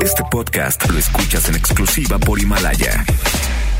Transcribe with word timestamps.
Este 0.00 0.22
podcast 0.30 0.88
lo 0.90 0.98
escuchas 0.98 1.48
en 1.48 1.56
exclusiva 1.56 2.18
por 2.18 2.38
Himalaya. 2.40 3.04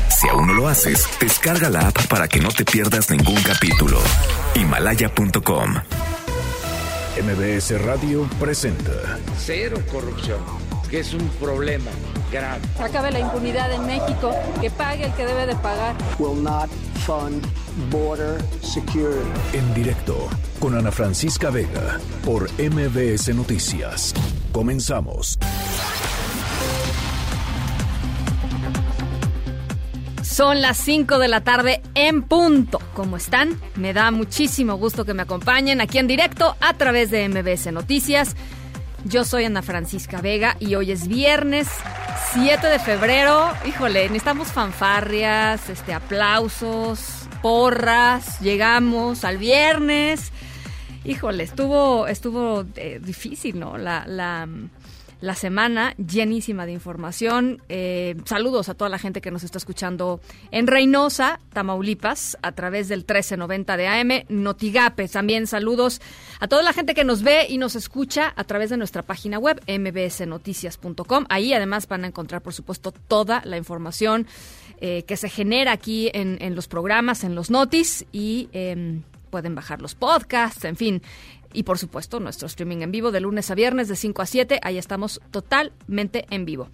Si 0.09 0.27
aún 0.27 0.47
no 0.47 0.53
lo 0.53 0.67
haces, 0.67 1.07
descarga 1.19 1.69
la 1.69 1.87
app 1.87 2.07
para 2.07 2.27
que 2.27 2.39
no 2.39 2.49
te 2.49 2.65
pierdas 2.65 3.09
ningún 3.09 3.41
capítulo. 3.41 3.99
Himalaya.com. 4.55 5.75
MBS 7.21 7.81
Radio 7.81 8.29
presenta 8.39 8.91
Cero 9.37 9.77
corrupción, 9.91 10.39
que 10.89 10.99
es 10.99 11.13
un 11.13 11.27
problema 11.39 11.91
grave. 12.31 12.61
Acabe 12.79 13.11
la 13.11 13.19
impunidad 13.19 13.71
en 13.71 13.85
México, 13.85 14.33
que 14.59 14.69
pague 14.69 15.05
el 15.05 15.13
que 15.13 15.25
debe 15.25 15.45
de 15.45 15.55
pagar. 15.55 15.95
will 16.17 16.41
not 16.41 16.69
fund 17.05 17.45
border 17.91 18.41
security. 18.61 19.29
en 19.53 19.73
directo 19.73 20.27
con 20.59 20.75
Ana 20.75 20.91
Francisca 20.91 21.49
Vega 21.49 21.99
por 22.25 22.49
MBS 22.59 23.33
Noticias. 23.35 24.13
Comenzamos. 24.51 25.37
Son 30.23 30.61
las 30.61 30.77
5 30.77 31.19
de 31.19 31.27
la 31.27 31.41
tarde 31.41 31.81
en 31.95 32.21
punto. 32.21 32.79
¿Cómo 32.93 33.17
están? 33.17 33.59
Me 33.75 33.91
da 33.91 34.09
muchísimo 34.09 34.75
gusto 34.77 35.03
que 35.03 35.13
me 35.13 35.23
acompañen 35.23 35.81
aquí 35.81 35.97
en 35.97 36.07
directo 36.07 36.55
a 36.61 36.73
través 36.75 37.11
de 37.11 37.27
MBS 37.27 37.73
Noticias. 37.73 38.37
Yo 39.05 39.23
soy 39.23 39.45
Ana 39.45 39.61
Francisca 39.61 40.21
Vega 40.21 40.57
y 40.59 40.75
hoy 40.75 40.91
es 40.91 41.07
viernes 41.07 41.67
7 42.33 42.67
de 42.67 42.79
febrero. 42.79 43.49
Híjole, 43.65 44.03
necesitamos 44.03 44.49
fanfarrias, 44.49 45.69
este, 45.69 45.93
aplausos, 45.93 47.27
porras. 47.41 48.39
Llegamos 48.41 49.23
al 49.23 49.37
viernes. 49.37 50.31
Híjole, 51.05 51.43
estuvo, 51.43 52.07
estuvo 52.07 52.65
eh, 52.75 52.99
difícil, 53.01 53.57
¿no? 53.57 53.77
La, 53.77 54.05
la, 54.05 54.47
la 55.21 55.35
semana 55.35 55.93
llenísima 55.97 56.65
de 56.65 56.71
información. 56.71 57.61
Eh, 57.69 58.15
saludos 58.25 58.69
a 58.69 58.73
toda 58.73 58.89
la 58.89 58.99
gente 58.99 59.21
que 59.21 59.31
nos 59.31 59.43
está 59.43 59.57
escuchando 59.57 60.21
en 60.51 60.67
Reynosa, 60.67 61.39
Tamaulipas, 61.53 62.37
a 62.41 62.53
través 62.53 62.87
del 62.87 62.99
1390 62.99 63.77
de 63.77 63.87
AM, 63.87 64.25
Notigape. 64.29 65.07
También 65.07 65.47
saludos 65.47 66.01
a 66.39 66.47
toda 66.47 66.63
la 66.63 66.73
gente 66.73 66.93
que 66.93 67.03
nos 67.03 67.23
ve 67.23 67.47
y 67.49 67.57
nos 67.57 67.75
escucha 67.75 68.33
a 68.35 68.43
través 68.45 68.69
de 68.69 68.77
nuestra 68.77 69.03
página 69.03 69.39
web, 69.39 69.61
mbsnoticias.com. 69.67 71.25
Ahí 71.29 71.53
además 71.53 71.87
van 71.87 72.05
a 72.05 72.07
encontrar, 72.07 72.41
por 72.41 72.53
supuesto, 72.53 72.91
toda 72.91 73.41
la 73.43 73.57
información 73.57 74.27
eh, 74.79 75.03
que 75.03 75.17
se 75.17 75.29
genera 75.29 75.73
aquí 75.73 76.09
en, 76.13 76.55
los 76.55 76.67
programas, 76.67 77.23
en 77.23 77.35
los 77.35 77.49
notis 77.49 78.05
y... 78.11 78.49
Eh, 78.53 79.01
pueden 79.29 79.55
bajar 79.55 79.81
los 79.81 79.95
podcasts, 79.95 80.65
en 80.65 80.75
fin. 80.75 81.01
Y 81.53 81.63
por 81.63 81.77
supuesto, 81.77 82.19
nuestro 82.19 82.47
streaming 82.47 82.81
en 82.81 82.91
vivo 82.91 83.11
de 83.11 83.21
lunes 83.21 83.49
a 83.49 83.55
viernes 83.55 83.87
de 83.87 83.95
5 83.95 84.21
a 84.21 84.25
7. 84.25 84.59
Ahí 84.61 84.77
estamos 84.77 85.19
totalmente 85.31 86.25
en 86.29 86.45
vivo. 86.45 86.69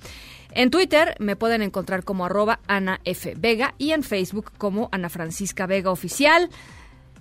En 0.51 0.71
Twitter 0.71 1.15
me 1.19 1.35
pueden 1.35 1.61
encontrar 1.61 2.03
como 2.03 2.25
arroba 2.25 2.59
Ana 2.67 3.01
F. 3.03 3.33
Vega 3.37 3.75
y 3.77 3.91
en 3.91 4.03
Facebook 4.03 4.51
como 4.57 4.89
Ana 4.91 5.09
Francisca 5.09 5.65
Vega 5.65 5.91
Oficial. 5.91 6.49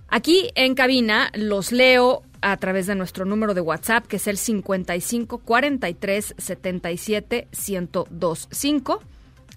Aquí 0.07 0.51
en 0.55 0.75
cabina 0.75 1.31
los 1.33 1.71
leo 1.71 2.23
a 2.41 2.57
través 2.57 2.87
de 2.87 2.95
nuestro 2.95 3.25
número 3.25 3.53
de 3.53 3.61
WhatsApp, 3.61 4.05
que 4.05 4.17
es 4.17 4.27
el 4.27 4.37
55 4.37 5.39
43 5.39 6.35
77 6.37 7.47
1025. 7.51 9.01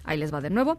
Ahí 0.03 0.17
les 0.17 0.33
va 0.33 0.41
de 0.41 0.49
nuevo. 0.49 0.77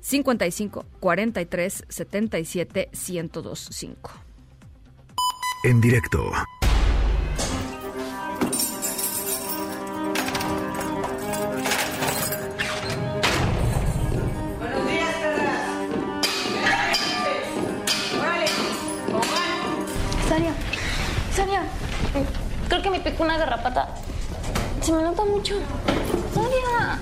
55 0.00 0.84
43 1.00 1.84
77 1.88 2.90
1025. 2.92 4.27
En 5.64 5.80
directo. 5.80 6.30
Buenos 14.58 14.86
días. 14.86 15.14
Órale, 18.20 18.46
Sania, 20.28 20.54
Sania, 21.34 21.62
creo 22.68 22.82
que 22.82 22.90
me 22.90 23.00
picó 23.00 23.24
una 23.24 23.36
garrapata. 23.36 23.88
Se 24.80 24.92
me 24.92 25.02
nota 25.02 25.24
mucho. 25.24 25.56
Sania. 26.34 27.00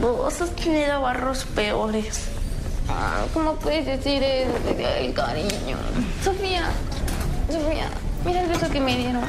Vos 0.00 0.40
has 0.42 0.54
tenido 0.54 1.00
barros 1.00 1.44
peores. 1.46 2.37
Ah, 2.88 3.24
¿Cómo 3.34 3.54
puedes 3.56 3.86
decir 3.86 4.22
eso? 4.22 4.52
El 4.78 5.12
cariño. 5.12 5.76
Sofía, 6.24 6.70
Sofía, 7.50 7.88
mira 8.24 8.42
el 8.42 8.48
beso 8.48 8.68
que 8.70 8.80
me 8.80 8.96
dieron. 8.96 9.22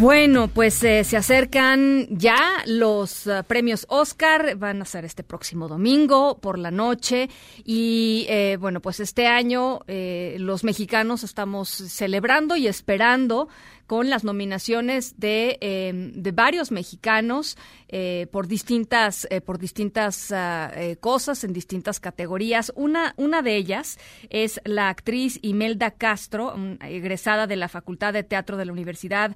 Bueno, 0.00 0.48
pues 0.48 0.82
eh, 0.82 1.04
se 1.04 1.18
acercan 1.18 2.06
ya 2.08 2.62
los 2.64 3.26
uh, 3.26 3.44
premios 3.46 3.84
Oscar, 3.90 4.56
van 4.56 4.80
a 4.80 4.86
ser 4.86 5.04
este 5.04 5.22
próximo 5.22 5.68
domingo 5.68 6.38
por 6.40 6.58
la 6.58 6.70
noche 6.70 7.28
y 7.66 8.24
eh, 8.30 8.56
bueno, 8.58 8.80
pues 8.80 8.98
este 9.00 9.26
año 9.26 9.80
eh, 9.88 10.36
los 10.38 10.64
mexicanos 10.64 11.22
estamos 11.22 11.68
celebrando 11.68 12.56
y 12.56 12.66
esperando 12.66 13.48
con 13.90 14.08
las 14.08 14.22
nominaciones 14.22 15.18
de, 15.18 15.58
eh, 15.60 16.12
de 16.14 16.30
varios 16.30 16.70
mexicanos 16.70 17.58
eh, 17.88 18.28
por 18.30 18.46
distintas, 18.46 19.26
eh, 19.32 19.40
por 19.40 19.58
distintas 19.58 20.30
uh, 20.30 20.96
cosas 21.00 21.42
en 21.42 21.52
distintas 21.52 21.98
categorías. 21.98 22.72
Una, 22.76 23.14
una 23.16 23.42
de 23.42 23.56
ellas 23.56 23.98
es 24.28 24.60
la 24.64 24.90
actriz 24.90 25.40
Imelda 25.42 25.90
Castro, 25.90 26.54
egresada 26.82 27.48
de 27.48 27.56
la 27.56 27.68
Facultad 27.68 28.12
de 28.12 28.22
Teatro 28.22 28.56
de 28.56 28.64
la 28.64 28.72
Universidad 28.72 29.34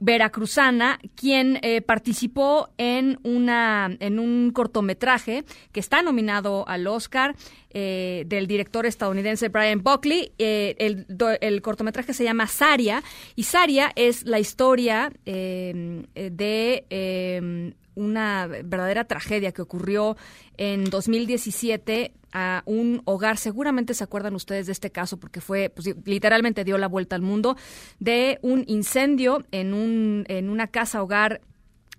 Veracruzana, 0.00 0.98
quien 1.14 1.60
participó 1.84 2.70
en, 2.78 3.20
una, 3.24 3.94
en 4.00 4.18
un 4.18 4.50
cortometraje 4.52 5.44
que 5.70 5.80
está 5.80 6.00
nominado 6.00 6.66
al 6.66 6.86
Oscar. 6.86 7.36
Eh, 7.78 8.24
del 8.26 8.46
director 8.46 8.86
estadounidense 8.86 9.50
Brian 9.50 9.82
Buckley. 9.82 10.32
Eh, 10.38 10.76
el, 10.78 11.06
el, 11.42 11.60
cortometraje 11.60 12.14
se 12.14 12.24
llama 12.24 12.46
Saria 12.46 13.02
y 13.34 13.42
Saria 13.42 13.92
es 13.96 14.24
la 14.24 14.38
historia 14.38 15.12
eh, 15.26 16.06
de 16.14 17.74
una 17.94 18.46
verdadera 18.46 19.04
tragedia 19.04 19.52
que 19.52 19.60
ocurrió 19.60 20.16
en 20.56 20.84
2017 20.84 22.12
a 22.32 22.62
un 22.64 23.02
hogar, 23.04 23.36
seguramente 23.36 23.92
se 23.92 24.04
acuerdan 24.04 24.34
ustedes 24.34 24.64
de 24.64 24.72
este 24.72 24.90
caso 24.90 25.18
porque 25.20 25.42
fue, 25.42 25.68
pues, 25.68 25.94
literalmente 26.06 26.64
dio 26.64 26.78
la 26.78 26.88
vuelta 26.88 27.14
al 27.14 27.20
mundo, 27.20 27.58
de 27.98 28.38
un 28.40 28.64
incendio 28.68 29.44
en, 29.50 29.74
un, 29.74 30.24
en 30.28 30.48
una 30.48 30.68
casa 30.68 31.02
hogar 31.02 31.42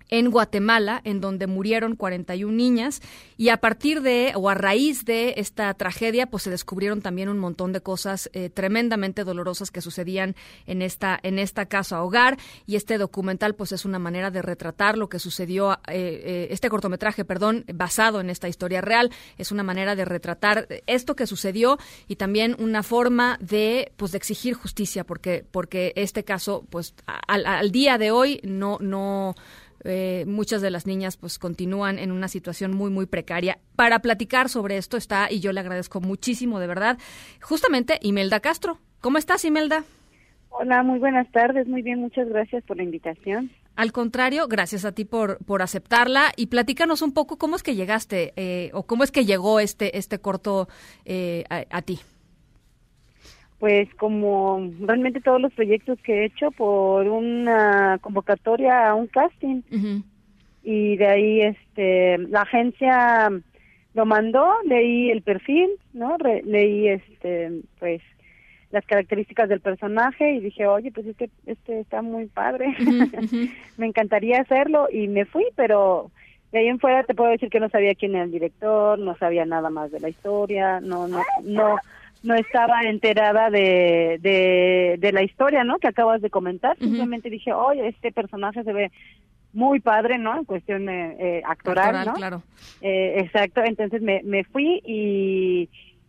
en 0.08 0.30
Guatemala, 0.30 1.00
en 1.04 1.20
donde 1.20 1.46
murieron 1.46 1.96
41 1.96 2.52
niñas, 2.52 3.00
y 3.36 3.50
a 3.50 3.58
partir 3.58 4.02
de, 4.02 4.32
o 4.34 4.48
a 4.48 4.54
raíz 4.54 5.04
de 5.04 5.34
esta 5.36 5.72
tragedia, 5.74 6.26
pues 6.26 6.42
se 6.44 6.50
descubrieron 6.50 7.02
también 7.02 7.28
un 7.28 7.38
montón 7.38 7.72
de 7.72 7.80
cosas 7.80 8.30
eh, 8.32 8.50
tremendamente 8.50 9.24
dolorosas 9.24 9.70
que 9.70 9.80
sucedían 9.80 10.34
en 10.66 10.82
esta, 10.82 11.18
en 11.22 11.38
esta 11.38 11.66
casa 11.66 12.02
hogar, 12.02 12.38
y 12.66 12.76
este 12.76 12.98
documental, 12.98 13.54
pues 13.54 13.72
es 13.72 13.84
una 13.84 13.98
manera 13.98 14.30
de 14.30 14.42
retratar 14.42 14.98
lo 14.98 15.08
que 15.08 15.18
sucedió, 15.18 15.72
eh, 15.72 15.76
eh, 15.88 16.48
este 16.50 16.68
cortometraje, 16.68 17.24
perdón, 17.24 17.64
basado 17.72 18.20
en 18.20 18.30
esta 18.30 18.48
historia 18.48 18.80
real, 18.80 19.10
es 19.36 19.52
una 19.52 19.62
manera 19.62 19.94
de 19.94 20.04
retratar 20.04 20.68
esto 20.86 21.16
que 21.16 21.26
sucedió 21.26 21.78
y 22.06 22.16
también 22.16 22.56
una 22.58 22.82
forma 22.82 23.38
de, 23.40 23.92
pues 23.96 24.12
de 24.12 24.18
exigir 24.18 24.54
justicia, 24.54 25.04
porque, 25.04 25.44
porque 25.50 25.92
este 25.96 26.24
caso, 26.24 26.64
pues 26.70 26.94
al, 27.06 27.46
al 27.46 27.70
día 27.70 27.98
de 27.98 28.10
hoy 28.10 28.40
no, 28.42 28.78
no, 28.80 29.34
eh, 29.84 30.24
muchas 30.26 30.62
de 30.62 30.70
las 30.70 30.86
niñas 30.86 31.16
pues 31.16 31.38
continúan 31.38 31.98
en 31.98 32.12
una 32.12 32.28
situación 32.28 32.74
muy 32.74 32.90
muy 32.90 33.06
precaria. 33.06 33.58
Para 33.76 34.00
platicar 34.00 34.48
sobre 34.48 34.76
esto 34.76 34.96
está 34.96 35.30
y 35.30 35.40
yo 35.40 35.52
le 35.52 35.60
agradezco 35.60 36.00
muchísimo 36.00 36.60
de 36.60 36.66
verdad 36.66 36.98
justamente 37.40 37.98
Imelda 38.02 38.40
Castro. 38.40 38.78
¿Cómo 39.00 39.18
estás 39.18 39.44
Imelda? 39.44 39.84
Hola, 40.50 40.82
muy 40.82 40.98
buenas 40.98 41.30
tardes, 41.30 41.68
muy 41.68 41.82
bien, 41.82 42.00
muchas 42.00 42.28
gracias 42.28 42.64
por 42.64 42.76
la 42.78 42.82
invitación. 42.82 43.50
Al 43.76 43.92
contrario, 43.92 44.48
gracias 44.48 44.84
a 44.84 44.90
ti 44.90 45.04
por, 45.04 45.38
por 45.44 45.62
aceptarla 45.62 46.32
y 46.36 46.46
platícanos 46.46 47.00
un 47.00 47.12
poco 47.12 47.38
cómo 47.38 47.54
es 47.54 47.62
que 47.62 47.76
llegaste 47.76 48.32
eh, 48.34 48.70
o 48.74 48.84
cómo 48.84 49.04
es 49.04 49.12
que 49.12 49.24
llegó 49.24 49.60
este, 49.60 49.96
este 49.96 50.18
corto 50.18 50.68
eh, 51.04 51.44
a, 51.48 51.64
a 51.70 51.82
ti. 51.82 52.00
Pues 53.58 53.92
como 53.94 54.70
realmente 54.80 55.20
todos 55.20 55.40
los 55.40 55.52
proyectos 55.52 55.98
que 56.00 56.20
he 56.20 56.24
hecho 56.26 56.50
por 56.52 57.08
una 57.08 57.98
convocatoria 58.00 58.88
a 58.88 58.94
un 58.94 59.08
casting. 59.08 59.62
Y 60.62 60.96
de 60.96 61.06
ahí 61.06 61.40
este 61.40 62.18
la 62.18 62.42
agencia 62.42 63.30
lo 63.94 64.06
mandó 64.06 64.54
leí 64.64 65.10
el 65.10 65.22
perfil 65.22 65.70
no 65.92 66.16
leí 66.44 66.88
este 66.88 67.62
pues 67.80 68.00
las 68.70 68.84
características 68.84 69.48
del 69.48 69.60
personaje 69.60 70.34
y 70.34 70.40
dije 70.40 70.66
oye 70.66 70.92
pues 70.92 71.06
este 71.06 71.30
este 71.46 71.80
está 71.80 72.02
muy 72.02 72.26
padre 72.26 72.76
me 73.76 73.86
encantaría 73.86 74.40
hacerlo 74.40 74.88
y 74.92 75.08
me 75.08 75.24
fui 75.24 75.44
pero 75.56 76.10
de 76.52 76.60
ahí 76.60 76.68
en 76.68 76.78
fuera 76.78 77.02
te 77.02 77.14
puedo 77.14 77.30
decir 77.30 77.48
que 77.48 77.60
no 77.60 77.70
sabía 77.70 77.94
quién 77.94 78.14
era 78.14 78.24
el 78.24 78.30
director 78.30 78.98
no 78.98 79.16
sabía 79.16 79.44
nada 79.46 79.70
más 79.70 79.90
de 79.90 80.00
la 80.00 80.10
historia 80.10 80.80
no 80.80 81.08
no 81.08 81.22
no 81.42 81.76
no 82.22 82.34
estaba 82.34 82.82
enterada 82.82 83.50
de, 83.50 84.18
de, 84.98 85.12
la 85.12 85.22
historia, 85.22 85.64
¿no? 85.64 85.78
Que 85.78 85.88
acabas 85.88 86.20
de 86.20 86.30
comentar. 86.30 86.76
Simplemente 86.78 87.30
dije, 87.30 87.52
oye, 87.52 87.88
este 87.88 88.12
personaje 88.12 88.64
se 88.64 88.72
ve 88.72 88.90
muy 89.52 89.80
padre, 89.80 90.18
¿no? 90.18 90.36
En 90.36 90.44
cuestión 90.44 90.86
de, 90.86 91.16
eh, 91.18 91.42
actoral, 91.44 92.06
¿no? 92.06 92.14
claro. 92.14 92.42
Eh, 92.80 93.14
exacto. 93.18 93.62
Entonces 93.64 94.02
me, 94.02 94.22
me 94.24 94.44
fui 94.44 94.82
y 94.84 95.68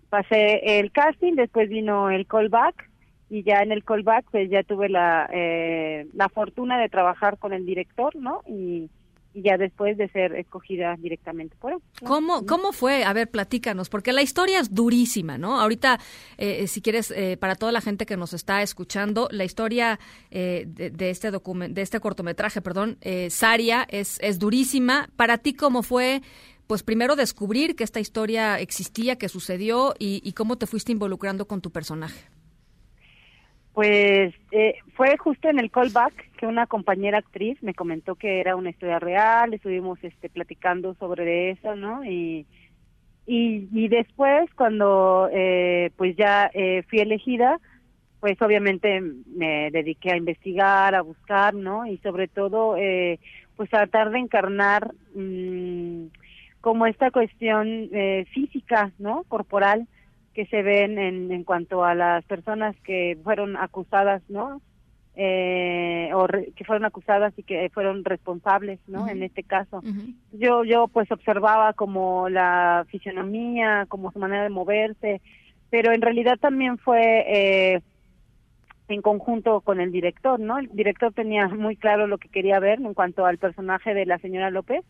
pasé 0.10 0.80
el 0.80 0.92
casting, 0.92 1.34
después 1.34 1.70
vino 1.70 2.10
el 2.10 2.26
callback 2.26 2.90
y 3.30 3.44
ya 3.44 3.62
en 3.62 3.72
el 3.72 3.84
callback 3.84 4.26
pues 4.32 4.50
ya 4.50 4.64
tuve 4.64 4.90
la, 4.90 5.30
eh, 5.32 6.08
la 6.14 6.30
fortuna 6.30 6.80
de 6.80 6.90
trabajar 6.90 7.38
con 7.38 7.54
el 7.54 7.66
director, 7.66 8.16
¿no? 8.16 8.42
Y 8.48 8.90
y 9.34 9.44
ya 9.44 9.58
después 9.58 9.98
de 9.98 10.10
ser 10.10 10.36
escogida 10.36 10.96
directamente 10.98 11.56
por 11.60 11.74
él. 11.74 11.80
¿Cómo, 12.04 12.46
¿Cómo 12.46 12.72
fue? 12.72 13.04
A 13.04 13.14
ver, 13.14 13.30
platícanos, 13.30 13.90
porque 13.90 14.12
la 14.12 14.22
historia 14.22 14.60
es 14.60 14.74
durísima, 14.74 15.38
¿no? 15.38 15.60
Ahorita, 15.60 16.00
eh, 16.38 16.68
si 16.68 16.82
quieres, 16.82 17.12
eh, 17.12 17.38
para 17.38 17.56
toda 17.56 17.72
la 17.72 17.82
gente 17.82 18.06
que 18.06 18.18
nos 18.18 18.34
está 18.34 18.62
escuchando, 18.62 19.28
la 19.32 19.44
historia 19.44 20.00
eh, 20.32 20.66
de, 20.68 21.10
este 21.10 21.32
documento, 21.32 21.76
de 21.76 21.82
este 21.82 22.00
cortometraje, 22.00 22.62
perdón, 22.62 22.98
Saria, 23.30 23.86
es, 23.90 24.20
es 24.22 24.40
durísima. 24.40 25.10
Para 25.16 25.38
ti, 25.38 25.54
¿cómo 25.54 25.84
fue? 25.84 26.22
Pues 26.68 26.84
primero 26.84 27.16
descubrir 27.16 27.76
que 27.76 27.84
esta 27.84 28.00
historia 28.00 28.60
existía, 28.60 29.18
que 29.18 29.30
sucedió 29.30 29.94
y, 30.00 30.22
y 30.24 30.34
cómo 30.34 30.58
te 30.58 30.68
fuiste 30.68 30.92
involucrando 30.92 31.48
con 31.48 31.62
tu 31.62 31.72
personaje. 31.72 32.30
Pues 33.74 34.34
eh, 34.52 34.76
fue 34.96 35.18
justo 35.18 35.48
en 35.48 35.60
el 35.60 35.72
callback 35.72 36.32
que 36.38 36.48
una 36.48 36.68
compañera 36.68 37.20
actriz 37.20 37.62
me 37.62 37.74
comentó 37.74 38.16
que 38.16 38.40
era 38.40 38.56
una 38.56 38.72
historia 38.72 39.00
real, 39.00 39.54
estuvimos 39.54 40.04
este, 40.04 40.30
platicando 40.30 40.96
sobre 40.96 41.52
eso, 41.52 41.76
¿no? 41.76 42.04
Y, 42.04 42.46
y, 43.26 43.88
después 43.90 44.50
cuando 44.56 45.30
eh, 45.32 45.92
pues 45.98 46.16
ya 46.18 46.50
eh, 46.54 46.84
fui 46.90 47.00
elegida, 47.00 47.60
pues 48.20 48.42
obviamente 48.42 49.02
me 49.02 49.70
dediqué 49.72 50.12
a 50.12 50.18
investigar, 50.18 50.96
a 50.96 51.02
buscar, 51.02 51.54
¿no? 51.54 51.86
Y 51.86 52.00
sobre 52.00 52.28
todo, 52.28 52.76
pues 53.56 53.70
tratar 53.70 54.10
de 54.10 54.20
encarnar 54.20 54.92
mm, 55.14 56.08
como 56.60 56.86
esta 56.88 57.12
cuestión 57.12 57.90
física, 58.34 58.92
¿no? 58.98 59.24
Corporal 59.28 59.88
que 60.34 60.46
se 60.48 60.62
ven 60.62 60.98
en, 60.98 61.32
en 61.32 61.44
cuanto 61.44 61.84
a 61.84 61.96
las 61.96 62.24
personas 62.26 62.76
que 62.84 63.18
fueron 63.24 63.58
acusadas, 63.58 64.22
¿no? 64.30 64.62
Eh, 65.22 66.12
o 66.14 66.28
que 66.28 66.64
fueron 66.64 66.86
acusadas 66.86 67.34
y 67.36 67.44
que 67.44 67.70
fueron 67.74 68.06
responsables, 68.06 68.80
¿no? 68.88 69.10
En 69.10 69.22
este 69.22 69.44
caso, 69.44 69.84
yo 70.32 70.64
yo 70.64 70.88
pues 70.88 71.12
observaba 71.12 71.74
como 71.74 72.30
la 72.30 72.86
fisionomía, 72.90 73.86
como 73.90 74.14
su 74.14 74.20
manera 74.20 74.44
de 74.44 74.50
moverse, 74.50 75.20
pero 75.70 75.92
en 75.92 76.02
realidad 76.02 76.38
también 76.40 76.78
fue 76.78 77.26
eh, 77.28 77.82
en 78.88 79.02
conjunto 79.02 79.60
con 79.60 79.82
el 79.82 79.92
director, 79.92 80.40
¿no? 80.40 80.58
El 80.58 80.70
director 80.72 81.12
tenía 81.12 81.50
muy 81.50 81.76
claro 81.76 82.08
lo 82.08 82.18
que 82.18 82.30
quería 82.30 82.60
ver 82.60 82.80
en 82.80 82.94
cuanto 82.94 83.26
al 83.26 83.40
personaje 83.40 83.94
de 83.94 84.06
la 84.06 84.20
señora 84.20 84.52
López 84.52 84.86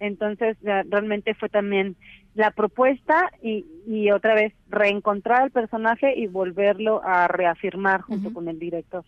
entonces, 0.00 0.56
realmente 0.62 1.34
fue 1.34 1.48
también 1.48 1.96
la 2.34 2.52
propuesta 2.52 3.30
y, 3.42 3.66
y 3.86 4.10
otra 4.12 4.34
vez 4.34 4.52
reencontrar 4.68 5.42
al 5.42 5.50
personaje 5.50 6.14
y 6.16 6.28
volverlo 6.28 7.02
a 7.04 7.26
reafirmar 7.26 8.02
junto 8.02 8.32
con 8.32 8.48
el 8.48 8.58
director. 8.58 9.04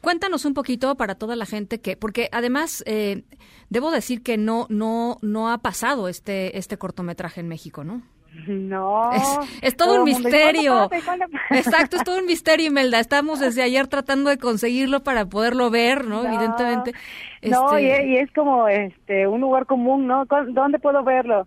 Cuéntanos 0.00 0.44
un 0.44 0.54
poquito 0.54 0.94
para 0.96 1.16
toda 1.16 1.34
la 1.34 1.44
gente 1.44 1.80
que, 1.80 1.96
porque 1.96 2.28
además 2.30 2.84
eh, 2.86 3.24
debo 3.68 3.90
decir 3.90 4.22
que 4.22 4.36
no, 4.36 4.66
no, 4.68 5.18
no 5.22 5.50
ha 5.50 5.58
pasado 5.58 6.08
este, 6.08 6.56
este 6.56 6.78
cortometraje 6.78 7.40
en 7.40 7.48
México, 7.48 7.82
¿no? 7.82 8.02
No. 8.46 9.10
Es, 9.62 9.76
todo, 9.76 9.98
un 9.98 10.04
misterio. 10.04 10.88
Exacto, 11.50 11.96
es 11.96 12.04
todo 12.04 12.18
un 12.18 12.26
misterio, 12.26 12.66
Imelda. 12.66 13.00
Estamos 13.00 13.40
desde 13.40 13.62
ayer 13.62 13.86
tratando 13.86 14.30
de 14.30 14.38
conseguirlo 14.38 15.02
para 15.02 15.26
poderlo 15.26 15.70
ver, 15.70 16.04
¿no? 16.04 16.24
Evidentemente. 16.24 16.92
No, 17.42 17.78
y, 17.78 17.86
este 17.86 18.06
y, 18.06 18.16
es 18.16 18.32
como 18.32 18.68
este 18.68 19.26
un 19.26 19.40
lugar 19.40 19.66
común, 19.66 20.06
¿no? 20.06 20.24
¿Dónde 20.26 20.78
puedo 20.78 21.02
verlo? 21.04 21.46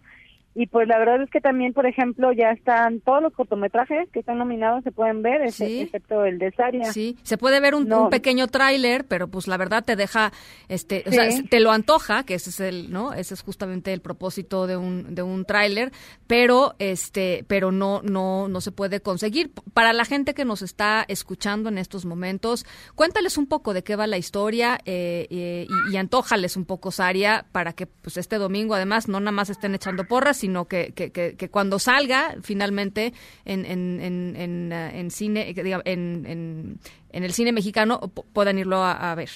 Y 0.55 0.67
pues 0.67 0.87
la 0.87 0.97
verdad 0.97 1.21
es 1.21 1.29
que 1.29 1.41
también, 1.41 1.73
por 1.73 1.85
ejemplo, 1.85 2.31
ya 2.31 2.51
están 2.51 3.01
todos 3.01 3.21
los 3.21 3.33
cortometrajes 3.33 4.09
que 4.11 4.19
están 4.19 4.39
nominados, 4.39 4.83
se 4.83 4.91
pueden 4.91 5.21
ver, 5.21 5.41
excepto 5.41 6.25
el 6.25 6.39
de 6.39 6.51
Saria. 6.51 6.91
Sí, 6.91 7.17
se 7.23 7.37
puede 7.37 7.59
ver 7.59 7.75
un, 7.75 8.09
pequeño 8.09 8.47
tráiler, 8.47 9.05
pero 9.05 9.27
pues 9.27 9.47
la 9.47 9.57
verdad 9.57 9.83
te 9.83 9.95
deja, 9.95 10.31
este, 10.67 11.03
o 11.07 11.11
sea, 11.11 11.29
te 11.49 11.59
lo 11.59 11.71
antoja, 11.71 12.23
que 12.23 12.33
ese 12.33 12.49
es 12.49 12.59
el, 12.59 12.91
¿no? 12.91 13.13
Ese 13.13 13.35
es 13.35 13.41
justamente 13.41 13.93
el 13.93 14.01
propósito 14.01 14.65
de 14.65 14.75
un, 14.75 15.13
de 15.13 15.21
un 15.21 15.45
tráiler, 15.45 15.91
pero 16.25 16.75
este, 16.79 17.45
pero 17.47 17.71
no, 17.71 18.01
no, 18.03 18.47
no 18.47 18.61
se 18.61 18.71
puede 18.71 19.01
conseguir. 19.01 19.51
Para 19.73 19.93
la 19.93 20.03
gente 20.03 20.33
que 20.33 20.45
nos 20.45 20.63
está 20.63 21.05
escuchando 21.07 21.69
en 21.69 21.77
estos 21.77 22.05
momentos, 22.05 22.65
cuéntales 22.95 23.37
un 23.37 23.45
poco 23.45 23.73
de 23.73 23.83
qué 23.83 23.95
va 23.95 24.07
la 24.07 24.17
historia 24.17 24.79
eh, 24.85 25.27
eh, 25.29 25.67
y, 25.89 25.93
y 25.93 25.97
antójales 25.97 26.57
un 26.57 26.65
poco 26.65 26.91
Saria 26.91 27.45
para 27.51 27.73
que 27.73 27.85
pues 27.85 28.17
este 28.17 28.37
domingo 28.37 28.73
además 28.73 29.07
no 29.07 29.19
nada 29.19 29.31
más 29.31 29.49
estén 29.49 29.75
echando 29.75 30.05
porras, 30.05 30.38
sino 30.39 30.65
que, 30.65 30.93
que, 30.93 31.11
que, 31.11 31.49
cuando 31.49 31.77
salga 31.79 32.35
finalmente 32.41 33.13
en, 33.45 33.65
en, 33.65 33.99
en, 34.01 34.71
en, 34.71 35.11
cine, 35.11 35.53
en, 35.55 36.25
en, 36.25 36.79
en, 37.11 37.23
el 37.23 37.33
cine 37.33 37.51
mexicano 37.51 37.99
puedan 38.33 38.57
irlo 38.57 38.83
a, 38.83 39.13
ver. 39.15 39.29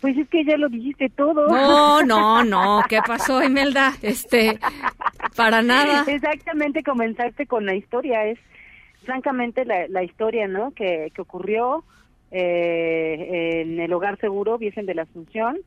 Pues 0.00 0.16
es 0.16 0.28
que 0.28 0.44
ya 0.44 0.56
lo 0.56 0.68
dijiste 0.68 1.08
todo. 1.10 1.48
No, 1.48 2.02
no, 2.02 2.44
no. 2.44 2.82
¿Qué 2.88 3.00
pasó, 3.06 3.42
Imelda? 3.42 3.94
Este, 4.02 4.58
para 5.36 5.62
nada. 5.62 6.04
Exactamente, 6.06 6.82
comenzaste 6.82 7.46
con 7.46 7.66
la 7.66 7.74
historia. 7.74 8.26
Es 8.26 8.38
francamente 9.04 9.64
la, 9.64 9.88
la 9.88 10.02
historia, 10.02 10.48
¿no? 10.48 10.70
Que, 10.72 11.10
que 11.14 11.22
ocurrió 11.22 11.84
eh, 12.30 13.62
en 13.62 13.80
el 13.80 13.92
hogar 13.92 14.18
seguro, 14.18 14.58
Virgen 14.58 14.86
de 14.86 14.94
la 14.94 15.02
Asunción. 15.02 15.58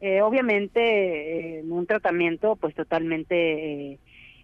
Eh, 0.00 0.22
obviamente 0.22 1.58
eh, 1.58 1.62
un 1.62 1.84
tratamiento 1.84 2.56
pues 2.56 2.74
totalmente 2.74 3.98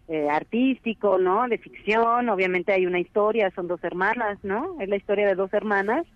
eh, 0.07 0.29
artístico, 0.31 1.17
¿no? 1.17 1.49
De 1.49 1.57
ficción, 1.57 2.29
obviamente 2.29 2.73
hay 2.73 2.85
una 2.85 3.01
historia, 3.01 3.51
son 3.55 3.67
dos 3.67 3.83
hermanas, 3.83 4.39
¿no? 4.43 4.77
Es 4.81 4.89
la 4.91 4.97
historia 4.97 5.27
de 5.27 5.35
dos 5.35 5.53
hermanas 5.55 6.07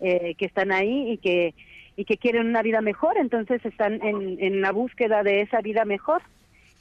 que 0.00 0.44
están 0.44 0.72
ahí 0.72 1.12
y 1.12 1.18
que 1.18 1.54
y 1.96 2.04
que 2.04 2.16
quieren 2.16 2.48
una 2.48 2.62
vida 2.62 2.80
mejor, 2.80 3.16
entonces 3.18 3.64
están 3.64 4.02
en, 4.02 4.36
en 4.40 4.60
la 4.60 4.72
búsqueda 4.72 5.22
de 5.22 5.42
esa 5.42 5.60
vida 5.60 5.84
mejor 5.84 6.22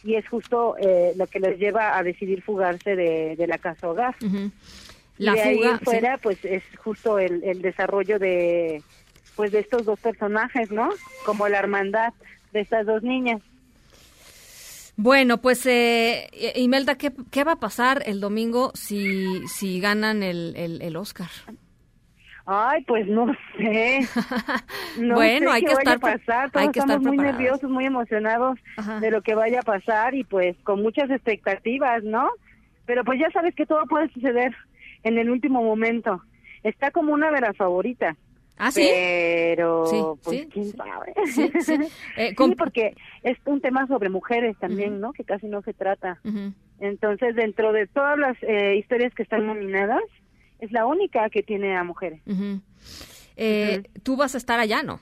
y 0.03 0.15
es 0.15 0.27
justo 0.27 0.75
lo 1.15 1.27
que 1.27 1.39
les 1.39 1.59
lleva 1.59 1.95
a 1.95 2.01
decidir 2.01 2.41
fugarse 2.41 2.95
de, 2.95 3.35
de 3.35 3.47
la 3.47 3.59
casa 3.59 3.89
hogar. 3.89 4.15
La 5.19 5.33
y 5.33 5.35
de 5.35 5.55
fuga, 5.55 5.73
ahí 5.73 5.79
fuera, 5.83 6.17
pues 6.17 6.43
es 6.43 6.63
justo 6.83 7.19
el, 7.19 7.43
el 7.43 7.61
desarrollo 7.61 8.17
de 8.17 8.81
pues 9.41 9.53
de 9.53 9.57
estos 9.57 9.85
dos 9.85 9.99
personajes, 9.99 10.69
¿no? 10.69 10.91
Como 11.25 11.47
la 11.47 11.57
hermandad 11.57 12.13
de 12.53 12.59
estas 12.59 12.85
dos 12.85 13.01
niñas. 13.01 13.41
Bueno, 14.95 15.39
pues 15.39 15.65
eh, 15.65 16.29
Imelda, 16.57 16.93
¿qué, 16.93 17.11
¿qué, 17.31 17.43
va 17.43 17.53
a 17.53 17.59
pasar 17.59 18.03
el 18.05 18.19
domingo 18.19 18.71
si, 18.75 19.47
si 19.47 19.79
ganan 19.79 20.21
el, 20.21 20.53
el, 20.55 20.95
Oscar? 20.95 21.29
Ay, 22.45 22.83
pues 22.83 23.07
no 23.07 23.35
sé. 23.57 24.01
No 24.99 25.15
bueno, 25.15 25.49
sé 25.49 25.55
hay 25.55 25.61
qué 25.61 25.67
que 25.69 25.73
vaya 25.73 25.93
estar, 25.93 25.95
a 25.95 26.17
pasar. 26.17 26.51
hay 26.53 26.69
que 26.69 26.79
estamos 26.79 27.01
muy 27.01 27.17
nerviosos, 27.17 27.67
muy 27.67 27.85
emocionados 27.85 28.59
de 28.99 29.09
lo 29.09 29.23
que 29.23 29.33
vaya 29.33 29.61
a 29.61 29.63
pasar 29.63 30.13
y 30.13 30.23
pues 30.23 30.55
con 30.61 30.83
muchas 30.83 31.09
expectativas, 31.09 32.03
¿no? 32.03 32.29
Pero 32.85 33.03
pues 33.03 33.19
ya 33.19 33.31
sabes 33.31 33.55
que 33.55 33.65
todo 33.65 33.87
puede 33.87 34.07
suceder 34.09 34.55
en 35.01 35.17
el 35.17 35.31
último 35.31 35.63
momento. 35.63 36.21
Está 36.61 36.91
como 36.91 37.11
una 37.11 37.31
de 37.31 37.41
las 37.41 37.57
favoritas. 37.57 38.15
¿Ah, 38.63 38.69
sí? 38.69 38.87
Pero, 38.93 40.19
pues, 40.23 40.45
quién 40.53 40.71
sabe. 40.73 41.15
Sí, 41.33 41.49
eh, 42.17 42.35
porque 42.55 42.95
es 43.23 43.35
un 43.45 43.59
tema 43.59 43.87
sobre 43.87 44.09
mujeres 44.09 44.55
también, 44.59 44.99
¿no? 44.99 45.13
Que 45.13 45.23
casi 45.23 45.47
no 45.47 45.63
se 45.63 45.73
trata. 45.73 46.19
Entonces, 46.79 47.35
dentro 47.35 47.73
de 47.73 47.87
todas 47.87 48.19
las 48.19 48.37
eh, 48.43 48.75
historias 48.77 49.15
que 49.15 49.23
están 49.23 49.47
nominadas, 49.47 50.03
es 50.59 50.71
la 50.71 50.85
única 50.85 51.27
que 51.31 51.41
tiene 51.41 51.75
a 51.75 51.83
mujeres. 51.83 52.21
Eh, 53.35 53.81
¿Tú 54.03 54.15
vas 54.15 54.35
a 54.35 54.37
estar 54.37 54.59
allá, 54.59 54.83
no? 54.83 54.99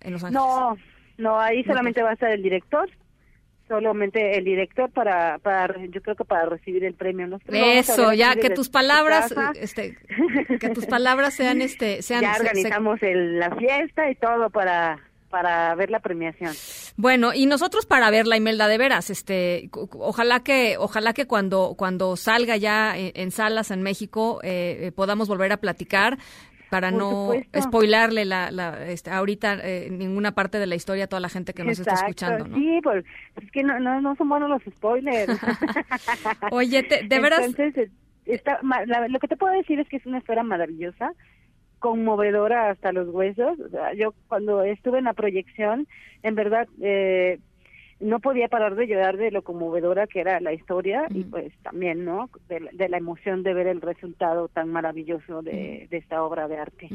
En 0.00 0.12
Los 0.12 0.24
Ángeles. 0.24 0.42
No, 0.42 0.76
no, 1.16 1.38
ahí 1.38 1.62
solamente 1.62 2.02
va 2.02 2.10
a 2.10 2.14
estar 2.14 2.32
el 2.32 2.42
director, 2.42 2.90
solamente 3.70 4.36
el 4.36 4.44
director 4.44 4.90
para, 4.90 5.38
para 5.38 5.76
yo 5.86 6.02
creo 6.02 6.16
que 6.16 6.24
para 6.24 6.46
recibir 6.46 6.84
el 6.84 6.94
premio 6.94 7.38
eso 7.48 8.12
ya 8.12 8.34
que 8.34 8.50
tus 8.50 8.68
palabras 8.68 9.32
este 9.54 9.96
que 10.58 10.70
tus 10.70 10.86
palabras 10.86 11.34
sean 11.34 11.62
este 11.62 12.02
sean 12.02 12.22
ya 12.22 12.34
organizamos 12.38 13.00
el, 13.02 13.38
la 13.38 13.54
fiesta 13.54 14.10
y 14.10 14.16
todo 14.16 14.50
para 14.50 14.98
para 15.30 15.72
ver 15.76 15.90
la 15.90 16.00
premiación. 16.00 16.52
Bueno, 16.96 17.32
y 17.32 17.46
nosotros 17.46 17.86
para 17.86 18.10
ver 18.10 18.26
la 18.26 18.36
Imelda 18.36 18.66
de 18.66 18.78
veras, 18.78 19.10
este, 19.10 19.70
ojalá 19.72 20.40
que, 20.40 20.76
ojalá 20.76 21.12
que 21.12 21.26
cuando, 21.26 21.74
cuando 21.78 22.16
salga 22.16 22.56
ya 22.56 22.94
en, 22.96 23.30
salas 23.30 23.70
en 23.70 23.82
México 23.82 24.40
eh, 24.42 24.78
eh, 24.80 24.92
podamos 24.92 25.28
volver 25.28 25.52
a 25.52 25.58
platicar 25.58 26.18
para 26.70 26.90
no 26.90 27.32
spoilarle 27.60 28.24
la, 28.24 28.50
la 28.50 28.86
este, 28.86 29.10
ahorita 29.10 29.58
eh, 29.62 29.88
ninguna 29.90 30.32
parte 30.32 30.58
de 30.58 30.66
la 30.66 30.76
historia 30.76 31.04
a 31.04 31.06
toda 31.06 31.20
la 31.20 31.28
gente 31.28 31.52
que 31.52 31.64
nos 31.64 31.78
está 31.78 31.94
escuchando. 31.94 32.46
¿no? 32.46 32.56
Sí, 32.56 32.80
pues 32.82 33.04
es 33.42 33.50
que 33.50 33.62
no, 33.62 33.78
no, 33.80 34.00
no 34.00 34.14
son 34.16 34.28
buenos 34.28 34.48
los 34.48 34.62
spoilers. 34.74 35.38
Oye, 36.52 36.82
de 36.82 37.20
veras. 37.20 37.44
Entonces, 37.44 37.90
está, 38.24 38.60
lo 39.08 39.18
que 39.18 39.28
te 39.28 39.36
puedo 39.36 39.52
decir 39.52 39.80
es 39.80 39.88
que 39.88 39.96
es 39.96 40.06
una 40.06 40.18
esfera 40.18 40.42
maravillosa 40.42 41.12
conmovedora 41.80 42.70
hasta 42.70 42.92
los 42.92 43.08
huesos. 43.08 43.58
yo 43.96 44.14
cuando 44.28 44.62
estuve 44.62 44.98
en 44.98 45.06
la 45.06 45.14
proyección, 45.14 45.88
en 46.22 46.34
verdad, 46.34 46.68
eh, 46.80 47.40
no 48.00 48.18
podía 48.20 48.48
parar 48.48 48.74
de 48.76 48.86
llorar 48.86 49.18
de 49.18 49.30
lo 49.30 49.42
conmovedora 49.42 50.06
que 50.06 50.20
era 50.20 50.40
la 50.40 50.54
historia 50.54 51.06
y 51.10 51.24
pues 51.24 51.52
también, 51.62 52.04
¿no? 52.04 52.30
De, 52.48 52.88
la 52.88 52.96
emoción 52.96 53.42
de 53.42 53.52
ver 53.52 53.66
el 53.66 53.80
resultado 53.82 54.48
tan 54.48 54.70
maravilloso 54.70 55.42
de, 55.42 55.86
esta 55.90 56.22
obra 56.22 56.48
de 56.48 56.56
arte. 56.56 56.88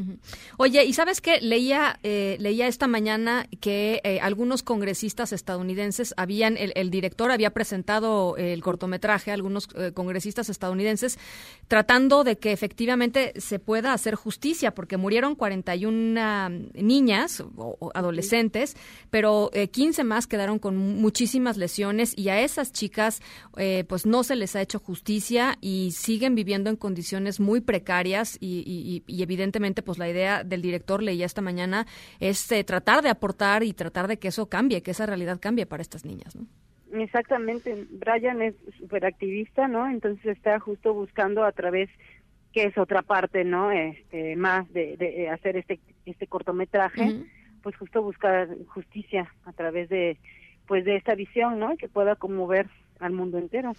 Oye, 0.57 0.83
¿y 0.83 0.93
sabes 0.93 1.21
qué? 1.21 1.39
Leía, 1.41 1.99
eh, 2.01 2.37
leía 2.39 2.67
esta 2.67 2.87
mañana 2.87 3.45
que 3.61 4.01
eh, 4.03 4.19
algunos 4.19 4.63
congresistas 4.63 5.31
estadounidenses 5.31 6.13
habían, 6.17 6.57
el, 6.57 6.89
director 6.89 7.31
había 7.31 7.51
presentado 7.51 8.35
el 8.37 8.61
cortometraje, 8.63 9.31
algunos 9.31 9.69
eh, 9.75 9.91
congresistas 9.93 10.49
estadounidenses, 10.49 11.19
tratando 11.67 12.23
de 12.23 12.37
que 12.37 12.51
efectivamente 12.51 13.39
se 13.39 13.59
pueda 13.59 13.93
hacer 13.93 14.15
justicia, 14.15 14.73
porque 14.73 14.97
murieron 14.97 15.35
41 15.35 16.49
niñas 16.73 17.43
o, 17.57 17.91
adolescentes, 17.93 18.75
pero 19.11 19.51
15 19.71 20.03
más 20.03 20.25
quedaron 20.25 20.57
con 20.57 20.94
muchísimas 20.95 21.57
lesiones 21.57 22.17
y 22.17 22.29
a 22.29 22.41
esas 22.41 22.71
chicas 22.71 23.21
eh, 23.57 23.83
pues 23.87 24.05
no 24.05 24.23
se 24.23 24.35
les 24.35 24.55
ha 24.55 24.61
hecho 24.61 24.79
justicia 24.79 25.57
y 25.61 25.91
siguen 25.91 26.35
viviendo 26.35 26.69
en 26.69 26.75
condiciones 26.75 27.39
muy 27.39 27.61
precarias 27.61 28.37
y, 28.39 29.03
evidentemente 29.07 29.81
pues 29.81 29.97
la 29.97 30.09
idea 30.09 30.43
del 30.43 30.61
director 30.61 31.01
leía 31.01 31.25
esta 31.25 31.41
mañana 31.41 31.85
es 32.19 32.51
eh, 32.51 32.63
tratar 32.63 33.03
de 33.03 33.09
aportar 33.09 33.63
y 33.63 33.73
tratar 33.73 34.07
de 34.07 34.17
que 34.17 34.29
eso 34.29 34.47
cambie, 34.47 34.81
que 34.81 34.91
esa 34.91 35.05
realidad 35.05 35.39
cambie 35.39 35.65
para 35.65 35.81
estas 35.81 36.05
niñas, 36.05 36.35
¿no? 36.35 36.45
Exactamente, 36.93 37.87
Brian 37.91 38.41
es 38.41 38.55
súper 38.77 39.05
activista, 39.05 39.67
¿no? 39.67 39.89
Entonces 39.89 40.25
está 40.25 40.59
justo 40.59 40.93
buscando 40.93 41.43
a 41.43 41.51
través 41.51 41.89
que 42.53 42.63
es 42.63 42.77
otra 42.77 43.01
parte, 43.01 43.43
¿no? 43.43 43.69
Este, 43.71 44.35
más 44.37 44.71
de, 44.71 45.29
hacer 45.29 45.57
este 45.57 45.79
este 46.05 46.27
cortometraje, 46.27 47.25
pues 47.61 47.75
justo 47.75 48.01
buscar 48.01 48.47
justicia 48.67 49.29
a 49.43 49.51
través 49.51 49.89
de 49.89 50.17
pues 50.67 50.85
de 50.85 50.95
esta 50.95 51.15
visión, 51.15 51.59
¿no? 51.59 51.75
Que 51.77 51.87
pueda 51.87 52.15
conmover 52.15 52.67
al 52.99 53.11
mundo 53.11 53.37
entero. 53.37 53.73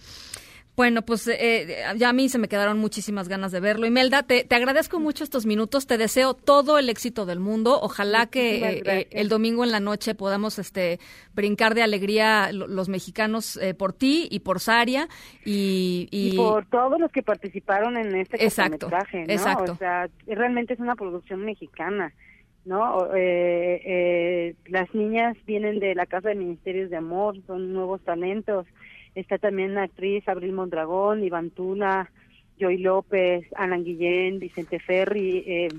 Bueno, 0.77 1.01
pues 1.01 1.27
eh, 1.27 1.83
ya 1.95 2.09
a 2.09 2.13
mí 2.13 2.29
se 2.29 2.37
me 2.37 2.47
quedaron 2.47 2.77
muchísimas 2.77 3.27
ganas 3.27 3.51
de 3.51 3.59
verlo. 3.59 3.87
Imelda, 3.87 4.21
te, 4.21 4.43
te 4.43 4.53
agradezco 4.53 4.99
mucho 4.99 5.23
estos 5.23 5.47
minutos, 5.47 5.87
te 5.87 5.97
deseo 5.97 6.35
todo 6.35 6.77
el 6.77 6.89
éxito 6.89 7.25
del 7.25 7.39
mundo. 7.39 7.79
Ojalá 7.81 8.27
que 8.27 8.57
eh, 8.57 8.83
eh, 8.85 9.07
el 9.09 9.27
domingo 9.27 9.63
en 9.63 9.71
la 9.71 9.79
noche 9.79 10.13
podamos 10.13 10.59
este, 10.59 10.99
brincar 11.33 11.73
de 11.73 11.81
alegría 11.81 12.51
los 12.51 12.89
mexicanos 12.89 13.59
por 13.79 13.91
ti 13.91 14.27
y 14.29 14.41
por 14.41 14.59
Saria 14.59 15.07
y, 15.43 16.09
y, 16.11 16.37
por 16.37 16.67
todos 16.67 16.99
los 16.99 17.11
que 17.11 17.23
participaron 17.23 17.97
en 17.97 18.15
este 18.15 18.45
exacto, 18.45 18.87
¿no? 18.87 18.97
Exacto. 19.23 19.71
O 19.71 19.77
sea, 19.77 20.07
realmente 20.27 20.75
es 20.75 20.79
una 20.79 20.95
producción 20.95 21.43
mexicana. 21.43 22.13
¿No? 22.67 23.15
Eh, 23.15 23.81
eh, 23.85 24.55
las 24.67 24.93
niñas 24.93 25.37
vienen 25.45 25.79
de 25.79 25.95
la 25.95 26.05
Casa 26.05 26.29
de 26.29 26.35
Ministerios 26.35 26.89
de 26.89 26.97
Amor, 26.97 27.35
son 27.47 27.73
nuevos 27.73 28.01
talentos. 28.01 28.67
Está 29.15 29.37
también 29.37 29.73
la 29.73 29.83
actriz 29.83 30.27
Abril 30.27 30.51
Mondragón, 30.51 31.23
Iván 31.23 31.49
Tula, 31.49 32.11
Joy 32.59 32.77
López, 32.77 33.45
Alan 33.55 33.83
Guillén, 33.83 34.39
Vicente 34.39 34.79
Ferri. 34.79 35.43
Eh, 35.47 35.69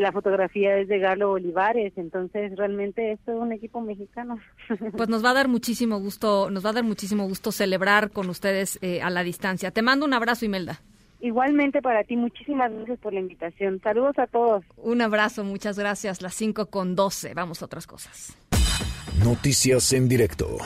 la 0.00 0.12
fotografía 0.12 0.76
es 0.78 0.88
de 0.88 0.98
Galo 0.98 1.30
Olivares, 1.32 1.92
entonces 1.96 2.56
realmente 2.56 3.12
es 3.12 3.20
todo 3.20 3.36
un 3.36 3.52
equipo 3.52 3.80
mexicano. 3.80 4.38
Pues 4.96 5.08
nos 5.08 5.24
va 5.24 5.30
a 5.30 5.34
dar 5.34 5.48
muchísimo 5.48 6.00
gusto, 6.00 6.50
nos 6.50 6.64
va 6.64 6.70
a 6.70 6.74
dar 6.74 6.84
muchísimo 6.84 7.28
gusto 7.28 7.52
celebrar 7.52 8.10
con 8.10 8.28
ustedes 8.28 8.80
a 9.02 9.10
la 9.10 9.22
distancia. 9.22 9.70
Te 9.70 9.82
mando 9.82 10.04
un 10.04 10.14
abrazo, 10.14 10.44
Imelda. 10.44 10.80
Igualmente 11.24 11.80
para 11.80 12.04
ti, 12.04 12.16
muchísimas 12.16 12.70
gracias 12.70 12.98
por 12.98 13.14
la 13.14 13.20
invitación. 13.20 13.80
Saludos 13.82 14.18
a 14.18 14.26
todos. 14.26 14.62
Un 14.76 15.00
abrazo, 15.00 15.42
muchas 15.42 15.78
gracias. 15.78 16.20
Las 16.20 16.34
5 16.34 16.66
con 16.66 16.94
12. 16.94 17.32
Vamos 17.32 17.62
a 17.62 17.64
otras 17.64 17.86
cosas. 17.86 18.36
Noticias 19.24 19.94
en 19.94 20.06
directo. 20.06 20.58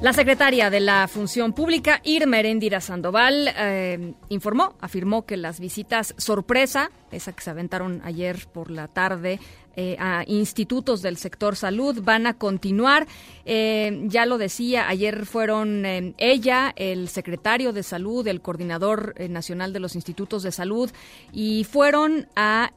La 0.00 0.12
secretaria 0.12 0.70
de 0.70 0.78
la 0.78 1.08
Función 1.08 1.52
Pública, 1.52 2.00
Irma 2.04 2.38
Erendira 2.38 2.80
Sandoval, 2.80 3.50
eh, 3.56 4.14
informó, 4.28 4.76
afirmó 4.80 5.26
que 5.26 5.36
las 5.36 5.58
visitas 5.58 6.14
sorpresa, 6.16 6.92
esa 7.10 7.32
que 7.32 7.42
se 7.42 7.50
aventaron 7.50 8.02
ayer 8.04 8.46
por 8.52 8.70
la 8.70 8.86
tarde 8.86 9.40
eh, 9.78 9.94
a 9.98 10.24
institutos 10.26 11.02
del 11.02 11.18
sector 11.18 11.54
salud 11.54 12.00
van 12.02 12.26
a 12.26 12.38
continuar. 12.38 13.06
Eh, 13.44 14.04
ya 14.06 14.24
lo 14.24 14.38
decía, 14.38 14.88
ayer 14.88 15.26
fueron 15.26 15.84
eh, 15.84 16.14
ella, 16.16 16.72
el 16.76 17.10
secretario 17.10 17.74
de 17.74 17.82
salud, 17.82 18.26
el 18.26 18.40
coordinador 18.40 19.14
nacional 19.28 19.74
de 19.74 19.80
los 19.80 19.94
institutos 19.94 20.42
de 20.42 20.50
salud, 20.50 20.90
y 21.30 21.64
fueron 21.64 22.26
a 22.36 22.72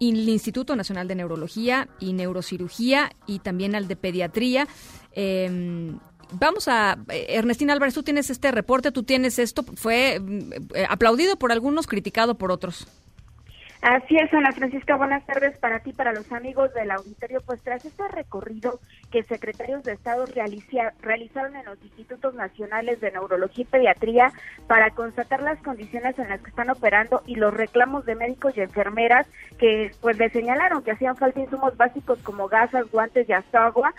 el 0.00 0.28
Instituto 0.28 0.74
Nacional 0.74 1.06
de 1.06 1.14
Neurología 1.14 1.88
y 2.00 2.12
Neurocirugía 2.12 3.12
y 3.26 3.38
también 3.38 3.74
al 3.76 3.86
de 3.88 3.96
Pediatría. 3.96 4.66
Vamos 6.32 6.68
a, 6.68 6.98
Ernestina 7.08 7.72
Álvarez, 7.72 7.94
tú 7.94 8.02
tienes 8.02 8.28
este 8.28 8.50
reporte, 8.50 8.90
tú 8.90 9.04
tienes 9.04 9.38
esto, 9.38 9.64
fue 9.76 10.20
aplaudido 10.90 11.36
por 11.36 11.52
algunos, 11.52 11.86
criticado 11.86 12.34
por 12.34 12.50
otros. 12.50 12.88
Así 13.84 14.16
es, 14.16 14.32
Ana 14.32 14.50
Francisca, 14.52 14.96
buenas 14.96 15.26
tardes 15.26 15.58
para 15.58 15.80
ti, 15.80 15.92
para 15.92 16.14
los 16.14 16.32
amigos 16.32 16.72
del 16.72 16.90
auditorio. 16.90 17.42
Pues 17.44 17.60
tras 17.60 17.84
este 17.84 18.08
recorrido 18.08 18.80
que 19.12 19.22
secretarios 19.24 19.84
de 19.84 19.92
Estado 19.92 20.24
realizaron 21.02 21.54
en 21.54 21.66
los 21.66 21.78
institutos 21.82 22.32
nacionales 22.32 23.02
de 23.02 23.12
neurología 23.12 23.60
y 23.60 23.66
pediatría 23.66 24.32
para 24.66 24.88
constatar 24.92 25.42
las 25.42 25.58
condiciones 25.58 26.18
en 26.18 26.30
las 26.30 26.40
que 26.40 26.48
están 26.48 26.70
operando 26.70 27.22
y 27.26 27.34
los 27.34 27.52
reclamos 27.52 28.06
de 28.06 28.14
médicos 28.14 28.56
y 28.56 28.62
enfermeras 28.62 29.26
que 29.58 29.90
pues 30.00 30.16
le 30.16 30.30
señalaron 30.30 30.82
que 30.82 30.92
hacían 30.92 31.18
falta 31.18 31.40
insumos 31.40 31.76
básicos 31.76 32.18
como 32.20 32.48
gasas, 32.48 32.90
guantes 32.90 33.28
y 33.28 33.34
hasta 33.34 33.66
agua, 33.66 33.92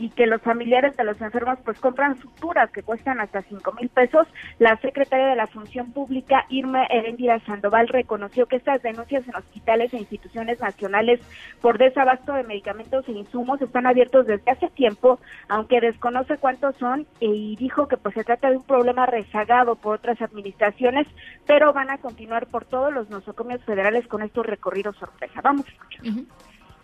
y 0.00 0.10
que 0.10 0.26
los 0.26 0.42
familiares 0.42 0.96
de 0.96 1.04
los 1.04 1.20
enfermos 1.20 1.58
pues 1.64 1.78
compran 1.80 2.16
suturas 2.18 2.70
que 2.70 2.82
cuestan 2.82 3.20
hasta 3.20 3.42
cinco 3.42 3.72
mil 3.72 3.88
pesos, 3.88 4.26
la 4.58 4.76
secretaria 4.78 5.26
de 5.26 5.36
la 5.36 5.46
Función 5.46 5.92
Pública, 5.92 6.46
Irma 6.48 6.84
Herendira 6.86 7.40
Sandoval, 7.40 7.88
reconoció 7.88 8.46
que 8.46 8.56
estas 8.56 8.82
denuncias 8.82 9.26
en 9.28 9.36
hospitales 9.36 9.92
e 9.92 9.98
instituciones 9.98 10.60
nacionales 10.60 11.20
por 11.60 11.78
desabasto 11.78 12.32
de 12.32 12.44
medicamentos 12.44 13.08
e 13.08 13.12
insumos 13.12 13.60
están 13.60 13.86
abiertos 13.86 14.26
desde 14.26 14.50
hace 14.50 14.68
tiempo, 14.70 15.18
aunque 15.48 15.80
desconoce 15.80 16.38
cuántos 16.38 16.76
son, 16.76 17.06
y 17.20 17.56
dijo 17.56 17.88
que 17.88 17.96
pues 17.96 18.14
se 18.14 18.24
trata 18.24 18.50
de 18.50 18.56
un 18.56 18.64
problema 18.64 19.06
rezagado 19.06 19.76
por 19.76 19.96
otras 19.96 20.20
administraciones, 20.20 21.06
pero 21.46 21.72
van 21.72 21.90
a 21.90 21.98
continuar 21.98 22.46
por 22.46 22.64
todos 22.64 22.92
los 22.92 23.10
nosocomios 23.10 23.62
federales 23.64 24.06
con 24.06 24.22
estos 24.22 24.46
recorridos 24.46 24.96
sorpresa. 24.96 25.40
Vamos 25.42 25.66
a 25.66 25.70
escuchar. 25.70 26.04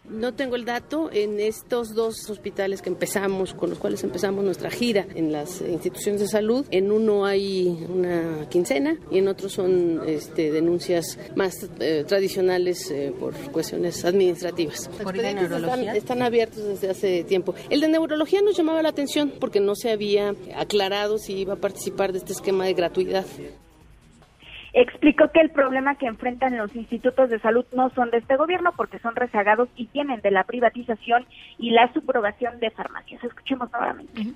No 0.09 0.35
tengo 0.35 0.56
el 0.56 0.64
dato. 0.64 1.11
En 1.12 1.38
estos 1.40 1.94
dos 1.94 2.28
hospitales 2.28 2.82
que 2.82 2.90
empezamos, 2.90 3.54
con 3.54 3.71
los 3.71 3.78
cuales 3.78 4.02
empezamos 4.02 4.44
nuestra 4.44 4.71
gira 4.71 5.06
en 5.14 5.32
las 5.32 5.61
instituciones 5.61 6.21
de 6.21 6.28
salud, 6.28 6.66
en 6.71 6.90
uno 6.90 7.25
hay 7.25 7.87
una 7.88 8.49
quincena 8.50 8.99
y 9.11 9.18
en 9.18 9.28
otro 9.28 9.49
son 9.49 10.02
este, 10.06 10.50
denuncias 10.50 11.18
más 11.37 11.54
eh, 11.78 12.04
tradicionales 12.06 12.90
eh, 12.90 13.14
por 13.18 13.35
cuestiones 13.52 14.04
administrativas. 14.04 14.88
¿Por 15.02 15.16
están, 15.16 15.88
están 15.88 16.23
abiertos 16.23 16.64
desde 16.64 16.90
hace 16.90 17.25
tiempo. 17.25 17.54
El 17.71 17.80
de 17.80 17.88
neurología 17.88 18.42
nos 18.42 18.56
llamaba 18.56 18.82
la 18.82 18.88
atención 18.88 19.32
porque 19.38 19.61
no 19.61 19.75
se 19.75 19.90
había 19.90 20.35
aclarado 20.56 21.18
si 21.18 21.35
iba 21.35 21.54
a 21.54 21.56
participar 21.56 22.12
de 22.12 22.18
este 22.18 22.32
esquema 22.32 22.64
de 22.64 22.75
gratuidad. 22.75 23.25
Explicó 24.75 25.31
que 25.33 25.41
el 25.41 25.50
problema 25.50 25.97
que 25.97 26.07
enfrentan 26.07 26.57
los 26.57 26.75
institutos 26.75 27.29
de 27.29 27.38
salud 27.41 27.67
no 27.73 27.91
son 27.91 28.11
de 28.11 28.19
este 28.19 28.37
gobierno 28.37 28.73
porque 28.76 28.99
son 29.00 29.14
rezagados 29.14 29.69
y 29.76 29.87
tienen 29.87 30.21
de 30.23 30.31
la 30.31 30.45
privatización 30.45 31.26
y 31.59 31.71
la 31.71 31.93
subrogación 31.93 32.59
de 32.59 32.71
farmacias. 32.71 33.23
Escuchemos 33.23 33.71
nuevamente. 33.71 34.35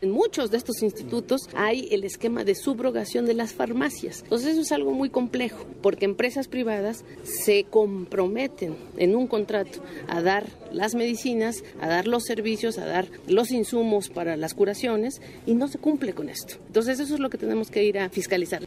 En 0.00 0.12
muchos 0.12 0.52
de 0.52 0.58
estos 0.58 0.80
institutos 0.84 1.48
hay 1.56 1.88
el 1.90 2.04
esquema 2.04 2.44
de 2.44 2.54
subrogación 2.54 3.26
de 3.26 3.34
las 3.34 3.52
farmacias. 3.52 4.22
Entonces 4.22 4.52
eso 4.52 4.60
es 4.60 4.70
algo 4.70 4.92
muy 4.92 5.10
complejo, 5.10 5.66
porque 5.82 6.04
empresas 6.04 6.46
privadas 6.46 7.04
se 7.24 7.64
comprometen 7.64 8.76
en 8.96 9.16
un 9.16 9.26
contrato 9.26 9.82
a 10.06 10.22
dar 10.22 10.44
las 10.70 10.94
medicinas, 10.94 11.64
a 11.80 11.88
dar 11.88 12.06
los 12.06 12.26
servicios, 12.26 12.78
a 12.78 12.86
dar 12.86 13.06
los 13.26 13.50
insumos 13.50 14.08
para 14.08 14.36
las 14.36 14.54
curaciones 14.54 15.20
y 15.46 15.54
no 15.54 15.66
se 15.66 15.78
cumple 15.78 16.12
con 16.12 16.28
esto. 16.28 16.54
Entonces 16.68 17.00
eso 17.00 17.14
es 17.14 17.20
lo 17.20 17.28
que 17.28 17.38
tenemos 17.38 17.68
que 17.68 17.82
ir 17.82 17.98
a 17.98 18.08
fiscalizar. 18.08 18.62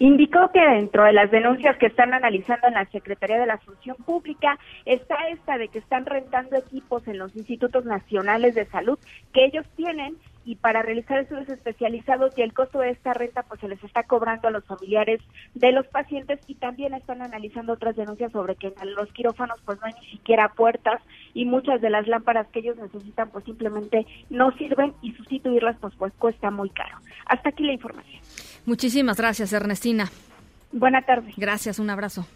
Indicó 0.00 0.52
que 0.52 0.60
dentro 0.60 1.04
de 1.04 1.12
las 1.12 1.30
denuncias 1.30 1.76
que 1.76 1.86
están 1.86 2.14
analizando 2.14 2.68
en 2.68 2.74
la 2.74 2.86
Secretaría 2.86 3.38
de 3.38 3.46
la 3.46 3.58
Función 3.58 3.96
Pública 3.96 4.56
está 4.84 5.16
esta 5.28 5.58
de 5.58 5.68
que 5.68 5.80
están 5.80 6.06
rentando 6.06 6.56
equipos 6.56 7.06
en 7.08 7.18
los 7.18 7.34
institutos 7.34 7.84
nacionales 7.84 8.54
de 8.54 8.66
salud 8.66 8.98
que 9.32 9.44
ellos 9.44 9.66
tienen 9.74 10.16
y 10.44 10.56
para 10.56 10.80
realizar 10.82 11.18
estudios 11.18 11.48
especializados 11.50 12.32
y 12.38 12.42
el 12.42 12.54
costo 12.54 12.78
de 12.78 12.90
esta 12.90 13.12
renta 13.12 13.42
pues 13.42 13.60
se 13.60 13.68
les 13.68 13.82
está 13.84 14.04
cobrando 14.04 14.48
a 14.48 14.50
los 14.50 14.64
familiares 14.64 15.20
de 15.54 15.72
los 15.72 15.86
pacientes 15.88 16.40
y 16.46 16.54
también 16.54 16.94
están 16.94 17.20
analizando 17.20 17.74
otras 17.74 17.96
denuncias 17.96 18.32
sobre 18.32 18.56
que 18.56 18.72
en 18.80 18.94
los 18.94 19.12
quirófanos 19.12 19.60
pues 19.66 19.78
no 19.80 19.88
hay 19.88 19.92
ni 20.00 20.10
siquiera 20.12 20.48
puertas 20.48 21.02
y 21.34 21.44
muchas 21.44 21.82
de 21.82 21.90
las 21.90 22.06
lámparas 22.06 22.46
que 22.48 22.60
ellos 22.60 22.78
necesitan 22.78 23.30
pues 23.30 23.44
simplemente 23.44 24.06
no 24.30 24.52
sirven 24.52 24.94
y 25.02 25.12
sustituirlas 25.12 25.76
pues, 25.80 25.94
pues 25.96 26.14
cuesta 26.14 26.50
muy 26.50 26.70
caro. 26.70 26.96
Hasta 27.26 27.50
aquí 27.50 27.64
la 27.64 27.72
información. 27.72 28.22
Muchísimas 28.68 29.16
gracias, 29.16 29.50
Ernestina. 29.54 30.10
Buenas 30.72 31.06
tardes. 31.06 31.34
Gracias, 31.38 31.78
un 31.78 31.88
abrazo. 31.88 32.26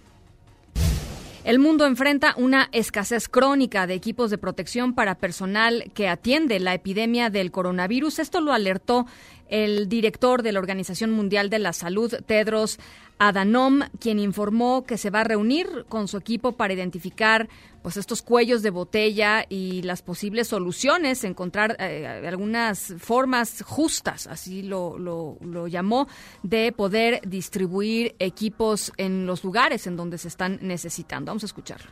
El 1.45 1.59
mundo 1.59 1.85
enfrenta 1.85 2.33
una 2.39 2.71
escasez 2.73 3.29
crónica 3.29 3.87
de 3.87 3.93
equipos 3.93 4.31
de 4.31 4.39
protección 4.39 4.95
para 4.95 5.17
personal 5.17 5.93
que 5.93 6.09
atiende 6.09 6.59
la 6.59 6.73
epidemia 6.73 7.29
del 7.29 7.51
coronavirus. 7.51 8.19
Esto 8.19 8.41
lo 8.41 8.55
alertó 8.55 9.05
el 9.52 9.87
director 9.87 10.42
de 10.42 10.50
la 10.50 10.59
Organización 10.59 11.11
Mundial 11.11 11.50
de 11.50 11.59
la 11.59 11.75
Salud, 11.75 12.14
Tedros 12.26 12.78
Adhanom, 13.18 13.82
quien 14.00 14.18
informó 14.18 14.85
que 14.85 14.97
se 14.97 15.11
va 15.11 15.21
a 15.21 15.25
reunir 15.25 15.85
con 15.90 16.09
su 16.09 16.16
equipo 16.16 16.52
para 16.52 16.73
identificar 16.73 17.49
pues 17.82 17.99
estos 17.99 18.23
cuellos 18.23 18.62
de 18.62 18.71
botella 18.71 19.44
y 19.49 19.82
las 19.82 20.00
posibles 20.00 20.49
soluciones, 20.49 21.23
encontrar 21.23 21.76
eh, 21.78 22.25
algunas 22.26 22.94
formas 22.99 23.62
justas, 23.62 24.26
así 24.26 24.62
lo, 24.62 24.99
lo, 24.99 25.68
llamó, 25.68 26.09
de 26.42 26.73
poder 26.73 27.21
distribuir 27.26 28.14
equipos 28.18 28.90
en 28.97 29.26
los 29.26 29.44
lugares 29.44 29.87
en 29.87 29.97
donde 29.97 30.16
se 30.16 30.28
están 30.28 30.59
necesitando. 30.62 31.30
Vamos 31.30 31.42
a 31.42 31.47
escucharlo. 31.47 31.90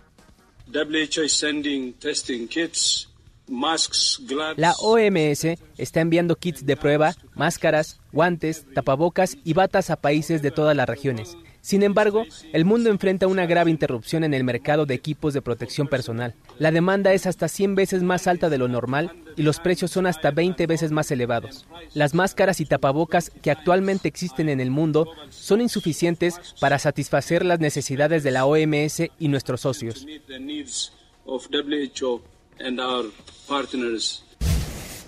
WHO 0.73 1.25
is 1.25 1.33
sending 1.33 1.93
testing 1.95 2.49
kits. 2.49 3.10
La 4.57 4.75
OMS 4.81 5.59
está 5.77 6.01
enviando 6.01 6.37
kits 6.37 6.65
de 6.65 6.77
prueba, 6.77 7.15
máscaras, 7.35 8.01
guantes, 8.13 8.65
tapabocas 8.75 9.37
y 9.45 9.55
batas 9.55 9.91
a 9.91 9.97
países 9.97 10.41
de 10.41 10.53
todas 10.53 10.77
las 10.77 10.89
regiones. 10.89 11.37
Sin 11.61 11.83
embargo, 11.83 12.25
el 12.53 12.65
mundo 12.65 12.91
enfrenta 12.91 13.27
una 13.27 13.45
grave 13.45 13.71
interrupción 13.71 14.25
en 14.25 14.33
el 14.33 14.45
mercado 14.45 14.87
de 14.87 14.95
equipos 14.95 15.35
de 15.35 15.43
protección 15.43 15.89
personal. 15.89 16.35
La 16.59 16.71
demanda 16.71 17.13
es 17.13 17.27
hasta 17.27 17.49
100 17.49 17.75
veces 17.75 18.03
más 18.03 18.27
alta 18.27 18.49
de 18.49 18.57
lo 18.57 18.69
normal 18.69 19.13
y 19.37 19.43
los 19.43 19.61
precios 19.61 19.91
son 19.91 20.07
hasta 20.07 20.31
20 20.31 20.67
veces 20.67 20.91
más 20.91 21.11
elevados. 21.11 21.67
Las 21.93 22.15
máscaras 22.15 22.61
y 22.61 22.67
tapabocas 22.67 23.31
que 23.43 23.51
actualmente 23.51 24.09
existen 24.09 24.49
en 24.49 24.61
el 24.61 24.71
mundo 24.71 25.13
son 25.29 25.61
insuficientes 25.61 26.41
para 26.61 26.79
satisfacer 26.79 27.45
las 27.45 27.61
necesidades 27.61 28.23
de 28.23 28.31
la 28.31 28.47
OMS 28.47 29.03
y 29.19 29.29
nuestros 29.29 29.61
socios. 29.61 30.07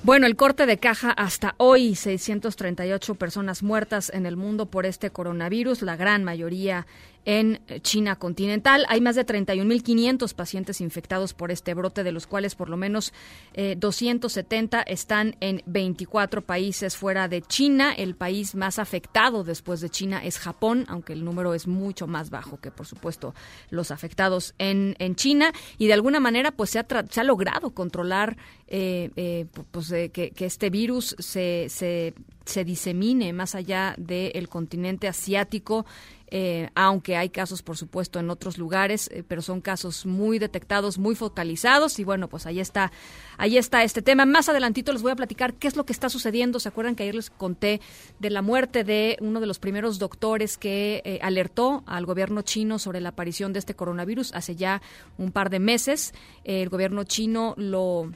Bueno, 0.05 0.27
el 0.27 0.35
corte 0.35 0.67
de 0.67 0.79
caja 0.79 1.13
hasta 1.13 1.55
hoy, 1.59 1.95
638 1.95 3.15
personas 3.15 3.63
muertas 3.63 4.11
en 4.13 4.27
el 4.27 4.37
mundo 4.37 4.67
por 4.67 4.85
este 4.85 5.11
coronavirus, 5.11 5.83
la 5.83 5.95
gran 5.95 6.25
mayoría 6.25 6.87
en 7.25 7.61
China 7.83 8.17
continental. 8.17 8.85
Hay 8.89 9.01
más 9.01 9.17
de 9.17 9.27
31.500 9.27 10.35
pacientes 10.35 10.81
infectados 10.81 11.35
por 11.35 11.51
este 11.51 11.75
brote, 11.75 12.05
de 12.05 12.13
los 12.13 12.27
cuales 12.27 12.55
por 12.55 12.69
lo 12.69 12.77
menos 12.77 13.13
eh, 13.55 13.77
270 13.79 14.83
están 14.83 15.37
en 15.41 15.63
24 15.67 16.43
países 16.43 16.97
fuera 16.97 17.29
de 17.29 17.43
China. 17.43 17.93
El 17.93 18.15
país 18.15 18.55
más 18.55 18.79
afectado 18.79 19.45
después 19.45 19.81
de 19.81 19.91
China 19.91 20.25
es 20.25 20.39
Japón, 20.39 20.85
aunque 20.89 21.13
el 21.13 21.25
número 21.25 21.55
es 21.55 21.67
mucho 21.67 22.07
más 22.07 22.31
bajo 22.31 22.61
que, 22.61 22.71
por 22.71 22.87
supuesto, 22.87 23.35
los 23.71 23.91
afectados 23.91 24.55
en, 24.59 24.97
en 24.99 25.15
China. 25.15 25.53
Y 25.79 25.87
de 25.87 25.95
alguna 25.95 26.21
manera, 26.21 26.51
pues 26.51 26.71
se 26.71 26.79
ha, 26.79 26.87
se 27.09 27.21
ha 27.21 27.25
logrado 27.25 27.71
controlar 27.71 28.37
eh, 28.75 29.11
eh, 29.17 29.47
pues, 29.71 29.93
eh, 29.93 30.11
que, 30.11 30.33
este 30.39 30.71
virus 30.71 31.15
se, 31.19 31.67
se, 31.69 32.15
se 32.47 32.65
disemine 32.65 33.33
más 33.33 33.55
allá 33.55 33.95
del 33.99 34.49
continente 34.49 35.09
asiático. 35.09 35.85
Eh, 36.35 36.71
aunque 36.75 37.19
hay 37.19 37.29
casos, 37.29 37.61
por 37.61 37.77
supuesto, 37.77 38.19
en 38.19 38.31
otros 38.31 38.57
lugares, 38.57 39.11
eh, 39.13 39.23
pero 39.23 39.43
son 39.43 39.61
casos 39.61 40.07
muy 40.07 40.39
detectados, 40.39 40.97
muy 40.97 41.15
focalizados 41.15 41.99
y 41.99 42.05
bueno, 42.05 42.27
pues 42.31 42.47
ahí 42.47 42.59
está, 42.59 42.91
ahí 43.37 43.59
está 43.59 43.85
este 43.85 44.01
tema. 44.01 44.25
Más 44.25 44.49
adelantito 44.49 44.95
les 44.95 45.03
voy 45.03 45.13
a 45.13 45.17
platicar 45.17 45.53
qué 45.53 45.69
es 45.69 45.77
lo 45.77 45.85
que 45.85 45.93
está 45.93 46.09
sucediendo. 46.09 46.59
¿Se 46.59 46.71
acuerdan 46.71 46.97
que 46.97 47.03
ayer 47.03 47.17
les 47.17 47.29
conté 47.29 47.83
de 48.19 48.31
la 48.31 48.41
muerte 48.41 48.83
de 48.83 49.19
uno 49.21 49.41
de 49.41 49.47
los 49.47 49.59
primeros 49.59 49.99
doctores 49.99 50.57
que 50.57 51.03
eh, 51.05 51.19
alertó 51.21 51.85
al 51.85 52.07
gobierno 52.07 52.41
chino 52.41 52.79
sobre 52.79 53.03
la 53.03 53.11
aparición 53.11 53.53
de 53.53 53.59
este 53.59 53.75
coronavirus 53.75 54.33
hace 54.33 54.57
ya 54.57 54.81
un 55.19 55.33
par 55.33 55.51
de 55.51 55.61
meses? 55.61 56.15
el 56.45 56.69
gobierno 56.71 57.05
chino 57.05 57.55
lo 57.57 58.11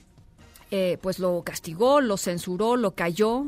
eh, 0.70 0.98
pues 1.00 1.18
lo 1.18 1.42
castigó, 1.42 2.00
lo 2.00 2.16
censuró, 2.16 2.76
lo 2.76 2.92
cayó 2.92 3.44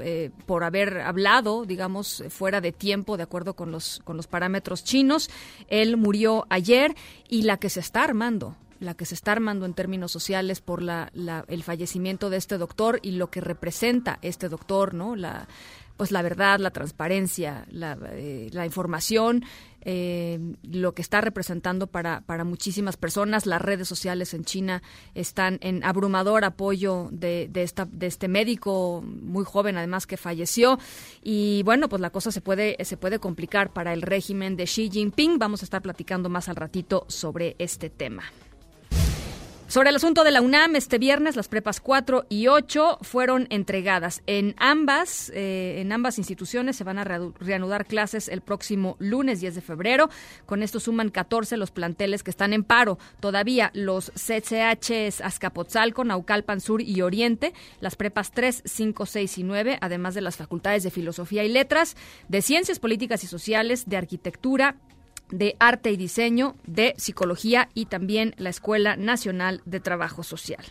eh, 0.00 0.30
por 0.44 0.64
haber 0.64 1.00
hablado, 1.00 1.64
digamos, 1.64 2.22
fuera 2.28 2.60
de 2.60 2.72
tiempo, 2.72 3.16
de 3.16 3.22
acuerdo 3.22 3.54
con 3.54 3.72
los, 3.72 4.00
con 4.04 4.16
los 4.16 4.26
parámetros 4.26 4.84
chinos. 4.84 5.30
Él 5.68 5.96
murió 5.96 6.46
ayer 6.50 6.94
y 7.28 7.42
la 7.42 7.56
que 7.56 7.70
se 7.70 7.80
está 7.80 8.04
armando, 8.04 8.56
la 8.80 8.94
que 8.94 9.06
se 9.06 9.14
está 9.14 9.32
armando 9.32 9.64
en 9.64 9.72
términos 9.72 10.12
sociales 10.12 10.60
por 10.60 10.82
la, 10.82 11.10
la, 11.14 11.44
el 11.48 11.62
fallecimiento 11.62 12.28
de 12.28 12.36
este 12.36 12.58
doctor 12.58 13.00
y 13.02 13.12
lo 13.12 13.30
que 13.30 13.40
representa 13.40 14.18
este 14.20 14.48
doctor, 14.50 14.92
¿no? 14.92 15.16
La, 15.16 15.48
pues 15.96 16.12
la 16.12 16.22
verdad, 16.22 16.58
la 16.60 16.70
transparencia, 16.70 17.66
la, 17.70 17.98
eh, 18.12 18.48
la 18.52 18.66
información, 18.66 19.44
eh, 19.88 20.38
lo 20.64 20.94
que 20.94 21.02
está 21.02 21.20
representando 21.20 21.86
para, 21.86 22.20
para 22.22 22.44
muchísimas 22.44 22.96
personas. 22.96 23.46
Las 23.46 23.62
redes 23.62 23.86
sociales 23.86 24.34
en 24.34 24.44
China 24.44 24.82
están 25.14 25.58
en 25.62 25.84
abrumador 25.84 26.44
apoyo 26.44 27.08
de, 27.12 27.48
de, 27.50 27.62
esta, 27.62 27.84
de 27.84 28.06
este 28.06 28.28
médico 28.28 29.02
muy 29.06 29.44
joven, 29.44 29.78
además 29.78 30.06
que 30.06 30.16
falleció. 30.16 30.78
Y 31.22 31.62
bueno, 31.62 31.88
pues 31.88 32.00
la 32.00 32.10
cosa 32.10 32.32
se 32.32 32.40
puede, 32.40 32.76
se 32.84 32.96
puede 32.96 33.18
complicar 33.18 33.72
para 33.72 33.92
el 33.92 34.02
régimen 34.02 34.56
de 34.56 34.64
Xi 34.64 34.90
Jinping. 34.90 35.38
Vamos 35.38 35.62
a 35.62 35.66
estar 35.66 35.82
platicando 35.82 36.28
más 36.28 36.48
al 36.48 36.56
ratito 36.56 37.04
sobre 37.08 37.54
este 37.58 37.88
tema. 37.88 38.24
Sobre 39.68 39.90
el 39.90 39.96
asunto 39.96 40.22
de 40.22 40.30
la 40.30 40.42
UNAM, 40.42 40.76
este 40.76 40.96
viernes 40.96 41.34
las 41.34 41.48
prepas 41.48 41.80
4 41.80 42.26
y 42.28 42.46
8 42.46 42.98
fueron 43.02 43.48
entregadas. 43.50 44.22
En 44.26 44.54
ambas, 44.58 45.32
eh, 45.34 45.80
en 45.80 45.90
ambas 45.90 46.18
instituciones 46.18 46.76
se 46.76 46.84
van 46.84 46.98
a 46.98 47.04
reanudar 47.04 47.84
clases 47.84 48.28
el 48.28 48.42
próximo 48.42 48.94
lunes 49.00 49.40
10 49.40 49.56
de 49.56 49.60
febrero. 49.60 50.08
Con 50.46 50.62
esto 50.62 50.78
suman 50.78 51.10
14 51.10 51.56
los 51.56 51.72
planteles 51.72 52.22
que 52.22 52.30
están 52.30 52.52
en 52.52 52.62
paro. 52.62 53.00
Todavía 53.18 53.72
los 53.74 54.12
CCHs 54.12 55.20
Azcapotzalco, 55.20 56.04
Naucalpan 56.04 56.60
Sur 56.60 56.80
y 56.80 57.02
Oriente, 57.02 57.52
las 57.80 57.96
prepas 57.96 58.30
3, 58.30 58.62
5, 58.64 59.04
6 59.04 59.38
y 59.38 59.42
9, 59.42 59.78
además 59.80 60.14
de 60.14 60.20
las 60.20 60.36
facultades 60.36 60.84
de 60.84 60.92
Filosofía 60.92 61.42
y 61.42 61.48
Letras, 61.48 61.96
de 62.28 62.40
Ciencias 62.40 62.78
Políticas 62.78 63.24
y 63.24 63.26
Sociales, 63.26 63.88
de 63.88 63.96
Arquitectura, 63.96 64.76
de 65.30 65.56
Arte 65.58 65.90
y 65.90 65.96
Diseño, 65.96 66.56
de 66.66 66.94
Psicología 66.96 67.68
y 67.74 67.86
también 67.86 68.34
la 68.38 68.50
Escuela 68.50 68.96
Nacional 68.96 69.62
de 69.64 69.80
Trabajo 69.80 70.22
Social. 70.22 70.64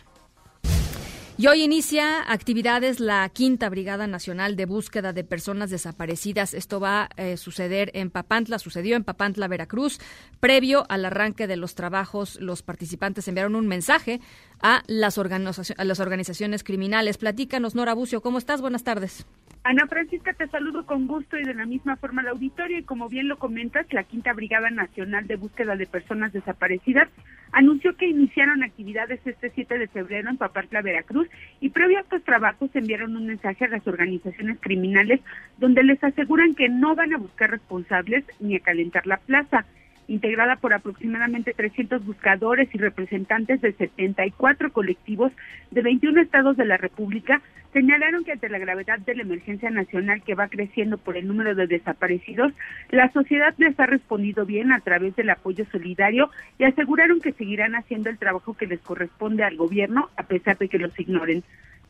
Y 1.38 1.48
hoy 1.48 1.62
inicia 1.62 2.32
actividades 2.32 2.98
la 2.98 3.28
Quinta 3.28 3.68
Brigada 3.68 4.06
Nacional 4.06 4.56
de 4.56 4.64
Búsqueda 4.64 5.12
de 5.12 5.22
Personas 5.22 5.68
Desaparecidas. 5.68 6.54
Esto 6.54 6.80
va 6.80 7.02
a 7.02 7.08
eh, 7.18 7.36
suceder 7.36 7.90
en 7.92 8.10
Papantla, 8.10 8.58
sucedió 8.58 8.96
en 8.96 9.04
Papantla, 9.04 9.46
Veracruz. 9.46 9.98
Previo 10.40 10.86
al 10.88 11.04
arranque 11.04 11.46
de 11.46 11.58
los 11.58 11.74
trabajos, 11.74 12.40
los 12.40 12.62
participantes 12.62 13.28
enviaron 13.28 13.54
un 13.54 13.66
mensaje 13.66 14.20
a 14.62 14.82
las, 14.86 15.18
a 15.18 15.84
las 15.84 16.00
organizaciones 16.00 16.64
criminales. 16.64 17.18
Platícanos, 17.18 17.74
Nora 17.74 17.92
Bucio, 17.92 18.22
¿cómo 18.22 18.38
estás? 18.38 18.62
Buenas 18.62 18.82
tardes. 18.82 19.26
Ana 19.62 19.88
Francisca, 19.88 20.32
te 20.32 20.46
saludo 20.46 20.86
con 20.86 21.08
gusto 21.08 21.36
y 21.36 21.42
de 21.42 21.52
la 21.52 21.66
misma 21.66 21.96
forma 21.96 22.22
al 22.22 22.28
auditorio. 22.28 22.78
Y 22.78 22.84
como 22.84 23.08
bien 23.08 23.26
lo 23.26 23.36
comentas, 23.36 23.84
la 23.92 24.04
Quinta 24.04 24.32
Brigada 24.32 24.70
Nacional 24.70 25.26
de 25.26 25.34
Búsqueda 25.34 25.74
de 25.74 25.86
Personas 25.86 26.32
Desaparecidas 26.32 27.08
anunció 27.50 27.96
que 27.96 28.06
iniciaron 28.06 28.62
actividades 28.62 29.18
este 29.24 29.50
7 29.50 29.78
de 29.78 29.88
febrero 29.88 30.30
en 30.30 30.36
Papantla, 30.36 30.82
Veracruz, 30.82 31.25
y 31.60 31.70
previo 31.70 31.98
a 31.98 32.02
estos 32.02 32.22
trabajos 32.24 32.70
enviaron 32.74 33.16
un 33.16 33.26
mensaje 33.26 33.64
a 33.64 33.68
las 33.68 33.86
organizaciones 33.86 34.58
criminales 34.60 35.20
donde 35.58 35.82
les 35.82 36.02
aseguran 36.02 36.54
que 36.54 36.68
no 36.68 36.94
van 36.94 37.14
a 37.14 37.18
buscar 37.18 37.50
responsables 37.50 38.24
ni 38.40 38.56
a 38.56 38.60
calentar 38.60 39.06
la 39.06 39.18
plaza. 39.18 39.64
Integrada 40.08 40.56
por 40.56 40.72
aproximadamente 40.72 41.52
300 41.52 42.04
buscadores 42.04 42.68
y 42.72 42.78
representantes 42.78 43.60
de 43.60 43.72
74 43.72 44.72
colectivos 44.72 45.32
de 45.70 45.82
21 45.82 46.20
estados 46.20 46.56
de 46.56 46.64
la 46.64 46.76
República, 46.76 47.42
señalaron 47.72 48.24
que 48.24 48.32
ante 48.32 48.48
la 48.48 48.58
gravedad 48.58 48.98
de 49.00 49.14
la 49.14 49.22
emergencia 49.22 49.70
nacional 49.70 50.22
que 50.22 50.34
va 50.34 50.48
creciendo 50.48 50.96
por 50.96 51.16
el 51.16 51.26
número 51.26 51.54
de 51.54 51.66
desaparecidos, 51.66 52.52
la 52.90 53.12
sociedad 53.12 53.54
les 53.58 53.78
ha 53.78 53.86
respondido 53.86 54.46
bien 54.46 54.72
a 54.72 54.80
través 54.80 55.14
del 55.16 55.30
apoyo 55.30 55.66
solidario 55.70 56.30
y 56.58 56.64
aseguraron 56.64 57.20
que 57.20 57.32
seguirán 57.32 57.74
haciendo 57.74 58.08
el 58.08 58.18
trabajo 58.18 58.54
que 58.54 58.66
les 58.66 58.80
corresponde 58.80 59.44
al 59.44 59.56
gobierno 59.56 60.08
a 60.16 60.22
pesar 60.22 60.56
de 60.56 60.68
que 60.68 60.78
los 60.78 60.98
ignoren. 60.98 61.42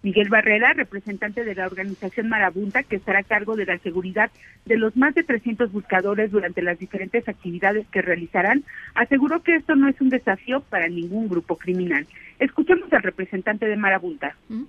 Miguel 0.03 0.29
Barrera, 0.29 0.73
representante 0.73 1.45
de 1.45 1.55
la 1.55 1.67
organización 1.67 2.29
Marabunta, 2.29 2.83
que 2.83 2.97
estará 2.97 3.21
a 3.21 3.25
cargo 3.25 3.57
de 3.57 3.67
la 3.67 3.79
seguridad 3.79 4.31
de 4.65 4.77
los 4.77 4.97
más 4.97 5.15
de 5.15 5.25
300 5.25 5.73
buscadores 5.73 6.31
durante 6.31 6.63
las 6.63 6.79
diferentes 6.79 7.29
actividades 7.29 7.87
que 7.89 8.03
realizarán, 8.03 8.65
aseguró 8.95 9.43
que 9.43 9.57
esto 9.57 9.75
no 9.75 9.89
es 9.89 10.01
un 10.01 10.09
desafío 10.09 10.61
para 10.61 10.89
ningún 10.89 11.29
grupo 11.29 11.57
criminal. 11.57 12.07
Escuchemos 12.39 12.93
al 12.93 13.03
representante 13.03 13.67
de 13.67 13.77
Marabunta. 13.77 14.37
¿Mm? 14.49 14.65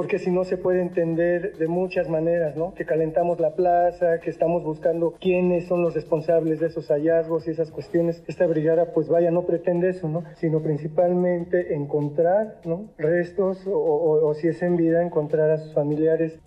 Porque 0.00 0.18
si 0.18 0.30
no 0.30 0.44
se 0.44 0.56
puede 0.56 0.80
entender 0.80 1.58
de 1.58 1.68
muchas 1.68 2.08
maneras, 2.08 2.56
¿no? 2.56 2.72
Que 2.72 2.86
calentamos 2.86 3.38
la 3.38 3.54
plaza, 3.54 4.18
que 4.20 4.30
estamos 4.30 4.64
buscando 4.64 5.12
quiénes 5.20 5.66
son 5.66 5.82
los 5.82 5.92
responsables 5.92 6.58
de 6.58 6.68
esos 6.68 6.88
hallazgos 6.88 7.46
y 7.46 7.50
esas 7.50 7.70
cuestiones. 7.70 8.24
Esta 8.26 8.46
brigada, 8.46 8.94
pues 8.94 9.10
vaya, 9.10 9.30
no 9.30 9.44
pretende 9.44 9.90
eso, 9.90 10.08
¿no? 10.08 10.24
Sino 10.36 10.62
principalmente 10.62 11.74
encontrar, 11.74 12.62
¿no? 12.64 12.88
Restos 12.96 13.66
o, 13.66 13.72
o, 13.72 14.26
o 14.26 14.32
si 14.32 14.48
es 14.48 14.62
en 14.62 14.76
vida, 14.76 15.02
encontrar 15.02 15.50
a 15.50 15.58
sus 15.58 15.74
familiares. 15.74 16.40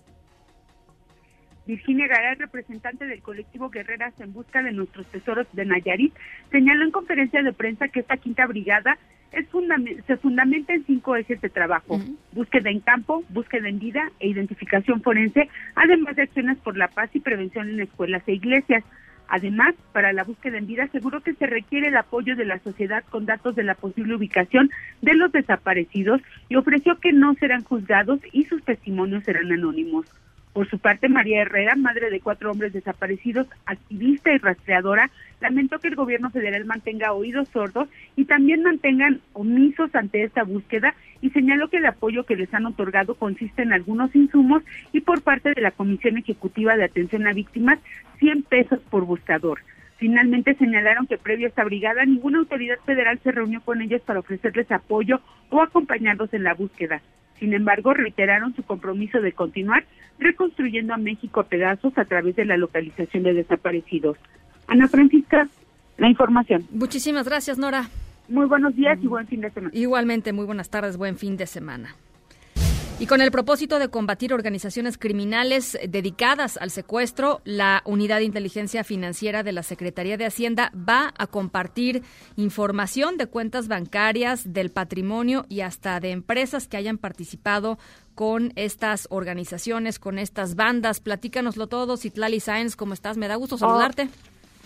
Virginia 1.66 2.06
Garay, 2.06 2.34
representante 2.34 3.06
del 3.06 3.22
colectivo 3.22 3.70
Guerreras 3.70 4.12
en 4.20 4.32
Busca 4.32 4.62
de 4.62 4.72
Nuestros 4.72 5.06
Tesoros 5.06 5.46
de 5.52 5.64
Nayarit, 5.64 6.14
señaló 6.50 6.84
en 6.84 6.90
conferencia 6.90 7.42
de 7.42 7.52
prensa 7.52 7.88
que 7.88 8.00
esta 8.00 8.16
quinta 8.16 8.46
brigada 8.46 8.98
es 9.32 9.46
se 10.06 10.16
fundamenta 10.18 10.74
en 10.74 10.86
cinco 10.86 11.16
ejes 11.16 11.40
de 11.40 11.48
trabajo, 11.48 12.00
búsqueda 12.32 12.70
en 12.70 12.80
campo, 12.80 13.24
búsqueda 13.30 13.68
en 13.68 13.80
vida 13.80 14.12
e 14.20 14.28
identificación 14.28 15.02
forense, 15.02 15.48
además 15.74 16.14
de 16.14 16.22
acciones 16.22 16.58
por 16.58 16.76
la 16.76 16.88
paz 16.88 17.10
y 17.14 17.20
prevención 17.20 17.68
en 17.68 17.80
escuelas 17.80 18.22
e 18.26 18.34
iglesias. 18.34 18.84
Además, 19.26 19.74
para 19.92 20.12
la 20.12 20.22
búsqueda 20.22 20.58
en 20.58 20.66
vida, 20.66 20.86
seguro 20.88 21.22
que 21.22 21.34
se 21.34 21.46
requiere 21.46 21.88
el 21.88 21.96
apoyo 21.96 22.36
de 22.36 22.44
la 22.44 22.58
sociedad 22.58 23.02
con 23.10 23.26
datos 23.26 23.56
de 23.56 23.64
la 23.64 23.74
posible 23.74 24.14
ubicación 24.14 24.70
de 25.02 25.14
los 25.14 25.32
desaparecidos 25.32 26.20
y 26.48 26.56
ofreció 26.56 27.00
que 27.00 27.12
no 27.12 27.34
serán 27.34 27.64
juzgados 27.64 28.20
y 28.32 28.44
sus 28.44 28.62
testimonios 28.62 29.24
serán 29.24 29.50
anónimos. 29.50 30.06
Por 30.54 30.70
su 30.70 30.78
parte, 30.78 31.08
María 31.08 31.42
Herrera, 31.42 31.74
madre 31.74 32.10
de 32.10 32.20
cuatro 32.20 32.52
hombres 32.52 32.72
desaparecidos, 32.72 33.48
activista 33.66 34.32
y 34.32 34.38
rastreadora, 34.38 35.10
lamentó 35.40 35.80
que 35.80 35.88
el 35.88 35.96
gobierno 35.96 36.30
federal 36.30 36.64
mantenga 36.64 37.12
oídos 37.12 37.48
sordos 37.48 37.88
y 38.14 38.26
también 38.26 38.62
mantengan 38.62 39.20
omisos 39.32 39.92
ante 39.96 40.22
esta 40.22 40.44
búsqueda 40.44 40.94
y 41.20 41.30
señaló 41.30 41.68
que 41.68 41.78
el 41.78 41.86
apoyo 41.86 42.22
que 42.24 42.36
les 42.36 42.54
han 42.54 42.66
otorgado 42.66 43.16
consiste 43.16 43.62
en 43.62 43.72
algunos 43.72 44.14
insumos 44.14 44.62
y 44.92 45.00
por 45.00 45.22
parte 45.22 45.52
de 45.54 45.60
la 45.60 45.72
Comisión 45.72 46.18
Ejecutiva 46.18 46.76
de 46.76 46.84
Atención 46.84 47.26
a 47.26 47.32
Víctimas, 47.32 47.80
100 48.20 48.44
pesos 48.44 48.78
por 48.90 49.06
buscador. 49.06 49.58
Finalmente 49.96 50.54
señalaron 50.54 51.08
que 51.08 51.18
previo 51.18 51.46
a 51.46 51.48
esta 51.48 51.64
brigada 51.64 52.04
ninguna 52.04 52.38
autoridad 52.38 52.78
federal 52.86 53.18
se 53.24 53.32
reunió 53.32 53.60
con 53.60 53.82
ellos 53.82 54.02
para 54.02 54.20
ofrecerles 54.20 54.70
apoyo 54.70 55.20
o 55.50 55.62
acompañarlos 55.62 56.32
en 56.32 56.44
la 56.44 56.54
búsqueda. 56.54 57.02
Sin 57.44 57.52
embargo, 57.52 57.92
reiteraron 57.92 58.56
su 58.56 58.62
compromiso 58.62 59.20
de 59.20 59.32
continuar 59.32 59.84
reconstruyendo 60.18 60.94
a 60.94 60.96
México 60.96 61.40
a 61.40 61.44
pedazos 61.44 61.92
a 61.98 62.06
través 62.06 62.36
de 62.36 62.46
la 62.46 62.56
localización 62.56 63.22
de 63.22 63.34
desaparecidos. 63.34 64.16
Ana 64.66 64.88
Francisca, 64.88 65.46
la 65.98 66.08
información. 66.08 66.64
Muchísimas 66.70 67.28
gracias, 67.28 67.58
Nora. 67.58 67.90
Muy 68.30 68.46
buenos 68.46 68.74
días 68.74 68.98
y 69.02 69.08
buen 69.08 69.26
fin 69.26 69.42
de 69.42 69.50
semana. 69.50 69.74
Igualmente, 69.74 70.32
muy 70.32 70.46
buenas 70.46 70.70
tardes, 70.70 70.96
buen 70.96 71.18
fin 71.18 71.36
de 71.36 71.46
semana. 71.46 71.96
Y 73.00 73.06
con 73.06 73.20
el 73.20 73.32
propósito 73.32 73.80
de 73.80 73.88
combatir 73.88 74.32
organizaciones 74.32 74.98
criminales 74.98 75.76
dedicadas 75.88 76.56
al 76.56 76.70
secuestro, 76.70 77.40
la 77.44 77.82
Unidad 77.84 78.18
de 78.18 78.24
Inteligencia 78.24 78.84
Financiera 78.84 79.42
de 79.42 79.50
la 79.50 79.64
Secretaría 79.64 80.16
de 80.16 80.26
Hacienda 80.26 80.70
va 80.76 81.12
a 81.18 81.26
compartir 81.26 82.04
información 82.36 83.16
de 83.16 83.26
cuentas 83.26 83.66
bancarias, 83.66 84.52
del 84.52 84.70
patrimonio 84.70 85.44
y 85.48 85.62
hasta 85.62 85.98
de 85.98 86.12
empresas 86.12 86.68
que 86.68 86.76
hayan 86.76 86.96
participado 86.96 87.78
con 88.14 88.52
estas 88.54 89.08
organizaciones, 89.10 89.98
con 89.98 90.20
estas 90.20 90.54
bandas. 90.54 91.00
Platícanoslo 91.00 91.66
todo, 91.66 91.96
Citlali 91.96 92.38
Sáenz, 92.38 92.76
¿cómo 92.76 92.94
estás? 92.94 93.16
Me 93.16 93.26
da 93.26 93.34
gusto 93.34 93.58
saludarte. 93.58 94.08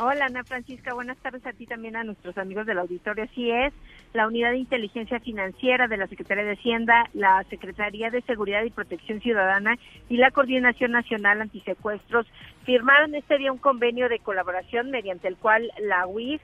Hola, 0.01 0.27
Ana 0.27 0.45
Francisca. 0.45 0.95
Buenas 0.95 1.17
tardes 1.19 1.45
a 1.45 1.53
ti 1.53 1.67
también, 1.67 1.97
a 1.97 2.05
nuestros 2.05 2.39
amigos 2.39 2.67
del 2.67 2.79
auditorio. 2.79 3.25
Así 3.25 3.51
es, 3.51 3.73
la 4.13 4.27
Unidad 4.27 4.53
de 4.53 4.59
Inteligencia 4.59 5.21
Financiera 5.21 5.89
de 5.89 5.97
la 5.97 6.07
Secretaría 6.07 6.45
de 6.45 6.53
Hacienda, 6.53 7.05
la 7.13 7.45
Secretaría 7.51 8.11
de 8.11 8.23
Seguridad 8.23 8.63
y 8.65 8.71
Protección 8.71 9.21
Ciudadana 9.21 9.77
y 10.09 10.17
la 10.17 10.31
Coordinación 10.31 10.93
Nacional 10.93 11.41
Antisecuestros 11.41 12.27
firmaron 12.65 13.15
este 13.15 13.39
día 13.39 13.53
un 13.53 13.59
convenio 13.59 14.09
de 14.09 14.19
colaboración 14.19 14.91
mediante 14.91 15.29
el 15.29 15.37
cual 15.37 15.71
la 15.81 16.07
UIF 16.07 16.41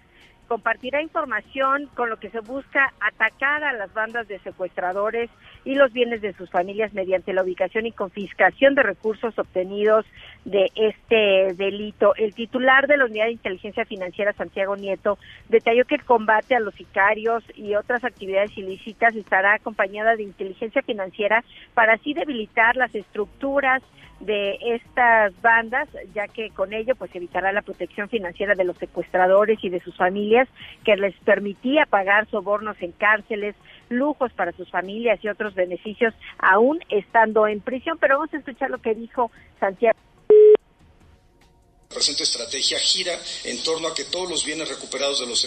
compartirá 0.48 1.02
información 1.02 1.88
con 1.94 2.10
lo 2.10 2.18
que 2.18 2.30
se 2.30 2.40
busca 2.40 2.92
atacar 3.00 3.64
a 3.64 3.72
las 3.72 3.92
bandas 3.94 4.28
de 4.28 4.38
secuestradores 4.40 5.30
y 5.64 5.74
los 5.74 5.92
bienes 5.92 6.20
de 6.20 6.32
sus 6.34 6.50
familias 6.50 6.92
mediante 6.92 7.32
la 7.32 7.42
ubicación 7.42 7.86
y 7.86 7.92
confiscación 7.92 8.74
de 8.74 8.82
recursos 8.82 9.38
obtenidos 9.38 10.04
de 10.44 10.70
este 10.74 11.54
delito. 11.54 12.14
El 12.16 12.34
titular 12.34 12.86
de 12.86 12.96
la 12.96 13.06
Unidad 13.06 13.26
de 13.26 13.32
Inteligencia 13.32 13.84
Financiera, 13.84 14.32
Santiago 14.32 14.76
Nieto, 14.76 15.18
detalló 15.48 15.84
que 15.84 15.94
el 15.94 16.04
combate 16.04 16.54
a 16.54 16.60
los 16.60 16.74
sicarios 16.74 17.42
y 17.54 17.74
otras 17.74 18.04
actividades 18.04 18.56
ilícitas 18.56 19.14
estará 19.14 19.54
acompañada 19.54 20.16
de 20.16 20.22
inteligencia 20.22 20.82
financiera 20.82 21.44
para 21.74 21.94
así 21.94 22.14
debilitar 22.14 22.76
las 22.76 22.94
estructuras 22.94 23.82
de 24.20 24.56
estas 24.74 25.38
bandas, 25.42 25.88
ya 26.14 26.28
que 26.28 26.50
con 26.50 26.72
ello 26.72 26.94
pues 26.94 27.14
evitará 27.14 27.52
la 27.52 27.62
protección 27.62 28.08
financiera 28.08 28.54
de 28.54 28.64
los 28.64 28.76
secuestradores 28.78 29.58
y 29.62 29.68
de 29.68 29.80
sus 29.80 29.96
familias, 29.96 30.48
que 30.84 30.96
les 30.96 31.14
permitía 31.20 31.86
pagar 31.86 32.26
sobornos 32.28 32.80
en 32.80 32.92
cárceles, 32.92 33.54
lujos 33.88 34.32
para 34.32 34.52
sus 34.52 34.70
familias 34.70 35.18
y 35.22 35.28
otros 35.28 35.54
beneficios 35.54 36.14
aún 36.38 36.78
estando 36.88 37.46
en 37.46 37.60
prisión. 37.60 37.98
Pero 38.00 38.18
vamos 38.18 38.32
a 38.34 38.38
escuchar 38.38 38.70
lo 38.70 38.78
que 38.78 38.94
dijo 38.94 39.30
Santiago 39.60 39.98
presente 41.94 42.24
estrategia 42.24 42.78
gira 42.78 43.18
en 43.44 43.62
torno 43.62 43.88
a 43.88 43.94
que 43.94 44.04
todos 44.04 44.28
los 44.28 44.44
bienes 44.44 44.68
recuperados 44.68 45.20
de 45.20 45.26
los, 45.26 45.40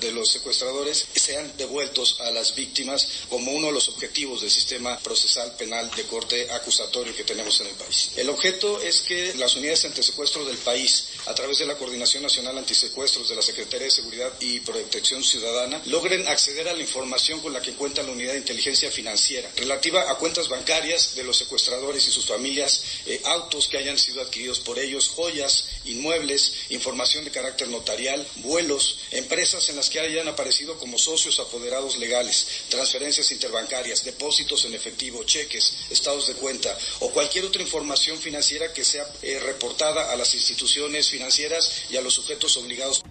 de 0.00 0.12
los 0.12 0.30
secuestradores 0.30 1.06
sean 1.14 1.56
devueltos 1.56 2.20
a 2.20 2.30
las 2.30 2.54
víctimas 2.54 3.06
como 3.30 3.52
uno 3.52 3.68
de 3.68 3.72
los 3.72 3.88
objetivos 3.88 4.42
del 4.42 4.50
sistema 4.50 4.98
procesal 4.98 5.54
penal 5.56 5.90
de 5.96 6.04
corte 6.04 6.50
acusatorio 6.50 7.14
que 7.14 7.24
tenemos 7.24 7.60
en 7.60 7.68
el 7.68 7.74
país. 7.74 8.10
El 8.16 8.28
objeto 8.28 8.80
es 8.82 9.00
que 9.00 9.34
las 9.36 9.56
unidades 9.56 9.84
antisecuestro 9.84 10.44
del 10.44 10.58
país, 10.58 11.08
a 11.26 11.34
través 11.34 11.58
de 11.58 11.66
la 11.66 11.76
Coordinación 11.76 12.22
Nacional 12.22 12.58
Antisecuestros 12.58 13.28
de 13.28 13.36
la 13.36 13.42
Secretaría 13.42 13.86
de 13.86 13.90
Seguridad 13.90 14.32
y 14.40 14.60
Protección 14.60 15.22
Ciudadana, 15.22 15.80
logren 15.86 16.26
acceder 16.28 16.68
a 16.68 16.74
la 16.74 16.80
información 16.80 17.40
con 17.40 17.52
la 17.52 17.62
que 17.62 17.74
cuenta 17.74 18.02
la 18.02 18.12
Unidad 18.12 18.32
de 18.32 18.38
Inteligencia 18.38 18.90
Financiera 18.90 19.50
relativa 19.56 20.10
a 20.10 20.16
cuentas 20.16 20.48
bancarias 20.48 21.14
de 21.14 21.24
los 21.24 21.36
secuestradores 21.36 22.06
y 22.06 22.10
sus 22.10 22.26
familias, 22.26 22.82
eh, 23.06 23.20
autos 23.24 23.68
que 23.68 23.78
hayan 23.78 23.98
sido 23.98 24.20
adquiridos 24.20 24.60
por 24.60 24.78
ellos, 24.78 25.08
joyas, 25.08 25.64
inmuebles, 25.86 26.66
información 26.70 27.24
de 27.24 27.30
carácter 27.30 27.68
notarial, 27.68 28.26
vuelos, 28.36 29.00
empresas 29.10 29.68
en 29.68 29.76
las 29.76 29.90
que 29.90 30.00
hayan 30.00 30.28
aparecido 30.28 30.78
como 30.78 30.98
socios 30.98 31.38
apoderados 31.40 31.98
legales, 31.98 32.66
transferencias 32.68 33.30
interbancarias, 33.32 34.04
depósitos 34.04 34.64
en 34.64 34.74
efectivo, 34.74 35.24
cheques, 35.24 35.86
estados 35.90 36.26
de 36.26 36.34
cuenta 36.34 36.76
o 37.00 37.10
cualquier 37.10 37.44
otra 37.44 37.62
información 37.62 38.18
financiera 38.18 38.72
que 38.72 38.84
sea 38.84 39.04
eh, 39.22 39.40
reportada 39.44 40.12
a 40.12 40.16
las 40.16 40.34
instituciones 40.34 41.08
financieras 41.08 41.84
y 41.90 41.96
a 41.96 42.02
los 42.02 42.14
sujetos 42.14 42.56
obligados. 42.56 43.02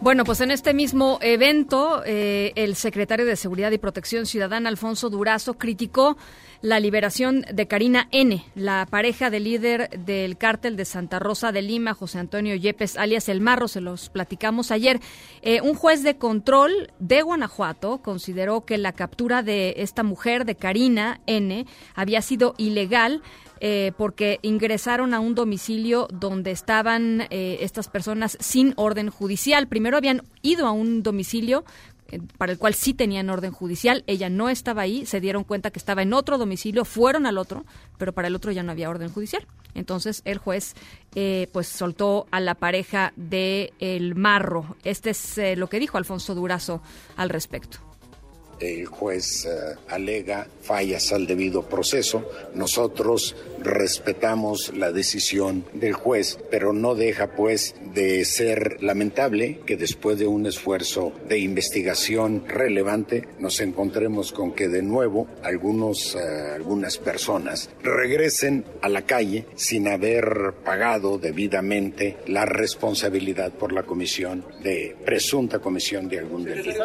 Bueno, 0.00 0.24
pues 0.24 0.40
en 0.40 0.50
este 0.50 0.74
mismo 0.74 1.18
evento, 1.22 2.02
eh, 2.04 2.52
el 2.56 2.76
secretario 2.76 3.24
de 3.24 3.36
Seguridad 3.36 3.70
y 3.70 3.78
Protección 3.78 4.26
Ciudadana, 4.26 4.68
Alfonso 4.68 5.08
Durazo, 5.08 5.54
criticó 5.54 6.18
la 6.62 6.80
liberación 6.80 7.44
de 7.52 7.66
Karina 7.66 8.08
N., 8.10 8.44
la 8.54 8.86
pareja 8.90 9.30
del 9.30 9.44
líder 9.44 9.90
del 9.90 10.36
cártel 10.36 10.76
de 10.76 10.84
Santa 10.84 11.18
Rosa 11.18 11.52
de 11.52 11.62
Lima, 11.62 11.94
José 11.94 12.18
Antonio 12.18 12.54
Yepes, 12.54 12.96
alias 12.96 13.28
El 13.28 13.40
Marro, 13.40 13.68
se 13.68 13.80
los 13.80 14.08
platicamos 14.10 14.70
ayer. 14.70 15.00
Eh, 15.42 15.60
un 15.60 15.74
juez 15.74 16.02
de 16.02 16.16
control 16.16 16.92
de 16.98 17.22
Guanajuato 17.22 17.98
consideró 18.02 18.64
que 18.64 18.78
la 18.78 18.92
captura 18.92 19.42
de 19.42 19.74
esta 19.78 20.02
mujer, 20.02 20.44
de 20.44 20.54
Karina 20.56 21.20
N., 21.26 21.66
había 21.94 22.22
sido 22.22 22.54
ilegal. 22.58 23.22
Eh, 23.60 23.92
porque 23.96 24.40
ingresaron 24.42 25.14
a 25.14 25.20
un 25.20 25.34
domicilio 25.34 26.06
donde 26.12 26.50
estaban 26.50 27.22
eh, 27.30 27.58
estas 27.60 27.88
personas 27.88 28.36
sin 28.40 28.74
orden 28.76 29.08
judicial. 29.08 29.68
Primero 29.68 29.96
habían 29.96 30.22
ido 30.42 30.66
a 30.66 30.72
un 30.72 31.02
domicilio 31.02 31.64
para 32.38 32.52
el 32.52 32.58
cual 32.58 32.74
sí 32.74 32.94
tenían 32.94 33.30
orden 33.30 33.52
judicial. 33.52 34.04
Ella 34.06 34.28
no 34.28 34.48
estaba 34.48 34.82
ahí, 34.82 35.06
se 35.06 35.20
dieron 35.20 35.44
cuenta 35.44 35.70
que 35.70 35.78
estaba 35.78 36.02
en 36.02 36.12
otro 36.12 36.38
domicilio, 36.38 36.84
fueron 36.84 37.26
al 37.26 37.38
otro, 37.38 37.64
pero 37.98 38.12
para 38.12 38.28
el 38.28 38.34
otro 38.34 38.52
ya 38.52 38.62
no 38.62 38.72
había 38.72 38.90
orden 38.90 39.10
judicial. 39.10 39.46
Entonces 39.74 40.22
el 40.24 40.38
juez 40.38 40.74
eh, 41.14 41.48
pues 41.52 41.68
soltó 41.68 42.26
a 42.30 42.40
la 42.40 42.54
pareja 42.54 43.12
de 43.16 43.72
El 43.78 44.14
Marro. 44.14 44.76
Este 44.84 45.10
es 45.10 45.38
eh, 45.38 45.56
lo 45.56 45.68
que 45.68 45.80
dijo 45.80 45.98
Alfonso 45.98 46.34
Durazo 46.34 46.80
al 47.16 47.28
respecto 47.28 47.78
el 48.60 48.86
juez 48.86 49.46
eh, 49.46 49.76
alega 49.88 50.46
fallas 50.62 51.12
al 51.12 51.26
debido 51.26 51.62
proceso. 51.68 52.28
Nosotros 52.54 53.36
respetamos 53.60 54.72
la 54.74 54.92
decisión 54.92 55.64
del 55.72 55.94
juez, 55.94 56.38
pero 56.50 56.72
no 56.72 56.94
deja 56.94 57.28
pues 57.34 57.74
de 57.94 58.24
ser 58.24 58.82
lamentable 58.82 59.60
que 59.66 59.76
después 59.76 60.18
de 60.18 60.26
un 60.26 60.46
esfuerzo 60.46 61.12
de 61.28 61.38
investigación 61.38 62.44
relevante 62.46 63.28
nos 63.38 63.60
encontremos 63.60 64.32
con 64.32 64.52
que 64.52 64.68
de 64.68 64.82
nuevo 64.82 65.26
algunos, 65.42 66.14
eh, 66.14 66.18
algunas 66.54 66.98
personas 66.98 67.70
regresen 67.82 68.64
a 68.82 68.88
la 68.88 69.02
calle 69.02 69.46
sin 69.54 69.88
haber 69.88 70.54
pagado 70.64 71.18
debidamente 71.18 72.16
la 72.26 72.44
responsabilidad 72.44 73.52
por 73.52 73.72
la 73.72 73.82
comisión 73.82 74.44
de 74.62 74.96
presunta 75.04 75.58
comisión 75.58 76.08
de 76.08 76.18
algún 76.18 76.44
delito 76.44 76.84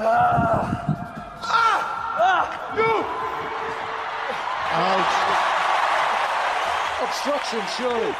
Ah! 0.00 0.86
Ah! 1.42 1.96
Ouch. 4.76 5.16
Obstruction, 7.02 7.62
surely. 7.76 8.12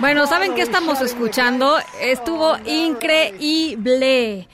Bueno, 0.00 0.26
¿saben 0.26 0.54
qué 0.54 0.62
estamos 0.62 1.00
escuchando? 1.00 1.78
Estuvo 2.00 2.56
increíble. 2.66 4.46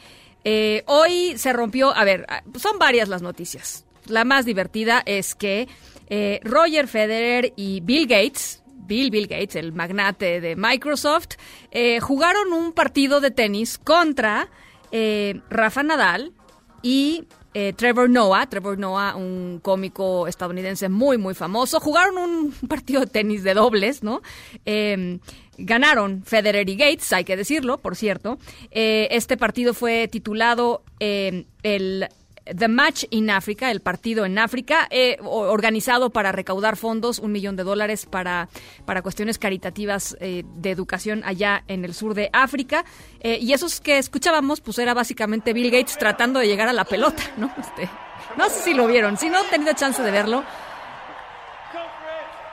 Eh, 0.44 0.84
hoy 0.86 1.36
se 1.36 1.52
rompió, 1.52 1.94
a 1.94 2.04
ver, 2.04 2.26
son 2.56 2.78
varias 2.78 3.08
las 3.08 3.22
noticias. 3.22 3.84
La 4.06 4.24
más 4.24 4.44
divertida 4.44 5.02
es 5.04 5.34
que 5.34 5.66
eh, 6.08 6.40
Roger 6.44 6.86
Federer 6.86 7.52
y 7.56 7.80
Bill 7.80 8.06
Gates, 8.06 8.62
Bill 8.86 9.10
Bill 9.10 9.26
Gates, 9.26 9.56
el 9.56 9.72
magnate 9.72 10.40
de 10.40 10.56
Microsoft, 10.56 11.36
eh, 11.70 12.00
jugaron 12.00 12.52
un 12.52 12.72
partido 12.72 13.20
de 13.20 13.30
tenis 13.30 13.78
contra 13.78 14.48
eh, 14.96 15.40
Rafa 15.50 15.82
Nadal 15.82 16.32
y 16.80 17.24
eh, 17.52 17.72
Trevor 17.72 18.08
Noah, 18.08 18.48
Trevor 18.48 18.78
Noah, 18.78 19.16
un 19.16 19.58
cómico 19.60 20.28
estadounidense 20.28 20.88
muy, 20.88 21.18
muy 21.18 21.34
famoso. 21.34 21.80
Jugaron 21.80 22.16
un 22.18 22.52
partido 22.68 23.00
de 23.00 23.08
tenis 23.08 23.42
de 23.42 23.54
dobles, 23.54 24.04
¿no? 24.04 24.22
Eh, 24.64 25.18
ganaron 25.58 26.22
Federer 26.24 26.68
y 26.68 26.76
Gates, 26.76 27.12
hay 27.12 27.24
que 27.24 27.36
decirlo, 27.36 27.78
por 27.78 27.96
cierto. 27.96 28.38
Este 28.70 29.36
partido 29.36 29.74
fue 29.74 30.06
titulado 30.06 30.84
el 31.00 32.08
The 32.44 32.68
Match 32.68 33.04
in 33.10 33.30
Africa, 33.30 33.70
el 33.70 33.80
partido 33.80 34.26
en 34.26 34.38
África, 34.38 34.86
eh, 34.90 35.16
organizado 35.22 36.10
para 36.10 36.30
recaudar 36.30 36.76
fondos, 36.76 37.18
un 37.18 37.32
millón 37.32 37.56
de 37.56 37.62
dólares 37.62 38.04
para, 38.04 38.48
para 38.84 39.00
cuestiones 39.00 39.38
caritativas 39.38 40.16
eh, 40.20 40.44
de 40.56 40.70
educación 40.70 41.22
allá 41.24 41.64
en 41.68 41.84
el 41.84 41.94
sur 41.94 42.14
de 42.14 42.28
África. 42.32 42.84
Eh, 43.20 43.38
y 43.40 43.54
esos 43.54 43.80
que 43.80 43.96
escuchábamos, 43.96 44.60
pues 44.60 44.78
era 44.78 44.92
básicamente 44.92 45.54
Bill 45.54 45.70
Gates 45.70 45.96
tratando 45.96 46.40
de 46.40 46.46
llegar 46.46 46.68
a 46.68 46.74
la 46.74 46.84
pelota, 46.84 47.22
¿no? 47.38 47.50
Este, 47.58 47.88
no 48.36 48.48
sé 48.50 48.60
si 48.60 48.74
lo 48.74 48.86
vieron, 48.86 49.16
si 49.16 49.30
no 49.30 49.38
han 49.38 49.48
tenido 49.48 49.72
chance 49.72 50.02
de 50.02 50.10
verlo. 50.10 50.44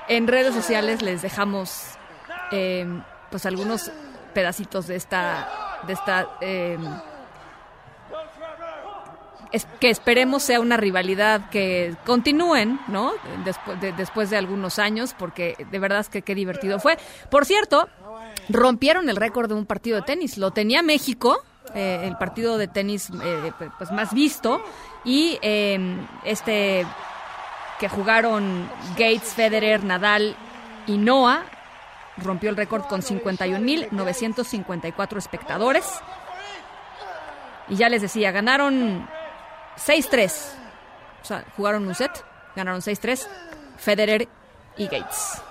En 0.07 0.27
redes 0.27 0.53
sociales 0.53 1.01
les 1.01 1.21
dejamos 1.21 1.83
eh, 2.51 2.85
pues 3.29 3.45
algunos 3.45 3.91
pedacitos 4.33 4.87
de 4.87 4.95
esta 4.95 5.49
de 5.85 5.93
esta 5.93 6.29
es, 9.51 9.67
que 9.79 9.89
esperemos 9.89 10.43
sea 10.43 10.59
una 10.59 10.77
rivalidad 10.77 11.49
que 11.49 11.95
continúen, 12.05 12.79
¿no? 12.87 13.11
Después 13.97 14.29
de, 14.29 14.37
algunos 14.37 14.79
años, 14.79 15.15
porque 15.17 15.55
de 15.71 15.79
verdad 15.79 15.99
es 15.99 16.09
que 16.09 16.21
qué 16.21 16.35
divertido 16.35 16.79
fue. 16.79 16.97
Por 17.29 17.45
cierto, 17.45 17.89
rompieron 18.49 19.09
el 19.09 19.15
récord 19.15 19.49
de 19.49 19.55
un 19.55 19.65
partido 19.65 19.97
de 19.97 20.03
tenis. 20.03 20.37
Lo 20.37 20.51
tenía 20.51 20.81
México, 20.81 21.43
eh, 21.75 22.01
el 22.03 22.17
partido 22.17 22.57
de 22.57 22.67
tenis 22.67 23.09
eh, 23.23 23.51
pues 23.77 23.91
más 23.91 24.13
visto, 24.13 24.61
y 25.03 25.37
eh, 25.41 25.97
este 26.23 26.85
que 27.79 27.89
jugaron 27.89 28.69
Gates, 28.91 29.33
Federer, 29.33 29.83
Nadal 29.83 30.35
y 30.85 30.97
Noah 30.97 31.43
rompió 32.17 32.51
el 32.51 32.57
récord 32.57 32.83
con 32.83 33.01
51.954 33.01 35.17
espectadores. 35.17 35.85
Y 37.69 37.75
ya 37.75 37.89
les 37.89 38.03
decía, 38.03 38.31
ganaron 38.31 39.07
6-3. 39.85 40.31
O 41.21 41.25
sea, 41.25 41.45
jugaron 41.55 41.87
un 41.87 41.95
set, 41.95 42.11
ganaron 42.55 42.81
6-3. 42.81 43.27
Federer 43.77 44.27
y 44.77 44.85
Gates. 44.85 45.41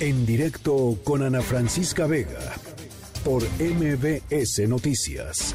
En 0.00 0.26
directo 0.26 0.96
con 1.04 1.22
Ana 1.22 1.40
Francisca 1.42 2.06
Vega 2.06 2.40
por 3.24 3.42
MBS 3.60 4.68
Noticias. 4.68 5.54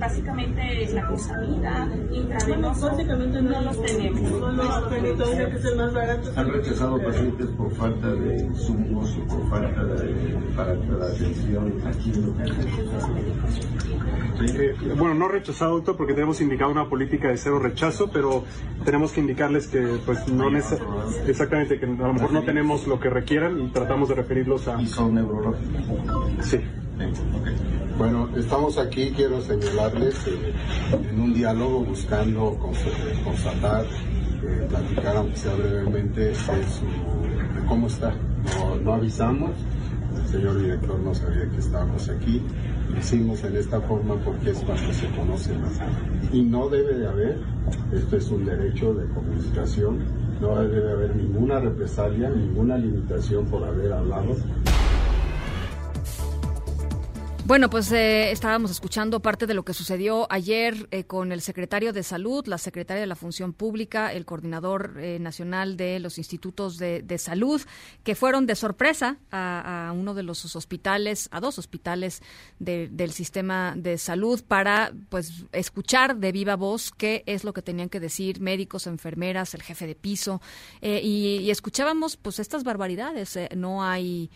Básicamente 0.00 0.82
es 0.82 0.94
la 0.94 1.06
glutamina, 1.06 1.94
intravenoso, 2.10 2.86
básicamente 2.86 3.42
no 3.42 3.60
los 3.60 3.82
tenemos. 3.82 4.22
No 4.22 4.52
los 4.52 4.88
tenemos, 4.88 5.28
que 5.28 5.68
el 5.68 5.76
más 5.76 5.92
barato. 5.92 6.32
Han 6.36 6.52
rechazado 6.52 7.02
pacientes 7.02 7.46
por 7.48 7.70
falta 7.74 8.08
de 8.08 8.44
insumos 8.44 9.18
o 9.18 9.28
por 9.28 9.50
falta 9.50 9.84
de 9.84 10.40
para 10.56 10.74
la 10.74 11.06
atención 11.06 11.82
aquí 11.86 12.12
en 12.12 12.30
eh, 14.42 14.74
bueno, 14.96 15.14
no 15.14 15.28
rechazado, 15.28 15.76
doctor, 15.76 15.96
porque 15.98 16.14
tenemos 16.14 16.40
indicado 16.40 16.70
una 16.70 16.88
política 16.88 17.28
de 17.28 17.36
cero 17.36 17.58
rechazo, 17.58 18.10
pero 18.10 18.44
tenemos 18.84 19.12
que 19.12 19.20
indicarles 19.20 19.68
que, 19.68 20.00
pues, 20.06 20.26
no 20.28 20.48
exactamente, 21.26 21.78
que 21.78 21.84
a 21.84 21.88
lo 21.88 22.14
mejor 22.14 22.32
no 22.32 22.42
tenemos 22.42 22.86
lo 22.86 22.98
que 22.98 23.10
requieran 23.10 23.60
y 23.60 23.68
tratamos 23.68 24.08
de 24.08 24.14
referirlos 24.14 24.66
a. 24.66 24.80
¿Y 24.80 24.86
son 24.86 25.14
neurológicos? 25.14 26.46
Sí. 26.46 26.58
Bueno, 27.96 28.28
estamos 28.36 28.78
aquí, 28.78 29.12
quiero 29.14 29.40
señalarles, 29.40 30.14
eh, 30.26 30.52
en 31.10 31.20
un 31.20 31.34
diálogo 31.34 31.80
buscando 31.80 32.56
constatar, 33.24 33.84
eh, 33.84 34.66
platicar, 34.68 35.16
aunque 35.16 35.36
sea 35.36 35.54
brevemente, 35.54 36.20
de, 36.20 36.30
de 36.32 37.66
cómo 37.68 37.86
está. 37.86 38.14
No, 38.56 38.76
no 38.76 38.94
avisamos, 38.94 39.50
el 40.16 40.28
señor 40.28 40.60
director 40.60 40.98
no 40.98 41.14
sabía 41.14 41.48
que 41.50 41.58
estábamos 41.58 42.08
aquí, 42.08 42.42
lo 42.90 42.98
hicimos 42.98 43.44
en 43.44 43.56
esta 43.56 43.80
forma 43.82 44.16
porque 44.16 44.50
es 44.50 44.58
cuando 44.58 44.92
se 44.92 45.06
conoce 45.10 45.52
más. 45.54 45.78
Y 46.32 46.42
no 46.42 46.68
debe 46.68 46.94
de 46.94 47.06
haber, 47.06 47.38
esto 47.92 48.16
es 48.16 48.30
un 48.30 48.44
derecho 48.46 48.94
de 48.94 49.06
comunicación, 49.08 49.98
no 50.40 50.54
debe 50.62 50.92
haber 50.92 51.16
ninguna 51.16 51.60
represalia, 51.60 52.30
ninguna 52.30 52.78
limitación 52.78 53.44
por 53.46 53.62
haber 53.64 53.92
hablado. 53.92 54.36
Bueno, 57.50 57.68
pues 57.68 57.90
eh, 57.90 58.30
estábamos 58.30 58.70
escuchando 58.70 59.18
parte 59.18 59.44
de 59.44 59.54
lo 59.54 59.64
que 59.64 59.74
sucedió 59.74 60.28
ayer 60.30 60.86
eh, 60.92 61.02
con 61.02 61.32
el 61.32 61.40
secretario 61.40 61.92
de 61.92 62.04
Salud, 62.04 62.46
la 62.46 62.58
secretaria 62.58 63.00
de 63.00 63.08
la 63.08 63.16
Función 63.16 63.54
Pública, 63.54 64.12
el 64.12 64.24
coordinador 64.24 64.94
eh, 65.00 65.18
nacional 65.18 65.76
de 65.76 65.98
los 65.98 66.16
institutos 66.16 66.78
de, 66.78 67.02
de 67.02 67.18
salud, 67.18 67.60
que 68.04 68.14
fueron 68.14 68.46
de 68.46 68.54
sorpresa 68.54 69.16
a, 69.32 69.92
uno 69.96 70.14
de 70.14 70.22
los 70.22 70.54
hospitales, 70.54 71.28
a 71.32 71.40
dos 71.40 71.58
hospitales 71.58 72.22
de, 72.60 72.86
del 72.86 73.10
sistema 73.10 73.74
de 73.76 73.98
salud 73.98 74.44
para 74.46 74.92
pues 75.08 75.44
escuchar 75.50 76.18
de 76.18 76.30
viva 76.30 76.54
voz 76.54 76.92
qué 76.96 77.24
es 77.26 77.42
lo 77.42 77.52
que 77.52 77.62
tenían 77.62 77.88
que 77.88 77.98
decir 77.98 78.40
médicos, 78.40 78.86
enfermeras, 78.86 79.54
el 79.54 79.62
jefe 79.64 79.88
de 79.88 79.96
piso 79.96 80.40
y, 80.80 81.40
y, 81.42 81.50
escuchábamos 81.50 82.16
pues 82.16 82.38
estas 82.38 82.62
barbaridades. 82.62 83.36
no 83.56 83.82
hay 83.82 84.30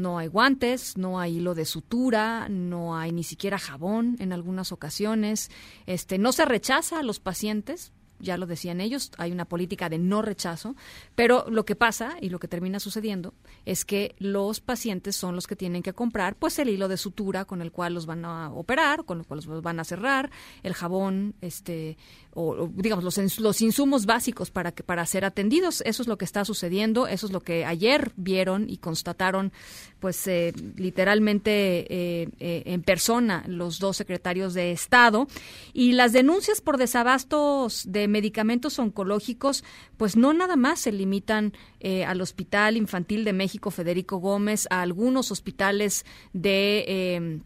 no 0.00 0.18
hay 0.18 0.28
guantes, 0.28 0.96
no 0.96 1.20
hay 1.20 1.36
hilo 1.36 1.54
de 1.54 1.64
sutura, 1.64 2.48
no 2.48 2.96
hay 2.96 3.12
ni 3.12 3.22
siquiera 3.22 3.58
jabón 3.58 4.16
en 4.18 4.32
algunas 4.32 4.72
ocasiones. 4.72 5.50
Este, 5.86 6.18
no 6.18 6.32
se 6.32 6.44
rechaza 6.44 6.98
a 6.98 7.02
los 7.02 7.20
pacientes, 7.20 7.92
ya 8.20 8.36
lo 8.36 8.46
decían 8.46 8.80
ellos, 8.80 9.10
hay 9.16 9.32
una 9.32 9.46
política 9.46 9.88
de 9.88 9.98
no 9.98 10.22
rechazo, 10.22 10.76
pero 11.14 11.46
lo 11.48 11.64
que 11.64 11.74
pasa 11.74 12.16
y 12.20 12.28
lo 12.28 12.38
que 12.38 12.48
termina 12.48 12.78
sucediendo 12.80 13.34
es 13.64 13.84
que 13.84 14.14
los 14.18 14.60
pacientes 14.60 15.16
son 15.16 15.34
los 15.34 15.46
que 15.46 15.56
tienen 15.56 15.82
que 15.82 15.92
comprar 15.92 16.36
pues 16.36 16.58
el 16.58 16.68
hilo 16.68 16.88
de 16.88 16.96
sutura 16.96 17.44
con 17.44 17.62
el 17.62 17.72
cual 17.72 17.94
los 17.94 18.06
van 18.06 18.24
a 18.24 18.52
operar, 18.52 19.04
con 19.04 19.20
el 19.20 19.26
cual 19.26 19.40
los 19.44 19.62
van 19.62 19.80
a 19.80 19.84
cerrar, 19.84 20.30
el 20.62 20.74
jabón, 20.74 21.34
este 21.40 21.96
o, 22.34 22.68
digamos 22.74 23.04
los, 23.04 23.40
los 23.40 23.60
insumos 23.60 24.06
básicos 24.06 24.50
para 24.50 24.72
que 24.72 24.82
para 24.82 25.04
ser 25.06 25.24
atendidos, 25.24 25.82
eso 25.84 26.02
es 26.02 26.08
lo 26.08 26.18
que 26.18 26.24
está 26.24 26.44
sucediendo, 26.44 27.06
eso 27.06 27.26
es 27.26 27.32
lo 27.32 27.40
que 27.40 27.64
ayer 27.64 28.12
vieron 28.16 28.68
y 28.68 28.78
constataron 28.78 29.52
pues 29.98 30.26
eh, 30.26 30.52
literalmente 30.76 31.50
eh, 31.50 32.28
eh, 32.40 32.62
en 32.66 32.82
persona 32.82 33.44
los 33.46 33.78
dos 33.78 33.96
secretarios 33.96 34.54
de 34.54 34.72
Estado. 34.72 35.26
Y 35.72 35.92
las 35.92 36.12
denuncias 36.12 36.60
por 36.60 36.78
desabastos 36.78 37.84
de 37.86 38.08
medicamentos 38.08 38.78
oncológicos, 38.78 39.64
pues 39.96 40.16
no 40.16 40.32
nada 40.32 40.56
más 40.56 40.80
se 40.80 40.92
limitan 40.92 41.52
eh, 41.80 42.04
al 42.04 42.20
Hospital 42.20 42.76
Infantil 42.76 43.24
de 43.24 43.32
México 43.32 43.70
Federico 43.70 44.18
Gómez, 44.18 44.66
a 44.70 44.82
algunos 44.82 45.30
hospitales 45.30 46.04
de... 46.32 47.40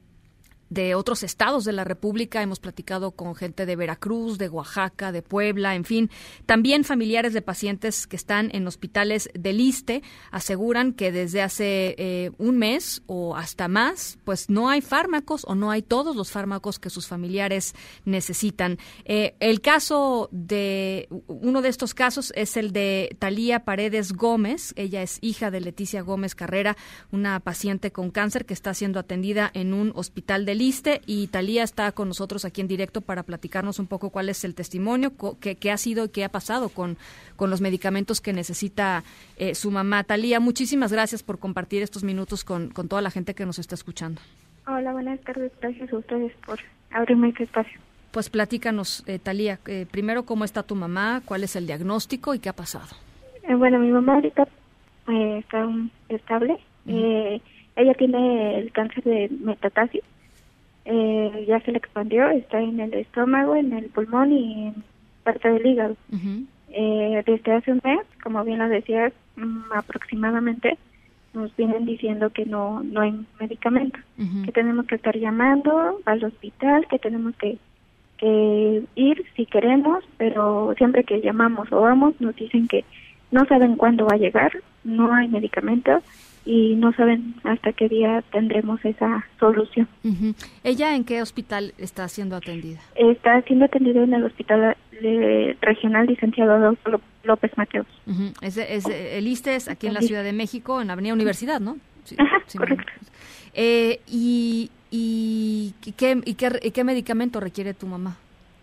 De 0.75 0.97
otros 0.97 1.23
estados 1.23 1.65
de 1.65 1.73
la 1.73 1.85
República. 1.85 2.43
Hemos 2.43 2.59
platicado 2.59 3.13
con 3.13 3.37
gente 3.37 3.65
de 3.65 3.77
Veracruz, 3.77 4.39
de 4.39 4.49
Oaxaca, 4.49 5.13
de 5.13 5.23
Puebla, 5.23 5.77
en 5.77 5.85
fin. 5.85 6.11
También 6.47 6.83
familiares 6.83 7.33
de 7.33 7.43
pacientes 7.43 8.09
que 8.09 8.17
están 8.17 8.51
en 8.53 8.67
hospitales 8.67 9.31
del 9.35 9.61
ISTE 9.61 10.03
aseguran 10.33 10.93
que 10.93 11.13
desde 11.13 11.43
hace 11.43 11.95
eh, 11.97 12.33
un 12.39 12.59
mes 12.59 13.03
o 13.07 13.37
hasta 13.37 13.69
más, 13.69 14.19
pues 14.25 14.51
no 14.51 14.69
hay 14.69 14.81
fármacos 14.81 15.45
o 15.47 15.55
no 15.55 15.71
hay 15.71 15.83
todos 15.83 16.17
los 16.17 16.33
fármacos 16.33 16.81
que 16.81 16.91
sus 16.91 17.07
familiares 17.07 17.75
necesitan. 18.05 18.79
Eh, 19.05 19.37
el 19.39 19.61
caso 19.61 20.29
de 20.33 21.09
uno 21.29 21.63
de 21.63 21.69
estos 21.69 21.95
casos 21.95 22.33
es 22.35 22.57
el 22.57 22.73
de 22.73 23.17
Talía 23.21 23.65
Paredes 23.65 24.13
Gómez. 24.13 24.73
Ella 24.75 25.03
es 25.03 25.19
hija 25.21 25.53
de 25.53 25.61
Leticia 25.61 26.03
Gómez 26.03 26.35
Carrera, 26.35 26.77
una 27.13 27.39
paciente 27.39 27.93
con 27.93 28.11
cáncer 28.11 28.45
que 28.45 28.55
está 28.55 28.75
siendo 28.75 28.99
atendida 28.99 29.51
en 29.55 29.73
un 29.73 29.93
hospital 29.95 30.45
del 30.45 30.64
y 31.07 31.27
Talía 31.29 31.63
está 31.63 31.93
con 31.93 32.09
nosotros 32.09 32.45
aquí 32.45 32.61
en 32.61 32.69
directo 32.69 33.01
para 33.01 33.23
platicarnos 33.23 33.79
un 33.79 33.87
poco 33.87 34.11
cuál 34.11 34.29
es 34.29 34.45
el 34.45 34.55
testimonio, 34.55 35.13
qué, 35.41 35.71
ha 35.71 35.77
sido 35.77 36.07
y 36.07 36.09
qué 36.09 36.25
ha 36.25 36.29
pasado 36.31 36.69
con, 36.71 36.97
con 37.37 37.51
los 37.51 37.61
medicamentos 37.61 38.21
que 38.21 38.33
necesita 38.33 39.03
eh, 39.37 39.55
su 39.55 39.71
mamá. 39.71 40.05
Talía, 40.05 40.41
muchísimas 40.41 40.93
gracias 40.93 41.23
por 41.23 41.39
compartir 41.39 41.83
estos 41.83 42.03
minutos 42.03 42.45
con, 42.45 42.71
con 42.71 42.89
toda 42.89 43.03
la 43.03 43.11
gente 43.11 43.35
que 43.35 43.45
nos 43.45 43.59
está 43.59 43.75
escuchando. 43.75 44.21
Hola, 44.67 44.93
buenas 44.93 45.21
tardes. 45.21 45.53
Gracias 45.61 45.93
a 45.93 45.97
ustedes 45.97 46.33
por 46.47 46.59
abrirme 46.91 47.29
este 47.29 47.45
espacio. 47.45 47.79
Pues 48.11 48.31
platícanos, 48.31 49.05
eh, 49.07 49.19
Talía, 49.19 49.59
eh, 49.67 49.87
primero 49.91 50.25
cómo 50.25 50.45
está 50.45 50.63
tu 50.63 50.77
mamá, 50.77 51.21
cuál 51.25 51.45
es 51.45 51.57
el 51.57 51.67
diagnóstico 51.67 52.35
y 52.35 52.39
qué 52.39 52.49
ha 52.49 52.55
pasado. 52.55 52.97
Eh, 53.43 53.55
bueno, 53.55 53.79
mi 53.79 53.91
mamá 53.91 54.15
ahorita 54.15 54.49
está 55.07 55.69
estable. 56.09 56.57
ella 56.87 57.95
tiene 57.95 58.61
el 58.61 58.73
cáncer 58.73 59.05
de 59.05 59.29
metastasis 59.41 60.03
eh, 60.85 61.45
ya 61.49 61.61
se 61.61 61.73
le 61.73 61.79
expandió, 61.79 62.29
está 62.29 62.61
en 62.61 62.81
el 62.81 62.95
estómago, 62.95 63.57
en 63.57 63.73
el 63.73 63.87
pulmón 63.87 64.33
y 64.33 64.69
en 64.69 64.75
parte 65.23 65.49
del 65.51 65.67
hígado. 65.67 65.97
eh, 66.77 67.23
desde 67.25 67.53
hace 67.53 67.73
un 67.73 67.81
mes, 67.85 68.01
como 68.23 68.43
bien 68.45 68.59
lo 68.59 68.69
decías, 68.69 69.13
mm, 69.37 69.73
aproximadamente 69.75 70.77
nos 71.33 71.55
vienen 71.57 71.85
diciendo 71.85 72.31
que 72.31 72.47
no 72.47 72.83
no 72.83 73.01
hay 73.01 73.13
medicamento, 73.41 73.99
que 74.45 74.53
tenemos 74.53 74.87
que 74.87 74.95
estar 74.95 75.17
llamando 75.17 75.99
al 76.05 76.25
hospital, 76.25 76.87
que 76.89 76.99
tenemos 76.99 77.35
que 77.37 77.59
que 78.19 78.85
ir 78.95 79.25
si 79.35 79.47
queremos, 79.47 80.05
pero 80.17 80.73
siempre 80.77 81.03
que 81.03 81.21
llamamos 81.21 81.73
o 81.73 81.81
vamos 81.81 82.15
nos 82.21 82.37
dicen 82.37 82.69
que 82.69 82.85
no 83.33 83.45
saben 83.47 83.75
cuándo 83.77 84.07
va 84.07 84.15
a 84.15 84.19
llegar, 84.19 84.53
no 84.85 85.13
hay 85.13 85.27
medicamento 85.29 86.03
y 86.45 86.75
no 86.75 86.93
saben 86.93 87.35
hasta 87.45 87.73
qué 87.73 87.89
día 87.89 88.23
tendremos 88.33 88.85
esa 88.85 89.25
solución. 89.41 89.89
¿Ella 90.63 90.95
en 90.95 91.05
qué 91.05 91.23
hospital 91.23 91.73
está 91.79 92.09
siendo 92.09 92.37
atendida? 92.37 92.81
Está 92.95 93.41
siendo 93.43 93.65
atendida 93.65 94.03
en 94.03 94.15
el 94.15 94.25
Hospital 94.25 94.77
de, 95.01 95.57
Regional 95.61 96.07
Licenciado 96.07 96.53
Adolfo 96.53 97.01
López 97.25 97.53
Mateos. 97.57 97.87
es, 98.43 98.57
es, 98.59 98.87
el 98.87 99.27
ISTE 99.27 99.57
es 99.57 99.69
aquí 99.69 99.87
en 99.87 99.95
la 99.95 100.03
Ciudad 100.03 100.23
de 100.23 100.33
México, 100.33 100.81
en 100.81 100.89
la 100.89 100.93
Avenida 100.93 101.15
Universidad, 101.15 101.61
¿no? 101.61 101.77
Sí, 102.05 102.17
Ajá, 102.19 102.43
correcto. 102.59 102.93
Eh, 103.55 104.01
y, 104.07 104.71
y, 104.91 105.73
qué, 105.97 106.21
y, 106.25 106.35
qué, 106.35 106.61
y, 106.63 106.71
qué, 106.73 106.85
medicamento 106.85 107.41
requiere 107.41 107.73
tu 107.73 107.87
mamá? 107.87 108.17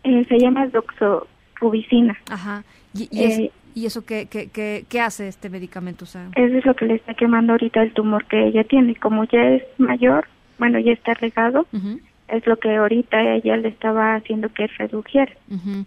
Eh, 0.03 0.25
se 0.27 0.37
llama 0.37 0.67
doxorubicina. 0.67 2.17
Ajá. 2.29 2.63
¿Y, 2.93 3.07
y 3.09 3.23
es, 3.23 3.39
eh, 3.39 3.51
¿Y 3.73 3.85
eso 3.85 4.05
qué, 4.05 4.27
qué, 4.29 4.49
qué, 4.49 4.85
qué, 4.89 5.01
hace 5.01 5.27
este 5.27 5.49
medicamento? 5.49 6.05
O 6.05 6.07
sea, 6.07 6.29
eso 6.35 6.57
es 6.57 6.65
lo 6.65 6.75
que 6.75 6.85
le 6.85 6.95
está 6.95 7.13
quemando 7.13 7.53
ahorita 7.53 7.81
el 7.81 7.93
tumor 7.93 8.25
que 8.25 8.47
ella 8.47 8.63
tiene. 8.63 8.95
Como 8.95 9.23
ya 9.25 9.41
es 9.41 9.63
mayor, 9.77 10.27
bueno, 10.57 10.79
ya 10.79 10.91
está 10.91 11.13
regado, 11.13 11.67
uh 11.71 11.77
-huh. 11.77 11.99
es 12.27 12.45
lo 12.47 12.57
que 12.57 12.75
ahorita 12.75 13.21
ella 13.35 13.57
le 13.57 13.69
estaba 13.69 14.15
haciendo 14.15 14.49
que 14.49 14.67
redujera. 14.67 15.33
Uh 15.49 15.55
-huh. 15.55 15.85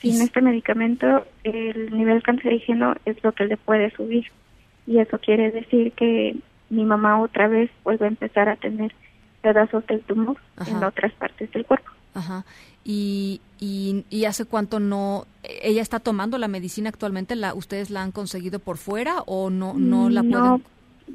Sin 0.00 0.22
este 0.22 0.40
medicamento, 0.40 1.26
el 1.42 1.90
nivel 1.96 2.22
cancerígeno 2.22 2.94
es 3.04 3.22
lo 3.24 3.32
que 3.32 3.46
le 3.46 3.56
puede 3.56 3.90
subir. 3.90 4.26
Y 4.86 4.98
eso 4.98 5.18
quiere 5.18 5.50
decir 5.50 5.92
que 5.92 6.36
mi 6.70 6.84
mamá 6.84 7.20
otra 7.20 7.48
vez 7.48 7.70
vuelve 7.84 8.06
a 8.06 8.08
empezar 8.08 8.48
a 8.48 8.56
tener 8.56 8.92
pedazos 9.42 9.86
del 9.86 10.00
tumor 10.02 10.36
Ajá. 10.56 10.70
en 10.70 10.84
otras 10.84 11.12
partes 11.12 11.50
del 11.52 11.64
cuerpo. 11.64 11.90
Ajá. 12.18 12.44
Y, 12.84 13.40
y, 13.60 14.04
y, 14.08 14.24
hace 14.24 14.44
cuánto 14.44 14.80
no 14.80 15.26
ella 15.62 15.82
está 15.82 16.00
tomando 16.00 16.38
la 16.38 16.48
medicina 16.48 16.88
actualmente 16.88 17.36
la 17.36 17.52
ustedes 17.52 17.90
la 17.90 18.02
han 18.02 18.12
conseguido 18.12 18.60
por 18.60 18.78
fuera 18.78 19.22
o 19.26 19.50
no 19.50 19.74
no 19.74 20.08
la 20.08 20.22
pueden 20.22 20.38
no, 20.38 20.60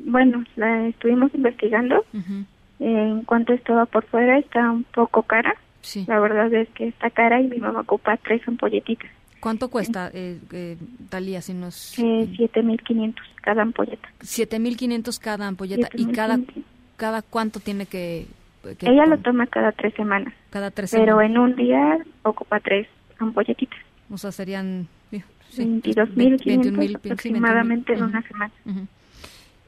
bueno 0.06 0.44
la 0.56 0.88
estuvimos 0.88 1.34
investigando 1.34 2.06
uh 2.13 2.18
-huh. 2.18 2.46
en 2.80 3.22
cuanto 3.24 3.54
estaba 3.54 3.88
por 3.88 4.06
fuera 4.06 4.38
está 4.38 4.70
un 4.70 4.84
poco 4.84 5.24
cara 5.24 5.56
sí. 5.82 6.06
la 6.08 6.20
verdad 6.20 6.54
es 6.54 6.70
que 6.70 6.89
está 6.89 7.10
cara 7.10 7.42
y 7.42 7.48
mi 7.48 7.58
mamá 7.58 7.80
ocupa 7.80 8.18
tres 8.18 8.48
ampolletitas 8.48 9.10
¿Cuánto 9.44 9.70
cuesta, 9.70 10.10
eh, 10.13 10.39
eh, 10.54 10.78
Talía, 11.10 11.42
si 11.42 11.54
nos... 11.54 12.00
Eh, 12.00 12.30
7.500 12.32 13.16
cada 13.42 13.62
ampolleta. 13.62 14.08
7.500 14.22 15.20
cada 15.20 15.48
ampolleta. 15.50 15.89
¿Y 15.96 16.06
cada, 16.13 16.39
cada 16.96 17.22
cuánto 17.22 17.60
tiene 17.60 17.86
que, 17.86 18.26
Ella 18.82 19.06
lo 19.06 19.17
toma 19.17 19.47
cada 19.47 19.71
tres 19.71 19.93
semanas. 19.95 20.34
Cada 20.49 20.71
tres 20.71 20.91
Pero 20.91 21.19
semanas. 21.19 21.32
en 21.32 21.38
un 21.38 21.56
día 21.56 21.97
ocupa 22.23 22.60
tres 22.60 22.88
ampolletitas. 23.19 23.80
O 24.10 24.17
sea, 24.17 24.32
serían... 24.32 24.88
Sí, 25.49 25.62
22.500 25.62 26.95
aproximadamente 26.95 27.93
en 27.93 28.02
una 28.02 28.23
semana. 28.23 28.52
Uh 28.65 28.71
-huh. 28.71 28.88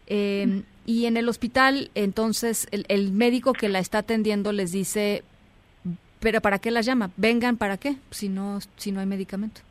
eh, 0.07 0.63
y 0.87 1.05
en 1.05 1.15
el 1.15 1.29
hospital, 1.29 1.91
entonces, 1.93 2.67
el, 2.71 2.85
el 2.87 3.11
médico 3.11 3.53
que 3.53 3.69
la 3.69 3.77
está 3.77 3.99
atendiendo 3.99 4.51
les 4.51 4.71
dice 4.71 5.23
pero 6.25 6.41
¿para 6.41 6.57
qué 6.57 6.71
las 6.71 6.87
llama? 6.87 7.11
Vengan, 7.17 7.55
¿para 7.55 7.77
qué? 7.77 7.97
Si 8.09 8.29
no, 8.29 8.57
si 8.77 8.91
no 8.91 8.99
hay 8.99 9.05
medicamento. 9.05 9.61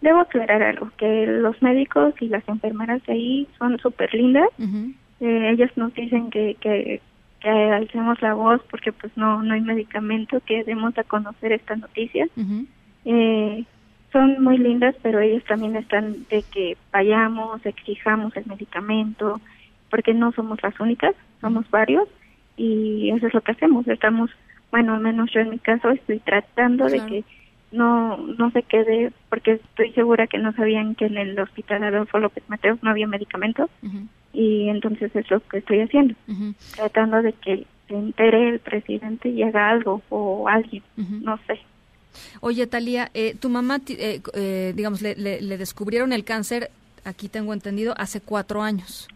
Debo 0.00 0.18
aclarar 0.18 0.60
algo, 0.60 0.90
que 0.96 1.24
los 1.26 1.62
médicos 1.62 2.14
y 2.20 2.26
las 2.26 2.42
enfermeras 2.48 3.00
de 3.06 3.12
ahí 3.12 3.48
son 3.58 3.78
súper 3.78 4.12
lindas. 4.12 4.48
Uh 4.58 4.64
-huh. 4.64 4.94
eh, 5.20 5.50
ellas 5.52 5.70
nos 5.76 5.94
dicen 5.94 6.30
que, 6.30 6.56
que, 6.60 7.00
que 7.40 7.48
alcemos 7.48 8.20
la 8.22 8.34
voz 8.34 8.60
porque 8.70 8.92
pues 8.92 9.16
no, 9.16 9.42
no 9.42 9.54
hay 9.54 9.60
medicamento, 9.60 10.40
que 10.40 10.64
demos 10.64 10.96
a 10.98 11.04
conocer 11.04 11.52
esta 11.52 11.76
noticia. 11.76 12.26
Uh 12.36 12.40
-huh. 12.40 12.66
eh, 13.06 13.64
son 14.12 14.42
muy 14.42 14.58
lindas, 14.58 14.94
pero 15.02 15.20
ellas 15.20 15.44
también 15.44 15.76
están 15.76 16.26
de 16.28 16.42
que 16.52 16.76
vayamos, 16.92 17.64
exijamos 17.64 18.36
el 18.36 18.46
medicamento, 18.46 19.40
porque 19.88 20.14
no 20.14 20.32
somos 20.32 20.62
las 20.62 20.78
únicas, 20.80 21.14
somos 21.40 21.68
varios 21.70 22.08
y 22.56 23.10
eso 23.10 23.28
es 23.28 23.34
lo 23.34 23.40
que 23.40 23.52
hacemos. 23.52 23.86
Estamos 23.88 24.30
bueno, 24.70 24.94
al 24.94 25.00
menos 25.00 25.30
yo 25.32 25.40
en 25.40 25.50
mi 25.50 25.58
caso 25.58 25.90
estoy 25.90 26.20
tratando 26.20 26.86
claro. 26.86 27.02
de 27.02 27.08
que 27.08 27.24
no 27.72 28.16
no 28.16 28.50
se 28.50 28.62
quede, 28.62 29.12
porque 29.28 29.52
estoy 29.52 29.92
segura 29.92 30.26
que 30.26 30.38
no 30.38 30.52
sabían 30.52 30.94
que 30.94 31.06
en 31.06 31.16
el 31.16 31.38
hospital 31.38 31.84
Adolfo 31.84 32.18
López 32.18 32.44
Mateos 32.48 32.82
no 32.82 32.90
había 32.90 33.06
medicamentos 33.06 33.70
uh 33.82 33.86
-huh. 33.86 34.08
Y 34.32 34.68
entonces 34.68 35.14
es 35.14 35.30
lo 35.30 35.40
que 35.40 35.58
estoy 35.58 35.80
haciendo, 35.80 36.14
uh 36.28 36.32
-huh. 36.32 36.54
tratando 36.76 37.22
de 37.22 37.32
que 37.32 37.66
se 37.88 37.94
entere 37.94 38.50
el 38.50 38.58
presidente 38.60 39.28
y 39.28 39.42
haga 39.42 39.70
algo 39.70 40.02
o 40.08 40.48
alguien, 40.48 40.82
no 40.96 41.38
sé. 41.46 41.60
Oye, 42.40 42.66
Talía, 42.66 43.10
eh, 43.14 43.34
tu 43.38 43.48
mamá, 43.48 43.80
eh, 43.88 44.20
eh, 44.34 44.72
digamos, 44.74 45.02
le, 45.02 45.14
le, 45.16 45.58
descubrieron 45.58 46.12
el 46.12 46.24
cáncer, 46.24 46.70
aquí 47.04 47.28
tengo 47.28 47.52
entendido, 47.52 47.94
hace 47.96 48.20
cuatro 48.20 48.62
años. 48.62 49.08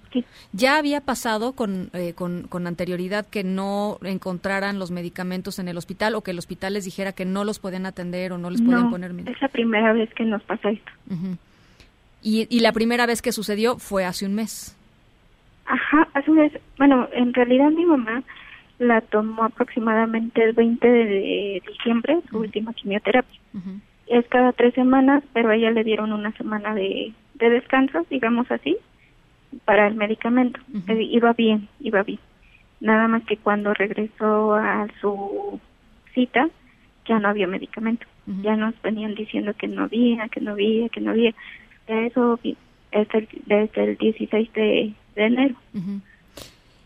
¿Ya 0.52 0.78
había 0.78 1.00
pasado 1.00 1.54
con, 1.54 1.90
con, 2.14 2.44
con, 2.44 2.68
anterioridad 2.68 3.26
que 3.26 3.42
no 3.42 3.98
encontraran 4.04 4.78
los 4.78 4.92
medicamentos 4.92 5.58
en 5.58 5.66
el 5.66 5.76
hospital 5.76 6.14
o 6.14 6.20
que 6.20 6.30
el 6.30 6.38
hospital 6.38 6.74
les 6.74 6.84
dijera 6.84 7.10
que 7.10 7.24
no 7.24 7.42
los 7.42 7.58
podían 7.58 7.84
atender 7.84 8.32
o 8.32 8.38
no 8.38 8.48
les 8.48 8.62
podían 8.62 8.90
poner 8.90 9.12
medicamentos? 9.12 9.34
es 9.34 9.42
la 9.42 9.48
primera 9.48 9.92
vez 9.92 10.08
que 10.14 10.24
nos 10.24 10.40
pasa 10.44 10.70
esto. 10.70 10.92
y, 12.22 12.46
y 12.48 12.60
la 12.60 12.70
primera 12.70 13.06
vez 13.06 13.22
que 13.22 13.32
sucedió 13.32 13.76
fue 13.78 14.04
hace 14.04 14.24
un 14.24 14.34
mes. 14.34 14.76
Ajá, 15.66 16.08
hace 16.14 16.30
un 16.30 16.38
mes. 16.38 16.52
Bueno, 16.78 17.08
en 17.12 17.32
realidad 17.32 17.70
mi 17.70 17.84
mamá 17.84 18.22
la 18.78 19.00
tomó 19.00 19.44
aproximadamente 19.44 20.42
el 20.42 20.52
20 20.52 20.88
de 20.88 21.62
diciembre, 21.66 22.20
su 22.30 22.38
última 22.38 22.72
quimioterapia. 22.74 23.40
Es 24.06 24.26
cada 24.28 24.52
tres 24.52 24.74
semanas, 24.74 25.22
pero 25.32 25.48
a 25.48 25.56
ella 25.56 25.70
le 25.70 25.84
dieron 25.84 26.12
una 26.12 26.32
semana 26.32 26.74
de, 26.74 27.12
de 27.34 27.50
descanso, 27.50 28.04
digamos 28.10 28.50
así, 28.50 28.76
para 29.64 29.86
el 29.86 29.94
medicamento. 29.94 30.60
Eh, 30.88 31.02
iba 31.02 31.32
bien, 31.32 31.68
iba 31.80 32.02
bien. 32.02 32.18
Nada 32.80 33.08
más 33.08 33.24
que 33.24 33.36
cuando 33.36 33.72
regresó 33.72 34.54
a 34.54 34.88
su 35.00 35.60
cita, 36.12 36.48
ya 37.06 37.18
no 37.18 37.28
había 37.28 37.46
medicamento. 37.46 38.06
Ya 38.42 38.56
nos 38.56 38.80
venían 38.82 39.14
diciendo 39.14 39.52
que 39.54 39.68
no 39.68 39.84
había, 39.84 40.28
que 40.28 40.40
no 40.40 40.52
había, 40.52 40.88
que 40.88 41.00
no 41.00 41.10
había. 41.10 41.34
Eso 41.86 42.38
es 42.42 43.08
el, 43.14 43.28
desde 43.46 43.84
el 43.84 43.96
16 43.98 44.52
de, 44.54 44.94
enero. 45.16 45.54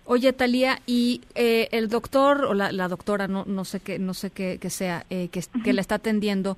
Oye, 0.04 0.32
Talía, 0.32 0.78
y 0.86 1.20
eh, 1.34 1.68
el 1.70 1.88
doctor 1.88 2.46
o 2.46 2.54
la, 2.54 2.88
doctora, 2.88 3.28
no, 3.28 3.44
no 3.46 3.64
sé 3.64 3.80
qué, 3.80 3.98
no 3.98 4.14
sé 4.14 4.30
qué, 4.30 4.58
sea, 4.70 5.04
eh, 5.10 5.28
que, 5.30 5.42
que 5.62 5.74
la 5.74 5.82
está 5.82 5.96
atendiendo, 5.96 6.56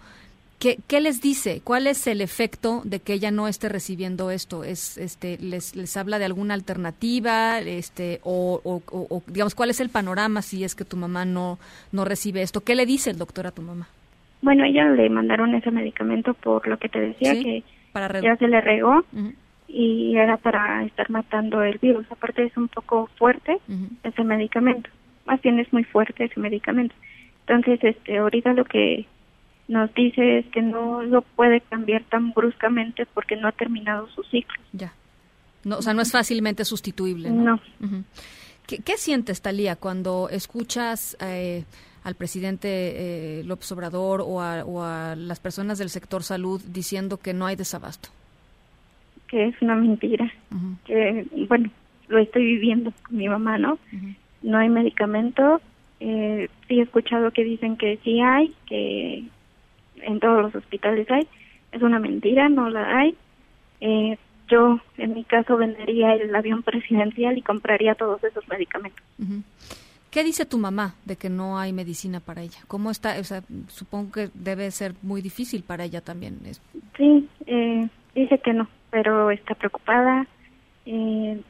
¿qué, 0.60 0.78
¿qué 0.86 1.00
les 1.00 1.20
dice? 1.20 1.60
¿Cuál 1.64 1.88
es 1.88 2.06
el 2.06 2.20
efecto 2.20 2.82
de 2.84 3.00
que 3.00 3.14
ella 3.14 3.32
no 3.32 3.48
esté 3.48 3.68
recibiendo 3.68 4.30
esto? 4.30 4.62
¿Es, 4.62 4.96
este, 4.98 5.36
les, 5.38 5.74
les 5.74 5.96
habla 5.96 6.20
de 6.20 6.26
alguna 6.26 6.54
alternativa, 6.54 7.58
este, 7.58 8.20
o, 8.22 8.60
o, 8.62 9.22
digamos, 9.26 9.56
cuál 9.56 9.70
es 9.70 9.80
el 9.80 9.88
panorama 9.88 10.42
si 10.42 10.62
es 10.62 10.76
que 10.76 10.84
tu 10.84 10.96
mamá 10.96 11.24
no, 11.24 11.58
no 11.90 12.04
recibe 12.04 12.42
esto? 12.42 12.60
¿Qué 12.60 12.76
le 12.76 12.86
dice 12.86 13.10
el 13.10 13.18
doctor 13.18 13.48
a 13.48 13.50
tu 13.50 13.62
mamá? 13.62 13.88
Bueno, 14.42 14.64
ella 14.64 14.84
le 14.90 15.10
mandaron 15.10 15.54
ese 15.54 15.72
medicamento 15.72 16.34
por 16.34 16.68
lo 16.68 16.78
que 16.78 16.88
te 16.88 17.00
decía 17.00 17.32
que 17.32 17.64
ya 18.22 18.36
se 18.36 18.46
le 18.46 18.60
regó 18.60 19.04
y 19.72 20.16
era 20.16 20.36
para 20.36 20.84
estar 20.84 21.10
matando 21.10 21.62
el 21.62 21.78
virus. 21.78 22.06
Aparte 22.10 22.44
es 22.44 22.56
un 22.56 22.68
poco 22.68 23.08
fuerte 23.16 23.58
ese 24.02 24.24
medicamento, 24.24 24.90
más 25.26 25.40
bien 25.42 25.58
es 25.58 25.72
muy 25.72 25.84
fuerte 25.84 26.24
ese 26.24 26.40
medicamento. 26.40 26.94
Entonces, 27.46 27.80
este, 27.82 28.18
ahorita 28.18 28.52
lo 28.52 28.64
que 28.64 29.06
nos 29.68 29.92
dice 29.94 30.38
es 30.38 30.46
que 30.46 30.62
no 30.62 31.02
lo 31.02 31.22
puede 31.22 31.60
cambiar 31.60 32.02
tan 32.04 32.32
bruscamente 32.32 33.06
porque 33.06 33.36
no 33.36 33.48
ha 33.48 33.52
terminado 33.52 34.08
su 34.08 34.22
ciclo. 34.24 34.60
Ya. 34.72 34.92
No, 35.64 35.78
o 35.78 35.82
sea, 35.82 35.94
no 35.94 36.02
es 36.02 36.10
fácilmente 36.10 36.64
sustituible. 36.64 37.30
No. 37.30 37.60
¿Qué, 38.66 38.96
sientes, 38.96 39.42
Talía, 39.42 39.76
cuando 39.76 40.28
escuchas 40.30 41.16
eh, 41.20 41.64
al 42.02 42.14
presidente 42.14 42.68
eh, 43.40 43.44
López 43.44 43.70
Obrador 43.72 44.20
o 44.20 44.36
o 44.36 44.82
a 44.82 45.16
las 45.16 45.40
personas 45.40 45.78
del 45.78 45.90
sector 45.90 46.22
salud 46.22 46.60
diciendo 46.66 47.18
que 47.18 47.34
no 47.34 47.46
hay 47.46 47.56
desabasto? 47.56 48.10
Que 49.30 49.46
es 49.46 49.62
una 49.62 49.76
mentira, 49.76 50.30
que 50.84 51.24
bueno, 51.48 51.70
lo 52.08 52.18
estoy 52.18 52.44
viviendo 52.44 52.92
con 53.06 53.16
mi 53.16 53.28
mamá, 53.28 53.58
¿no? 53.58 53.78
No 54.42 54.58
hay 54.58 54.68
medicamento, 54.68 55.60
eh, 56.00 56.48
sí 56.66 56.80
he 56.80 56.82
escuchado 56.82 57.30
que 57.30 57.44
dicen 57.44 57.76
que 57.76 57.98
sí 58.02 58.20
hay, 58.20 58.52
que 58.66 59.24
en 60.02 60.18
todos 60.18 60.42
los 60.42 60.54
hospitales 60.56 61.08
hay, 61.10 61.28
es 61.70 61.80
una 61.80 62.00
mentira, 62.00 62.48
no 62.48 62.68
la 62.70 62.98
hay. 62.98 63.14
Eh, 63.80 64.18
yo, 64.48 64.80
en 64.98 65.14
mi 65.14 65.22
caso, 65.22 65.56
vendería 65.56 66.14
el 66.14 66.34
avión 66.34 66.64
presidencial 66.64 67.38
y 67.38 67.42
compraría 67.42 67.94
todos 67.94 68.24
esos 68.24 68.46
medicamentos. 68.48 69.04
¿Qué 70.10 70.24
dice 70.24 70.44
tu 70.44 70.58
mamá 70.58 70.96
de 71.04 71.14
que 71.14 71.30
no 71.30 71.56
hay 71.56 71.72
medicina 71.72 72.18
para 72.18 72.42
ella? 72.42 72.58
¿Cómo 72.66 72.90
está? 72.90 73.20
O 73.20 73.24
sea, 73.24 73.44
supongo 73.68 74.10
que 74.10 74.30
debe 74.34 74.68
ser 74.72 74.94
muy 75.02 75.22
difícil 75.22 75.62
para 75.62 75.84
ella 75.84 76.00
también. 76.00 76.40
Sí, 76.96 77.28
eh, 77.46 77.88
dice 78.16 78.38
que 78.38 78.52
no, 78.52 78.68
pero 78.90 79.30
está 79.30 79.54
preocupada. 79.54 80.26
Eh, 80.86 81.40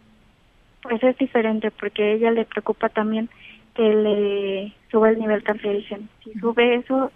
pues 0.82 1.02
es 1.02 1.16
diferente 1.18 1.70
porque 1.70 2.02
a 2.02 2.12
ella 2.12 2.30
le 2.30 2.44
preocupa 2.44 2.88
también 2.88 3.28
que 3.74 3.82
le 3.82 4.74
suba 4.90 5.10
el 5.10 5.18
nivel 5.18 5.42
cancerígeno. 5.42 6.06
Si 6.24 6.32
sube 6.38 6.76
eso, 6.76 7.12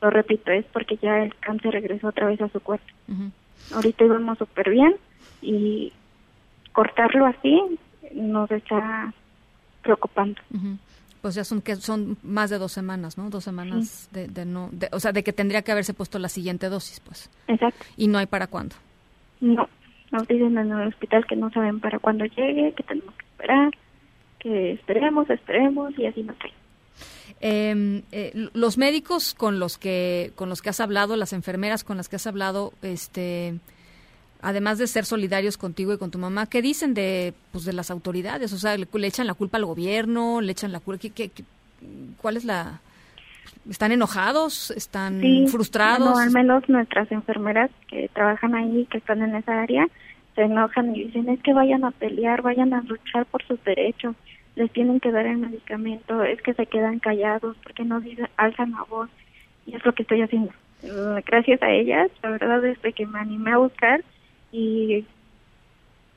lo 0.00 0.10
repito, 0.10 0.50
es 0.50 0.64
porque 0.66 0.96
ya 0.96 1.22
el 1.22 1.34
cáncer 1.36 1.72
regresó 1.72 2.08
otra 2.08 2.26
vez 2.26 2.40
a 2.40 2.48
su 2.48 2.60
cuerpo. 2.60 2.86
Ahorita 3.72 4.04
íbamos 4.04 4.38
súper 4.38 4.70
bien 4.70 4.96
y 5.40 5.92
cortarlo 6.72 7.26
así 7.26 7.60
nos 8.12 8.50
está 8.50 9.12
preocupando. 9.82 10.40
Pues 11.22 11.34
ya 11.34 11.44
son 11.44 11.62
que 11.62 11.76
son 11.76 12.18
más 12.22 12.50
de 12.50 12.58
dos 12.58 12.72
semanas, 12.72 13.16
¿no? 13.16 13.30
Dos 13.30 13.44
semanas 13.44 14.08
de, 14.12 14.28
de, 14.28 14.44
no, 14.44 14.70
o 14.92 15.00
sea, 15.00 15.12
de 15.12 15.22
que 15.22 15.32
tendría 15.32 15.62
que 15.62 15.72
haberse 15.72 15.94
puesto 15.94 16.18
la 16.18 16.28
siguiente 16.28 16.68
dosis, 16.68 17.00
pues. 17.00 17.30
Exacto. 17.48 17.84
Y 17.96 18.08
no 18.08 18.18
hay 18.18 18.26
para 18.26 18.46
cuándo. 18.46 18.76
No, 19.44 19.68
nos 20.10 20.26
dicen 20.26 20.56
en 20.56 20.72
el 20.72 20.88
hospital 20.88 21.26
que 21.26 21.36
no 21.36 21.50
saben 21.50 21.78
para 21.78 21.98
cuándo 21.98 22.24
llegue, 22.24 22.72
que 22.72 22.82
tenemos 22.82 23.14
que 23.14 23.26
esperar, 23.26 23.72
que 24.38 24.72
esperemos, 24.72 25.28
esperemos 25.28 25.98
y 25.98 26.06
así 26.06 26.22
no 26.22 26.32
sé. 26.34 26.50
Em, 27.40 28.02
eh, 28.10 28.32
los 28.54 28.78
médicos 28.78 29.34
con 29.34 29.58
los 29.58 29.76
que 29.76 30.32
con 30.34 30.48
los 30.48 30.62
que 30.62 30.70
has 30.70 30.80
hablado, 30.80 31.16
las 31.16 31.34
enfermeras 31.34 31.84
con 31.84 31.98
las 31.98 32.08
que 32.08 32.16
has 32.16 32.26
hablado, 32.26 32.72
este, 32.80 33.58
además 34.40 34.78
de 34.78 34.86
ser 34.86 35.04
solidarios 35.04 35.58
contigo 35.58 35.92
y 35.92 35.98
con 35.98 36.10
tu 36.10 36.18
mamá, 36.18 36.46
¿qué 36.46 36.62
dicen 36.62 36.94
de 36.94 37.34
pues 37.52 37.66
de 37.66 37.74
las 37.74 37.90
autoridades? 37.90 38.52
O 38.54 38.58
sea, 38.58 38.78
le, 38.78 38.86
echan 39.06 39.26
la 39.26 39.34
culpa 39.34 39.58
al 39.58 39.66
gobierno, 39.66 40.40
le 40.40 40.52
echan 40.52 40.72
la 40.72 40.80
culpa, 40.80 41.04
cuál 42.22 42.38
es 42.38 42.46
la 42.46 42.80
¿Están 43.68 43.92
enojados? 43.92 44.70
¿Están 44.70 45.22
frustrados? 45.48 46.10
No, 46.10 46.18
al 46.18 46.30
menos 46.30 46.68
nuestras 46.68 47.10
enfermeras 47.10 47.70
que 47.88 48.08
trabajan 48.12 48.54
ahí, 48.54 48.86
que 48.90 48.98
están 48.98 49.22
en 49.22 49.34
esa 49.34 49.62
área, 49.62 49.86
se 50.34 50.42
enojan 50.42 50.94
y 50.94 51.04
dicen 51.04 51.28
es 51.28 51.40
que 51.40 51.52
vayan 51.52 51.84
a 51.84 51.90
pelear, 51.90 52.42
vayan 52.42 52.74
a 52.74 52.82
luchar 52.82 53.24
por 53.26 53.42
sus 53.44 53.62
derechos, 53.64 54.16
les 54.56 54.70
tienen 54.72 55.00
que 55.00 55.12
dar 55.12 55.26
el 55.26 55.38
medicamento, 55.38 56.22
es 56.22 56.40
que 56.42 56.54
se 56.54 56.66
quedan 56.66 56.98
callados 56.98 57.56
porque 57.62 57.84
no 57.84 58.00
dicen, 58.00 58.28
alzan 58.36 58.72
la 58.72 58.82
voz 58.82 59.08
y 59.66 59.74
es 59.74 59.84
lo 59.84 59.92
que 59.92 60.02
estoy 60.02 60.22
haciendo. 60.22 60.52
Eh, 60.82 61.22
gracias 61.26 61.62
a 61.62 61.70
ellas, 61.70 62.10
la 62.22 62.30
verdad 62.30 62.60
desde 62.60 62.92
que 62.92 63.06
me 63.06 63.18
animé 63.18 63.52
a 63.52 63.58
buscar 63.58 64.04
y 64.52 65.04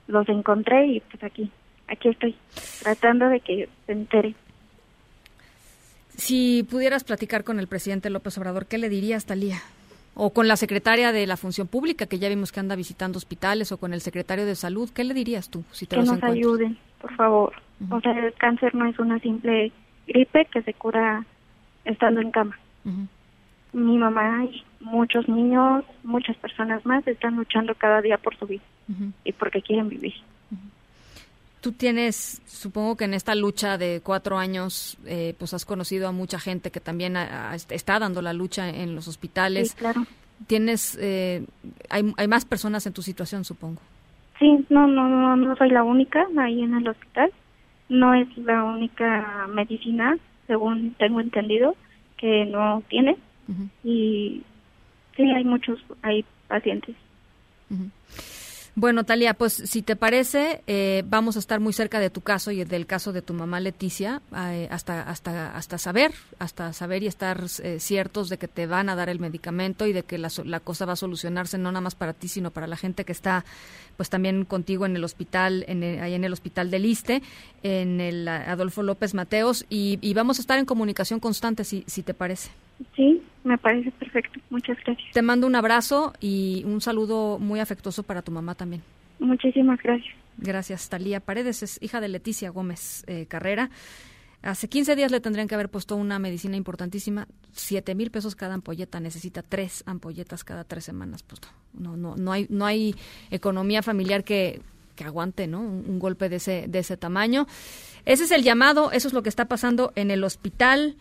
los 0.08 0.28
encontré 0.30 0.88
y 0.88 1.00
pues 1.00 1.24
aquí, 1.24 1.52
aquí 1.88 2.10
estoy, 2.10 2.36
tratando 2.82 3.30
de 3.30 3.40
que 3.40 3.70
se 3.86 3.92
entere. 3.92 4.36
Si 6.18 6.64
pudieras 6.64 7.04
platicar 7.04 7.44
con 7.44 7.60
el 7.60 7.68
presidente 7.68 8.10
López 8.10 8.38
Obrador, 8.40 8.66
¿qué 8.66 8.80
le 8.80 8.90
dirías, 8.90 9.26
Talía? 9.26 9.58
O 10.16 10.32
con 10.32 10.48
la 10.48 10.58
secretaria 10.58 11.12
de 11.12 11.28
la 11.28 11.38
Función 11.38 11.68
Pública, 11.68 12.08
que 12.08 12.18
ya 12.18 12.28
vimos 12.28 12.52
que 12.52 12.60
anda 12.60 12.76
visitando 12.76 13.18
hospitales, 13.18 13.72
o 13.72 13.78
con 13.78 13.94
el 13.94 14.02
secretario 14.02 14.48
de 14.48 14.56
Salud, 14.56 14.90
¿qué 14.90 15.04
le 15.04 15.14
dirías 15.14 15.50
tú? 15.50 15.64
Si 15.72 15.86
te 15.86 15.96
que 15.96 16.02
nos 16.02 16.22
ayuden, 16.24 16.76
por 17.00 17.16
favor. 17.16 17.54
O 17.92 18.02
sea, 18.02 18.12
el 18.14 18.34
cáncer 18.34 18.74
no 18.74 18.88
es 18.88 18.98
una 18.98 19.20
simple 19.20 19.72
gripe 20.08 20.46
que 20.46 20.64
se 20.64 20.74
cura 20.74 21.24
estando 21.86 22.20
en 22.20 22.32
cama. 22.32 22.58
Mi 23.74 23.98
mamá 23.98 24.46
y 24.46 24.64
muchos 24.80 25.30
niños, 25.30 25.86
muchas 26.04 26.36
personas 26.38 26.84
más 26.84 27.08
están 27.08 27.36
luchando 27.36 27.76
cada 27.76 28.02
día 28.02 28.18
por 28.18 28.36
su 28.38 28.48
vida 28.48 28.64
y 29.24 29.34
porque 29.34 29.62
quieren 29.62 29.88
vivir. 29.90 30.16
Tú 31.62 31.72
tienes, 31.72 32.42
supongo 32.46 32.96
que 32.96 33.06
en 33.06 33.14
esta 33.14 33.34
lucha 33.36 33.78
de 33.78 34.02
cuatro 34.04 34.38
años, 34.38 34.98
eh, 35.06 35.36
pues 35.38 35.54
has 35.54 35.66
conocido 35.66 36.08
a 36.08 36.12
mucha 36.12 36.40
gente 36.40 36.72
que 36.72 36.80
también 36.80 37.18
está 37.70 38.00
dando 38.00 38.22
la 38.22 38.34
lucha 38.34 38.70
en 38.70 38.96
los 38.96 39.08
hospitales. 39.08 39.72
Sí, 39.72 39.76
claro. 39.78 40.06
Tienes, 40.46 40.98
eh, 41.02 41.46
hay, 41.90 42.14
hay 42.16 42.28
más 42.28 42.46
personas 42.46 42.86
en 42.86 42.94
tu 42.94 43.02
situación, 43.02 43.44
supongo. 43.44 43.82
Sí, 44.40 44.66
no, 44.70 44.86
no, 44.88 45.10
no, 45.10 45.36
no 45.36 45.56
soy 45.56 45.70
la 45.72 45.84
única 45.84 46.28
ahí 46.38 46.62
en 46.62 46.76
el 46.76 46.88
hospital. 46.88 47.32
No 47.90 48.14
es 48.14 48.28
la 48.38 48.64
única 48.64 49.48
medicina, 49.50 50.18
según 50.46 50.94
tengo 51.00 51.22
entendido, 51.22 51.76
que 52.18 52.46
no 52.46 52.84
tiene. 52.90 53.18
Y 53.84 54.44
sí, 55.16 55.24
hay 55.24 55.44
muchos, 55.44 55.80
hay 56.02 56.26
pacientes. 56.48 56.96
Bueno, 58.80 59.06
Talia, 59.06 59.34
pues 59.34 59.54
si 59.54 59.82
te 59.82 59.96
parece, 59.96 60.62
eh, 60.68 61.04
vamos 61.08 61.36
a 61.36 61.40
estar 61.40 61.60
muy 61.60 61.74
cerca 61.74 62.00
de 62.00 62.12
tu 62.12 62.22
caso 62.22 62.52
y 62.52 62.64
del 62.64 62.86
caso 62.86 63.12
de 63.12 63.24
tu 63.24 63.34
mamá 63.34 63.60
Leticia, 63.60 64.22
eh, 64.36 64.68
hasta 64.70 65.02
hasta 65.02 65.58
hasta 65.58 65.80
saber, 65.80 66.14
hasta 66.38 66.72
saber 66.74 67.02
y 67.02 67.08
estar 67.08 67.44
eh, 67.64 67.80
ciertos 67.80 68.30
de 68.30 68.38
que 68.38 68.48
te 68.48 68.68
van 68.68 68.90
a 68.90 68.96
dar 68.96 69.10
el 69.10 69.20
medicamento 69.20 69.88
y 69.88 69.94
de 69.94 70.04
que 70.04 70.20
la, 70.20 70.30
la, 70.46 70.60
cosa 70.60 70.86
va 70.86 70.94
a 70.94 70.96
solucionarse 70.96 71.58
no 71.58 71.72
nada 71.72 71.82
más 71.82 71.96
para 71.96 72.14
ti, 72.14 72.28
sino 72.28 72.52
para 72.52 72.68
la 72.68 72.78
gente 72.78 73.04
que 73.04 73.14
está, 73.14 73.46
pues 73.96 74.12
también 74.12 74.46
contigo 74.46 74.86
en 74.86 74.96
el 74.96 75.04
hospital, 75.04 75.66
en 75.68 75.82
ahí 76.00 76.14
en 76.14 76.24
el 76.24 76.34
hospital 76.34 76.70
del 76.70 76.86
Iste, 76.86 77.24
en 77.64 78.00
el 78.00 78.28
Adolfo 78.28 78.84
López 78.84 79.16
Mateos, 79.16 79.66
y, 79.72 79.98
y 80.02 80.14
vamos 80.14 80.38
a 80.38 80.42
estar 80.42 80.60
en 80.60 80.66
comunicación 80.66 81.20
constante, 81.20 81.64
si, 81.64 81.84
si 81.88 82.04
te 82.04 82.14
parece. 82.14 82.52
Sí, 82.96 83.22
me 83.44 83.58
parece 83.58 83.92
perfecto. 83.92 84.40
Muchas 84.50 84.78
gracias. 84.86 85.12
Te 85.14 85.22
mando 85.22 85.48
un 85.48 85.56
abrazo 85.56 86.14
y 86.20 86.64
un 86.66 86.82
saludo 86.82 87.40
muy 87.40 87.60
afectuoso 87.60 88.04
para 88.04 88.22
tu 88.22 88.32
mamá 88.32 88.56
también. 88.56 88.82
Muchísimas 89.20 89.82
gracias. 89.82 90.16
Gracias, 90.38 90.90
Talía 90.90 91.20
Paredes, 91.20 91.64
es 91.64 91.82
hija 91.82 92.00
de 92.00 92.08
Leticia 92.08 92.52
Gómez 92.52 93.04
eh, 93.08 93.26
Carrera. 93.26 93.72
Hace 94.44 94.70
15 94.70 94.96
días 94.96 95.12
le 95.12 95.20
tendrían 95.20 95.48
que 95.48 95.56
haber 95.56 95.70
puesto 95.70 95.96
una 95.96 96.20
medicina 96.20 96.56
importantísima, 96.56 97.28
siete 97.52 97.96
mil 97.96 98.12
pesos 98.12 98.36
cada 98.36 98.54
ampolleta, 98.54 99.00
necesita 99.00 99.42
tres 99.42 99.84
ampolletas 99.88 100.44
cada 100.44 100.64
tres 100.64 100.86
semanas. 100.86 101.24
Pues 101.24 101.42
no, 101.74 101.98
no, 101.98 102.16
no 102.16 102.32
hay, 102.32 102.46
no 102.50 102.68
hay 102.68 102.96
economía 103.32 103.82
familiar 103.82 104.24
que, 104.24 104.62
que 104.96 105.06
aguante, 105.06 105.48
¿no? 105.48 105.62
Un, 105.62 105.86
un, 105.88 105.98
golpe 105.98 106.30
de 106.30 106.36
ese, 106.36 106.66
de 106.68 106.80
ese 106.80 106.98
tamaño. 106.98 107.48
Ese 108.06 108.26
es 108.26 108.32
el 108.32 108.44
llamado, 108.44 108.92
eso 108.92 109.08
es 109.08 109.14
lo 109.14 109.24
que 109.24 109.30
está 109.30 109.46
pasando 109.46 109.92
en 109.96 110.12
el 110.12 110.24
hospital 110.24 110.98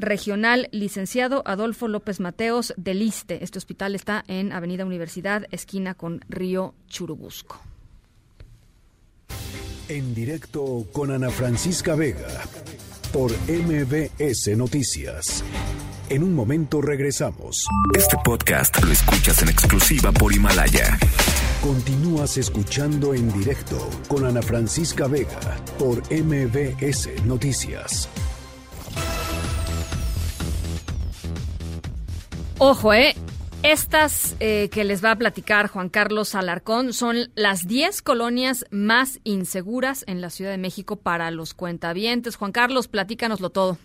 regional 0.00 0.68
licenciado 0.72 1.42
Adolfo 1.46 1.88
López 1.88 2.20
Mateos 2.20 2.74
del 2.76 3.00
Liste. 3.00 3.44
Este 3.44 3.58
hospital 3.58 3.94
está 3.94 4.24
en 4.28 4.52
Avenida 4.52 4.84
Universidad, 4.84 5.46
esquina 5.50 5.94
con 5.94 6.20
Río 6.28 6.74
Churubusco. 6.88 7.60
En 9.88 10.14
directo 10.14 10.86
con 10.92 11.10
Ana 11.10 11.30
Francisca 11.30 11.94
Vega 11.94 12.28
por 13.12 13.32
MBS 13.48 14.56
Noticias. 14.56 15.44
En 16.08 16.22
un 16.22 16.34
momento 16.34 16.80
regresamos. 16.80 17.64
Este 17.96 18.16
podcast 18.24 18.82
lo 18.82 18.90
escuchas 18.92 19.42
en 19.42 19.48
exclusiva 19.48 20.12
por 20.12 20.32
Himalaya. 20.32 20.98
Continúas 21.60 22.36
escuchando 22.36 23.14
en 23.14 23.32
directo 23.32 23.78
con 24.08 24.24
Ana 24.24 24.42
Francisca 24.42 25.06
Vega 25.06 25.58
por 25.78 26.02
MBS 26.10 27.24
Noticias. 27.24 28.08
Ojo, 32.62 32.92
¿eh? 32.92 33.14
Estas 33.62 34.36
eh, 34.38 34.68
que 34.70 34.84
les 34.84 35.02
va 35.02 35.12
a 35.12 35.16
platicar 35.16 35.68
Juan 35.68 35.88
Carlos 35.88 36.34
Alarcón 36.34 36.92
son 36.92 37.30
las 37.34 37.66
10 37.66 38.02
colonias 38.02 38.66
más 38.70 39.18
inseguras 39.24 40.04
en 40.06 40.20
la 40.20 40.28
Ciudad 40.28 40.50
de 40.50 40.58
México 40.58 40.96
para 40.96 41.30
los 41.30 41.54
cuentavientes. 41.54 42.36
Juan 42.36 42.52
Carlos, 42.52 42.86
platícanoslo 42.86 43.48
todo. 43.48 43.78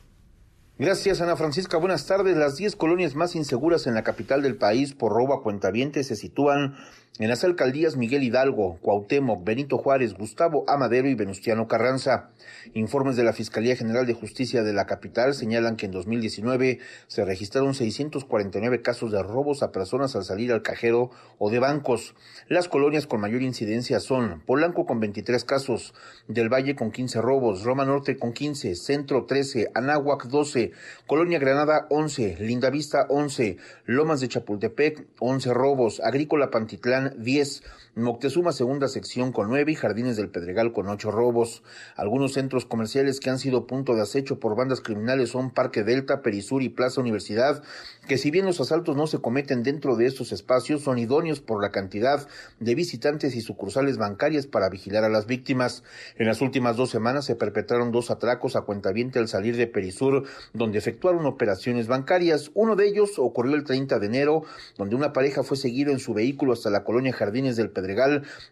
Gracias, 0.77 1.21
Ana 1.21 1.37
Francisca. 1.37 1.77
Buenas 1.77 2.05
tardes. 2.05 2.35
Las 2.35 2.57
10 2.57 2.75
colonias 2.75 3.15
más 3.15 3.37
inseguras 3.37 3.87
en 3.87 3.93
la 3.93 4.03
capital 4.03 4.41
del 4.41 4.57
país 4.57 4.93
por 4.93 5.13
robo 5.13 5.33
a 5.33 5.41
cuentavientes 5.41 6.07
se 6.07 6.17
sitúan 6.17 6.75
en 7.17 7.29
las 7.29 7.45
alcaldías 7.45 7.95
Miguel 7.95 8.23
Hidalgo, 8.23 8.77
Cuauhtémoc, 8.81 9.45
Benito 9.45 9.77
Juárez, 9.77 10.15
Gustavo 10.15 10.65
Amadero 10.67 11.07
y 11.07 11.15
Venustiano 11.15 11.65
Carranza. 11.65 12.31
Informes 12.73 13.15
de 13.15 13.23
la 13.23 13.31
Fiscalía 13.31 13.77
General 13.77 14.05
de 14.05 14.13
Justicia 14.13 14.63
de 14.63 14.73
la 14.73 14.85
capital 14.85 15.33
señalan 15.33 15.77
que 15.77 15.85
en 15.85 15.93
2019 15.93 16.79
se 17.07 17.23
registraron 17.23 17.73
649 17.73 18.81
casos 18.81 19.13
de 19.13 19.23
robos 19.23 19.63
a 19.63 19.71
personas 19.71 20.13
al 20.17 20.25
salir 20.25 20.51
al 20.51 20.61
cajero 20.61 21.09
o 21.37 21.49
de 21.49 21.59
bancos. 21.59 22.15
Las 22.49 22.67
colonias 22.67 23.07
con 23.07 23.21
mayor 23.21 23.43
incidencia 23.43 24.01
son 24.01 24.41
Polanco 24.45 24.85
con 24.85 24.99
23 24.99 25.45
casos, 25.45 25.93
Del 26.27 26.51
Valle 26.51 26.75
con 26.75 26.91
15 26.91 27.21
robos, 27.21 27.63
Roma 27.63 27.85
Norte 27.85 28.17
con 28.17 28.33
15, 28.33 28.75
Centro 28.75 29.23
13, 29.23 29.71
Anáhuac 29.73 30.25
12, 30.25 30.73
Colonia 31.07 31.39
Granada 31.39 31.87
11, 31.89 32.37
Lindavista 32.41 33.05
11, 33.07 33.55
Lomas 33.85 34.19
de 34.19 34.27
Chapultepec 34.27 35.05
11 35.19 35.53
robos, 35.53 36.01
Agrícola 36.01 36.51
Pantitlán 36.51 37.04
10, 37.13 37.61
Moctezuma 37.97 38.51
segunda 38.51 38.89
sección 38.89 39.31
con 39.31 39.47
9 39.47 39.71
y 39.71 39.75
Jardines 39.75 40.17
del 40.17 40.27
Pedregal 40.27 40.73
con 40.73 40.89
8 40.89 41.11
robos. 41.11 41.63
Algunos 41.95 42.33
centros 42.33 42.65
comerciales 42.65 43.21
que 43.21 43.29
han 43.29 43.39
sido 43.39 43.67
punto 43.67 43.95
de 43.95 44.01
acecho 44.01 44.37
por 44.37 44.57
bandas 44.57 44.81
criminales 44.81 45.29
son 45.29 45.49
Parque 45.49 45.85
Delta, 45.85 46.21
Perisur 46.21 46.61
y 46.61 46.67
Plaza 46.67 46.99
Universidad, 46.99 47.63
que 48.05 48.17
si 48.17 48.31
bien 48.31 48.45
los 48.45 48.59
asaltos 48.59 48.97
no 48.97 49.07
se 49.07 49.19
cometen 49.19 49.63
dentro 49.63 49.95
de 49.95 50.07
estos 50.07 50.33
espacios, 50.33 50.81
son 50.81 50.97
idóneos 50.97 51.39
por 51.39 51.61
la 51.61 51.71
cantidad 51.71 52.27
de 52.59 52.75
visitantes 52.75 53.33
y 53.33 53.39
sucursales 53.39 53.97
bancarias 53.97 54.45
para 54.45 54.67
vigilar 54.67 55.05
a 55.05 55.09
las 55.09 55.25
víctimas. 55.25 55.81
En 56.17 56.27
las 56.27 56.41
últimas 56.41 56.75
dos 56.75 56.89
semanas 56.89 57.23
se 57.23 57.37
perpetraron 57.37 57.93
dos 57.93 58.11
atracos 58.11 58.57
a 58.57 58.63
cuentaviente 58.63 59.19
al 59.19 59.29
salir 59.29 59.55
de 59.55 59.67
Perisur, 59.67 60.25
donde 60.51 60.79
efectuaron 60.79 61.25
operaciones 61.25 61.87
bancarias. 61.87 62.51
Uno 62.55 62.75
de 62.75 62.89
ellos 62.89 63.11
ocurrió 63.19 63.55
el 63.55 63.63
30 63.63 63.99
de 63.99 64.05
enero, 64.05 64.43
donde 64.77 64.97
una 64.97 65.13
pareja 65.13 65.43
fue 65.43 65.55
seguido 65.55 65.93
en 65.93 65.99
su 65.99 66.13
vehículo 66.13 66.51
hasta 66.51 66.69
la 66.69 66.83
colonia 66.83 67.13
Jardines 67.13 67.55
del 67.55 67.69
Pedregal, 67.69 67.84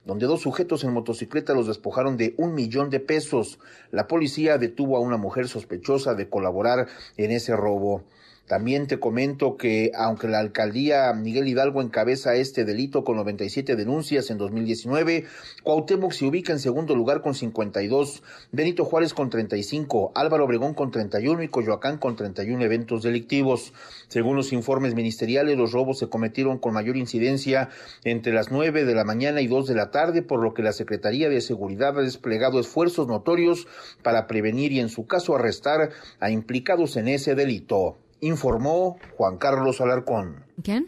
donde 0.05 0.25
dos 0.25 0.41
sujetos 0.41 0.83
en 0.83 0.93
motocicleta 0.93 1.53
los 1.53 1.67
despojaron 1.67 2.17
de 2.17 2.33
un 2.37 2.53
millón 2.53 2.89
de 2.89 2.99
pesos. 2.99 3.59
La 3.91 4.07
policía 4.07 4.57
detuvo 4.57 4.97
a 4.97 4.99
una 4.99 5.17
mujer 5.17 5.47
sospechosa 5.47 6.15
de 6.15 6.29
colaborar 6.29 6.87
en 7.17 7.31
ese 7.31 7.55
robo. 7.55 8.03
También 8.47 8.87
te 8.87 8.99
comento 8.99 9.55
que 9.55 9.93
aunque 9.95 10.27
la 10.27 10.39
alcaldía 10.39 11.13
Miguel 11.13 11.47
Hidalgo 11.47 11.81
encabeza 11.81 12.35
este 12.35 12.65
delito 12.65 13.05
con 13.05 13.15
97 13.15 13.77
denuncias 13.77 14.29
en 14.31 14.37
2019, 14.37 15.23
Cuauhtémoc 15.63 16.11
se 16.11 16.25
ubica 16.25 16.51
en 16.51 16.59
segundo 16.59 16.93
lugar 16.93 17.21
con 17.21 17.35
52, 17.35 18.21
Benito 18.51 18.83
Juárez 18.83 19.13
con 19.13 19.29
35, 19.29 20.11
Álvaro 20.13 20.43
Obregón 20.43 20.73
con 20.73 20.91
31 20.91 21.41
y 21.43 21.47
Coyoacán 21.47 21.97
con 21.97 22.17
31 22.17 22.61
eventos 22.65 23.01
delictivos. 23.01 23.71
Según 24.09 24.35
los 24.35 24.51
informes 24.51 24.93
ministeriales, 24.93 25.57
los 25.57 25.71
robos 25.71 25.99
se 25.99 26.09
cometieron 26.09 26.59
con 26.59 26.73
mayor 26.73 26.97
incidencia 26.97 27.69
entre 28.03 28.33
las 28.33 28.51
9 28.51 28.83
de 28.83 28.93
la 28.93 29.05
mañana 29.05 29.39
y 29.39 29.47
2 29.47 29.67
de 29.67 29.75
la 29.75 29.89
tarde, 29.89 30.21
por 30.21 30.43
lo 30.43 30.53
que 30.53 30.63
la 30.63 30.73
Secretaría 30.73 31.29
de 31.29 31.39
Seguridad 31.39 31.97
ha 31.97 32.01
desplegado 32.01 32.59
esfuerzos 32.59 33.07
notorios 33.07 33.67
para 34.01 34.27
prevenir 34.27 34.73
y 34.73 34.81
en 34.81 34.89
su 34.89 35.07
caso 35.07 35.33
arrestar 35.33 35.91
a 36.19 36.29
implicados 36.29 36.97
en 36.97 37.07
ese 37.07 37.35
delito 37.35 38.02
informó 38.23 38.97
Juan 39.17 39.37
Carlos 39.37 39.81
Alarcón. 39.81 40.45
¿Quién? 40.63 40.87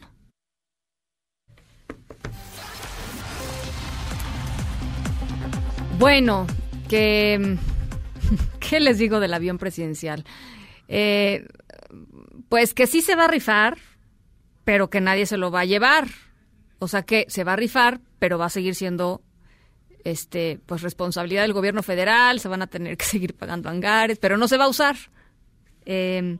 Bueno, 5.99 6.47
que... 6.89 7.57
¿Qué 8.59 8.79
les 8.79 8.97
digo 8.97 9.19
del 9.19 9.33
avión 9.33 9.57
presidencial? 9.57 10.25
Eh, 10.88 11.45
pues 12.49 12.73
que 12.73 12.88
sí 12.88 13.01
se 13.01 13.15
va 13.15 13.25
a 13.25 13.27
rifar, 13.27 13.77
pero 14.63 14.89
que 14.89 15.01
nadie 15.01 15.25
se 15.25 15.38
lo 15.38 15.51
va 15.51 15.61
a 15.61 15.65
llevar. 15.65 16.07
O 16.79 16.88
sea 16.88 17.03
que 17.03 17.25
se 17.27 17.43
va 17.43 17.53
a 17.53 17.57
rifar, 17.57 17.99
pero 18.19 18.38
va 18.38 18.45
a 18.45 18.49
seguir 18.49 18.75
siendo 18.75 19.21
este 20.03 20.59
pues 20.65 20.81
responsabilidad 20.81 21.41
del 21.41 21.53
gobierno 21.53 21.83
federal, 21.83 22.39
se 22.39 22.47
van 22.47 22.61
a 22.61 22.67
tener 22.67 22.95
que 22.97 23.05
seguir 23.05 23.36
pagando 23.36 23.69
hangares, 23.69 24.19
pero 24.19 24.38
no 24.38 24.47
se 24.47 24.57
va 24.57 24.65
a 24.65 24.69
usar. 24.69 24.95
Eh, 25.86 26.38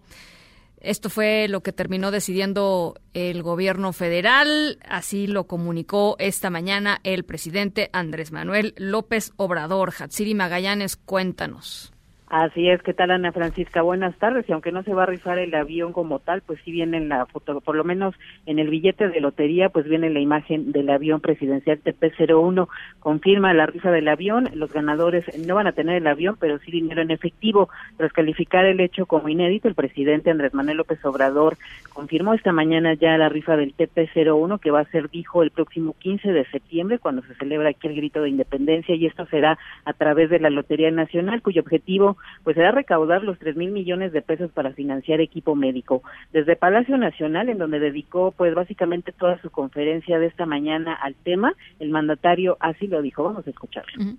esto 0.86 1.10
fue 1.10 1.48
lo 1.48 1.62
que 1.62 1.74
terminó 1.74 2.12
decidiendo 2.12 2.96
el 3.14 3.42
gobierno 3.44 3.94
federal, 3.94 4.80
así 4.88 5.28
lo 5.28 5.48
comunicó 5.48 6.16
esta 6.20 6.50
mañana 6.50 7.00
el 7.04 7.26
presidente 7.26 7.90
Andrés 7.94 8.32
Manuel 8.32 8.74
López 8.78 9.34
Obrador. 9.38 9.94
Hatsiri 9.98 10.36
Magallanes, 10.36 10.96
cuéntanos. 10.96 11.95
Así 12.28 12.68
es, 12.70 12.82
¿qué 12.82 12.96
tal 12.96 13.12
Ana 13.12 13.32
Francisca? 13.32 13.84
Buenas 13.84 14.18
tardes. 14.18 14.50
Y 14.50 14.52
aunque 14.52 14.72
no 14.72 14.82
se 14.82 14.96
va 14.96 15.04
a 15.04 15.06
rifar 15.06 15.38
el 15.38 15.54
avión 15.54 15.94
como 15.94 16.18
tal, 16.18 16.42
pues 16.42 16.60
sí 16.66 16.72
viene 16.72 16.98
en 16.98 17.08
la 17.08 17.28
foto, 17.28 17.62
por 17.62 17.76
lo 17.76 17.84
menos 17.84 18.16
en 18.48 18.58
el 18.58 18.70
billete 18.70 19.10
de 19.10 19.22
lotería, 19.22 19.70
pues 19.70 19.86
viene 19.86 20.10
la 20.10 20.20
imagen 20.20 20.72
del 20.72 20.90
avión 20.90 21.22
presidencial 21.22 21.80
TP-01. 21.84 22.68
Confirma 23.00 23.54
la 23.54 23.68
rifa 23.68 23.92
del 23.92 24.08
avión. 24.08 24.50
Los 24.56 24.74
ganadores 24.74 25.24
no 25.46 25.54
van 25.54 25.68
a 25.68 25.74
tener 25.74 25.98
el 25.98 26.08
avión, 26.08 26.36
pero 26.40 26.58
sí 26.58 26.72
dinero 26.72 27.04
en 27.04 27.12
efectivo. 27.12 27.70
Tras 27.98 28.12
calificar 28.12 28.66
el 28.66 28.80
hecho 28.80 29.06
como 29.06 29.30
inédito, 29.30 29.68
el 29.68 29.76
presidente 29.76 30.32
Andrés 30.32 30.56
Manuel 30.56 30.78
López 30.78 31.06
Obrador 31.06 31.58
confirmó 31.94 32.34
esta 32.34 32.52
mañana 32.52 32.96
ya 32.96 33.18
la 33.20 33.30
rifa 33.30 33.56
del 33.56 33.76
TP-01 33.76 34.60
que 34.60 34.72
va 34.72 34.80
a 34.80 34.86
ser, 34.86 35.12
dijo, 35.12 35.44
el 35.44 35.52
próximo 35.52 35.96
15 36.00 36.34
de 36.34 36.46
septiembre, 36.46 36.98
cuando 36.98 37.22
se 37.22 37.36
celebra 37.36 37.70
aquí 37.70 37.88
el 37.88 37.96
grito 37.96 38.24
de 38.24 38.30
independencia, 38.30 38.96
y 38.96 39.06
esto 39.06 39.28
será 39.28 39.60
a 39.86 39.94
través 39.94 40.32
de 40.32 40.40
la 40.40 40.50
Lotería 40.50 40.90
Nacional, 40.90 41.44
cuyo 41.44 41.62
objetivo 41.62 42.15
pues 42.44 42.56
será 42.56 42.72
recaudar 42.72 43.24
los 43.24 43.40
tres 43.40 43.56
mil 43.56 43.72
millones 43.72 44.12
de 44.12 44.22
pesos 44.22 44.52
para 44.52 44.74
financiar 44.74 45.22
equipo 45.22 45.56
médico. 45.56 46.04
Desde 46.32 46.56
Palacio 46.56 46.98
Nacional, 46.98 47.50
en 47.50 47.58
donde 47.58 47.80
dedicó 47.80 48.32
pues 48.32 48.54
básicamente 48.54 49.12
toda 49.12 49.42
su 49.42 49.50
conferencia 49.50 50.20
de 50.20 50.28
esta 50.28 50.46
mañana 50.46 50.94
al 50.94 51.16
tema, 51.16 51.54
el 51.80 51.90
mandatario 51.90 52.58
así 52.60 52.88
lo 52.88 53.02
dijo. 53.02 53.24
Vamos 53.24 53.46
a 53.48 53.50
escucharlo. 53.50 54.16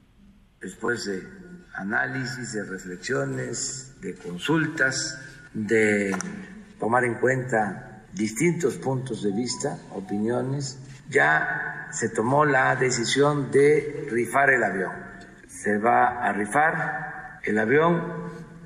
Después 0.61 1.05
de 1.07 1.23
análisis, 1.75 2.53
de 2.53 2.65
reflexiones, 2.65 3.99
de 4.01 4.15
consultas, 4.17 5.49
de 5.53 6.15
tomar 6.79 7.05
en 7.05 7.15
cuenta 7.15 8.05
distintos 8.13 8.77
puntos 8.77 9.23
de 9.23 9.33
vista, 9.33 9.79
opiniones, 9.95 10.83
ya 11.09 11.89
se 11.91 12.09
tomó 12.09 12.45
la 12.45 12.75
decisión 12.77 13.51
de 13.51 14.07
rifar 14.11 14.51
el 14.51 14.65
avión. 14.65 14.93
Se 15.47 15.79
va 15.79 16.27
a 16.27 16.33
rifar 16.33 17.16
el 17.47 17.59
avión 17.59 18.03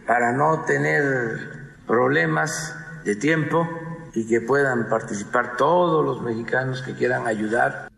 para 0.07 0.33
no 0.33 0.65
tener 0.65 1.71
problemas 1.87 2.75
de 3.05 3.15
tiempo 3.17 3.69
y 4.15 4.27
que 4.27 4.41
puedan 4.41 4.89
participar 4.89 5.57
todos 5.57 6.05
los 6.05 6.23
mexicanos 6.23 6.83
que 6.83 6.95
quieran 6.95 7.27
ayudar 7.27 7.90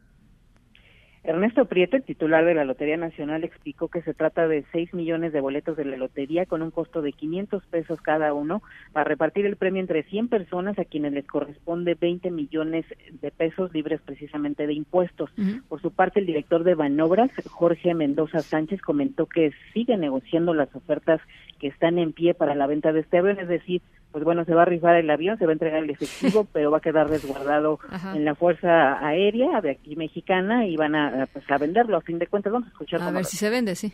Ernesto 1.24 1.66
Prieto, 1.66 1.96
el 1.96 2.02
titular 2.02 2.44
de 2.44 2.54
la 2.54 2.64
Lotería 2.64 2.96
Nacional, 2.96 3.44
explicó 3.44 3.86
que 3.86 4.02
se 4.02 4.12
trata 4.12 4.48
de 4.48 4.64
6 4.72 4.92
millones 4.92 5.32
de 5.32 5.40
boletos 5.40 5.76
de 5.76 5.84
la 5.84 5.96
lotería 5.96 6.46
con 6.46 6.62
un 6.62 6.72
costo 6.72 7.00
de 7.00 7.12
500 7.12 7.64
pesos 7.66 8.00
cada 8.00 8.34
uno 8.34 8.60
para 8.92 9.04
repartir 9.04 9.46
el 9.46 9.54
premio 9.54 9.80
entre 9.80 10.02
100 10.02 10.26
personas 10.26 10.76
a 10.80 10.84
quienes 10.84 11.12
les 11.12 11.24
corresponde 11.24 11.94
20 11.94 12.32
millones 12.32 12.84
de 13.20 13.30
pesos 13.30 13.72
libres 13.72 14.00
precisamente 14.04 14.66
de 14.66 14.72
impuestos. 14.72 15.30
Por 15.68 15.80
su 15.80 15.92
parte, 15.92 16.18
el 16.18 16.26
director 16.26 16.64
de 16.64 16.74
Banobras, 16.74 17.30
Jorge 17.48 17.94
Mendoza 17.94 18.40
Sánchez, 18.40 18.80
comentó 18.82 19.26
que 19.26 19.52
sigue 19.72 19.96
negociando 19.96 20.54
las 20.54 20.74
ofertas 20.74 21.20
que 21.60 21.68
están 21.68 22.00
en 22.00 22.12
pie 22.12 22.34
para 22.34 22.56
la 22.56 22.66
venta 22.66 22.92
de 22.92 22.98
este 22.98 23.18
avión, 23.18 23.38
es 23.38 23.46
decir, 23.46 23.80
pues 24.12 24.24
bueno, 24.24 24.44
se 24.44 24.54
va 24.54 24.62
a 24.62 24.66
rifar 24.66 24.96
el 24.96 25.10
avión, 25.10 25.38
se 25.38 25.46
va 25.46 25.52
a 25.52 25.54
entregar 25.54 25.82
el 25.82 25.90
efectivo, 25.90 26.46
pero 26.52 26.70
va 26.70 26.78
a 26.78 26.80
quedar 26.80 27.08
resguardado 27.08 27.78
en 28.14 28.24
la 28.24 28.34
Fuerza 28.34 29.04
Aérea 29.04 29.60
de 29.60 29.70
aquí 29.70 29.96
mexicana 29.96 30.66
y 30.66 30.76
van 30.76 30.94
a, 30.94 31.26
pues, 31.32 31.44
a 31.50 31.58
venderlo. 31.58 31.96
A 31.96 32.02
fin 32.02 32.18
de 32.18 32.26
cuentas, 32.26 32.52
vamos 32.52 32.68
a 32.68 32.72
escuchar. 32.72 33.02
A 33.02 33.10
ver 33.10 33.24
si 33.24 33.36
se 33.36 33.50
vende, 33.50 33.74
sí 33.74 33.92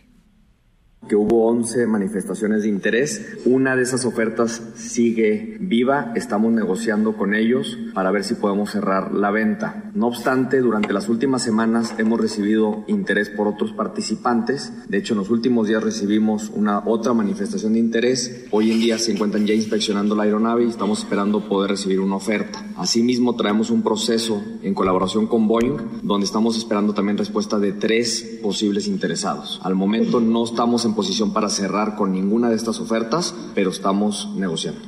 que 1.06 1.16
hubo 1.16 1.46
11 1.46 1.86
manifestaciones 1.86 2.62
de 2.62 2.68
interés. 2.68 3.38
Una 3.44 3.76
de 3.76 3.82
esas 3.82 4.04
ofertas 4.04 4.62
sigue 4.74 5.56
viva, 5.60 6.12
estamos 6.14 6.52
negociando 6.52 7.16
con 7.16 7.34
ellos 7.34 7.78
para 7.94 8.10
ver 8.10 8.24
si 8.24 8.34
podemos 8.34 8.70
cerrar 8.70 9.14
la 9.14 9.30
venta. 9.30 9.90
No 9.94 10.08
obstante, 10.08 10.60
durante 10.60 10.92
las 10.92 11.08
últimas 11.08 11.42
semanas 11.42 11.94
hemos 11.98 12.20
recibido 12.20 12.84
interés 12.88 13.30
por 13.30 13.48
otros 13.48 13.72
participantes. 13.72 14.72
De 14.88 14.98
hecho, 14.98 15.14
en 15.14 15.20
los 15.20 15.30
últimos 15.30 15.68
días 15.68 15.82
recibimos 15.82 16.50
una 16.54 16.80
otra 16.86 17.14
manifestación 17.14 17.72
de 17.74 17.78
interés. 17.78 18.46
Hoy 18.50 18.70
en 18.70 18.80
día 18.80 18.98
se 18.98 19.12
encuentran 19.12 19.46
ya 19.46 19.54
inspeccionando 19.54 20.14
la 20.14 20.24
aeronave 20.24 20.64
y 20.64 20.68
estamos 20.68 21.00
esperando 21.00 21.48
poder 21.48 21.70
recibir 21.70 22.00
una 22.00 22.16
oferta. 22.16 22.64
Asimismo, 22.76 23.34
traemos 23.34 23.70
un 23.70 23.82
proceso 23.82 24.42
en 24.62 24.74
colaboración 24.74 25.26
con 25.26 25.48
Boeing, 25.48 26.00
donde 26.02 26.26
estamos 26.26 26.56
esperando 26.56 26.92
también 26.92 27.18
respuesta 27.18 27.58
de 27.58 27.72
tres 27.72 28.38
posibles 28.42 28.86
interesados. 28.86 29.60
Al 29.62 29.74
momento 29.74 30.20
no 30.20 30.44
estamos 30.44 30.84
en 30.88 30.94
posición 30.94 31.32
para 31.32 31.48
cerrar 31.48 31.94
con 31.94 32.12
ninguna 32.12 32.50
de 32.50 32.56
estas 32.56 32.80
ofertas, 32.80 33.34
pero 33.54 33.70
estamos 33.70 34.28
negociando. 34.36 34.87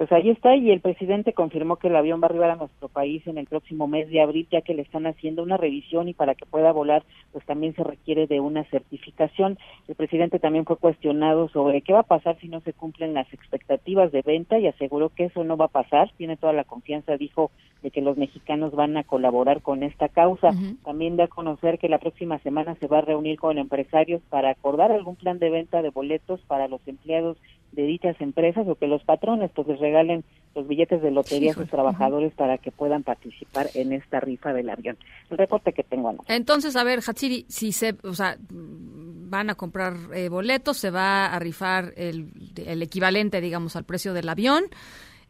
Pues 0.00 0.10
ahí 0.12 0.30
está, 0.30 0.56
y 0.56 0.70
el 0.70 0.80
presidente 0.80 1.34
confirmó 1.34 1.76
que 1.76 1.88
el 1.88 1.96
avión 1.96 2.22
va 2.22 2.24
a 2.24 2.30
arribar 2.30 2.48
a 2.48 2.56
nuestro 2.56 2.88
país 2.88 3.26
en 3.26 3.36
el 3.36 3.46
próximo 3.46 3.86
mes 3.86 4.08
de 4.08 4.22
abril, 4.22 4.48
ya 4.50 4.62
que 4.62 4.72
le 4.72 4.80
están 4.80 5.06
haciendo 5.06 5.42
una 5.42 5.58
revisión 5.58 6.08
y 6.08 6.14
para 6.14 6.34
que 6.34 6.46
pueda 6.46 6.72
volar, 6.72 7.02
pues 7.32 7.44
también 7.44 7.74
se 7.74 7.84
requiere 7.84 8.26
de 8.26 8.40
una 8.40 8.64
certificación. 8.70 9.58
El 9.88 9.96
presidente 9.96 10.38
también 10.38 10.64
fue 10.64 10.78
cuestionado 10.78 11.50
sobre 11.50 11.82
qué 11.82 11.92
va 11.92 11.98
a 11.98 12.04
pasar 12.04 12.38
si 12.40 12.48
no 12.48 12.60
se 12.60 12.72
cumplen 12.72 13.12
las 13.12 13.30
expectativas 13.30 14.10
de 14.10 14.22
venta 14.22 14.58
y 14.58 14.68
aseguró 14.68 15.10
que 15.10 15.24
eso 15.24 15.44
no 15.44 15.58
va 15.58 15.66
a 15.66 15.68
pasar. 15.68 16.10
Tiene 16.16 16.38
toda 16.38 16.54
la 16.54 16.64
confianza, 16.64 17.18
dijo, 17.18 17.50
de 17.82 17.90
que 17.90 18.00
los 18.00 18.16
mexicanos 18.16 18.72
van 18.72 18.96
a 18.96 19.04
colaborar 19.04 19.60
con 19.60 19.82
esta 19.82 20.08
causa. 20.08 20.48
También 20.82 21.16
da 21.16 21.24
a 21.24 21.28
conocer 21.28 21.78
que 21.78 21.90
la 21.90 21.98
próxima 21.98 22.38
semana 22.38 22.74
se 22.76 22.86
va 22.86 22.98
a 22.98 23.02
reunir 23.02 23.38
con 23.38 23.58
empresarios 23.58 24.22
para 24.30 24.48
acordar 24.48 24.92
algún 24.92 25.16
plan 25.16 25.38
de 25.38 25.50
venta 25.50 25.82
de 25.82 25.90
boletos 25.90 26.40
para 26.46 26.68
los 26.68 26.80
empleados 26.88 27.36
de 27.72 27.82
dichas 27.82 28.20
empresas 28.20 28.66
o 28.68 28.74
que 28.74 28.86
los 28.86 29.02
patrones 29.04 29.50
pues 29.54 29.68
les 29.68 29.78
regalen 29.78 30.24
los 30.54 30.66
billetes 30.66 31.00
de 31.02 31.10
lotería 31.10 31.52
a 31.52 31.54
sus 31.54 31.68
trabajadores 31.68 32.32
para 32.34 32.58
que 32.58 32.72
puedan 32.72 33.02
participar 33.02 33.68
en 33.74 33.92
esta 33.92 34.18
rifa 34.18 34.52
del 34.52 34.68
avión. 34.68 34.96
El 35.30 35.38
reporte 35.38 35.72
que 35.72 35.84
tengo 35.84 36.08
anoche. 36.08 36.34
Entonces, 36.34 36.74
a 36.74 36.82
ver, 36.82 37.00
Hatsiri, 37.06 37.46
si 37.48 37.72
se, 37.72 37.94
o 38.02 38.14
sea, 38.14 38.36
van 38.50 39.50
a 39.50 39.54
comprar 39.54 39.94
eh, 40.12 40.28
boletos, 40.28 40.76
se 40.76 40.90
va 40.90 41.26
a 41.26 41.38
rifar 41.38 41.92
el, 41.96 42.30
el 42.56 42.82
equivalente, 42.82 43.40
digamos, 43.40 43.76
al 43.76 43.84
precio 43.84 44.12
del 44.12 44.28
avión. 44.28 44.64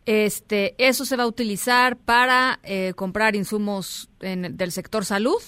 Este, 0.06 0.74
eso 0.78 1.04
se 1.04 1.16
va 1.16 1.24
a 1.24 1.26
utilizar 1.26 1.98
para 1.98 2.58
eh, 2.64 2.94
comprar 2.96 3.36
insumos 3.36 4.08
en, 4.20 4.56
del 4.56 4.72
sector 4.72 5.04
salud 5.04 5.40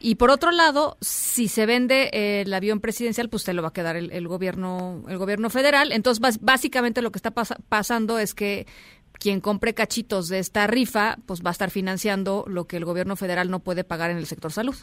y 0.00 0.14
por 0.14 0.30
otro 0.30 0.50
lado, 0.50 0.96
si 1.00 1.46
se 1.46 1.66
vende 1.66 2.08
eh, 2.12 2.42
el 2.42 2.54
avión 2.54 2.80
presidencial, 2.80 3.28
pues 3.28 3.42
se 3.42 3.52
lo 3.52 3.60
va 3.60 3.68
a 3.68 3.72
quedar 3.72 3.96
el, 3.96 4.28
gobierno 4.28 5.04
el 5.08 5.18
gobierno 5.18 5.50
federal. 5.50 5.92
Entonces, 5.92 6.40
básicamente 6.40 7.02
lo 7.02 7.12
que 7.12 7.18
está 7.18 7.32
pasando 7.32 8.18
es 8.18 8.34
que 8.34 8.66
quien 9.12 9.40
compre 9.40 9.74
cachitos 9.74 10.28
de 10.28 10.38
esta 10.38 10.66
rifa, 10.66 11.16
pues 11.26 11.44
va 11.44 11.50
a 11.50 11.52
estar 11.52 11.70
financiando 11.70 12.44
lo 12.48 12.64
que 12.64 12.78
el 12.78 12.86
gobierno 12.86 13.14
federal 13.14 13.50
no 13.50 13.60
puede 13.60 13.84
pagar 13.84 14.10
en 14.10 14.16
el 14.16 14.24
sector 14.24 14.50
salud. 14.50 14.74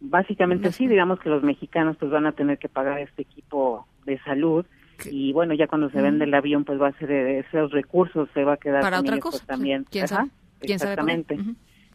Básicamente 0.00 0.70
sí, 0.70 0.86
digamos 0.86 1.18
que 1.18 1.28
los 1.28 1.42
mexicanos 1.42 1.96
pues 1.98 2.12
van 2.12 2.26
a 2.26 2.32
tener 2.32 2.58
que 2.58 2.68
pagar 2.68 3.00
este 3.00 3.22
equipo 3.22 3.88
de 4.06 4.20
salud 4.20 4.64
y 5.10 5.32
bueno, 5.32 5.54
ya 5.54 5.66
cuando 5.66 5.90
se 5.90 6.00
vende 6.00 6.24
el 6.24 6.34
avión 6.34 6.64
pues 6.64 6.80
va 6.80 6.88
a 6.88 6.98
ser 6.98 7.10
esos 7.10 7.72
recursos 7.72 8.28
se 8.32 8.44
va 8.44 8.54
a 8.54 8.56
quedar 8.56 8.80
para 8.80 9.00
otra 9.00 9.16
pues, 9.16 9.34
cosa 9.34 9.46
también. 9.46 9.84
¿Quién 9.90 10.06
sabe? 10.06 10.30
¿Quién 10.60 10.74
Exactamente. 10.74 11.36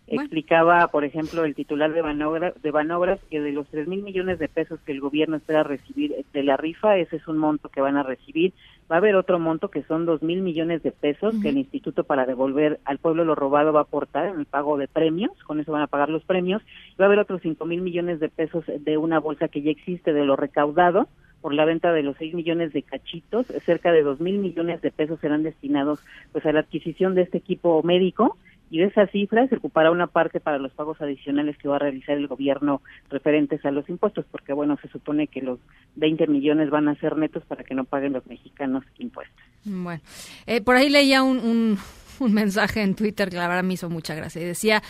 Explicaba, 0.05 0.87
por 0.89 1.05
ejemplo, 1.05 1.45
el 1.45 1.55
titular 1.55 1.93
de 1.93 2.01
Banobras, 2.01 2.61
de 2.61 2.71
Banobras 2.71 3.19
que 3.31 3.39
de 3.39 3.53
los 3.53 3.67
tres 3.67 3.87
mil 3.87 4.03
millones 4.03 4.37
de 4.37 4.49
pesos 4.49 4.79
que 4.81 4.91
el 4.91 4.99
gobierno 4.99 5.37
espera 5.37 5.63
recibir 5.63 6.25
de 6.33 6.43
la 6.43 6.57
rifa, 6.57 6.97
ese 6.97 7.15
es 7.15 7.27
un 7.27 7.37
monto 7.37 7.69
que 7.69 7.79
van 7.81 7.95
a 7.95 8.03
recibir. 8.03 8.53
Va 8.91 8.97
a 8.97 8.99
haber 8.99 9.15
otro 9.15 9.39
monto 9.39 9.69
que 9.69 9.83
son 9.83 10.05
dos 10.05 10.21
mil 10.21 10.41
millones 10.41 10.83
de 10.83 10.91
pesos 10.91 11.33
que 11.41 11.49
el 11.49 11.57
Instituto 11.57 12.03
para 12.03 12.25
devolver 12.25 12.81
al 12.83 12.97
pueblo 12.97 13.23
lo 13.23 13.33
robado 13.33 13.71
va 13.71 13.79
a 13.79 13.83
aportar 13.83 14.25
en 14.25 14.39
el 14.39 14.45
pago 14.45 14.77
de 14.77 14.89
premios, 14.89 15.31
con 15.47 15.61
eso 15.61 15.71
van 15.71 15.83
a 15.83 15.87
pagar 15.87 16.09
los 16.09 16.23
premios. 16.25 16.61
Va 16.99 17.05
a 17.05 17.07
haber 17.07 17.19
otros 17.19 17.41
cinco 17.41 17.65
mil 17.65 17.81
millones 17.81 18.19
de 18.19 18.27
pesos 18.27 18.65
de 18.67 18.97
una 18.97 19.19
bolsa 19.19 19.47
que 19.47 19.61
ya 19.61 19.71
existe 19.71 20.11
de 20.11 20.25
lo 20.25 20.35
recaudado 20.35 21.07
por 21.41 21.53
la 21.53 21.65
venta 21.65 21.91
de 21.91 22.03
los 22.03 22.15
seis 22.17 22.33
millones 22.33 22.71
de 22.71 22.83
cachitos, 22.83 23.47
cerca 23.65 23.91
de 23.91 24.01
dos 24.01 24.21
mil 24.21 24.37
millones 24.37 24.81
de 24.81 24.91
pesos 24.91 25.19
serán 25.19 25.43
destinados 25.43 25.99
pues 26.31 26.45
a 26.45 26.53
la 26.53 26.61
adquisición 26.61 27.15
de 27.15 27.23
este 27.23 27.37
equipo 27.37 27.83
médico 27.83 28.37
y 28.73 28.79
de 28.79 28.85
esa 28.85 29.05
cifra 29.05 29.47
se 29.49 29.57
ocupará 29.57 29.91
una 29.91 30.07
parte 30.07 30.39
para 30.39 30.57
los 30.57 30.71
pagos 30.71 30.99
adicionales 30.99 31.55
que 31.59 31.67
va 31.67 31.75
a 31.75 31.79
realizar 31.79 32.17
el 32.17 32.25
gobierno 32.25 32.81
referentes 33.07 33.63
a 33.65 33.69
los 33.69 33.87
impuestos, 33.87 34.25
porque 34.31 34.51
bueno, 34.51 34.79
se 34.81 34.87
supone 34.87 35.27
que 35.27 35.43
los 35.43 35.59
20 35.97 36.25
millones 36.25 36.71
van 36.71 36.87
a 36.87 36.95
ser 36.95 37.15
netos 37.15 37.45
para 37.45 37.63
que 37.63 37.75
no 37.75 37.83
paguen 37.83 38.13
los 38.13 38.25
mexicanos 38.25 38.83
impuestos. 38.97 39.45
Bueno, 39.63 40.01
eh, 40.47 40.61
por 40.61 40.75
ahí 40.75 40.89
leía 40.89 41.21
un, 41.21 41.77
un, 42.19 42.33
mensaje 42.33 42.81
en 42.81 42.95
Twitter 42.95 43.29
que 43.29 43.35
la 43.35 43.47
verdad 43.47 43.63
me 43.63 43.75
hizo 43.75 43.91
mucha 43.91 44.15
gracia 44.15 44.41
y 44.41 44.45
decía... 44.45 44.81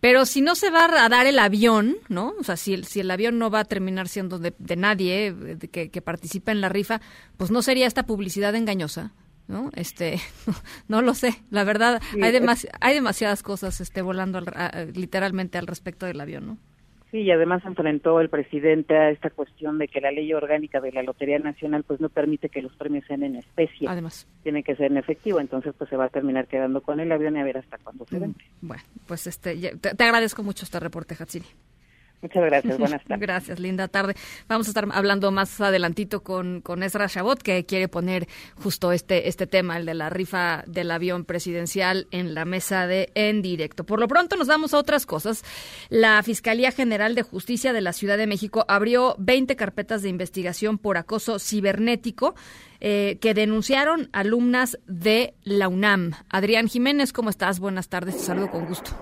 Pero 0.00 0.26
si 0.26 0.42
no 0.42 0.54
se 0.54 0.70
va 0.70 0.84
a 0.84 1.08
dar 1.08 1.24
el 1.24 1.38
avión, 1.38 1.96
¿no? 2.10 2.34
O 2.38 2.42
sea, 2.44 2.58
si 2.58 2.74
el, 2.74 2.84
si 2.84 3.00
el 3.00 3.10
avión 3.10 3.38
no 3.38 3.48
va 3.48 3.60
a 3.60 3.64
terminar 3.64 4.06
siendo 4.06 4.38
de, 4.38 4.52
nadie 4.76 5.28
eh, 5.28 5.56
que, 5.72 5.88
que 5.88 6.02
participa 6.02 6.52
en 6.52 6.60
la 6.60 6.68
rifa, 6.68 7.00
pues 7.38 7.50
no 7.50 7.62
sería 7.62 7.86
esta 7.86 8.02
publicidad 8.02 8.54
engañosa. 8.54 9.14
¿No? 9.48 9.70
Este, 9.74 10.18
no, 10.88 11.02
lo 11.02 11.14
sé, 11.14 11.42
la 11.50 11.64
verdad, 11.64 12.00
hay, 12.20 12.34
hay 12.80 12.94
demasiadas 12.94 13.42
cosas 13.42 13.80
este, 13.80 14.02
volando 14.02 14.40
literalmente 14.94 15.58
al 15.58 15.66
respecto 15.66 16.06
del 16.06 16.20
avión, 16.20 16.46
¿no? 16.46 16.58
Sí, 17.14 17.20
y 17.20 17.30
además 17.30 17.64
enfrentó 17.64 18.20
el 18.20 18.28
presidente 18.28 18.96
a 18.96 19.10
esta 19.10 19.30
cuestión 19.30 19.78
de 19.78 19.86
que 19.86 20.00
la 20.00 20.10
ley 20.10 20.34
orgánica 20.34 20.80
de 20.80 20.90
la 20.90 21.04
Lotería 21.04 21.38
Nacional 21.38 21.84
pues 21.84 22.00
no 22.00 22.08
permite 22.08 22.48
que 22.48 22.60
los 22.60 22.74
premios 22.74 23.04
sean 23.06 23.22
en 23.22 23.36
especie. 23.36 23.86
Además. 23.88 24.26
Tiene 24.42 24.64
que 24.64 24.74
ser 24.74 24.90
en 24.90 24.96
efectivo, 24.96 25.38
entonces 25.38 25.72
pues 25.78 25.88
se 25.88 25.96
va 25.96 26.06
a 26.06 26.08
terminar 26.08 26.48
quedando 26.48 26.80
con 26.80 26.98
el 26.98 27.12
avión 27.12 27.36
y 27.36 27.38
a 27.38 27.44
ver 27.44 27.58
hasta 27.58 27.78
cuándo 27.78 28.04
se 28.06 28.16
mm, 28.16 28.20
vende. 28.20 28.44
Bueno, 28.62 28.82
pues 29.06 29.28
este, 29.28 29.54
te, 29.76 30.04
agradezco 30.04 30.42
mucho 30.42 30.64
este 30.64 30.80
reporte, 30.80 31.14
Hatsiri. 31.16 31.46
Muchas 32.24 32.42
gracias, 32.42 32.78
buenas 32.78 33.04
tardes. 33.06 33.20
Gracias, 33.20 33.60
linda 33.60 33.86
tarde. 33.86 34.14
Vamos 34.48 34.66
a 34.66 34.70
estar 34.70 34.88
hablando 34.92 35.30
más 35.30 35.60
adelantito 35.60 36.22
con, 36.22 36.62
con 36.62 36.82
Ezra 36.82 37.06
Chabot, 37.06 37.42
que 37.42 37.66
quiere 37.66 37.86
poner 37.86 38.26
justo 38.54 38.92
este, 38.92 39.28
este 39.28 39.46
tema, 39.46 39.76
el 39.76 39.84
de 39.84 39.92
la 39.92 40.08
rifa 40.08 40.64
del 40.66 40.90
avión 40.90 41.26
presidencial 41.26 42.06
en 42.12 42.32
la 42.32 42.46
mesa 42.46 42.86
de 42.86 43.10
En 43.14 43.42
Directo. 43.42 43.84
Por 43.84 44.00
lo 44.00 44.08
pronto 44.08 44.36
nos 44.36 44.48
vamos 44.48 44.72
a 44.72 44.78
otras 44.78 45.04
cosas. 45.04 45.44
La 45.90 46.22
Fiscalía 46.22 46.72
General 46.72 47.14
de 47.14 47.20
Justicia 47.20 47.74
de 47.74 47.82
la 47.82 47.92
Ciudad 47.92 48.16
de 48.16 48.26
México 48.26 48.64
abrió 48.68 49.16
20 49.18 49.54
carpetas 49.54 50.00
de 50.00 50.08
investigación 50.08 50.78
por 50.78 50.96
acoso 50.96 51.38
cibernético 51.38 52.34
eh, 52.80 53.18
que 53.20 53.34
denunciaron 53.34 54.08
alumnas 54.12 54.78
de 54.86 55.34
la 55.42 55.68
UNAM. 55.68 56.12
Adrián 56.30 56.68
Jiménez, 56.68 57.12
¿cómo 57.12 57.28
estás? 57.28 57.60
Buenas 57.60 57.90
tardes, 57.90 58.16
te 58.16 58.22
saludo 58.22 58.50
con 58.50 58.64
gusto. 58.64 58.92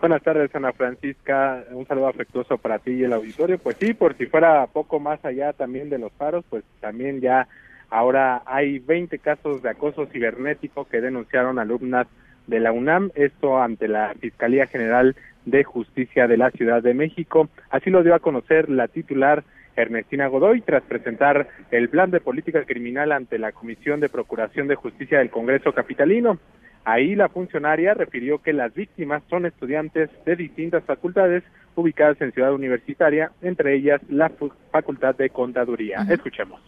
Buenas 0.00 0.22
tardes, 0.22 0.54
Ana 0.54 0.72
Francisca. 0.72 1.62
Un 1.72 1.86
saludo 1.86 2.08
afectuoso 2.08 2.56
para 2.56 2.78
ti 2.78 2.92
y 2.92 3.04
el 3.04 3.12
auditorio. 3.12 3.58
Pues 3.58 3.76
sí, 3.78 3.92
por 3.92 4.16
si 4.16 4.24
fuera 4.24 4.66
poco 4.66 4.98
más 4.98 5.22
allá 5.26 5.52
también 5.52 5.90
de 5.90 5.98
los 5.98 6.10
paros, 6.12 6.42
pues 6.48 6.64
también 6.80 7.20
ya 7.20 7.48
ahora 7.90 8.42
hay 8.46 8.78
20 8.78 9.18
casos 9.18 9.62
de 9.62 9.68
acoso 9.68 10.06
cibernético 10.06 10.86
que 10.88 11.02
denunciaron 11.02 11.58
alumnas 11.58 12.06
de 12.46 12.60
la 12.60 12.72
UNAM, 12.72 13.10
esto 13.14 13.60
ante 13.60 13.88
la 13.88 14.14
Fiscalía 14.18 14.66
General 14.66 15.14
de 15.44 15.64
Justicia 15.64 16.26
de 16.26 16.38
la 16.38 16.50
Ciudad 16.50 16.82
de 16.82 16.94
México. 16.94 17.50
Así 17.68 17.90
lo 17.90 18.02
dio 18.02 18.14
a 18.14 18.20
conocer 18.20 18.70
la 18.70 18.88
titular 18.88 19.44
Ernestina 19.76 20.28
Godoy 20.28 20.62
tras 20.62 20.82
presentar 20.82 21.46
el 21.70 21.90
plan 21.90 22.10
de 22.10 22.20
política 22.20 22.64
criminal 22.64 23.12
ante 23.12 23.38
la 23.38 23.52
Comisión 23.52 24.00
de 24.00 24.08
Procuración 24.08 24.66
de 24.66 24.76
Justicia 24.76 25.18
del 25.18 25.28
Congreso 25.28 25.74
Capitalino. 25.74 26.38
Ahí 26.84 27.14
la 27.14 27.28
funcionaria 27.28 27.94
refirió 27.94 28.38
que 28.38 28.52
las 28.52 28.72
víctimas 28.74 29.22
son 29.28 29.46
estudiantes 29.46 30.10
de 30.24 30.36
distintas 30.36 30.82
facultades 30.84 31.44
ubicadas 31.74 32.20
en 32.20 32.32
Ciudad 32.32 32.54
Universitaria, 32.54 33.32
entre 33.42 33.76
ellas 33.76 34.00
la 34.08 34.30
Facultad 34.72 35.14
de 35.14 35.30
Contaduría. 35.30 36.06
Escuchemos. 36.08 36.60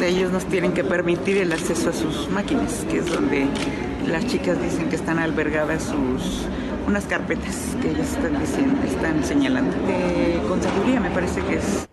Ellos 0.00 0.30
nos 0.30 0.44
tienen 0.46 0.72
que 0.72 0.84
permitir 0.84 1.38
el 1.38 1.52
acceso 1.52 1.90
a 1.90 1.92
sus 1.92 2.30
máquinas, 2.30 2.86
que 2.90 2.98
es 2.98 3.12
donde 3.12 3.46
las 4.08 4.26
chicas 4.26 4.60
dicen 4.62 4.88
que 4.88 4.96
están 4.96 5.18
albergadas 5.18 5.84
sus 5.84 6.48
unas 6.86 7.06
carpetas 7.06 7.76
que 7.82 7.90
ellas 7.90 8.12
están 8.12 8.38
diciendo, 8.38 8.80
están 8.84 9.24
señalando. 9.24 9.76
De 9.86 10.40
contaduría 10.48 11.00
me 11.00 11.10
parece 11.10 11.40
que 11.42 11.56
es. 11.56 11.88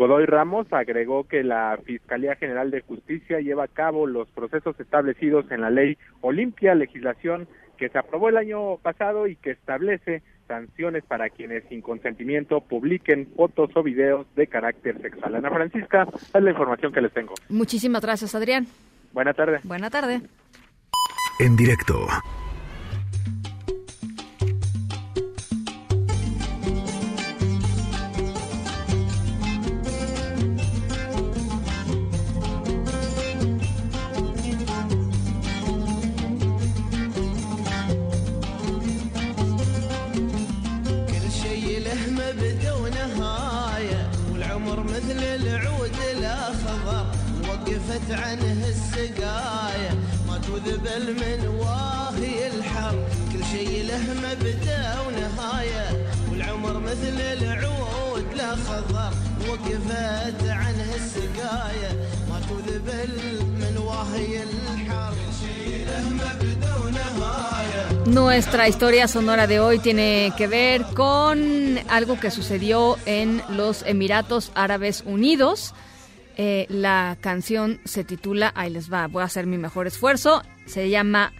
Godoy 0.00 0.24
Ramos 0.24 0.66
agregó 0.70 1.24
que 1.24 1.44
la 1.44 1.78
Fiscalía 1.84 2.34
General 2.34 2.70
de 2.70 2.80
Justicia 2.80 3.40
lleva 3.40 3.64
a 3.64 3.68
cabo 3.68 4.06
los 4.06 4.30
procesos 4.30 4.80
establecidos 4.80 5.50
en 5.50 5.60
la 5.60 5.68
ley 5.68 5.98
Olimpia, 6.22 6.74
legislación 6.74 7.46
que 7.76 7.90
se 7.90 7.98
aprobó 7.98 8.30
el 8.30 8.38
año 8.38 8.78
pasado 8.78 9.26
y 9.26 9.36
que 9.36 9.50
establece 9.50 10.22
sanciones 10.48 11.04
para 11.04 11.28
quienes 11.28 11.64
sin 11.68 11.82
consentimiento 11.82 12.62
publiquen 12.62 13.28
fotos 13.36 13.68
o 13.74 13.82
videos 13.82 14.26
de 14.36 14.46
carácter 14.46 15.02
sexual. 15.02 15.34
Ana 15.34 15.50
Francisca, 15.50 16.08
es 16.32 16.42
la 16.42 16.50
información 16.50 16.94
que 16.94 17.02
les 17.02 17.12
tengo. 17.12 17.34
Muchísimas 17.50 18.00
gracias, 18.00 18.34
Adrián. 18.34 18.68
Buena 19.12 19.34
tarde. 19.34 19.60
Buena 19.64 19.90
tarde. 19.90 20.22
En 21.40 21.56
directo. 21.56 22.06
وقفت 47.69 48.11
عنه 48.11 48.65
السقاية 48.67 49.91
ما 50.27 50.37
تذبل 50.37 51.13
من 51.13 51.47
واهي 51.47 52.47
الحر 52.47 52.95
كل 53.33 53.43
شي 53.51 53.83
له 53.83 54.03
مبدا 54.23 54.95
ونهاية 55.07 55.87
والعمر 56.31 56.79
مثل 56.79 57.21
العود 57.21 58.25
الأخضر 58.33 59.11
وقفت 59.49 60.41
عنه 60.47 60.89
السقاية 60.95 61.91
ما 62.29 62.39
تذبل 62.49 63.13
من 63.61 63.77
واهي 63.77 64.43
الحر 64.43 65.13
كل 65.13 65.33
شي 65.41 65.85
له 65.85 66.09
مبدا 66.09 66.71
ونهاية 66.83 67.85
Nuestra 68.05 68.67
historia 68.67 69.07
sonora 69.07 69.47
de 69.47 69.59
hoy 69.59 69.79
tiene 69.79 70.31
que 70.37 70.47
ver 70.47 70.83
con 70.93 71.39
algo 71.89 72.19
que 72.19 72.29
sucedió 72.31 72.97
en 73.05 73.41
los 73.49 73.83
Emiratos 73.83 74.51
Árabes 74.55 75.03
Unidos. 75.05 75.73
Eh, 76.36 76.66
la 76.68 77.16
canción 77.20 77.80
se 77.84 78.04
titula, 78.04 78.52
ahí 78.54 78.70
les 78.70 78.92
va, 78.92 79.06
voy 79.06 79.22
a 79.22 79.26
hacer 79.26 79.46
mi 79.46 79.58
mejor 79.58 79.86
esfuerzo, 79.86 80.42
se 80.66 80.88
llama 80.88 81.32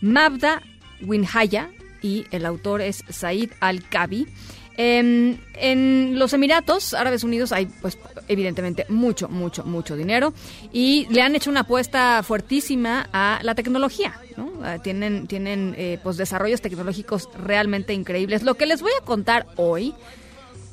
Mabda 0.00 0.62
Winhaya 1.02 1.70
y 2.02 2.26
el 2.30 2.46
autor 2.46 2.82
es 2.82 3.04
Said 3.08 3.50
Al-Kabi. 3.60 4.28
En, 4.76 5.40
en 5.54 6.18
los 6.18 6.32
Emiratos 6.32 6.94
Árabes 6.94 7.22
Unidos 7.22 7.52
hay, 7.52 7.66
pues, 7.66 7.96
evidentemente 8.26 8.86
mucho, 8.88 9.28
mucho, 9.28 9.64
mucho 9.64 9.96
dinero 9.96 10.34
y 10.72 11.06
le 11.10 11.22
han 11.22 11.36
hecho 11.36 11.48
una 11.48 11.60
apuesta 11.60 12.22
fuertísima 12.24 13.08
a 13.12 13.38
la 13.42 13.54
tecnología. 13.54 14.18
¿no? 14.36 14.50
Eh, 14.66 14.80
tienen 14.82 15.28
tienen 15.28 15.74
eh, 15.78 15.98
pues, 16.02 16.16
desarrollos 16.16 16.60
tecnológicos 16.60 17.28
realmente 17.38 17.94
increíbles. 17.94 18.42
Lo 18.42 18.54
que 18.54 18.66
les 18.66 18.82
voy 18.82 18.90
a 19.00 19.04
contar 19.04 19.46
hoy, 19.56 19.94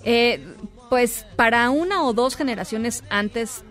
eh, 0.03 0.43
pues 0.91 1.25
para 1.37 1.69
una 1.69 2.03
o 2.03 2.11
dos 2.11 2.35
generaciones 2.35 3.05
antes 3.09 3.63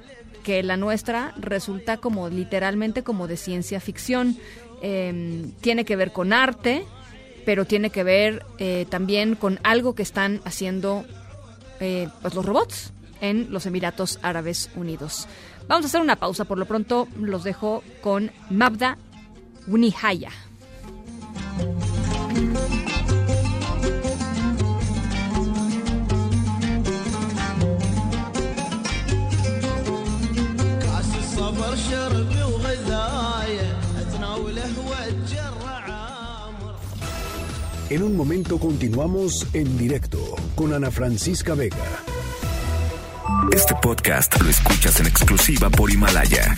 que 0.42 0.62
la 0.62 0.78
nuestra, 0.78 1.34
resulta 1.36 1.98
como 1.98 2.30
literalmente 2.30 3.02
como 3.02 3.28
de 3.28 3.36
ciencia 3.36 3.78
ficción. 3.78 4.38
Eh, 4.80 5.52
tiene 5.60 5.84
que 5.84 5.96
ver 5.96 6.12
con 6.12 6.32
arte, 6.32 6.86
pero 7.44 7.66
tiene 7.66 7.90
que 7.90 8.04
ver 8.04 8.46
eh, 8.56 8.86
también 8.88 9.34
con 9.34 9.60
algo 9.64 9.94
que 9.94 10.02
están 10.02 10.40
haciendo 10.46 11.04
eh, 11.78 12.08
pues 12.22 12.32
los 12.32 12.46
robots 12.46 12.94
en 13.20 13.52
los 13.52 13.66
Emiratos 13.66 14.18
Árabes 14.22 14.70
Unidos. 14.74 15.28
Vamos 15.68 15.84
a 15.84 15.88
hacer 15.88 16.00
una 16.00 16.16
pausa, 16.16 16.46
por 16.46 16.56
lo 16.56 16.64
pronto 16.64 17.06
los 17.18 17.44
dejo 17.44 17.84
con 18.00 18.32
Mabda 18.48 18.96
Unihaya. 19.66 20.30
الصبر 31.69 31.75
شربي 31.75 32.43
وغذايا 32.43 33.79
اتناوله 34.01 34.73
واتجرع 34.89 35.85
عمر 35.87 36.75
En 37.89 38.01
un 38.01 38.15
momento 38.15 38.57
continuamos 38.57 39.45
en 39.53 39.77
directo 39.77 40.17
con 40.55 40.73
Ana 40.73 40.89
Francisca 40.89 41.53
Vega. 41.53 41.87
Este 43.53 43.75
podcast 43.75 44.41
lo 44.41 44.49
escuchas 44.49 44.99
en 44.99 45.05
exclusiva 45.05 45.69
por 45.69 45.91
Himalaya. 45.91 46.55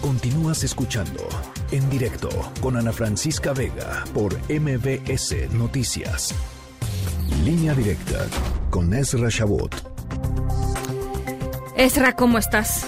Continúas 0.00 0.64
escuchando 0.64 1.28
en 1.70 1.90
directo 1.90 2.30
con 2.62 2.78
Ana 2.78 2.92
Francisca 2.92 3.52
Vega 3.52 4.04
por 4.14 4.30
MBS 4.48 5.52
Noticias. 5.52 6.34
Línea 7.44 7.74
directa 7.74 8.26
con 8.70 8.94
Ezra 8.94 9.28
Shabot. 9.28 9.72
Ezra, 11.76 12.16
¿cómo 12.16 12.38
estás? 12.38 12.86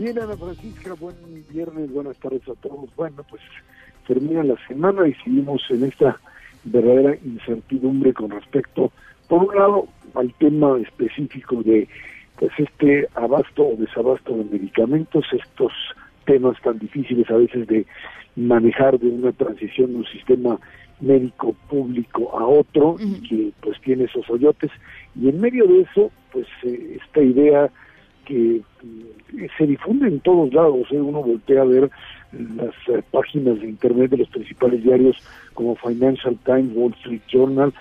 Bien, 0.00 0.18
Ana 0.18 0.34
Francisca, 0.34 0.94
buen 0.94 1.14
viernes, 1.50 1.92
buenas 1.92 2.16
tardes 2.16 2.40
a 2.48 2.54
todos. 2.54 2.88
Bueno, 2.96 3.22
pues 3.28 3.42
termina 4.06 4.42
la 4.42 4.56
semana 4.66 5.06
y 5.06 5.12
seguimos 5.22 5.60
en 5.68 5.84
esta 5.84 6.18
verdadera 6.64 7.18
incertidumbre 7.22 8.14
con 8.14 8.30
respecto, 8.30 8.92
por 9.28 9.44
un 9.44 9.54
lado, 9.54 9.88
al 10.14 10.32
tema 10.38 10.78
específico 10.78 11.62
de 11.62 11.86
pues 12.38 12.50
este 12.56 13.08
abasto 13.14 13.62
o 13.62 13.76
desabasto 13.76 14.34
de 14.38 14.44
medicamentos, 14.44 15.26
estos 15.32 15.74
temas 16.24 16.58
tan 16.62 16.78
difíciles 16.78 17.30
a 17.30 17.36
veces 17.36 17.66
de 17.66 17.84
manejar 18.36 18.98
de 18.98 19.08
una 19.08 19.32
transición 19.32 19.90
de 19.92 19.96
un 19.98 20.06
sistema 20.06 20.58
médico 21.02 21.54
público 21.68 22.38
a 22.38 22.46
otro 22.46 22.96
y 22.98 23.28
que 23.28 23.52
pues 23.60 23.78
tiene 23.82 24.04
esos 24.04 24.30
hoyotes 24.30 24.70
y 25.14 25.28
en 25.28 25.42
medio 25.42 25.66
de 25.66 25.82
eso 25.82 26.10
pues 26.32 26.46
eh, 26.62 26.96
esta 27.04 27.20
idea 27.20 27.70
que 28.30 28.60
se 29.58 29.66
difunde 29.66 30.08
en 30.08 30.20
todos 30.20 30.52
lados 30.52 30.86
¿eh? 30.90 31.00
uno 31.00 31.22
voltea 31.22 31.62
a 31.62 31.64
ver 31.64 31.90
las 32.32 32.74
eh, 32.88 33.02
páginas 33.10 33.60
de 33.60 33.68
internet 33.68 34.10
de 34.10 34.18
los 34.18 34.28
principales 34.28 34.82
diarios 34.84 35.16
como 35.54 35.74
Financial 35.76 36.36
Times, 36.44 36.72
Wall 36.74 36.94
Street 37.00 37.22
Journal 37.28 37.72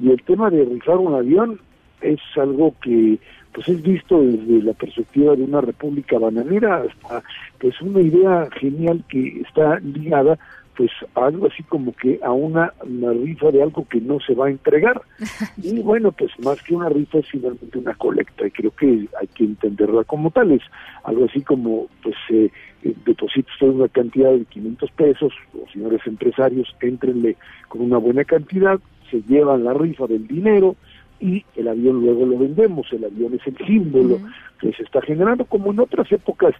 y 0.00 0.10
el 0.10 0.22
tema 0.22 0.50
de 0.50 0.64
rifar 0.64 0.96
un 0.96 1.14
avión 1.14 1.60
es 2.00 2.20
algo 2.36 2.74
que 2.82 3.18
pues 3.52 3.68
es 3.68 3.82
visto 3.82 4.20
desde 4.20 4.62
la 4.62 4.72
perspectiva 4.72 5.36
de 5.36 5.44
una 5.44 5.60
república 5.60 6.18
bananera 6.18 6.82
hasta 6.82 7.22
pues 7.58 7.80
una 7.80 8.00
idea 8.00 8.48
genial 8.58 9.04
que 9.08 9.42
está 9.46 9.78
ligada 9.80 10.38
pues 10.76 10.90
algo 11.14 11.46
así 11.46 11.62
como 11.64 11.92
que 11.92 12.18
a 12.22 12.32
una, 12.32 12.72
una 12.84 13.12
rifa 13.12 13.50
de 13.50 13.62
algo 13.62 13.86
que 13.88 14.00
no 14.00 14.18
se 14.20 14.34
va 14.34 14.46
a 14.46 14.50
entregar. 14.50 15.00
Y 15.62 15.80
bueno 15.80 16.12
pues 16.12 16.30
más 16.40 16.60
que 16.62 16.74
una 16.74 16.88
rifa 16.88 17.18
es 17.18 17.28
finalmente 17.28 17.78
una 17.78 17.94
colecta 17.94 18.46
y 18.46 18.50
creo 18.50 18.70
que 18.72 19.06
hay 19.20 19.26
que 19.34 19.44
entenderla 19.44 20.04
como 20.04 20.30
tal. 20.30 20.52
Es 20.52 20.62
algo 21.04 21.26
así 21.26 21.42
como 21.42 21.88
pues 22.02 22.16
eh, 22.30 22.50
eh, 22.82 22.94
deposita 23.04 23.50
usted 23.52 23.68
una 23.68 23.88
cantidad 23.88 24.32
de 24.32 24.44
500 24.44 24.90
pesos 24.92 25.32
los 25.54 25.70
señores 25.72 26.00
empresarios 26.06 26.74
entrenle 26.80 27.36
con 27.68 27.82
una 27.82 27.98
buena 27.98 28.24
cantidad 28.24 28.80
se 29.10 29.22
llevan 29.22 29.64
la 29.64 29.74
rifa 29.74 30.06
del 30.06 30.26
dinero 30.26 30.76
y 31.22 31.44
el 31.54 31.68
avión 31.68 32.00
luego 32.00 32.26
lo 32.26 32.36
vendemos, 32.36 32.92
el 32.92 33.04
avión 33.04 33.34
es 33.34 33.46
el 33.46 33.56
símbolo 33.64 34.20
que 34.60 34.72
se 34.72 34.82
está 34.82 35.00
generando, 35.00 35.44
como 35.44 35.70
en 35.70 35.78
otras 35.78 36.10
épocas 36.10 36.52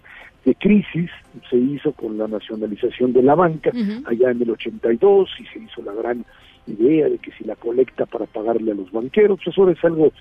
de 0.45 0.55
crisis 0.55 1.11
se 1.49 1.57
hizo 1.57 1.91
con 1.91 2.17
la 2.17 2.29
nacionalización 2.29 3.11
de 3.11 3.23
la 3.23 3.35
banca 3.35 3.71
allá 4.05 4.31
en 4.31 4.41
el 4.41 4.51
82 4.51 5.29
y 5.39 5.45
se 5.47 5.59
hizo 5.59 5.81
la 5.81 5.93
gran 5.93 6.25
idea 6.67 7.09
de 7.09 7.17
que 7.17 7.31
si 7.33 7.43
la 7.43 7.57
colecta 7.57 8.05
para 8.05 8.25
pagarle 8.25 8.71
a 8.71 8.75
los 8.75 8.89
banqueros, 8.89 9.39
pues 9.43 9.57
ahora 9.57 9.73
es 9.73 9.83
algo 9.83 10.13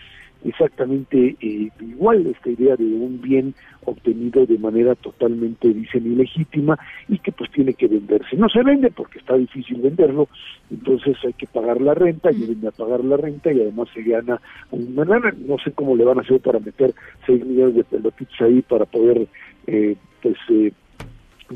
exactamente 0.44 1.36
eh, 1.40 1.68
igual, 1.80 2.26
esta 2.26 2.50
idea 2.50 2.76
de 2.76 2.84
un 2.84 3.20
bien 3.20 3.54
obtenido 3.84 4.46
de 4.46 4.58
manera 4.58 4.94
totalmente, 4.94 5.72
dicen, 5.72 6.06
ilegítima 6.12 6.78
y 7.08 7.18
que 7.18 7.32
pues 7.32 7.50
tiene 7.50 7.74
que 7.74 7.88
venderse. 7.88 8.36
No 8.36 8.48
se 8.48 8.62
vende 8.62 8.90
porque 8.90 9.18
está 9.18 9.36
difícil 9.36 9.80
venderlo, 9.80 10.28
entonces 10.70 11.16
hay 11.24 11.32
que 11.32 11.46
pagar 11.46 11.80
la 11.80 11.94
renta, 11.94 12.30
y 12.30 12.46
viene 12.46 12.68
a 12.68 12.72
pagar 12.72 13.04
la 13.04 13.16
renta 13.16 13.52
y 13.52 13.60
además 13.60 13.88
se 13.94 14.02
gana 14.02 14.40
una 14.70 15.04
lana. 15.04 15.34
No 15.46 15.58
sé 15.58 15.72
cómo 15.72 15.96
le 15.96 16.04
van 16.04 16.18
a 16.18 16.22
hacer 16.22 16.40
para 16.40 16.58
meter 16.58 16.92
6 17.26 17.44
millones 17.44 17.76
de 17.76 17.84
pelotitos 17.84 18.40
ahí 18.40 18.62
para 18.62 18.84
poder, 18.84 19.26
eh, 19.66 19.96
pues, 20.22 20.36
eh, 20.50 20.72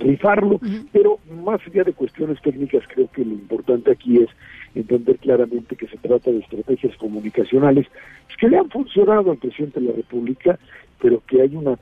rifarlo, 0.00 0.60
pero 0.92 1.18
más 1.44 1.60
allá 1.66 1.84
de 1.84 1.92
cuestiones 1.92 2.40
técnicas, 2.42 2.82
creo 2.88 3.08
que 3.12 3.24
lo 3.24 3.32
importante 3.32 3.92
aquí 3.92 4.18
es 4.18 4.28
entender 4.74 5.16
claramente 5.18 5.76
que 5.76 5.86
se 5.86 5.96
trata 5.98 6.30
de 6.30 6.38
estrategias 6.38 6.96
comunicacionales 6.96 7.86
que 8.36 8.48
le 8.48 8.58
han 8.58 8.70
funcionado 8.70 9.30
al 9.30 9.38
presidente 9.38 9.80
de 9.80 9.86
la 9.86 9.96
República, 9.96 10.58
pero 11.00 11.22
que 11.26 11.42
hay 11.42 11.56
una 11.56 11.78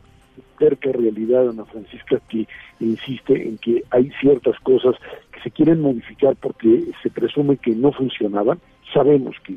terca 0.58 0.90
realidad, 0.92 1.48
Ana 1.48 1.64
Francisca, 1.64 2.20
que 2.28 2.46
insiste 2.80 3.48
en 3.48 3.58
que 3.58 3.82
hay 3.90 4.10
ciertas 4.20 4.58
cosas 4.60 4.94
que 5.32 5.40
se 5.40 5.50
quieren 5.50 5.80
modificar 5.80 6.36
porque 6.36 6.84
se 7.02 7.10
presume 7.10 7.56
que 7.56 7.72
no 7.72 7.92
funcionaban. 7.92 8.58
Sabemos 8.92 9.36
que 9.44 9.54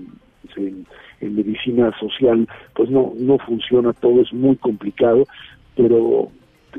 en, 0.55 0.85
en 1.21 1.35
medicina 1.35 1.91
social 1.99 2.47
pues 2.73 2.89
no, 2.89 3.13
no 3.17 3.37
funciona 3.39 3.93
todo, 3.93 4.21
es 4.21 4.33
muy 4.33 4.55
complicado, 4.55 5.27
pero 5.75 6.31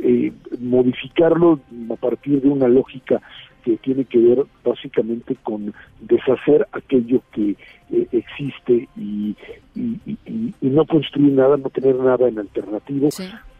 eh, 0.02 0.32
modificarlo 0.60 1.60
a 1.90 1.96
partir 1.96 2.40
de 2.40 2.48
una 2.48 2.68
lógica 2.68 3.20
que 3.64 3.76
tiene 3.78 4.04
que 4.04 4.18
ver 4.18 4.44
básicamente 4.64 5.36
con 5.42 5.74
deshacer 6.00 6.66
aquello 6.72 7.22
que 7.32 7.56
eh, 7.90 8.06
existe 8.12 8.88
y, 8.96 9.36
y, 9.74 9.98
y- 10.06 10.54
y 10.60 10.66
no 10.68 10.86
construir 10.86 11.32
nada, 11.32 11.56
no 11.56 11.68
tener 11.70 11.96
nada 11.96 12.28
en 12.28 12.38
alternativo, 12.38 13.08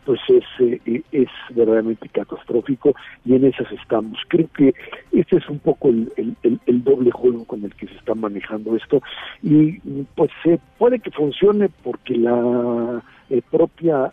pues 0.05 0.21
es, 0.29 0.45
eh, 0.61 1.03
es 1.13 1.29
verdaderamente 1.55 2.09
catastrófico 2.09 2.95
y 3.27 3.35
en 3.35 3.45
esas 3.45 3.71
estamos. 3.73 4.19
Creo 4.29 4.49
que 4.57 4.73
este 5.13 5.37
es 5.37 5.49
un 5.51 5.59
poco 5.59 5.89
el, 5.91 6.11
el- 6.17 6.37
el- 6.43 6.61
el 6.67 6.83
doble 6.85 7.11
juego 7.11 7.45
con 7.45 7.65
el 7.65 7.75
que 7.75 7.89
se 7.89 7.95
está 7.97 8.15
manejando 8.15 8.75
esto 8.77 9.03
y 9.43 9.79
pues 10.15 10.31
se 10.43 10.59
puede 10.79 11.01
que 11.01 11.11
funcione 11.11 11.69
porque 11.83 12.17
la 12.17 13.03
eh, 13.29 13.43
propia 13.51 14.13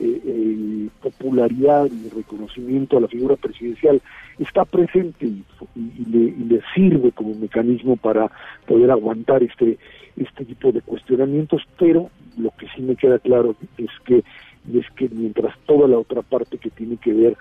eh, 0.00 0.20
eh, 0.24 0.88
popularidad 1.02 1.86
y 1.86 2.08
reconocimiento 2.08 2.96
a 2.96 3.00
la 3.00 3.08
figura 3.08 3.36
presidencial 3.36 4.02
está 4.38 4.64
presente 4.64 5.26
y 5.26 5.44
le, 6.10 6.18
y 6.18 6.44
le 6.48 6.60
sirve 6.74 7.12
como 7.12 7.34
mecanismo 7.34 7.96
para 7.96 8.30
poder 8.66 8.90
aguantar 8.90 9.42
este 9.42 9.78
este 10.16 10.44
tipo 10.44 10.70
de 10.70 10.80
cuestionamientos, 10.80 11.62
pero 11.78 12.10
lo 12.36 12.50
que 12.58 12.66
sí 12.74 12.82
me 12.82 12.96
queda 12.96 13.18
claro 13.18 13.56
es 13.78 13.90
que 14.04 14.22
es 14.72 14.90
que 14.96 15.08
mientras 15.10 15.54
toda 15.66 15.86
la 15.88 15.98
otra 15.98 16.22
parte 16.22 16.56
que 16.56 16.70
tiene 16.70 16.96
que 16.96 17.12
ver 17.12 17.36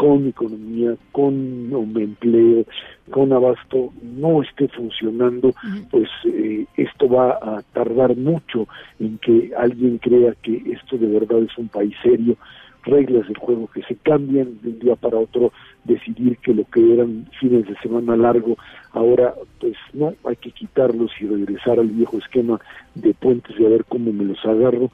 con 0.00 0.28
economía, 0.28 0.96
con 1.12 1.94
empleo, 1.94 2.64
con 3.10 3.34
abasto, 3.34 3.92
no 4.02 4.40
esté 4.40 4.66
funcionando, 4.68 5.52
pues 5.90 6.08
eh, 6.24 6.64
esto 6.78 7.06
va 7.06 7.32
a 7.32 7.62
tardar 7.74 8.16
mucho 8.16 8.66
en 8.98 9.18
que 9.18 9.52
alguien 9.54 9.98
crea 9.98 10.34
que 10.42 10.56
esto 10.72 10.96
de 10.96 11.06
verdad 11.06 11.40
es 11.42 11.58
un 11.58 11.68
país 11.68 11.94
serio, 12.02 12.38
reglas 12.84 13.26
del 13.26 13.36
juego 13.36 13.68
que 13.74 13.82
se 13.82 13.94
cambian 13.96 14.58
de 14.62 14.70
un 14.70 14.78
día 14.78 14.96
para 14.96 15.18
otro, 15.18 15.52
decidir 15.84 16.38
que 16.38 16.54
lo 16.54 16.64
que 16.64 16.94
eran 16.94 17.28
fines 17.38 17.66
de 17.66 17.76
semana 17.82 18.16
largo, 18.16 18.56
ahora 18.92 19.34
pues 19.60 19.76
no, 19.92 20.14
hay 20.24 20.36
que 20.36 20.52
quitarlos 20.52 21.10
y 21.20 21.26
regresar 21.26 21.78
al 21.78 21.88
viejo 21.88 22.16
esquema 22.16 22.58
de 22.94 23.12
puentes 23.12 23.54
y 23.60 23.66
a 23.66 23.68
ver 23.68 23.84
cómo 23.84 24.14
me 24.14 24.24
los 24.24 24.42
agarro, 24.46 24.90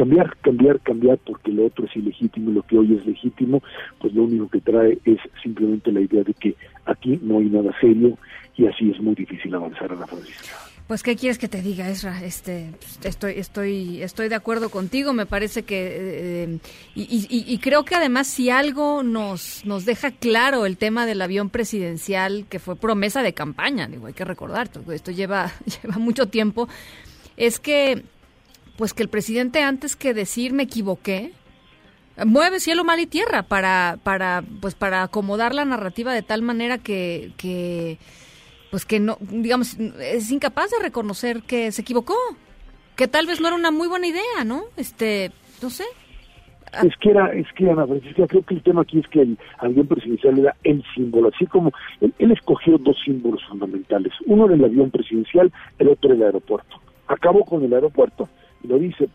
cambiar, 0.00 0.34
cambiar, 0.40 0.80
cambiar, 0.80 1.18
porque 1.26 1.50
lo 1.52 1.66
otro 1.66 1.84
es 1.84 1.94
ilegítimo 1.94 2.50
y 2.50 2.54
lo 2.54 2.62
que 2.62 2.78
hoy 2.78 2.96
es 2.96 3.04
legítimo, 3.04 3.62
pues 4.00 4.14
lo 4.14 4.22
único 4.24 4.48
que 4.48 4.60
trae 4.62 4.98
es 5.04 5.18
simplemente 5.42 5.92
la 5.92 6.00
idea 6.00 6.22
de 6.24 6.32
que 6.32 6.56
aquí 6.86 7.18
no 7.22 7.38
hay 7.38 7.46
nada 7.50 7.70
serio 7.82 8.16
y 8.56 8.66
así 8.66 8.90
es 8.90 8.98
muy 9.00 9.14
difícil 9.14 9.54
avanzar 9.54 9.92
a 9.92 9.96
la 9.96 10.06
Francisca. 10.06 10.56
Pues 10.86 11.02
qué 11.02 11.14
quieres 11.16 11.38
que 11.38 11.48
te 11.48 11.60
diga, 11.62 11.88
Ezra. 11.90 12.24
Este, 12.24 12.70
estoy, 13.04 13.34
estoy, 13.36 14.02
estoy 14.02 14.28
de 14.28 14.34
acuerdo 14.34 14.70
contigo. 14.70 15.12
Me 15.12 15.26
parece 15.26 15.62
que 15.62 15.96
eh, 16.44 16.58
y, 16.96 17.26
y- 17.30 17.58
creo 17.58 17.84
que 17.84 17.94
además 17.94 18.26
si 18.26 18.48
algo 18.50 19.02
nos, 19.04 19.64
nos 19.66 19.84
deja 19.84 20.10
claro 20.10 20.64
el 20.66 20.78
tema 20.78 21.04
del 21.06 21.20
avión 21.22 21.48
presidencial 21.50 22.46
que 22.48 22.58
fue 22.58 22.74
promesa 22.74 23.22
de 23.22 23.34
campaña, 23.34 23.86
digo, 23.86 24.06
hay 24.06 24.14
que 24.14 24.24
recordar, 24.24 24.68
esto 24.92 25.10
lleva, 25.12 25.52
lleva 25.82 25.98
mucho 25.98 26.26
tiempo, 26.26 26.68
es 27.36 27.60
que, 27.60 28.02
pues 28.80 28.94
que 28.94 29.02
el 29.02 29.10
presidente 29.10 29.62
antes 29.62 29.94
que 29.94 30.14
decir 30.14 30.54
me 30.54 30.62
equivoqué, 30.62 31.32
mueve 32.24 32.60
cielo, 32.60 32.82
mar 32.82 32.98
y 32.98 33.04
tierra 33.04 33.42
para, 33.42 33.98
para, 34.02 34.42
pues 34.62 34.74
para 34.74 35.02
acomodar 35.02 35.54
la 35.54 35.66
narrativa 35.66 36.14
de 36.14 36.22
tal 36.22 36.40
manera 36.40 36.78
que, 36.78 37.32
que 37.36 37.98
pues 38.70 38.86
que 38.86 38.98
no, 38.98 39.18
digamos, 39.20 39.78
es 39.78 40.30
incapaz 40.32 40.70
de 40.70 40.78
reconocer 40.82 41.42
que 41.42 41.70
se 41.72 41.82
equivocó, 41.82 42.14
que 42.96 43.06
tal 43.06 43.26
vez 43.26 43.38
no 43.42 43.48
era 43.48 43.56
una 43.58 43.70
muy 43.70 43.86
buena 43.86 44.06
idea, 44.06 44.44
¿no? 44.46 44.62
Este, 44.78 45.30
no 45.60 45.68
sé. 45.68 45.84
Es 46.82 46.96
que 47.02 47.10
era, 47.10 47.34
es 47.34 47.52
que 47.54 47.68
Ana 47.68 47.86
Francisca, 47.86 48.26
creo 48.28 48.42
que 48.44 48.54
el 48.54 48.62
tema 48.62 48.80
aquí 48.80 49.00
es 49.00 49.08
que 49.08 49.20
el 49.20 49.38
avión 49.58 49.88
presidencial 49.88 50.38
era 50.38 50.56
el 50.64 50.82
símbolo, 50.94 51.30
así 51.34 51.44
como 51.44 51.70
él, 52.00 52.14
él 52.18 52.32
escogió 52.32 52.78
dos 52.78 52.96
símbolos 53.04 53.44
fundamentales, 53.46 54.14
uno 54.24 54.48
del 54.48 54.64
avión 54.64 54.90
presidencial, 54.90 55.52
el 55.78 55.88
otro 55.88 56.08
del 56.08 56.22
aeropuerto. 56.22 56.80
Acabó 57.08 57.44
con 57.44 57.62
el 57.62 57.74
aeropuerto, 57.74 58.28
lo 58.64 58.78
dice, 58.78 59.08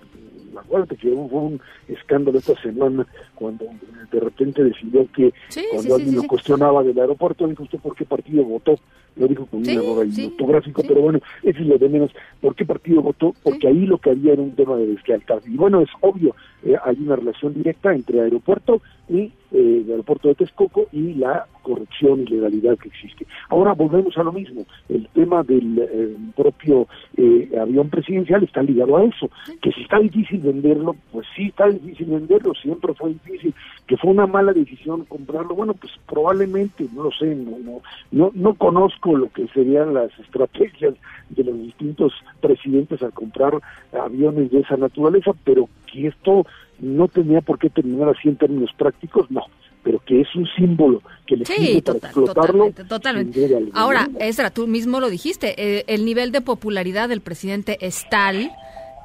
acuérdate 0.58 0.96
que 0.98 1.10
hubo 1.10 1.41
un 1.41 1.62
escándalo 1.88 2.39
esta 2.39 2.60
semana 2.62 3.06
cuando 3.36 3.66
de 4.12 4.20
repente 4.20 4.64
decidió 4.64 5.08
que 5.12 5.34
Sí, 5.50 5.66
cuando 5.72 5.84
sí, 5.84 5.91
alguien 5.93 6.10
sí, 6.12 6.16
lo 6.22 6.24
cuestionaba 6.24 6.84
del 6.84 7.00
aeropuerto, 7.00 7.48
dijo 7.48 7.64
usted 7.64 7.80
por 7.80 7.96
qué 7.96 8.06
partido 8.06 8.43
votó, 8.43 8.80
lo 9.16 9.28
dijo 9.28 9.45
con 9.45 9.63
Sí, 9.63 9.78
un 9.78 9.84
error 9.84 10.03
ahí 10.03 10.11
sí, 10.11 10.26
ortográfico, 10.26 10.84
pero 10.88 11.01
bueno, 11.01 11.20
eso 11.43 11.59
es 11.59 11.68
lo 11.68 11.78
de 11.78 11.89
menos, 11.89 12.11
¿por 12.41 12.55
qué 12.55 12.66
partido 12.66 13.01
votó? 13.01 13.34
Porque 13.43 13.68
ahí 13.68 13.86
lo 13.86 13.97
que 13.97 14.11
había 14.11 14.34
era 14.34 14.41
un 14.41 14.55
tema 14.55 14.76
de 14.78 14.88
deslealtad. 14.88 15.41
Y 15.45 15.55
bueno, 15.55 15.82
es 15.82 15.89
obvio, 16.01 16.36
eh, 16.63 16.76
hay 16.84 16.97
una 16.99 17.16
relación 17.16 17.53
directa 17.53 17.93
entre 17.93 18.22
aeropuerto 18.22 18.82
y 19.07 19.32
eh, 19.51 19.84
el 19.86 19.91
aeropuerto 19.91 20.28
de 20.28 20.36
Texcoco 20.36 20.88
y 20.91 21.13
la 21.13 21.45
corrupción 21.61 22.22
y 22.22 22.26
legalidad 22.26 22.78
que 22.78 22.89
existe. 22.89 23.26
Ahora 23.49 23.74
volvemos 23.74 24.18
a 24.18 24.24
lo 24.24 24.32
mismo, 24.32 24.66
el 24.89 25.07
tema 25.09 25.43
del 25.43 25.80
eh, 25.80 26.16
propio 26.36 26.88
eh, 27.16 27.51
avión 27.59 27.89
presidencial 27.89 28.43
está 28.43 28.61
ligado 28.63 28.97
a 28.97 29.03
eso, 29.03 29.30
que 29.61 29.72
si 29.72 29.82
está 29.82 29.99
difícil 29.99 30.39
venderlo, 30.39 30.95
pues 31.11 31.28
sí 31.36 31.47
está 31.47 31.68
difícil 31.68 32.07
venderlo, 32.07 32.53
siempre 32.55 32.93
fue 32.95 33.13
difícil, 33.13 33.53
que 33.88 33.97
fue 33.97 34.11
una 34.11 34.28
mala 34.28 34.53
decisión 34.53 35.05
comprarlo, 35.05 35.55
bueno, 35.55 35.74
pues 35.74 35.93
probablemente, 36.07 36.88
no 36.93 37.03
lo 37.03 37.11
sé, 37.11 37.36
no, 37.36 37.57
no, 37.59 37.82
no, 38.11 38.32
no 38.34 38.53
conozco 38.55 39.05
lo 39.14 39.30
que 39.30 39.47
serían 39.49 39.93
las 39.93 40.10
estrategias 40.20 40.95
de 41.30 41.43
los 41.43 41.58
distintos 41.60 42.14
presidentes 42.41 43.01
al 43.03 43.12
comprar 43.12 43.53
aviones 43.93 44.49
de 44.51 44.62
esa 44.62 44.78
naturaleza, 44.78 45.32
pero 45.43 45.68
que 45.91 46.08
esto 46.08 46.45
no 46.80 47.08
tenía 47.08 47.41
por 47.41 47.60
qué 47.60 47.70
terminar 47.70 48.10
así 48.10 48.30
en 48.30 48.38
términos 48.38 48.72
prácticos, 48.78 49.30
no, 49.30 49.41
pero 49.84 49.99
que 49.99 50.22
es 50.22 50.36
un 50.36 50.47
símbolo 50.58 51.01
que 51.28 51.38
le 51.38 51.45
Sí, 51.45 51.53
sirve 51.53 51.82
para 51.82 51.97
explotarlo. 51.99 52.72
totalmente. 52.88 53.49
Ahora, 53.74 54.10
Ezra, 54.20 54.49
tú 54.49 54.66
mismo 54.68 54.99
lo 54.99 55.10
dijiste, 55.10 55.56
eh, 55.58 55.84
el 55.88 56.06
nivel 56.06 56.32
de 56.32 56.41
popularidad 56.41 57.10
del 57.10 57.22
presidente 57.22 57.78
es 57.82 58.08
tal 58.10 58.51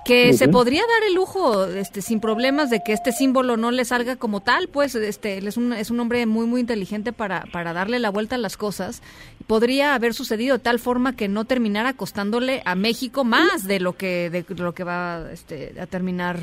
que 0.04 0.32
se 0.32 0.48
podría 0.48 0.80
dar 0.82 1.08
el 1.08 1.14
lujo, 1.14 1.64
este, 1.66 2.00
sin 2.02 2.20
problemas, 2.20 2.70
de 2.70 2.82
que 2.84 2.92
este 2.92 3.12
símbolo 3.12 3.56
no 3.56 3.70
le 3.70 3.84
salga 3.84 4.16
como 4.16 4.40
tal, 4.40 4.68
pues, 4.68 4.94
este, 4.94 5.38
él 5.38 5.46
es 5.46 5.56
un, 5.56 5.72
es 5.72 5.90
un 5.90 6.00
hombre 6.00 6.26
muy, 6.26 6.46
muy 6.46 6.60
inteligente 6.60 7.12
para, 7.12 7.44
para 7.52 7.72
darle 7.72 7.98
la 7.98 8.10
vuelta 8.10 8.36
a 8.36 8.38
las 8.38 8.56
cosas. 8.56 9.02
Podría 9.46 9.94
haber 9.94 10.14
sucedido 10.14 10.56
de 10.56 10.62
tal 10.62 10.78
forma 10.78 11.14
que 11.16 11.28
no 11.28 11.44
terminara 11.44 11.92
costándole 11.92 12.62
a 12.64 12.74
México 12.74 13.24
más 13.24 13.66
de 13.66 13.80
lo 13.80 13.92
que, 13.94 14.30
de 14.30 14.44
lo 14.56 14.72
que 14.74 14.84
va, 14.84 15.30
este, 15.32 15.74
a 15.80 15.86
terminar, 15.86 16.38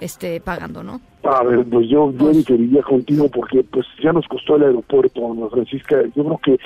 este, 0.00 0.40
pagando, 0.40 0.82
¿no? 0.82 1.00
A 1.24 1.42
ver, 1.42 1.64
pues 1.66 1.88
yo, 1.88 2.12
yo 2.16 2.30
diferiría 2.30 2.82
contigo 2.82 3.28
porque 3.28 3.62
pues 3.64 3.86
ya 4.02 4.12
nos 4.12 4.26
costó 4.28 4.56
el 4.56 4.62
aeropuerto, 4.64 5.30
Ana 5.30 5.48
Francisca. 5.50 5.96
Yo 6.16 6.24
creo 6.24 6.40
que- 6.42 6.58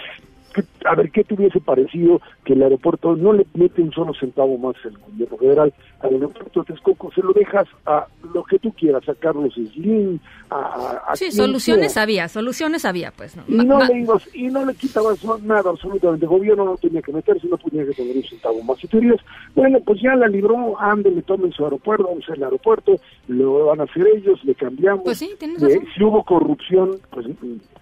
a 0.84 0.94
ver, 0.94 1.10
¿qué 1.10 1.24
te 1.24 1.34
hubiese 1.34 1.60
parecido 1.60 2.20
que 2.44 2.52
el 2.52 2.62
aeropuerto 2.62 3.16
no 3.16 3.32
le 3.32 3.46
mete 3.54 3.82
un 3.82 3.92
solo 3.92 4.12
centavo 4.14 4.56
más 4.58 4.74
el 4.84 4.96
gobierno 4.98 5.36
federal 5.38 5.74
al 6.00 6.12
aeropuerto 6.14 6.60
de 6.60 6.66
Texcoco? 6.66 7.10
Se 7.12 7.22
lo 7.22 7.32
dejas 7.32 7.66
a 7.86 8.06
lo 8.32 8.44
que 8.44 8.58
tú 8.58 8.72
quieras, 8.72 9.08
a 9.08 9.14
Carlos 9.14 9.54
Slim, 9.54 10.18
a... 10.50 11.00
a- 11.08 11.16
Sí, 11.16 11.30
soluciones 11.32 11.92
sea. 11.94 12.02
había, 12.02 12.28
soluciones 12.28 12.84
había, 12.84 13.10
pues, 13.12 13.36
¿no? 13.36 13.42
Y 13.48 13.56
no, 13.66 13.82
le 13.84 13.98
ibas, 14.00 14.28
y 14.34 14.44
no 14.48 14.64
le 14.64 14.74
quitabas 14.74 15.24
nada 15.42 15.70
absolutamente. 15.70 16.24
El 16.26 16.30
gobierno 16.30 16.64
no 16.64 16.76
tenía 16.76 17.02
que 17.02 17.12
meterse, 17.12 17.46
no 17.48 17.56
tenía 17.58 17.84
que 17.86 17.92
poner 17.92 18.16
un 18.16 18.22
centavo 18.24 18.62
más. 18.62 18.78
Si 18.78 18.86
tú 18.88 18.98
dirías, 19.00 19.20
bueno, 19.54 19.78
pues 19.84 20.00
ya 20.02 20.14
la 20.14 20.28
libró, 20.28 20.78
ándele, 20.80 21.22
tomen 21.22 21.52
su 21.52 21.64
aeropuerto, 21.64 22.04
vamos 22.08 22.28
al 22.28 22.42
aeropuerto, 22.42 22.96
lo 23.28 23.66
van 23.66 23.80
a 23.80 23.84
hacer 23.84 24.06
ellos, 24.14 24.42
le 24.44 24.54
cambiamos. 24.54 25.04
Pues 25.04 25.18
sí, 25.18 25.30
tienes 25.38 25.62
Eh, 25.62 25.66
razón. 25.68 25.86
si 25.96 26.02
hubo 26.04 26.22
corrupción, 26.24 26.98
pues 27.10 27.26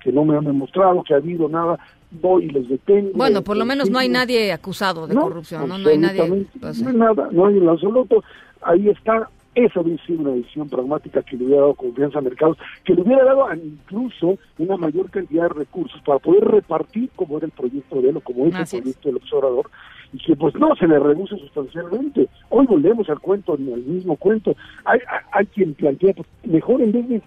que 0.03 0.13
no 0.13 0.25
me 0.25 0.37
han 0.37 0.45
demostrado 0.45 1.03
que 1.05 1.15
ha 1.15 1.19
habido 1.19 1.49
nada, 1.49 1.79
voy 2.21 2.45
y 2.45 2.49
les 2.51 2.69
detengo. 2.69 3.11
Bueno, 3.15 3.43
por 3.43 3.57
lo 3.57 3.65
menos 3.65 3.91
no 3.91 3.99
hay 3.99 4.09
nadie 4.09 4.53
acusado 4.53 5.07
de 5.07 5.15
no, 5.15 5.23
corrupción, 5.23 5.69
¿no? 5.69 5.79
No 5.79 5.89
hay 5.89 5.99
nadie. 5.99 6.47
pues, 6.61 6.83
no 6.83 6.91
hay 6.91 6.97
nada, 6.97 7.29
no 7.33 7.47
hay 7.47 7.59
en 7.59 7.69
absoluto. 7.69 8.23
Ahí 8.63 8.89
está. 8.89 9.29
Esa 9.55 9.81
hubiera 9.81 10.03
sido 10.07 10.21
una 10.21 10.31
decisión 10.31 10.67
pragmática 10.71 11.21
que 11.23 11.37
le 11.37 11.45
hubiera 11.45 11.61
dado 11.61 11.75
confianza 11.75 12.19
a 12.21 12.23
mercados, 12.23 12.57
que 12.85 12.95
le 12.95 13.03
hubiera 13.03 13.23
dado 13.23 13.47
incluso 13.55 14.39
una 14.57 14.79
mayor 14.79 15.11
cantidad 15.11 15.43
de 15.43 15.49
recursos 15.51 16.01
para 16.07 16.19
poder 16.21 16.45
repartir 16.45 17.11
como 17.17 17.37
era 17.37 17.45
el 17.45 17.53
proyecto 17.53 18.01
de 18.01 18.09
él 18.09 18.17
o 18.17 18.21
como 18.23 18.47
es 18.47 18.55
Así 18.55 18.77
el 18.77 18.81
es. 18.81 18.97
proyecto 18.97 19.09
del 19.09 19.17
observador, 19.19 19.71
y 20.15 20.19
que 20.25 20.37
pues 20.37 20.55
no 20.55 20.75
se 20.77 20.89
le 20.89 20.99
reduce 20.99 21.37
sustancialmente. 21.37 22.31
Hoy 22.49 22.65
volvemos 22.65 23.11
al 23.11 23.21
cuento, 23.21 23.53
al 23.53 23.59
mismo 23.61 24.17
cuento. 24.17 24.57
Hay, 24.87 25.01
hay, 25.01 25.21
hay 25.33 25.47
quien 25.47 25.75
plantea, 25.75 26.15
pues, 26.15 26.27
mejor 26.45 26.81
en 26.81 26.93
vez 26.93 27.09
de 27.11 27.23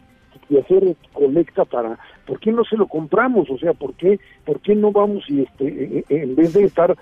y 0.49 0.57
hacer 0.57 0.95
colecta 1.13 1.65
para, 1.65 1.97
¿por 2.25 2.39
qué 2.39 2.51
no 2.51 2.63
se 2.63 2.77
lo 2.77 2.87
compramos? 2.87 3.49
O 3.49 3.57
sea, 3.57 3.73
¿por 3.73 3.93
qué, 3.95 4.19
por 4.45 4.59
qué 4.61 4.75
no 4.75 4.91
vamos 4.91 5.23
y 5.29 5.41
este, 5.41 5.67
eh, 5.67 6.05
eh, 6.09 6.21
en 6.23 6.35
vez 6.35 6.53
de 6.53 6.63
estar 6.65 6.95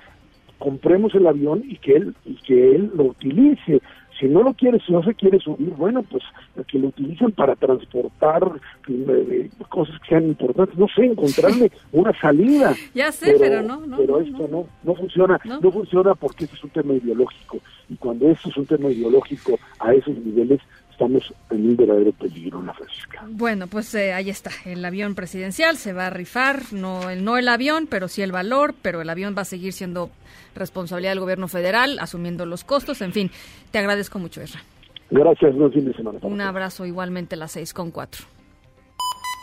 compremos 0.60 1.14
el 1.16 1.28
avión 1.28 1.64
y 1.68 1.78
que 1.78 1.96
él 1.96 2.16
y 2.26 2.36
que 2.36 2.76
él 2.76 2.92
lo 2.96 3.06
utilice 3.06 3.82
si 4.20 4.28
no 4.28 4.44
lo 4.44 4.54
quiere, 4.54 4.80
si 4.80 4.92
no 4.92 5.04
se 5.04 5.14
quiere 5.16 5.40
subir, 5.40 5.70
bueno, 5.72 6.04
pues 6.04 6.24
que 6.68 6.78
lo 6.80 6.88
utilicen 6.90 7.32
para 7.32 7.56
transportar 7.56 8.44
eh, 8.88 9.50
cosas 9.70 10.00
que 10.02 10.10
sean 10.10 10.26
importantes, 10.26 10.78
no 10.78 10.88
sé, 10.88 11.06
encontrarle 11.06 11.72
una 11.92 12.18
salida. 12.20 12.74
Ya 12.94 13.12
sé, 13.12 13.36
pero, 13.40 13.62
no, 13.62 13.86
no, 13.86 13.98
Pero 13.98 14.22
esto 14.22 14.48
no, 14.50 14.68
no 14.84 14.96
funciona, 14.96 15.40
No. 15.46 15.60
no. 15.60 15.72
funciona 15.72 16.16
porque 16.16 16.46
este 16.46 16.56
es 16.56 16.64
un 16.64 16.70
tema 16.70 16.94
ideológico 16.94 17.58
y 17.90 17.96
cuando 17.96 18.30
esto 18.30 18.50
es 18.50 18.58
un 18.58 18.66
tema 18.66 18.90
ideológico 18.90 19.60
a 19.80 19.94
esos 19.94 20.16
niveles 20.18 20.62
estamos 20.94 21.34
en 21.50 21.70
un 21.70 21.76
verdadero 21.76 22.12
peligro, 22.14 22.60
Ana 22.60 22.74
Francisca. 22.74 23.26
Bueno, 23.28 23.68
pues 23.68 23.94
eh, 23.96 24.14
ahí 24.14 24.30
está, 24.30 24.52
el 24.66 24.84
avión 24.86 25.16
presidencial 25.16 25.78
se 25.78 25.94
va 25.94 26.08
a 26.08 26.10
rifar, 26.10 26.62
no 26.72 27.10
el, 27.10 27.24
no 27.24 27.38
el 27.38 27.48
avión, 27.48 27.88
pero 27.90 28.08
sí 28.08 28.22
el 28.22 28.32
valor, 28.32 28.74
pero 28.82 29.02
el 29.02 29.10
avión 29.10 29.36
va 29.38 29.42
a 29.42 29.46
seguir 29.46 29.74
siendo 29.74 30.10
responsabilidad 30.56 31.12
del 31.12 31.20
gobierno 31.20 31.48
federal, 31.48 31.98
asumiendo 32.00 32.46
los 32.46 32.64
costos, 32.64 33.02
en 33.02 33.12
fin, 33.12 33.32
te 33.72 33.80
agradezco 33.80 34.20
mucho, 34.20 34.42
Ezra. 34.42 34.62
Gracias, 35.10 35.54
buen 35.56 35.72
fin 35.72 35.86
de 35.86 35.94
semana. 35.94 36.20
Un 36.22 36.42
abrazo 36.42 36.86
igualmente 36.86 37.36
a 37.36 37.38
las 37.38 37.52
seis 37.52 37.74
con 37.74 37.92
cuatro. 37.92 38.26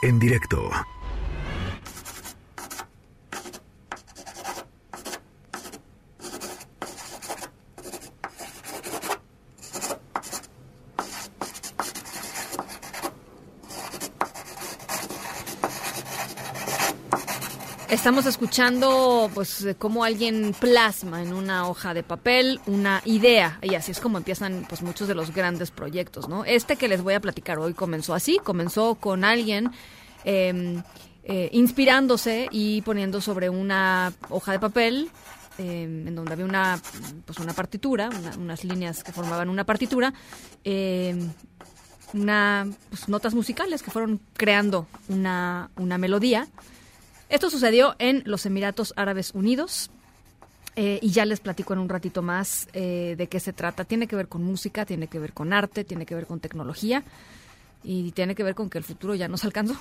En 0.03 0.19
directo. 0.19 0.71
Estamos 17.91 18.25
escuchando 18.27 19.29
pues 19.35 19.67
cómo 19.79 20.05
alguien 20.05 20.55
plasma 20.59 21.23
en 21.23 21.33
una 21.33 21.69
hoja 21.69 21.93
de 21.93 22.05
papel 22.05 22.61
una 22.67 23.03
idea 23.05 23.59
y 23.63 23.75
así 23.75 23.91
es 23.91 23.99
como 24.01 24.17
empiezan 24.19 24.65
pues 24.69 24.83
muchos 24.83 25.09
de 25.09 25.15
los 25.17 25.35
grandes 25.35 25.73
proyectos, 25.73 26.29
¿no? 26.29 26.45
Este 26.45 26.77
que 26.77 26.87
les 26.87 27.03
voy 27.03 27.15
a 27.15 27.21
platicar 27.21 27.59
hoy 27.59 27.75
comenzó 27.75 28.15
así, 28.15 28.39
comenzó 28.45 28.95
con 28.95 29.25
alguien 29.25 29.73
eh, 30.25 30.81
eh, 31.25 31.49
inspirándose 31.53 32.47
y 32.53 32.81
poniendo 32.83 33.21
sobre 33.21 33.51
una 33.51 34.13
hoja 34.29 34.53
de 34.53 34.61
papel 34.61 35.11
eh, 35.59 35.83
en 36.07 36.15
donde 36.15 36.33
había 36.35 36.45
una 36.45 36.81
pues 37.27 37.39
una 37.41 37.55
partitura, 37.55 38.09
una- 38.09 38.37
unas 38.37 38.63
líneas 38.63 39.03
que 39.03 39.13
formaban 39.13 39.49
una 39.49 39.65
partitura. 39.65 40.15
eh, 40.65 41.17
una, 42.13 42.67
pues, 42.89 43.09
notas 43.09 43.35
musicales 43.35 43.85
que 43.85 43.93
fueron 43.93 44.21
creando 44.37 44.89
una, 45.09 45.71
una 45.77 45.97
melodía. 45.97 46.49
Esto 47.31 47.49
sucedió 47.49 47.95
en 47.99 48.23
los 48.27 48.45
Emiratos 48.45 48.93
Árabes 48.97 49.33
Unidos. 49.35 49.91
eh, 50.77 50.99
y 51.03 51.11
ya 51.11 51.25
les 51.25 51.41
platico 51.41 51.73
en 51.73 51.81
un 51.81 51.89
ratito 51.89 52.23
más 52.23 52.69
eh, 52.73 53.15
de 53.19 53.27
qué 53.29 53.41
se 53.41 53.53
trata. 53.53 53.85
Tiene 53.85 54.07
que 54.07 54.15
ver 54.17 54.29
con 54.29 54.43
música, 54.45 54.85
tiene 54.87 55.09
que 55.09 55.19
ver 55.19 55.33
con 55.33 55.53
arte, 55.53 55.85
tiene 55.85 56.07
que 56.07 56.15
ver 56.15 56.27
con 56.27 56.39
tecnología 56.41 57.03
y 57.83 58.13
tiene 58.13 58.35
que 58.35 58.45
ver 58.45 58.55
con 58.55 58.71
que 58.71 58.79
el 58.79 58.85
futuro 58.85 59.15
ya 59.15 59.27
nos 59.29 59.45
alcanzó. 59.45 59.75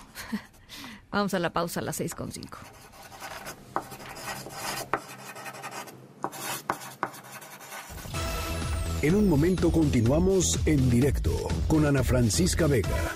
Vamos 1.12 1.34
a 1.34 1.40
la 1.40 1.52
pausa 1.52 1.80
a 1.80 1.84
las 1.84 2.00
6.5. 2.02 2.58
En 9.02 9.16
un 9.16 9.30
momento 9.30 9.72
continuamos 9.72 10.60
en 10.66 10.90
directo 10.90 11.32
con 11.68 11.86
Ana 11.86 12.04
Francisca 12.04 12.68
Vega. 12.68 13.16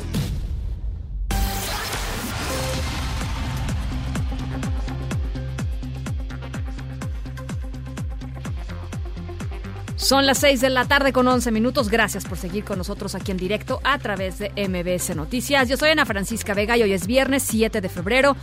Son 10.01 10.25
las 10.25 10.39
6 10.39 10.61
de 10.61 10.71
la 10.71 10.85
tarde 10.85 11.13
con 11.13 11.27
11 11.27 11.51
minutos. 11.51 11.87
Gracias 11.87 12.25
por 12.25 12.35
seguir 12.35 12.63
con 12.63 12.79
nosotros 12.79 13.13
aquí 13.13 13.29
en 13.29 13.37
directo 13.37 13.79
a 13.83 13.99
través 13.99 14.39
de 14.39 14.49
MBS 14.49 15.15
Noticias. 15.15 15.69
Yo 15.69 15.77
soy 15.77 15.89
Ana 15.89 16.07
Francisca 16.07 16.55
Vega 16.55 16.75
y 16.75 16.81
hoy 16.81 16.91
es 16.91 17.05
viernes 17.05 17.43
7 17.43 17.81
de 17.81 17.87
febrero 17.87 18.35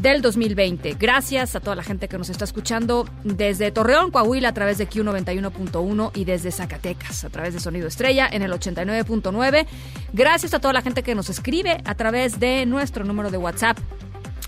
del 0.00 0.22
2020. 0.22 0.94
Gracias 0.94 1.56
a 1.56 1.60
toda 1.60 1.76
la 1.76 1.82
gente 1.82 2.08
que 2.08 2.16
nos 2.16 2.30
está 2.30 2.46
escuchando 2.46 3.06
desde 3.22 3.70
Torreón, 3.70 4.10
Coahuila 4.10 4.48
a 4.48 4.54
través 4.54 4.78
de 4.78 4.88
Q91.1 4.88 6.10
y 6.14 6.24
desde 6.24 6.50
Zacatecas 6.50 7.24
a 7.24 7.28
través 7.28 7.52
de 7.52 7.60
Sonido 7.60 7.86
Estrella 7.86 8.26
en 8.32 8.40
el 8.40 8.50
89.9. 8.52 9.66
Gracias 10.14 10.54
a 10.54 10.58
toda 10.58 10.72
la 10.72 10.80
gente 10.80 11.02
que 11.02 11.14
nos 11.14 11.28
escribe 11.28 11.82
a 11.84 11.94
través 11.96 12.40
de 12.40 12.64
nuestro 12.64 13.04
número 13.04 13.30
de 13.30 13.36
WhatsApp 13.36 13.78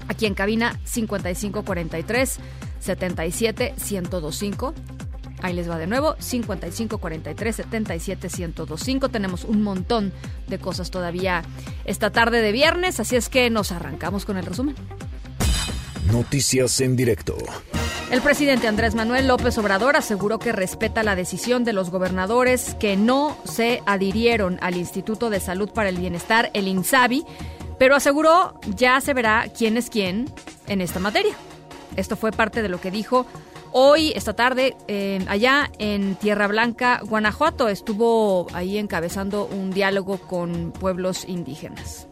aquí 0.09 0.25
en 0.25 0.33
cabina 0.33 0.81
5543 0.85 2.39
77 2.81 3.75
1025. 3.91 4.75
Ahí 5.47 5.55
les 5.55 5.71
va 5.71 5.79
de 5.79 5.87
nuevo, 5.87 6.17
55 6.19 6.99
43 6.99 7.55
77 7.55 8.29
1025. 8.37 9.09
Tenemos 9.11 9.45
un 9.45 9.63
montón 9.63 10.13
de 10.49 10.59
cosas 10.59 10.91
todavía 10.91 11.45
esta 11.85 12.11
tarde 12.11 12.41
de 12.41 12.51
viernes, 12.51 12.99
así 12.99 13.15
es 13.15 13.29
que 13.29 13.49
nos 13.49 13.71
arrancamos 13.71 14.25
con 14.25 14.39
el 14.39 14.45
resumen. 14.45 14.75
Noticias 16.11 16.81
en 16.81 16.97
directo. 16.97 17.37
El 18.11 18.23
presidente 18.23 18.67
Andrés 18.67 18.97
Manuel 18.97 19.29
López 19.29 19.57
Obrador 19.59 19.95
aseguró 19.95 20.41
que 20.41 20.51
respeta 20.51 21.05
la 21.05 21.15
decisión 21.15 21.63
de 21.63 21.73
los 21.73 21.91
gobernadores 21.91 22.75
que 22.81 22.97
no 22.97 23.39
se 23.45 23.85
adhirieron 23.87 24.59
al 24.63 24.77
Instituto 24.77 25.31
de 25.31 25.39
Salud 25.39 25.71
para 25.71 25.91
el 25.91 25.99
Bienestar, 25.99 26.51
el 26.55 26.67
INSABI, 26.67 27.25
pero 27.79 27.95
aseguró 27.95 28.59
ya 28.75 29.01
se 29.01 29.15
verá 29.15 29.47
quién 29.57 29.77
es 29.77 29.91
quién 29.91 30.29
en 30.67 30.81
esta 30.81 30.99
materia. 30.99 31.37
Esto 31.95 32.17
fue 32.17 32.33
parte 32.33 32.63
de 32.63 32.69
lo 32.69 32.81
que 32.81 32.91
dijo 32.91 33.27
hoy, 33.73 34.13
esta 34.15 34.35
tarde, 34.35 34.77
eh, 34.89 35.25
allá 35.29 35.71
en 35.79 36.17
Tierra 36.17 36.47
Blanca, 36.47 37.01
Guanajuato. 37.03 37.69
Estuvo 37.69 38.47
ahí 38.55 38.79
encabezando 38.79 39.47
un 39.47 39.71
diálogo 39.71 40.19
con 40.19 40.73
pueblos 40.73 41.25
indígenas. 41.27 42.07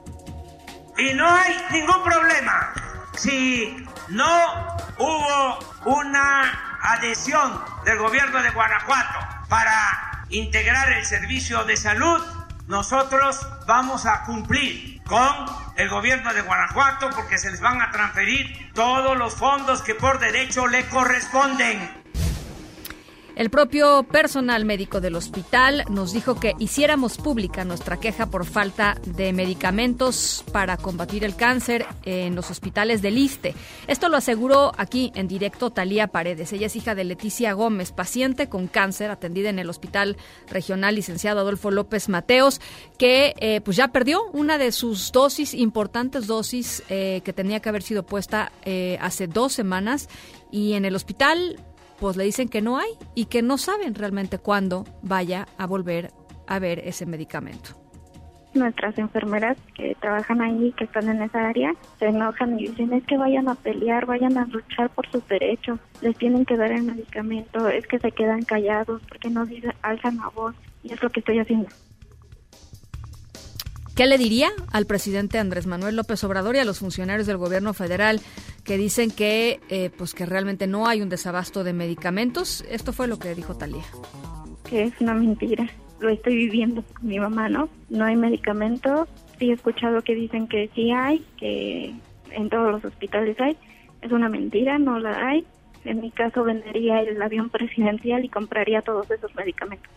Y 0.97 1.15
no 1.15 1.29
hay 1.29 1.55
ningún 1.73 2.03
problema 2.05 2.73
si 3.17 3.75
no 4.09 4.77
hubo 4.99 5.59
una 5.87 6.79
adhesión 6.83 7.61
del 7.85 7.99
gobierno 7.99 8.43
de 8.43 8.51
Guanajuato 8.51 9.19
para 9.49 10.27
integrar 10.31 10.93
el 10.93 11.05
servicio 11.05 11.65
de 11.65 11.77
salud. 11.77 12.21
Nosotros 12.67 13.47
vamos 13.67 14.07
a 14.07 14.23
cumplir 14.25 14.94
con 15.07 15.47
el 15.77 15.89
gobierno 15.89 16.33
de 16.33 16.43
Guanajuato 16.43 17.11
porque 17.11 17.39
se 17.39 17.51
les 17.51 17.61
van 17.61 17.81
a 17.81 17.91
transferir 17.91 18.73
todos 18.75 19.17
los 19.17 19.35
fondos 19.35 19.83
que 19.83 19.95
por 19.95 20.19
derecho 20.19 20.67
le 20.67 20.87
corresponden. 20.89 22.04
El 23.37 23.51
propio 23.51 24.05
personal 24.05 24.65
médico 24.65 25.01
del 25.01 25.17
hospital 25.17 25.85
nos 25.91 26.13
dijo 26.13 26.39
que 26.39 26.55
hiciéramos 26.61 27.17
pública 27.17 27.65
nuestra 27.65 27.99
queja 27.99 28.27
por 28.27 28.45
falta 28.45 28.97
de 29.05 29.33
medicamentos 29.33 30.45
para 30.53 30.77
combatir 30.77 31.25
el 31.25 31.35
cáncer 31.35 31.85
en 32.05 32.37
los 32.37 32.53
hospitales 32.53 33.03
del 33.03 33.19
ISTE. 33.19 33.57
Esto 33.89 34.09
lo 34.09 34.17
aseguró 34.17 34.71
aquí 34.77 35.11
en 35.17 35.27
directo 35.27 35.71
Talía 35.71 36.07
Paredes. 36.07 36.53
Ella 36.53 36.67
es 36.67 36.77
hija 36.77 36.95
de 36.95 37.03
Leticia 37.03 37.55
Gómez, 37.55 37.91
paciente 37.91 38.49
con 38.49 38.69
cáncer 38.69 39.11
atendida 39.11 39.51
en 39.51 39.59
el 39.59 39.69
Hospital 39.69 40.17
Regional 40.49 40.95
Licenciado 40.95 41.41
Adolfo 41.41 41.73
López 41.73 42.09
Mateos, 42.09 42.61
que 42.99 43.35
eh, 43.39 43.61
pues 43.63 43.77
ya 43.77 43.89
perdió 43.89 44.23
una 44.33 44.59
de 44.59 44.71
sus 44.71 45.11
dosis, 45.11 45.55
importantes 45.55 46.29
dosis 46.29 46.85
eh, 46.89 47.21
que 47.25 47.33
tenía 47.33 47.59
que 47.59 47.69
haber 47.69 47.83
sido 47.83 48.05
puesta 48.05 48.53
eh, 48.65 48.97
hace 49.01 49.27
dos 49.27 49.53
semanas 49.53 50.09
y 50.53 50.75
en 50.75 50.85
el 50.85 50.95
hospital 50.95 51.59
pues 52.05 52.19
le 52.19 52.25
dicen 52.25 52.51
que 52.51 52.61
no 52.61 52.77
hay 52.77 52.91
y 53.15 53.25
que 53.25 53.41
no 53.41 53.57
saben 53.57 53.95
realmente 53.95 54.39
cuándo 54.39 54.85
vaya 55.01 55.49
a 55.57 55.67
volver 55.67 56.11
a 56.47 56.59
ver 56.59 56.81
ese 56.81 57.07
medicamento. 57.07 57.71
Nuestras 58.53 58.99
enfermeras 58.99 59.57
que 59.75 59.97
trabajan 60.03 60.43
ahí, 60.43 60.75
que 60.77 60.85
están 60.85 61.09
en 61.09 61.23
esa 61.23 61.49
área, 61.49 61.73
se 61.99 62.09
enojan 62.09 62.61
y 62.61 62.69
dicen 62.69 62.93
es 62.93 63.05
que 63.05 63.17
vayan 63.17 63.49
a 63.49 63.55
pelear, 63.55 64.05
vayan 64.05 64.37
a 64.37 64.45
luchar 64.45 64.91
por 64.91 65.11
sus 65.11 65.27
derechos, 65.29 65.81
les 66.03 66.15
tienen 66.19 66.45
que 66.45 66.59
dar 66.59 66.73
el 66.73 66.83
medicamento, 66.83 67.71
es 67.71 67.87
que 67.87 67.99
se 67.99 68.13
quedan 68.13 68.43
callados 68.43 69.01
porque 69.09 69.31
no 69.31 69.47
alzan 69.81 70.19
la 70.19 70.29
voz 70.29 70.55
y 70.83 70.93
es 70.93 71.03
lo 71.03 71.09
que 71.09 71.21
estoy 71.21 71.39
haciendo. 71.39 71.71
¿Qué 73.95 74.07
le 74.07 74.19
diría 74.19 74.49
al 74.73 74.87
presidente 74.87 75.39
Andrés 75.39 75.69
Manuel 75.69 75.95
López 75.95 76.25
Obrador 76.25 76.57
y 76.57 76.59
a 76.59 76.65
los 76.65 76.81
funcionarios 76.81 77.29
del 77.29 77.37
gobierno 77.37 77.75
federal 77.75 78.21
que 78.65 78.77
dicen 78.77 79.13
que 79.13 79.61
eh, 79.69 79.91
pues 79.97 80.15
que 80.15 80.27
realmente 80.27 80.67
no 80.67 80.89
hay 80.89 81.01
un 81.01 81.09
desabasto 81.09 81.63
de 81.63 81.75
medicamentos. 81.75 82.65
Esto 82.69 82.93
fue 82.93 83.07
lo 83.07 83.21
que 83.21 83.37
dijo 83.37 83.57
Talía. 83.57 83.85
Que 84.69 84.83
es 84.83 85.01
una 85.01 85.15
mentira. 85.15 85.71
Lo 86.01 86.09
estoy 86.09 86.35
viviendo 86.35 86.83
mi 87.03 87.21
mamá, 87.21 87.49
¿no? 87.49 87.69
No 87.89 88.05
hay 88.05 88.17
medicamento. 88.17 89.07
Sí 89.39 89.51
he 89.51 89.53
escuchado 89.53 90.03
que 90.03 90.17
dicen 90.17 90.49
que 90.49 90.69
sí 90.75 90.91
hay, 90.91 91.25
que 91.37 91.95
en 92.33 92.49
todos 92.49 92.73
los 92.73 92.85
hospitales 92.85 93.41
hay. 93.41 93.57
Es 94.03 94.11
una 94.11 94.29
mentira, 94.29 94.77
no 94.77 94.99
la 94.99 95.29
hay. 95.29 95.47
En 95.85 96.01
mi 96.01 96.11
caso 96.11 96.43
vendería 96.43 97.01
el 97.01 97.23
avión 97.23 97.49
presidencial 97.49 98.25
y 98.25 98.29
compraría 98.29 98.83
todos 98.83 99.09
esos 99.09 99.33
medicamentos. 99.37 99.93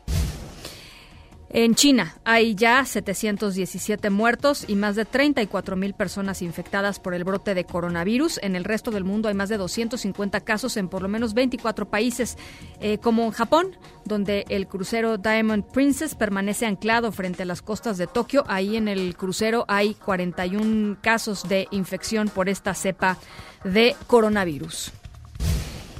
En 1.49 1.75
China 1.75 2.17
hay 2.25 2.55
ya 2.55 2.83
717 2.83 4.09
muertos 4.09 4.65
y 4.67 4.75
más 4.75 4.97
de 4.97 5.05
34 5.05 5.77
mil 5.77 5.93
personas 5.93 6.41
infectadas 6.41 6.99
por 6.99 7.13
el 7.13 7.23
brote 7.23 7.55
de 7.55 7.63
coronavirus. 7.63 8.39
En 8.43 8.57
el 8.57 8.65
resto 8.65 8.91
del 8.91 9.05
mundo 9.05 9.29
hay 9.29 9.33
más 9.33 9.47
de 9.47 9.57
250 9.57 10.41
casos 10.41 10.75
en 10.75 10.89
por 10.89 11.01
lo 11.01 11.07
menos 11.07 11.33
24 11.33 11.89
países, 11.89 12.37
eh, 12.81 12.97
como 12.97 13.23
en 13.23 13.31
Japón, 13.31 13.77
donde 14.03 14.43
el 14.49 14.67
crucero 14.67 15.17
Diamond 15.17 15.63
Princess 15.63 16.15
permanece 16.15 16.65
anclado 16.65 17.13
frente 17.13 17.43
a 17.43 17.45
las 17.45 17.61
costas 17.61 17.97
de 17.97 18.07
Tokio. 18.07 18.43
Ahí 18.47 18.75
en 18.75 18.89
el 18.89 19.15
crucero 19.15 19.63
hay 19.69 19.93
41 19.93 20.97
casos 21.01 21.47
de 21.47 21.67
infección 21.71 22.27
por 22.27 22.49
esta 22.49 22.73
cepa 22.73 23.17
de 23.63 23.95
coronavirus. 24.07 24.91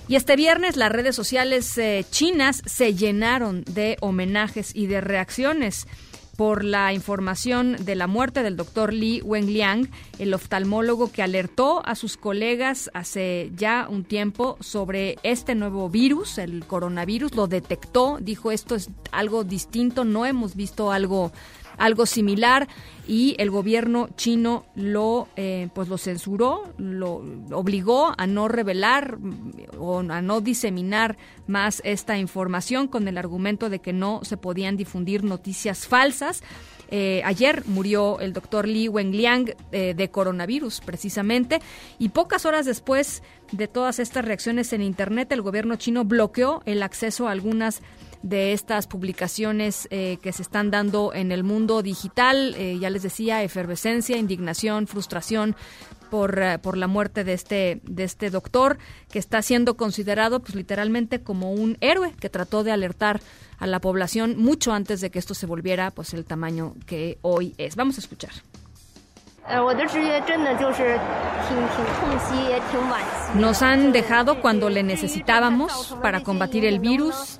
Y 0.09 0.15
este 0.15 0.37
viernes 0.37 0.77
las 0.77 0.91
redes 0.91 1.15
sociales 1.15 1.77
eh, 1.77 2.05
chinas 2.09 2.61
se 2.65 2.93
llenaron 2.93 3.65
de 3.65 3.97
homenajes 3.99 4.73
y 4.73 4.87
de 4.87 5.01
reacciones 5.01 5.85
por 6.37 6.63
la 6.63 6.93
información 6.93 7.75
de 7.83 7.95
la 7.95 8.07
muerte 8.07 8.43
del 8.43 8.55
doctor 8.55 8.93
Li 8.93 9.21
Wenliang, 9.21 9.89
el 10.19 10.33
oftalmólogo 10.33 11.11
que 11.11 11.23
alertó 11.23 11.85
a 11.85 11.95
sus 11.95 12.15
colegas 12.15 12.91
hace 12.93 13.51
ya 13.55 13.87
un 13.89 14.05
tiempo 14.05 14.55
sobre 14.61 15.17
este 15.23 15.55
nuevo 15.55 15.89
virus, 15.89 16.37
el 16.37 16.63
coronavirus, 16.65 17.35
lo 17.35 17.47
detectó, 17.47 18.19
dijo 18.21 18.51
esto 18.51 18.75
es 18.75 18.91
algo 19.11 19.43
distinto, 19.43 20.05
no 20.05 20.27
hemos 20.27 20.55
visto 20.55 20.91
algo 20.91 21.31
algo 21.77 22.05
similar 22.05 22.67
y 23.07 23.35
el 23.39 23.49
gobierno 23.49 24.09
chino 24.17 24.65
lo 24.75 25.27
eh, 25.35 25.69
pues 25.73 25.87
lo 25.87 25.97
censuró, 25.97 26.63
lo 26.77 27.23
obligó 27.51 28.13
a 28.17 28.27
no 28.27 28.47
revelar 28.47 29.17
mm, 29.17 29.51
o 29.79 29.99
a 29.99 30.21
no 30.21 30.41
diseminar 30.41 31.17
más 31.47 31.81
esta 31.85 32.17
información 32.17 32.87
con 32.87 33.07
el 33.07 33.17
argumento 33.17 33.69
de 33.69 33.79
que 33.79 33.93
no 33.93 34.21
se 34.23 34.37
podían 34.37 34.75
difundir 34.75 35.23
noticias 35.23 35.87
falsas. 35.87 36.43
Eh, 36.89 37.21
ayer 37.25 37.63
murió 37.65 38.19
el 38.19 38.33
doctor 38.33 38.67
Li 38.67 38.87
Wenliang 38.87 39.53
eh, 39.71 39.93
de 39.93 40.09
coronavirus, 40.09 40.81
precisamente, 40.81 41.59
y 41.99 42.09
pocas 42.09 42.45
horas 42.45 42.65
después 42.65 43.23
de 43.51 43.67
todas 43.67 43.99
estas 43.99 44.23
reacciones 44.23 44.71
en 44.73 44.81
Internet, 44.81 45.31
el 45.31 45.41
gobierno 45.41 45.75
chino 45.75 46.05
bloqueó 46.05 46.61
el 46.65 46.83
acceso 46.83 47.27
a 47.27 47.31
algunas 47.31 47.81
de 48.21 48.53
estas 48.53 48.87
publicaciones 48.87 49.87
eh, 49.91 50.17
que 50.21 50.31
se 50.31 50.41
están 50.41 50.71
dando 50.71 51.13
en 51.13 51.31
el 51.31 51.43
mundo 51.43 51.81
digital. 51.81 52.55
Eh, 52.57 52.77
ya 52.79 52.89
les 52.89 53.03
decía, 53.03 53.43
efervescencia, 53.43 54.17
indignación, 54.17 54.87
frustración 54.87 55.55
por, 56.09 56.39
eh, 56.39 56.59
por 56.59 56.77
la 56.77 56.87
muerte 56.87 57.23
de 57.23 57.33
este, 57.33 57.81
de 57.83 58.03
este 58.03 58.29
doctor 58.29 58.77
que 59.11 59.19
está 59.19 59.41
siendo 59.41 59.77
considerado 59.77 60.39
pues 60.39 60.55
literalmente 60.55 61.21
como 61.21 61.51
un 61.51 61.77
héroe 61.81 62.13
que 62.19 62.29
trató 62.29 62.63
de 62.63 62.71
alertar 62.71 63.19
a 63.59 63.67
la 63.67 63.79
población 63.79 64.35
mucho 64.37 64.73
antes 64.73 65.01
de 65.01 65.09
que 65.09 65.19
esto 65.19 65.33
se 65.33 65.45
volviera 65.45 65.91
pues 65.91 66.13
el 66.13 66.25
tamaño 66.25 66.75
que 66.85 67.17
hoy 67.21 67.53
es. 67.57 67.75
Vamos 67.75 67.97
a 67.97 68.01
escuchar. 68.01 68.31
Nos 73.35 73.61
han 73.61 73.93
dejado 73.93 74.41
cuando 74.41 74.69
le 74.69 74.83
necesitábamos 74.83 75.95
para 76.01 76.21
combatir 76.21 76.65
el 76.65 76.79
virus, 76.79 77.39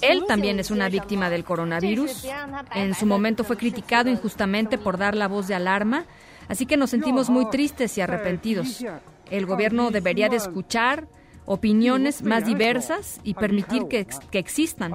él 0.00 0.24
también 0.26 0.58
es 0.58 0.70
una 0.70 0.88
víctima 0.88 1.30
del 1.30 1.44
coronavirus. 1.44 2.26
En 2.74 2.94
su 2.94 3.06
momento 3.06 3.44
fue 3.44 3.56
criticado 3.56 4.10
injustamente 4.10 4.78
por 4.78 4.98
dar 4.98 5.14
la 5.14 5.28
voz 5.28 5.48
de 5.48 5.54
alarma, 5.54 6.04
así 6.48 6.66
que 6.66 6.76
nos 6.76 6.90
sentimos 6.90 7.30
muy 7.30 7.48
tristes 7.50 7.96
y 7.98 8.00
arrepentidos. 8.00 8.84
El 9.30 9.46
gobierno 9.46 9.90
debería 9.90 10.28
de 10.28 10.36
escuchar 10.36 11.08
opiniones 11.44 12.22
más 12.22 12.44
diversas 12.44 13.20
y 13.24 13.34
permitir 13.34 13.86
que, 13.88 14.06
que 14.30 14.38
existan. 14.38 14.92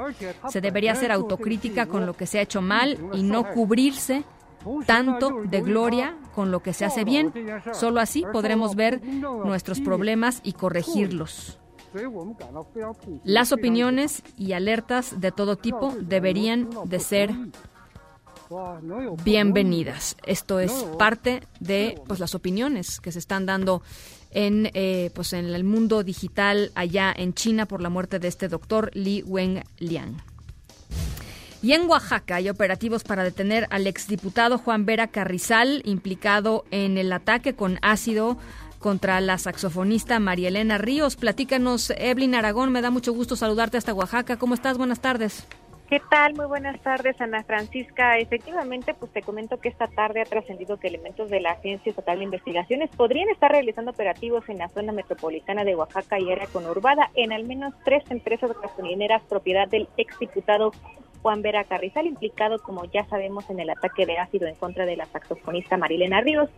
Se 0.49 0.62
debería 0.62 0.91
hacer 0.91 1.12
autocrítica 1.12 1.88
con 1.88 2.06
lo 2.06 2.14
que 2.14 2.28
se 2.28 2.39
ha 2.39 2.43
hecho 2.43 2.62
mal 2.62 2.97
y 3.14 3.24
no 3.24 3.43
cubrirse 3.54 4.24
tanto 4.86 5.41
de 5.45 5.62
gloria 5.62 6.16
con 6.34 6.51
lo 6.51 6.62
que 6.62 6.74
se 6.74 6.86
hace 6.86 7.04
bien. 7.04 7.34
Solo 7.74 7.99
así 7.99 8.24
podremos 8.32 8.76
ver 8.76 9.04
nuestros 9.04 9.80
problemas 9.82 10.41
y 10.43 10.54
corregirlos. 10.54 11.60
Las 13.24 13.52
opiniones 13.52 14.24
y 14.38 14.54
alertas 14.54 15.20
de 15.22 15.32
todo 15.32 15.58
tipo 15.58 15.94
deberían 16.00 16.70
de 16.86 17.00
ser 17.00 17.32
bienvenidas. 19.24 20.16
Esto 20.26 20.60
es 20.60 20.72
parte 20.98 21.44
de 21.60 22.00
pues, 22.08 22.20
las 22.20 22.36
opiniones 22.36 23.00
que 23.00 23.12
se 23.12 23.20
están 23.20 23.46
dando 23.46 23.82
en, 24.32 24.70
eh, 24.74 25.12
pues, 25.14 25.34
en 25.34 25.46
el 25.46 25.64
mundo 25.64 26.04
digital 26.04 26.72
allá 26.76 27.14
en 27.16 27.34
China 27.34 27.66
por 27.66 27.82
la 27.82 27.89
muerte 27.89 28.20
de 28.20 28.28
este 28.28 28.48
doctor 28.48 28.91
Li 28.94 29.24
Wenliang. 29.24 30.22
Y 31.62 31.72
en 31.72 31.89
Oaxaca 31.89 32.36
hay 32.36 32.50
operativos 32.50 33.06
para 33.06 33.24
detener 33.24 33.68
al 33.70 33.88
exdiputado 33.88 34.58
Juan 34.58 34.86
Vera 34.86 35.08
Carrizal, 35.08 35.82
implicado 35.86 36.66
en 36.72 36.98
el 36.98 37.14
ataque 37.14 37.56
con 37.56 37.80
ácido 37.82 38.38
contra 38.84 39.22
la 39.22 39.38
saxofonista 39.38 40.20
María 40.20 40.50
Elena 40.50 40.78
Ríos. 40.78 41.16
Platícanos, 41.16 41.92
Evelyn 41.98 42.36
Aragón, 42.36 42.72
me 42.72 42.82
da 42.82 42.92
mucho 42.92 43.14
gusto 43.14 43.38
saludarte 43.38 43.78
hasta 43.78 43.94
Oaxaca. 43.94 44.38
¿Cómo 44.38 44.54
estás? 44.54 44.78
Buenas 44.78 45.00
tardes. 45.00 45.48
¿Qué 45.90 46.02
tal? 46.10 46.34
Muy 46.36 46.48
buenas 46.48 46.82
tardes, 46.82 47.20
Ana 47.22 47.44
Francisca. 47.44 48.18
Efectivamente, 48.18 48.94
pues 48.94 49.12
te 49.14 49.22
comento 49.22 49.60
que 49.60 49.70
esta 49.70 49.88
tarde 49.88 50.22
ha 50.22 50.26
trascendido 50.26 50.78
que 50.78 50.90
elementos 50.90 51.30
de 51.30 51.40
la 51.40 51.52
Agencia 51.52 51.92
Estatal 51.92 52.18
de 52.18 52.26
Investigaciones 52.26 52.90
podrían 52.90 53.30
estar 53.30 53.52
realizando 53.52 53.92
operativos 53.92 54.44
en 54.50 54.58
la 54.58 54.68
zona 54.70 54.92
metropolitana 54.92 55.64
de 55.64 55.76
Oaxaca 55.76 56.20
y 56.20 56.32
área 56.32 56.48
conurbada 56.48 57.10
en 57.16 57.32
al 57.32 57.46
menos 57.46 57.74
tres 57.86 58.04
empresas 58.10 58.52
gasolineras 58.62 59.22
propiedad 59.30 59.68
del 59.70 59.88
exdiputado 59.96 60.72
Juan 61.22 61.42
Vera 61.42 61.64
Carrizal, 61.64 62.06
implicado, 62.06 62.60
como 62.60 62.84
ya 62.86 63.06
sabemos, 63.06 63.50
en 63.50 63.62
el 63.62 63.70
ataque 63.70 64.06
de 64.06 64.18
ácido 64.18 64.46
en 64.48 64.56
contra 64.56 64.86
de 64.86 64.98
la 64.98 65.06
saxofonista 65.06 65.78
Marilena 65.78 66.20
Ríos. 66.20 66.50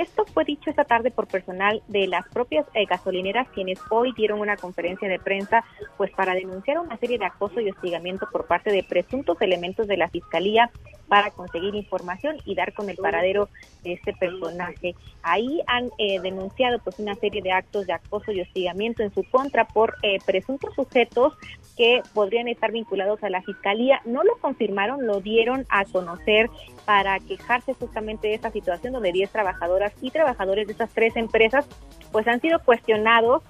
Esto 0.00 0.24
fue 0.24 0.46
dicho 0.46 0.70
esta 0.70 0.84
tarde 0.84 1.10
por 1.10 1.26
personal 1.26 1.82
de 1.88 2.06
las 2.06 2.26
propias 2.28 2.64
eh, 2.72 2.86
gasolineras 2.86 3.46
quienes 3.50 3.78
hoy 3.90 4.14
dieron 4.16 4.40
una 4.40 4.56
conferencia 4.56 5.06
de 5.06 5.18
prensa 5.18 5.62
pues 5.98 6.10
para 6.12 6.32
denunciar 6.32 6.78
una 6.78 6.96
serie 6.96 7.18
de 7.18 7.26
acoso 7.26 7.60
y 7.60 7.68
hostigamiento 7.68 8.26
por 8.32 8.46
parte 8.46 8.72
de 8.72 8.82
presuntos 8.82 9.36
elementos 9.42 9.86
de 9.86 9.98
la 9.98 10.08
fiscalía 10.08 10.70
para 11.06 11.30
conseguir 11.32 11.74
información 11.74 12.38
y 12.46 12.54
dar 12.54 12.72
con 12.72 12.88
el 12.88 12.96
paradero 12.96 13.50
de 13.82 13.92
este 13.92 14.14
personaje. 14.14 14.94
Ahí 15.22 15.60
han 15.66 15.90
eh, 15.98 16.18
denunciado 16.20 16.78
pues 16.78 16.98
una 16.98 17.14
serie 17.16 17.42
de 17.42 17.52
actos 17.52 17.86
de 17.86 17.92
acoso 17.92 18.32
y 18.32 18.40
hostigamiento 18.40 19.02
en 19.02 19.12
su 19.12 19.22
contra 19.24 19.66
por 19.66 19.96
eh, 20.02 20.16
presuntos 20.24 20.74
sujetos 20.74 21.34
que 21.80 22.02
podrían 22.12 22.46
estar 22.46 22.72
vinculados 22.72 23.24
a 23.24 23.30
la 23.30 23.40
fiscalía. 23.40 24.02
No 24.04 24.22
lo 24.22 24.36
confirmaron, 24.36 25.06
lo 25.06 25.22
dieron 25.22 25.64
a 25.70 25.86
conocer 25.86 26.50
para 26.84 27.18
quejarse 27.20 27.72
justamente 27.72 28.28
de 28.28 28.34
esta 28.34 28.50
situación 28.50 28.92
donde 28.92 29.12
10 29.12 29.30
trabajadoras 29.30 29.94
y 30.02 30.10
trabajadores 30.10 30.66
de 30.66 30.72
estas 30.72 30.90
tres 30.90 31.16
empresas 31.16 31.66
pues 32.12 32.28
han 32.28 32.38
sido 32.42 32.58
cuestionados 32.62 33.42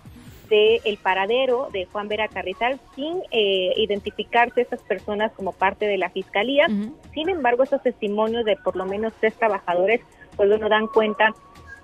de 0.48 0.80
el 0.84 0.96
paradero 0.98 1.70
de 1.72 1.86
Juan 1.86 2.06
Vera 2.06 2.28
Carrizal 2.28 2.78
sin 2.94 3.20
eh, 3.32 3.72
identificarse 3.76 4.60
estas 4.60 4.82
personas 4.82 5.32
como 5.32 5.50
parte 5.50 5.86
de 5.86 5.98
la 5.98 6.10
fiscalía. 6.10 6.68
Sin 7.12 7.28
embargo, 7.28 7.64
estos 7.64 7.82
testimonios 7.82 8.44
de 8.44 8.56
por 8.56 8.76
lo 8.76 8.86
menos 8.86 9.12
tres 9.18 9.34
trabajadores, 9.34 10.02
pues 10.36 10.48
no 10.48 10.68
dan 10.68 10.86
cuenta 10.86 11.34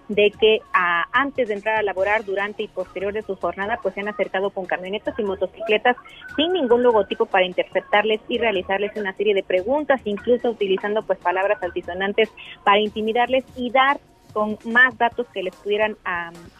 de 0.08 0.30
que 0.30 0.60
ah, 0.72 1.06
antes 1.12 1.48
de 1.48 1.54
entrar 1.54 1.76
a 1.76 1.82
laborar, 1.82 2.24
durante 2.24 2.62
y 2.62 2.68
posterior 2.68 3.12
de 3.12 3.22
su 3.22 3.36
jornada, 3.36 3.78
pues 3.82 3.94
se 3.94 4.00
han 4.00 4.08
acercado 4.08 4.50
con 4.50 4.66
camionetas 4.66 5.18
y 5.18 5.22
motocicletas 5.22 5.96
sin 6.36 6.52
ningún 6.52 6.82
logotipo 6.82 7.26
para 7.26 7.46
interpretarles 7.46 8.20
y 8.28 8.38
realizarles 8.38 8.96
una 8.96 9.14
serie 9.14 9.34
de 9.34 9.42
preguntas, 9.42 10.00
incluso 10.04 10.50
utilizando 10.50 11.02
pues 11.02 11.18
palabras 11.18 11.62
altisonantes 11.62 12.30
para 12.64 12.80
intimidarles 12.80 13.44
y 13.56 13.70
dar 13.70 13.98
con 14.36 14.58
más 14.66 14.98
datos 14.98 15.26
que 15.32 15.42
les 15.42 15.56
pudieran 15.56 15.96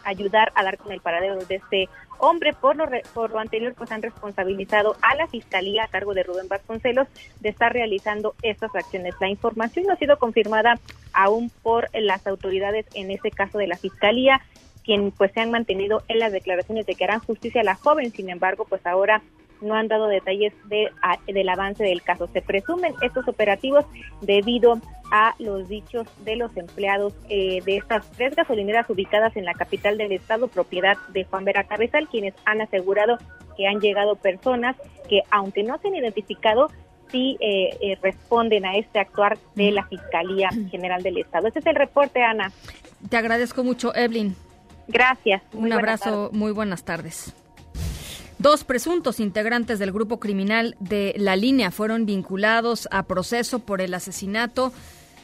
ayudar 0.03 0.51
a 0.55 0.63
dar 0.63 0.79
con 0.79 0.91
el 0.91 0.99
paradero 0.99 1.35
de 1.35 1.57
este 1.57 1.89
hombre. 2.17 2.53
Por 2.53 2.75
lo, 2.75 2.87
por 3.13 3.29
lo 3.29 3.37
anterior, 3.37 3.75
pues 3.77 3.91
han 3.91 4.01
responsabilizado 4.01 4.95
a 5.03 5.13
la 5.13 5.27
Fiscalía 5.27 5.83
a 5.83 5.87
cargo 5.87 6.15
de 6.15 6.23
Rubén 6.23 6.47
Vasconcelos 6.47 7.07
de 7.39 7.49
estar 7.49 7.71
realizando 7.71 8.33
estas 8.41 8.73
acciones. 8.73 9.13
La 9.21 9.29
información 9.29 9.85
no 9.85 9.93
ha 9.93 9.97
sido 9.97 10.17
confirmada 10.17 10.79
aún 11.13 11.51
por 11.61 11.87
las 11.93 12.25
autoridades, 12.25 12.87
en 12.95 13.11
este 13.11 13.29
caso 13.29 13.59
de 13.59 13.67
la 13.67 13.77
Fiscalía, 13.77 14.41
quien 14.83 15.11
pues 15.11 15.31
se 15.33 15.41
han 15.41 15.51
mantenido 15.51 16.01
en 16.07 16.17
las 16.17 16.31
declaraciones 16.31 16.87
de 16.87 16.95
que 16.95 17.03
harán 17.03 17.19
justicia 17.19 17.61
a 17.61 17.63
la 17.63 17.75
joven. 17.75 18.11
Sin 18.11 18.31
embargo, 18.31 18.65
pues 18.67 18.83
ahora 18.87 19.21
no 19.61 19.75
han 19.75 19.87
dado 19.87 20.07
detalles 20.07 20.53
de, 20.65 20.89
a- 21.01 21.17
del 21.27 21.49
avance 21.49 21.83
del 21.83 22.01
caso. 22.01 22.27
Se 22.33 22.41
presumen 22.41 22.93
estos 23.01 23.27
operativos 23.27 23.85
debido 24.21 24.79
a 25.11 25.35
los 25.39 25.69
dichos 25.69 26.05
de 26.25 26.35
los 26.35 26.55
empleados 26.57 27.13
eh, 27.29 27.61
de 27.65 27.77
estas 27.77 28.09
tres 28.11 28.35
gasolineras 28.35 28.89
ubicadas 28.89 29.35
en 29.37 29.45
la 29.45 29.53
capital 29.53 29.97
del 29.97 30.11
estado, 30.11 30.47
propiedad 30.49 30.97
de 31.09 31.23
Juan 31.23 31.45
Vera 31.45 31.63
Cabezal, 31.63 32.07
quienes 32.09 32.33
han 32.45 32.59
asegurado 32.61 33.17
que 33.55 33.67
han 33.67 33.79
llegado 33.79 34.15
personas 34.17 34.75
que, 35.09 35.21
aunque 35.31 35.63
no 35.63 35.77
se 35.79 35.87
han 35.87 35.95
identificado, 35.95 36.69
sí 37.09 37.37
eh, 37.39 37.69
eh, 37.81 37.97
responden 38.01 38.65
a 38.65 38.75
este 38.75 38.99
actuar 38.99 39.37
de 39.55 39.71
la 39.71 39.85
Fiscalía 39.87 40.49
General 40.69 41.01
del 41.01 41.17
Estado. 41.19 41.47
Este 41.47 41.59
es 41.59 41.65
el 41.67 41.75
reporte, 41.75 42.21
Ana. 42.21 42.51
Te 43.09 43.15
agradezco 43.15 43.63
mucho, 43.63 43.95
Evelyn. 43.95 44.35
Gracias. 44.89 45.41
Muy 45.53 45.67
Un 45.71 45.73
abrazo, 45.73 46.29
muy 46.33 46.51
buenas 46.51 46.83
tardes. 46.83 47.33
Dos 48.39 48.63
presuntos 48.63 49.19
integrantes 49.19 49.79
del 49.79 49.91
grupo 49.91 50.19
criminal 50.19 50.75
de 50.79 51.15
La 51.17 51.35
Línea 51.35 51.71
fueron 51.71 52.05
vinculados 52.05 52.87
a 52.91 53.03
proceso 53.03 53.59
por 53.59 53.81
el 53.81 53.95
asesinato 53.95 54.71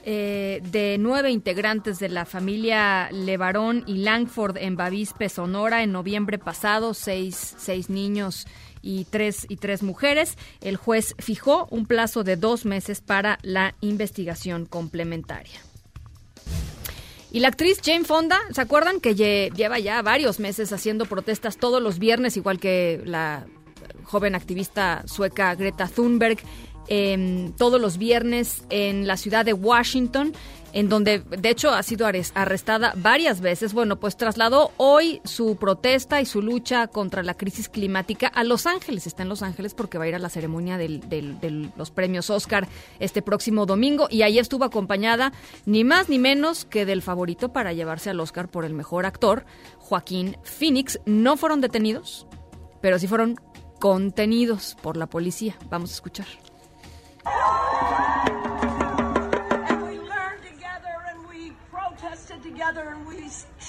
eh, 0.04 0.62
de 0.72 0.98
nueve 1.00 1.30
integrantes 1.30 2.00
de 2.00 2.10
la 2.10 2.26
familia 2.26 3.10
Levarón 3.12 3.84
y 3.86 4.00
Langford 4.00 4.58
en 4.58 4.76
Bavispe, 4.76 5.30
Sonora, 5.30 5.84
en 5.84 5.92
noviembre 5.92 6.40
pasado, 6.40 6.96
seis, 6.96 7.56
seis 7.58 7.90
niños 7.90 8.48
y 8.82 9.06
tres, 9.06 9.46
y 9.48 9.58
tres 9.58 9.84
mujeres. 9.84 10.36
El 10.60 10.76
juez 10.76 11.16
fijó 11.20 11.68
un 11.70 11.86
plazo 11.86 12.24
de 12.24 12.36
dos 12.36 12.66
meses 12.66 13.00
para 13.00 13.38
la 13.44 13.76
investigación 13.80 14.66
complementaria. 14.66 15.62
Y 17.34 17.40
la 17.42 17.48
actriz 17.50 17.82
Jane 17.84 18.06
Fonda, 18.06 18.40
¿se 18.52 18.62
acuerdan 18.62 19.02
que 19.02 19.16
lle- 19.16 19.52
lleva 19.54 19.80
ya 19.80 20.02
varios 20.02 20.40
meses 20.40 20.72
haciendo 20.72 21.06
protestas 21.06 21.58
todos 21.58 21.82
los 21.82 21.98
viernes, 22.00 22.38
igual 22.38 22.60
que 22.60 23.02
la 23.06 23.46
joven 24.06 24.36
activista 24.36 25.04
sueca 25.08 25.56
Greta 25.56 25.88
Thunberg, 25.88 26.38
em, 26.88 27.52
todos 27.54 27.82
los 27.82 27.98
viernes 27.98 28.64
en 28.70 29.08
la 29.08 29.18
ciudad 29.18 29.46
de 29.46 29.54
Washington, 29.54 30.34
en 30.74 30.90
donde 30.90 31.20
de 31.20 31.50
hecho 31.50 31.70
ha 31.70 31.84
sido 31.84 32.08
arrestada 32.08 32.94
varias 32.98 33.40
veces. 33.40 33.74
Bueno, 33.74 34.00
pues 34.00 34.18
trasladó 34.18 34.72
hoy 34.78 35.22
su 35.24 35.56
protesta 35.56 36.20
y 36.20 36.26
su 36.26 36.42
lucha 36.42 36.88
contra 36.88 37.24
la 37.24 37.36
crisis 37.36 37.70
climática 37.70 38.28
a 38.28 38.44
Los 38.44 38.66
Ángeles. 38.66 39.08
Está 39.08 39.24
en 39.24 39.30
Los 39.30 39.44
Ángeles 39.44 39.74
porque 39.74 39.98
va 39.98 40.06
a 40.06 40.08
ir 40.08 40.16
a 40.16 40.20
la 40.20 40.30
ceremonia 40.30 40.78
de 40.78 41.72
los 41.78 41.92
premios 41.92 42.30
Oscar 42.30 42.68
este 43.00 43.22
próximo 43.22 43.66
domingo 43.66 44.08
y 44.10 44.24
ahí 44.24 44.40
estuvo 44.40 44.66
acompañada 44.66 45.32
ni 45.66 45.84
más 45.84 46.10
ni 46.10 46.20
menos 46.20 46.66
que 46.66 46.86
del 46.86 47.02
favorito 47.02 47.54
para 47.54 47.74
llevarse 47.74 48.10
al 48.10 48.20
Oscar 48.20 48.50
por 48.50 48.66
el 48.66 48.74
mejor 48.74 49.06
actor, 49.06 49.46
Joaquín 49.78 50.38
Phoenix. 50.44 51.00
No 51.06 51.38
fueron 51.38 51.62
detenidos, 51.62 52.28
pero 52.82 52.98
sí 52.98 53.08
fueron 53.08 53.40
contenidos 53.80 54.76
por 54.82 54.98
la 54.98 55.08
policía. 55.08 55.56
Vamos 55.70 55.92
a 55.92 55.94
escuchar. 55.94 56.26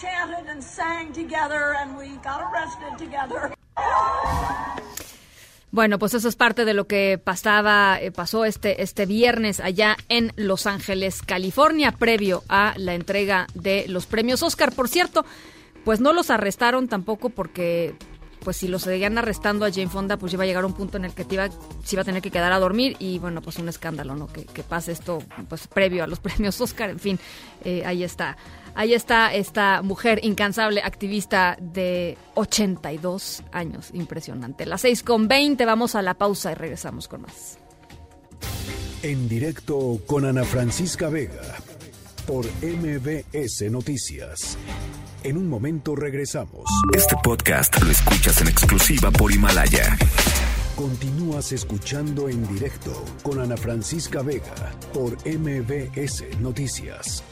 Chanted 0.00 0.48
and 0.48 0.62
sang 0.62 1.12
together 1.12 1.74
and 1.80 1.96
we 1.96 2.16
got 2.22 2.40
arrested 2.40 2.98
together. 2.98 3.54
Bueno, 5.70 5.98
pues 5.98 6.14
eso 6.14 6.28
es 6.28 6.36
parte 6.36 6.64
de 6.64 6.72
lo 6.72 6.86
que 6.86 7.18
pasaba, 7.18 7.98
eh, 8.00 8.12
pasó 8.12 8.44
este, 8.44 8.82
este 8.82 9.06
viernes 9.06 9.58
allá 9.58 9.96
en 10.08 10.32
Los 10.36 10.66
Ángeles, 10.66 11.20
California, 11.20 11.90
previo 11.90 12.44
a 12.48 12.74
la 12.76 12.94
entrega 12.94 13.48
de 13.54 13.84
los 13.88 14.06
premios 14.06 14.44
Oscar. 14.44 14.72
Por 14.72 14.88
cierto, 14.88 15.24
pues 15.84 16.00
no 16.00 16.12
los 16.12 16.30
arrestaron 16.30 16.86
tampoco 16.86 17.28
porque, 17.28 17.96
pues 18.44 18.56
si 18.56 18.68
los 18.68 18.82
seguían 18.82 19.18
arrestando 19.18 19.66
a 19.66 19.72
Jane 19.72 19.88
Fonda, 19.88 20.16
pues 20.16 20.32
iba 20.32 20.44
a 20.44 20.46
llegar 20.46 20.64
un 20.64 20.74
punto 20.74 20.96
en 20.96 21.06
el 21.06 21.12
que 21.12 21.24
te 21.24 21.34
iba, 21.34 21.48
se 21.48 21.96
iba 21.96 22.02
a 22.02 22.04
tener 22.04 22.22
que 22.22 22.30
quedar 22.30 22.52
a 22.52 22.60
dormir 22.60 22.94
y 23.00 23.18
bueno, 23.18 23.42
pues 23.42 23.58
un 23.58 23.68
escándalo, 23.68 24.14
¿no? 24.14 24.28
Que, 24.28 24.44
pase 24.62 24.92
esto, 24.92 25.24
pues 25.48 25.66
previo 25.66 26.04
a 26.04 26.06
los 26.06 26.20
premios 26.20 26.60
Oscar, 26.60 26.90
en 26.90 27.00
fin, 27.00 27.18
eh, 27.64 27.82
ahí 27.84 28.04
está. 28.04 28.36
Ahí 28.74 28.92
está 28.92 29.32
esta 29.32 29.82
mujer 29.82 30.20
incansable, 30.24 30.82
activista 30.82 31.56
de 31.60 32.18
82 32.34 33.42
años. 33.52 33.90
Impresionante. 33.92 34.66
Las 34.66 34.80
6 34.80 35.02
con 35.02 35.28
20, 35.28 35.64
vamos 35.64 35.94
a 35.94 36.02
la 36.02 36.14
pausa 36.14 36.52
y 36.52 36.54
regresamos 36.54 37.06
con 37.08 37.22
más. 37.22 37.58
En 39.02 39.28
directo 39.28 40.00
con 40.06 40.24
Ana 40.24 40.44
Francisca 40.44 41.08
Vega 41.08 41.56
por 42.26 42.46
MBS 42.62 43.70
Noticias. 43.70 44.56
En 45.22 45.36
un 45.36 45.48
momento 45.48 45.94
regresamos. 45.94 46.64
Este 46.94 47.14
podcast 47.22 47.80
lo 47.82 47.90
escuchas 47.90 48.40
en 48.40 48.48
exclusiva 48.48 49.10
por 49.10 49.30
Himalaya. 49.30 49.96
Continúas 50.74 51.52
escuchando 51.52 52.28
en 52.28 52.46
directo 52.48 53.04
con 53.22 53.40
Ana 53.40 53.56
Francisca 53.56 54.22
Vega 54.22 54.72
por 54.92 55.16
MBS 55.26 56.24
Noticias. 56.40 57.22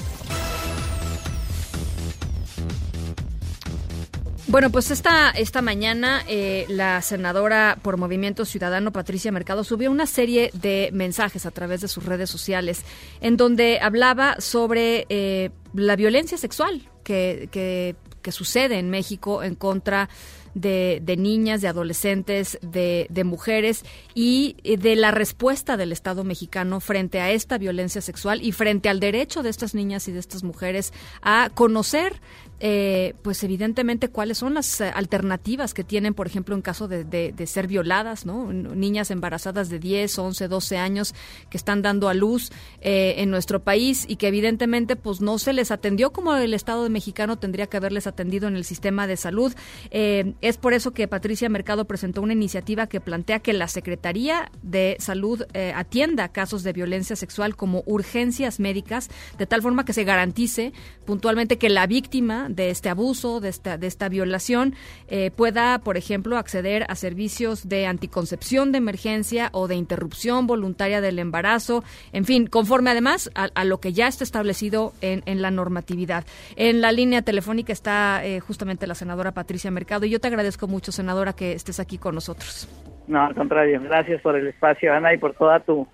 Bueno, 4.52 4.68
pues 4.68 4.90
esta, 4.90 5.30
esta 5.30 5.62
mañana 5.62 6.22
eh, 6.28 6.66
la 6.68 7.00
senadora 7.00 7.78
por 7.80 7.96
Movimiento 7.96 8.44
Ciudadano, 8.44 8.92
Patricia 8.92 9.32
Mercado, 9.32 9.64
subió 9.64 9.90
una 9.90 10.04
serie 10.04 10.50
de 10.52 10.90
mensajes 10.92 11.46
a 11.46 11.50
través 11.52 11.80
de 11.80 11.88
sus 11.88 12.04
redes 12.04 12.28
sociales 12.28 12.84
en 13.22 13.38
donde 13.38 13.80
hablaba 13.80 14.38
sobre 14.42 15.06
eh, 15.08 15.48
la 15.72 15.96
violencia 15.96 16.36
sexual 16.36 16.86
que, 17.02 17.48
que, 17.50 17.96
que 18.20 18.30
sucede 18.30 18.78
en 18.78 18.90
México 18.90 19.42
en 19.42 19.54
contra 19.54 20.10
de, 20.54 21.00
de 21.02 21.16
niñas, 21.16 21.60
de 21.60 21.68
adolescentes, 21.68 22.58
de, 22.62 23.06
de 23.08 23.24
mujeres 23.24 23.84
y 24.14 24.56
eh, 24.64 24.76
de 24.76 24.96
la 24.96 25.10
respuesta 25.10 25.76
del 25.76 25.92
Estado 25.92 26.24
mexicano 26.24 26.80
frente 26.80 27.20
a 27.20 27.30
esta 27.30 27.58
violencia 27.58 28.00
sexual 28.00 28.42
y 28.42 28.52
frente 28.52 28.88
al 28.88 29.00
derecho 29.00 29.42
de 29.42 29.50
estas 29.50 29.74
niñas 29.74 30.08
y 30.08 30.12
de 30.12 30.18
estas 30.18 30.42
mujeres 30.44 30.92
a 31.22 31.50
conocer 31.54 32.20
eh, 32.64 33.14
pues 33.22 33.42
evidentemente 33.42 34.08
cuáles 34.08 34.38
son 34.38 34.54
las 34.54 34.80
eh, 34.80 34.84
alternativas 34.94 35.74
que 35.74 35.82
tienen, 35.82 36.14
por 36.14 36.28
ejemplo, 36.28 36.54
en 36.54 36.62
caso 36.62 36.86
de, 36.86 37.02
de- 37.02 37.34
ser 37.48 37.66
violadas, 37.66 38.24
¿no? 38.24 38.52
Niñas 38.52 39.10
embarazadas 39.10 39.68
de 39.68 39.80
10, 39.80 40.16
11, 40.16 40.46
12 40.46 40.76
años 40.78 41.12
que 41.50 41.56
están 41.56 41.82
dando 41.82 42.08
a 42.08 42.14
luz 42.14 42.52
eh, 42.80 43.14
en 43.18 43.30
nuestro 43.30 43.64
país 43.64 44.04
y 44.08 44.14
que 44.14 44.28
evidentemente 44.28 44.94
pues 44.94 45.20
no 45.20 45.38
se 45.38 45.52
les 45.52 45.72
atendió 45.72 46.12
como 46.12 46.36
el 46.36 46.54
Estado 46.54 46.88
mexicano 46.88 47.36
tendría 47.36 47.66
que 47.66 47.78
haberles 47.78 48.06
atendido 48.06 48.46
en 48.46 48.54
el 48.54 48.64
sistema 48.64 49.08
de 49.08 49.16
salud. 49.16 49.52
Eh, 49.90 50.34
es 50.40 50.56
por 50.56 50.72
eso 50.72 50.92
que 50.92 51.08
Patricia 51.08 51.48
Mercado 51.48 51.84
presentó 51.86 52.22
una 52.22 52.32
iniciativa 52.32 52.86
que 52.86 53.00
plantea 53.00 53.40
que 53.40 53.52
la 53.52 53.66
Secretaría 53.66 54.52
de 54.62 54.96
Salud 55.00 55.42
atienda 55.74 56.28
casos 56.28 56.62
de 56.62 56.72
violencia 56.72 57.16
sexual 57.16 57.56
como 57.56 57.82
urgencias 57.86 58.60
médicas, 58.60 59.10
de 59.36 59.46
tal 59.46 59.62
forma 59.62 59.84
que 59.84 59.92
se 59.92 60.04
garantice 60.04 60.72
puntualmente 61.04 61.58
que 61.58 61.68
la 61.68 61.88
víctima 61.88 62.48
de 62.54 62.70
este 62.70 62.88
abuso, 62.88 63.40
de 63.40 63.48
esta, 63.48 63.78
de 63.78 63.86
esta 63.86 64.08
violación, 64.08 64.74
eh, 65.08 65.30
pueda, 65.30 65.78
por 65.78 65.96
ejemplo, 65.96 66.36
acceder 66.36 66.84
a 66.88 66.94
servicios 66.94 67.68
de 67.68 67.86
anticoncepción 67.86 68.72
de 68.72 68.78
emergencia 68.78 69.50
o 69.52 69.68
de 69.68 69.74
interrupción 69.74 70.46
voluntaria 70.46 71.00
del 71.00 71.18
embarazo, 71.18 71.84
en 72.12 72.24
fin, 72.24 72.46
conforme 72.46 72.90
además 72.90 73.30
a, 73.34 73.64
lo 73.64 73.78
que 73.78 73.92
ya 73.92 74.08
está 74.08 74.24
establecido 74.24 74.92
en, 75.00 75.22
en 75.26 75.42
la 75.42 75.50
normatividad. 75.50 76.24
En 76.56 76.80
la 76.80 76.92
línea 76.92 77.22
telefónica 77.22 77.72
está 77.72 78.24
eh, 78.24 78.40
justamente 78.40 78.86
la 78.86 78.94
senadora 78.94 79.32
Patricia 79.32 79.70
Mercado 79.70 80.06
y 80.06 80.10
yo 80.10 80.20
te 80.20 80.28
agradezco 80.28 80.66
mucho, 80.66 80.92
senadora, 80.92 81.32
que 81.32 81.52
estés 81.52 81.80
aquí 81.80 81.98
con 81.98 82.14
nosotros. 82.14 82.68
No, 83.06 83.24
al 83.24 83.34
contrario, 83.34 83.80
gracias 83.82 84.20
por 84.20 84.36
el 84.36 84.46
espacio, 84.46 84.92
Ana, 84.92 85.12
y 85.14 85.18
por 85.18 85.34
toda 85.34 85.60
tu 85.60 85.86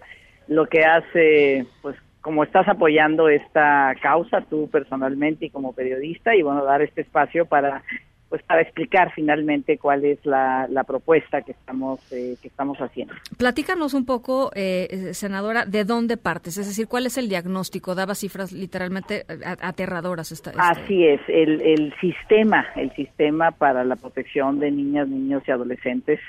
lo 0.47 0.67
que 0.67 0.85
hace, 0.85 1.67
pues 1.83 1.97
como 2.21 2.45
estás 2.45 2.69
apoyando 2.69 3.29
esta 3.29 3.95
causa 4.03 4.41
tú 4.43 4.69
personalmente 4.71 5.47
y 5.47 5.51
como 5.51 5.73
periodista 5.73 6.35
y 6.35 6.43
bueno, 6.43 6.65
dar 6.65 6.83
este 6.83 7.03
espacio 7.03 7.47
para 7.47 7.83
pues 8.29 8.43
para 8.43 8.61
explicar 8.61 9.11
finalmente 9.15 9.79
cuál 9.79 10.05
es 10.05 10.19
la, 10.27 10.67
la 10.69 10.85
propuesta 10.85 11.41
que 11.41 11.53
estamos 11.53 12.01
eh, 12.13 12.37
que 12.43 12.49
estamos 12.49 12.77
haciendo. 12.79 13.15
Platícanos 13.39 13.95
un 13.95 14.05
poco, 14.05 14.51
eh, 14.55 14.87
eh, 14.91 15.15
senadora, 15.15 15.65
de 15.65 15.85
dónde 15.85 16.19
partes, 16.19 16.59
es 16.59 16.67
decir, 16.67 16.89
cuál 16.89 17.07
es 17.07 17.17
el 17.17 17.31
diagnóstico. 17.31 17.95
Daba 17.95 18.15
cifras 18.15 18.53
literalmente 18.53 19.25
eh, 19.31 19.39
aterradoras. 19.63 20.31
Esta, 20.31 20.51
este- 20.51 20.61
Así 20.63 21.07
es, 21.07 21.23
el, 21.27 21.63
el 21.63 21.95
sistema, 22.03 22.67
el 22.77 22.95
sistema 22.95 23.51
para 23.51 23.83
la 23.85 23.97
protección 23.97 24.61
de 24.61 24.73
niñas, 24.73 25.09
niños 25.09 25.43
y 25.47 25.51
adolescentes, 25.51 26.21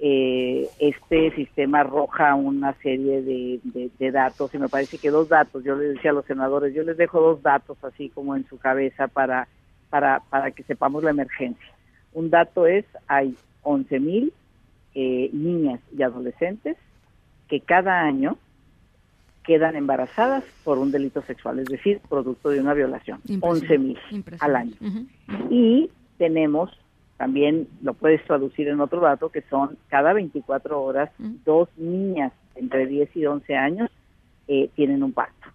eh, 0.00 0.68
este 0.78 1.30
sistema 1.34 1.80
arroja 1.80 2.34
una 2.34 2.72
serie 2.74 3.20
de, 3.22 3.60
de- 3.64 3.90
de 3.98 4.10
datos 4.12 4.54
y 4.54 4.58
me 4.58 4.68
parece 4.68 4.98
que 4.98 5.10
dos 5.10 5.28
datos, 5.28 5.64
yo 5.64 5.74
les 5.76 5.94
decía 5.94 6.10
a 6.12 6.14
los 6.14 6.24
senadores, 6.26 6.72
yo 6.74 6.82
les 6.84 6.96
dejo 6.96 7.20
dos 7.20 7.42
datos 7.42 7.76
así 7.82 8.08
como 8.10 8.36
en 8.36 8.46
su 8.48 8.58
cabeza 8.58 9.08
para, 9.08 9.48
para, 9.90 10.20
para 10.30 10.50
que 10.52 10.62
sepamos 10.62 11.02
la 11.02 11.10
emergencia. 11.10 11.66
Un 12.12 12.30
dato 12.30 12.66
es, 12.66 12.84
hay 13.08 13.34
11 13.62 14.00
mil 14.00 14.32
eh, 14.94 15.30
niñas 15.32 15.80
y 15.96 16.02
adolescentes 16.02 16.76
que 17.48 17.60
cada 17.60 18.00
año 18.02 18.36
quedan 19.42 19.76
embarazadas 19.76 20.44
por 20.62 20.78
un 20.78 20.90
delito 20.92 21.22
sexual, 21.22 21.58
es 21.58 21.66
decir, 21.66 22.00
producto 22.08 22.50
de 22.50 22.60
una 22.60 22.74
violación. 22.74 23.20
11 23.40 23.78
mil 23.78 23.98
al 24.40 24.56
año. 24.56 24.74
Y 25.50 25.90
tenemos 26.18 26.70
también 27.18 27.68
lo 27.82 27.94
puedes 27.94 28.24
traducir 28.24 28.68
en 28.68 28.80
otro 28.80 29.00
dato, 29.00 29.28
que 29.28 29.42
son 29.50 29.76
cada 29.88 30.12
24 30.12 30.80
horas, 30.80 31.10
dos 31.44 31.68
niñas 31.76 32.32
entre 32.54 32.86
10 32.86 33.16
y 33.16 33.26
11 33.26 33.56
años 33.56 33.90
eh, 34.46 34.70
tienen 34.74 35.02
un 35.02 35.12
parto. 35.12 35.48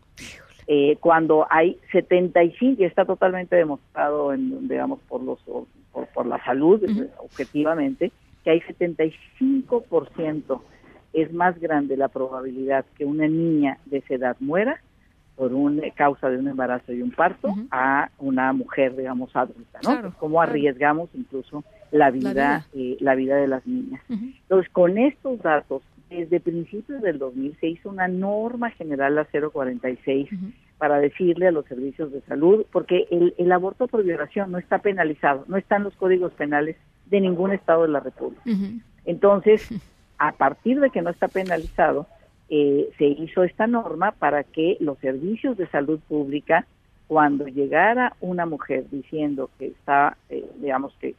Eh, 0.67 0.97
cuando 0.99 1.47
hay 1.49 1.79
75, 1.91 2.81
y 2.81 2.85
está 2.85 3.05
totalmente 3.05 3.55
demostrado, 3.55 4.33
en, 4.33 4.67
digamos, 4.67 4.99
por, 5.07 5.23
los, 5.23 5.39
por, 5.39 5.65
por 6.13 6.25
la 6.25 6.43
salud, 6.43 6.83
eh, 6.83 7.09
objetivamente, 7.17 8.11
que 8.43 8.51
hay 8.51 8.61
75% 8.61 10.61
es 11.13 11.31
más 11.31 11.57
grande 11.59 11.95
la 11.95 12.09
probabilidad 12.09 12.85
que 12.97 13.05
una 13.05 13.27
niña 13.27 13.77
de 13.85 13.99
esa 13.99 14.15
edad 14.15 14.35
muera 14.39 14.81
por 15.35 15.53
una 15.53 15.89
causa 15.91 16.29
de 16.29 16.37
un 16.37 16.47
embarazo 16.47 16.93
y 16.93 17.01
un 17.01 17.11
parto 17.11 17.49
a 17.71 18.09
una 18.19 18.53
mujer, 18.53 18.95
digamos, 18.95 19.35
adulta, 19.35 19.79
¿no? 19.83 19.91
Claro, 19.91 20.13
Cómo 20.19 20.41
arriesgamos 20.41 21.09
incluso 21.13 21.63
la 21.91 22.11
vida, 22.11 22.65
eh, 22.73 22.97
la 22.99 23.15
vida 23.15 23.35
de 23.37 23.47
las 23.47 23.65
niñas. 23.65 24.01
Entonces, 24.09 24.71
con 24.71 24.97
estos 24.97 25.41
datos, 25.41 25.81
desde 26.09 26.39
principios 26.39 27.01
del 27.01 27.17
2000 27.17 27.57
se 27.59 27.67
hizo 27.67 27.89
una 27.89 28.07
norma 28.07 28.69
general, 28.71 29.15
la 29.15 29.25
046, 29.25 30.29
para 30.77 30.99
decirle 30.99 31.47
a 31.47 31.51
los 31.51 31.65
servicios 31.65 32.11
de 32.11 32.21
salud, 32.21 32.65
porque 32.71 33.07
el, 33.09 33.33
el 33.37 33.51
aborto 33.51 33.87
por 33.87 34.03
violación 34.03 34.51
no 34.51 34.57
está 34.57 34.79
penalizado, 34.79 35.45
no 35.47 35.57
está 35.57 35.77
en 35.77 35.83
los 35.83 35.95
códigos 35.95 36.33
penales 36.33 36.75
de 37.07 37.21
ningún 37.21 37.51
estado 37.51 37.83
de 37.83 37.89
la 37.89 37.99
República. 37.99 38.41
Entonces, 39.05 39.69
a 40.17 40.31
partir 40.33 40.79
de 40.79 40.89
que 40.89 41.01
no 41.01 41.09
está 41.09 41.27
penalizado, 41.27 42.07
eh, 42.55 42.91
se 42.99 43.05
hizo 43.05 43.43
esta 43.43 43.65
norma 43.65 44.11
para 44.11 44.43
que 44.43 44.77
los 44.79 44.99
servicios 44.99 45.57
de 45.57 45.65
salud 45.69 45.99
pública, 46.07 46.67
cuando 47.07 47.47
llegara 47.47 48.15
una 48.21 48.45
mujer 48.45 48.85
diciendo 48.91 49.49
que 49.57 49.69
está, 49.69 50.17
eh, 50.29 50.45
digamos 50.57 50.93
que 50.99 51.15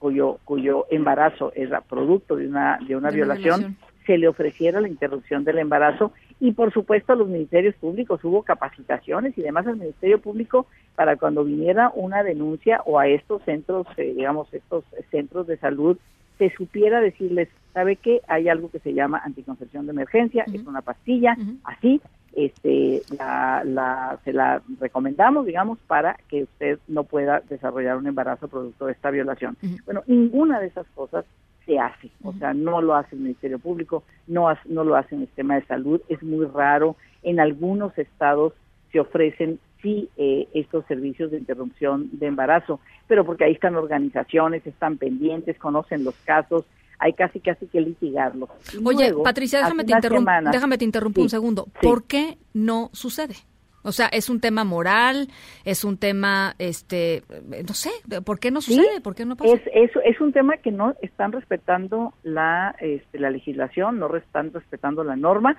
cuyo 0.00 0.40
cuyo 0.44 0.86
embarazo 0.90 1.52
era 1.54 1.82
producto 1.82 2.34
de 2.34 2.48
una 2.48 2.78
de 2.78 2.84
una 2.84 2.88
De 2.88 2.96
una 2.96 3.10
violación, 3.10 3.60
violación. 3.60 3.76
se 4.06 4.18
le 4.18 4.26
ofreciera 4.26 4.80
la 4.80 4.88
interrupción 4.88 5.44
del 5.44 5.58
embarazo 5.58 6.10
y 6.40 6.50
por 6.50 6.72
supuesto 6.72 7.12
a 7.12 7.16
los 7.16 7.28
ministerios 7.28 7.76
públicos 7.76 8.24
hubo 8.24 8.42
capacitaciones 8.42 9.38
y 9.38 9.42
demás 9.42 9.68
al 9.68 9.76
Ministerio 9.76 10.20
Público 10.20 10.66
para 10.96 11.14
cuando 11.14 11.44
viniera 11.44 11.92
una 11.94 12.24
denuncia 12.24 12.82
o 12.86 12.98
a 12.98 13.06
estos 13.06 13.40
centros, 13.44 13.86
eh, 13.98 14.14
digamos, 14.16 14.52
estos 14.52 14.82
centros 15.12 15.46
de 15.46 15.58
salud, 15.58 15.96
se 16.38 16.50
supiera 16.50 17.00
decirles, 17.00 17.48
¿sabe 17.76 17.96
qué? 17.96 18.22
Hay 18.26 18.48
algo 18.48 18.70
que 18.70 18.78
se 18.78 18.94
llama 18.94 19.20
anticoncepción 19.22 19.84
de 19.84 19.92
emergencia, 19.92 20.46
es 20.50 20.66
una 20.66 20.80
pastilla, 20.80 21.36
así, 21.62 22.00
este, 22.34 23.02
la, 23.18 23.64
la, 23.66 24.18
se 24.24 24.32
la 24.32 24.62
recomendamos, 24.80 25.44
digamos, 25.44 25.78
para 25.86 26.16
que 26.30 26.44
usted 26.44 26.78
no 26.88 27.04
pueda 27.04 27.42
desarrollar 27.50 27.98
un 27.98 28.06
embarazo 28.06 28.48
producto 28.48 28.86
de 28.86 28.92
esta 28.92 29.10
violación. 29.10 29.58
Bueno, 29.84 30.02
ninguna 30.06 30.58
de 30.58 30.68
esas 30.68 30.86
cosas 30.94 31.26
se 31.66 31.78
hace, 31.78 32.08
o 32.24 32.32
sea, 32.32 32.54
no 32.54 32.80
lo 32.80 32.94
hace 32.94 33.14
el 33.14 33.20
Ministerio 33.20 33.58
Público, 33.58 34.04
no, 34.26 34.48
no 34.64 34.82
lo 34.82 34.96
hace 34.96 35.14
el 35.14 35.26
sistema 35.26 35.56
de 35.56 35.66
salud, 35.66 36.00
es 36.08 36.22
muy 36.22 36.46
raro. 36.46 36.96
En 37.22 37.40
algunos 37.40 37.98
estados 37.98 38.54
se 38.90 39.00
ofrecen 39.00 39.58
sí 39.82 40.08
eh, 40.16 40.48
estos 40.54 40.86
servicios 40.86 41.30
de 41.30 41.36
interrupción 41.36 42.08
de 42.12 42.26
embarazo, 42.26 42.80
pero 43.06 43.26
porque 43.26 43.44
ahí 43.44 43.52
están 43.52 43.76
organizaciones, 43.76 44.66
están 44.66 44.96
pendientes, 44.96 45.58
conocen 45.58 46.04
los 46.04 46.14
casos, 46.24 46.64
hay 46.98 47.12
casi 47.12 47.40
casi 47.40 47.66
que 47.66 47.80
litigarlos. 47.80 48.48
Y 48.72 48.78
Oye, 48.84 49.08
luego, 49.08 49.22
Patricia, 49.22 49.58
déjame 49.60 49.84
te, 49.84 49.94
semanas- 50.00 50.52
déjame 50.52 50.78
te 50.78 50.84
interrumpo 50.84 51.20
Sí, 51.20 51.22
un 51.24 51.30
segundo. 51.30 51.64
sí. 51.80 51.86
¿Por 51.86 52.04
qué 52.04 52.38
no 52.54 52.90
sucede? 52.92 53.34
O 53.82 53.92
sea, 53.92 54.06
es 54.08 54.28
un 54.28 54.40
tema 54.40 54.64
moral, 54.64 55.28
es 55.64 55.84
un 55.84 55.96
tema, 55.96 56.56
este, 56.58 57.22
no 57.68 57.72
sé, 57.72 57.90
¿por 58.24 58.40
qué 58.40 58.50
no 58.50 58.60
Sí, 58.60 58.74
sucede? 58.74 59.00
¿Por 59.00 59.14
qué 59.14 59.24
no 59.24 59.36
pasa? 59.36 59.54
Es, 59.54 59.60
es, 59.72 59.90
es 60.04 60.20
un 60.20 60.32
tema 60.32 60.56
que 60.56 60.72
no 60.72 60.94
están 61.02 61.30
respetando 61.30 62.12
la, 62.24 62.74
este, 62.80 63.20
la 63.20 63.30
legislación, 63.30 64.00
no 64.00 64.14
están 64.16 64.52
respetando 64.52 65.04
la 65.04 65.14
norma 65.14 65.56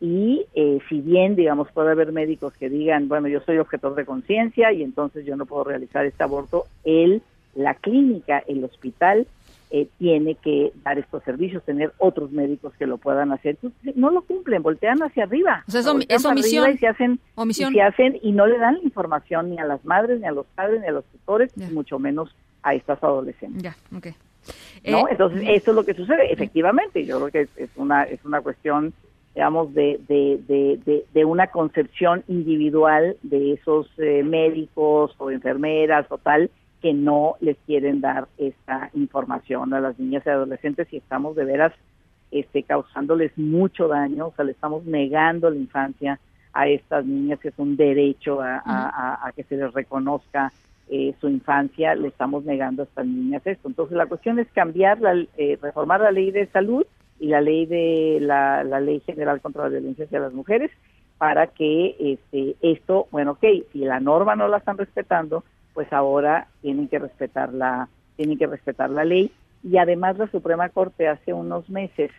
y 0.00 0.44
eh, 0.54 0.78
si 0.88 1.00
bien, 1.00 1.36
digamos, 1.36 1.70
puede 1.70 1.92
haber 1.92 2.10
médicos 2.10 2.52
que 2.56 2.68
digan, 2.68 3.06
bueno, 3.08 3.28
yo 3.28 3.38
soy 3.42 3.58
objetor 3.58 3.94
de 3.94 4.04
conciencia 4.04 4.72
y 4.72 4.82
entonces 4.82 5.24
yo 5.24 5.36
no 5.36 5.46
puedo 5.46 5.62
realizar 5.64 6.04
este 6.04 6.24
aborto, 6.24 6.64
él, 6.84 7.22
la 7.54 7.74
clínica, 7.74 8.42
el 8.48 8.64
hospital, 8.64 9.28
eh, 9.70 9.88
tiene 9.98 10.34
que 10.36 10.72
dar 10.84 10.98
estos 10.98 11.22
servicios, 11.24 11.62
tener 11.64 11.92
otros 11.98 12.30
médicos 12.32 12.72
que 12.78 12.86
lo 12.86 12.98
puedan 12.98 13.32
hacer. 13.32 13.56
Entonces, 13.62 13.96
no 13.96 14.10
lo 14.10 14.22
cumplen, 14.22 14.62
voltean 14.62 15.02
hacia 15.02 15.24
arriba. 15.24 15.64
O 15.66 15.70
sea, 15.70 15.80
es 15.80 15.86
O 15.86 15.90
sea, 15.90 15.92
omi- 15.92 16.06
voltean 16.06 16.16
es 16.18 16.24
omisión. 16.26 16.70
Y 16.72 16.78
se 16.78 16.86
hacen, 16.86 17.20
Omisión. 17.34 17.72
y 17.72 17.76
se 17.76 17.82
hacen 17.82 18.18
y 18.22 18.32
no 18.32 18.46
le 18.46 18.58
dan 18.58 18.74
la 18.74 18.82
información 18.82 19.50
ni 19.50 19.58
a 19.58 19.64
las 19.64 19.84
madres, 19.84 20.20
ni 20.20 20.26
a 20.26 20.32
los 20.32 20.46
padres, 20.54 20.80
ni 20.80 20.86
a 20.86 20.92
los 20.92 21.04
tutores, 21.06 21.56
ni 21.56 21.66
mucho 21.66 21.98
menos 21.98 22.34
a 22.62 22.74
estas 22.74 23.02
adolescentes. 23.02 23.62
Ya, 23.62 23.76
ok. 23.96 24.06
¿no? 24.86 24.98
Eh, 25.00 25.10
Entonces, 25.10 25.42
eso 25.50 25.70
es 25.72 25.74
lo 25.74 25.84
que 25.84 25.94
sucede, 25.94 26.32
efectivamente. 26.32 27.04
Yo 27.04 27.18
creo 27.18 27.30
que 27.30 27.62
es, 27.62 27.70
una 27.76 28.04
es 28.04 28.24
una 28.24 28.40
cuestión, 28.40 28.94
digamos, 29.34 29.74
de, 29.74 30.00
de, 30.08 30.40
de, 30.48 30.80
de, 30.86 31.04
de 31.12 31.24
una 31.24 31.48
concepción 31.48 32.24
individual 32.28 33.16
de 33.22 33.52
esos 33.52 33.88
eh, 33.98 34.22
médicos 34.22 35.14
o 35.18 35.30
enfermeras 35.30 36.06
o 36.10 36.16
tal 36.18 36.50
que 36.80 36.92
no 36.94 37.36
les 37.40 37.56
quieren 37.66 38.00
dar 38.00 38.28
esta 38.38 38.90
información 38.94 39.74
a 39.74 39.80
las 39.80 39.98
niñas 39.98 40.22
y 40.26 40.30
adolescentes 40.30 40.86
y 40.92 40.96
estamos 40.98 41.36
de 41.36 41.44
veras 41.44 41.72
este, 42.30 42.62
causándoles 42.62 43.36
mucho 43.38 43.88
daño, 43.88 44.28
o 44.28 44.32
sea, 44.36 44.44
le 44.44 44.52
estamos 44.52 44.84
negando 44.84 45.50
la 45.50 45.56
infancia 45.56 46.18
a 46.52 46.68
estas 46.68 47.04
niñas, 47.06 47.38
que 47.40 47.48
es 47.48 47.58
un 47.58 47.76
derecho 47.76 48.40
a, 48.40 48.56
a- 48.56 48.88
a- 48.88 49.28
a 49.28 49.32
que 49.32 49.44
se 49.44 49.56
les 49.56 49.72
reconozca 49.72 50.52
eh, 50.90 51.14
su 51.20 51.28
infancia, 51.28 51.94
le 51.94 52.08
estamos 52.08 52.44
negando 52.44 52.82
a 52.82 52.86
estas 52.86 53.06
niñas 53.06 53.46
esto. 53.46 53.68
Entonces, 53.68 53.96
la 53.96 54.06
cuestión 54.06 54.38
es 54.38 54.48
cambiar, 54.52 55.00
la, 55.00 55.14
eh, 55.36 55.58
reformar 55.60 56.00
la 56.00 56.10
ley 56.10 56.30
de 56.30 56.46
salud 56.46 56.84
y 57.20 57.28
la 57.28 57.40
ley 57.40 57.66
de 57.66 58.18
la, 58.20 58.64
la 58.64 58.80
ley 58.80 59.00
general 59.00 59.40
contra 59.40 59.64
la 59.64 59.68
violencia 59.70 60.04
hacia 60.06 60.20
las 60.20 60.32
mujeres 60.32 60.70
para 61.18 61.48
que 61.48 61.96
este, 61.98 62.56
esto, 62.62 63.06
bueno, 63.10 63.32
ok, 63.32 63.44
si 63.72 63.80
la 63.80 64.00
norma 64.00 64.36
no 64.36 64.48
la 64.48 64.58
están 64.58 64.78
respetando, 64.78 65.44
pues 65.78 65.92
ahora 65.92 66.48
tienen 66.60 66.88
que 66.88 66.98
respetar 66.98 67.54
la, 67.54 67.88
tienen 68.16 68.36
que 68.36 68.48
respetar 68.48 68.90
la 68.90 69.04
ley. 69.04 69.30
Y 69.62 69.76
además 69.76 70.18
la 70.18 70.26
Suprema 70.26 70.70
Corte 70.70 71.06
hace 71.06 71.32
unos 71.32 71.70
meses 71.70 72.10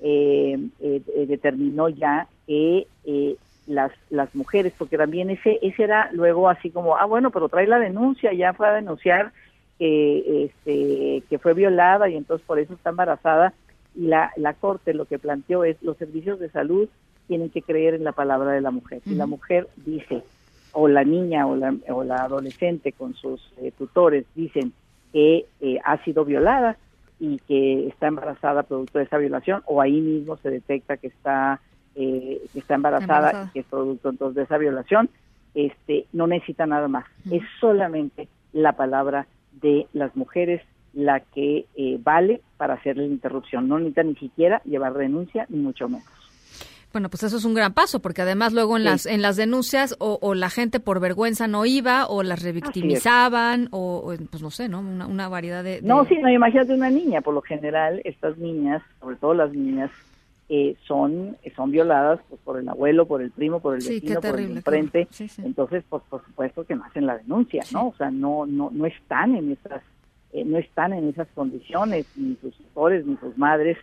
eh, 0.00 0.58
eh, 0.80 1.00
eh, 1.14 1.26
determinó 1.28 1.88
ya 1.88 2.26
que 2.48 2.88
eh, 3.04 3.36
las 3.68 3.92
las 4.10 4.34
mujeres, 4.34 4.72
porque 4.76 4.98
también 4.98 5.30
ese 5.30 5.60
ese 5.62 5.84
era 5.84 6.10
luego 6.10 6.48
así 6.48 6.70
como, 6.70 6.96
ah 6.96 7.04
bueno, 7.04 7.30
pero 7.30 7.48
trae 7.48 7.68
la 7.68 7.78
denuncia, 7.78 8.32
ya 8.32 8.52
fue 8.52 8.66
a 8.66 8.72
denunciar 8.72 9.30
que 9.78 10.46
este 10.46 11.22
que 11.30 11.38
fue 11.38 11.54
violada 11.54 12.08
y 12.08 12.16
entonces 12.16 12.44
por 12.44 12.58
eso 12.58 12.74
está 12.74 12.90
embarazada 12.90 13.52
y 13.94 14.08
la 14.08 14.32
la 14.34 14.54
corte 14.54 14.92
lo 14.92 15.04
que 15.04 15.20
planteó 15.20 15.62
es 15.62 15.80
los 15.84 15.96
servicios 15.98 16.40
de 16.40 16.50
salud 16.50 16.88
tienen 17.28 17.50
que 17.50 17.62
creer 17.62 17.94
en 17.94 18.02
la 18.02 18.10
palabra 18.10 18.50
de 18.50 18.60
la 18.60 18.72
mujer. 18.72 19.02
Si 19.04 19.14
la 19.14 19.26
mujer 19.26 19.68
dice 19.76 20.24
o 20.74 20.88
la 20.88 21.04
niña 21.04 21.46
o 21.46 21.56
la, 21.56 21.74
o 21.88 22.04
la 22.04 22.16
adolescente 22.24 22.92
con 22.92 23.14
sus 23.14 23.40
eh, 23.58 23.72
tutores 23.76 24.26
dicen 24.34 24.72
que 25.12 25.46
eh, 25.60 25.78
ha 25.84 26.02
sido 26.04 26.24
violada 26.24 26.76
y 27.18 27.38
que 27.38 27.88
está 27.88 28.08
embarazada 28.08 28.64
producto 28.64 28.98
de 28.98 29.04
esa 29.04 29.18
violación 29.18 29.62
o 29.66 29.80
ahí 29.80 30.00
mismo 30.00 30.36
se 30.38 30.50
detecta 30.50 30.96
que 30.96 31.06
está 31.06 31.60
eh, 31.94 32.42
que 32.52 32.58
está 32.58 32.74
embarazada, 32.74 33.30
Embarazada. 33.30 33.46
y 33.46 33.52
que 33.52 33.60
es 33.60 33.66
producto 33.66 34.10
entonces 34.10 34.34
de 34.36 34.42
esa 34.42 34.58
violación 34.58 35.08
este 35.54 36.06
no 36.12 36.26
necesita 36.26 36.66
nada 36.66 36.88
más. 36.88 37.04
Es 37.30 37.42
solamente 37.60 38.28
la 38.52 38.72
palabra 38.72 39.26
de 39.52 39.86
las 39.92 40.14
mujeres 40.16 40.60
la 40.92 41.20
que 41.20 41.66
eh, 41.76 41.98
vale 42.02 42.40
para 42.56 42.74
hacer 42.74 42.96
la 42.96 43.04
interrupción. 43.04 43.68
No 43.68 43.78
necesita 43.78 44.02
ni 44.02 44.16
siquiera 44.16 44.60
llevar 44.64 44.94
denuncia 44.94 45.46
ni 45.48 45.58
mucho 45.58 45.88
menos 45.88 46.23
Bueno, 46.94 47.08
pues 47.10 47.24
eso 47.24 47.36
es 47.36 47.44
un 47.44 47.54
gran 47.54 47.74
paso, 47.74 48.00
porque 48.00 48.22
además 48.22 48.52
luego 48.52 48.76
en 48.76 48.84
Sí. 48.84 48.88
las 48.88 49.06
en 49.06 49.20
las 49.20 49.36
denuncias 49.36 49.96
o, 49.98 50.18
o 50.22 50.34
la 50.34 50.48
gente 50.48 50.78
por 50.80 51.00
vergüenza 51.00 51.48
no 51.48 51.66
iba, 51.66 52.06
o 52.06 52.22
las 52.22 52.40
revictimizaban, 52.42 53.68
o, 53.72 53.96
o, 53.96 54.14
pues 54.30 54.42
no 54.42 54.50
sé, 54.50 54.68
¿no? 54.68 54.78
Una, 54.80 55.06
una 55.06 55.28
variedad 55.28 55.64
de... 55.64 55.80
de- 55.80 55.86
No, 55.88 56.04
sí, 56.06 56.16
no, 56.18 56.30
imagínate 56.30 56.72
una 56.72 56.90
niña. 56.90 57.20
Por 57.20 57.34
lo 57.34 57.42
general, 57.42 58.00
estas 58.04 58.38
niñas, 58.38 58.80
sobre 59.00 59.16
todo 59.16 59.34
las 59.34 59.52
niñas, 59.52 59.90
eh, 60.48 60.76
son 60.86 61.36
son 61.56 61.70
violadas 61.72 62.20
pues, 62.28 62.40
por 62.44 62.58
el 62.60 62.68
abuelo, 62.68 63.06
por 63.06 63.22
el 63.22 63.30
primo, 63.30 63.60
por 63.60 63.74
el 63.74 63.82
Sí, 63.82 63.94
vecino, 63.94 64.20
por 64.20 64.26
el 64.30 64.32
terrible, 64.36 64.56
enfrente. 64.58 65.08
sí. 65.10 65.26
Entonces, 65.38 65.82
pues 65.88 66.02
por 66.08 66.24
supuesto 66.24 66.64
que 66.64 66.74
no 66.76 66.84
hacen 66.84 67.06
la 67.06 67.16
denuncia, 67.16 67.62
¿no? 67.72 67.88
O 67.88 67.94
sea, 67.96 68.10
no 68.10 68.46
no 68.46 68.70
no 68.72 68.86
están 68.86 69.34
en 69.34 69.52
esas 69.52 69.82
eh, 70.32 70.44
no 70.44 70.58
están 70.58 70.92
en 70.92 71.08
esas 71.08 71.26
condiciones 71.34 72.06
ni 72.16 72.36
sus 72.36 72.54
tutores 72.56 73.04
ni 73.06 73.16
sus 73.16 73.36
madres 73.38 73.78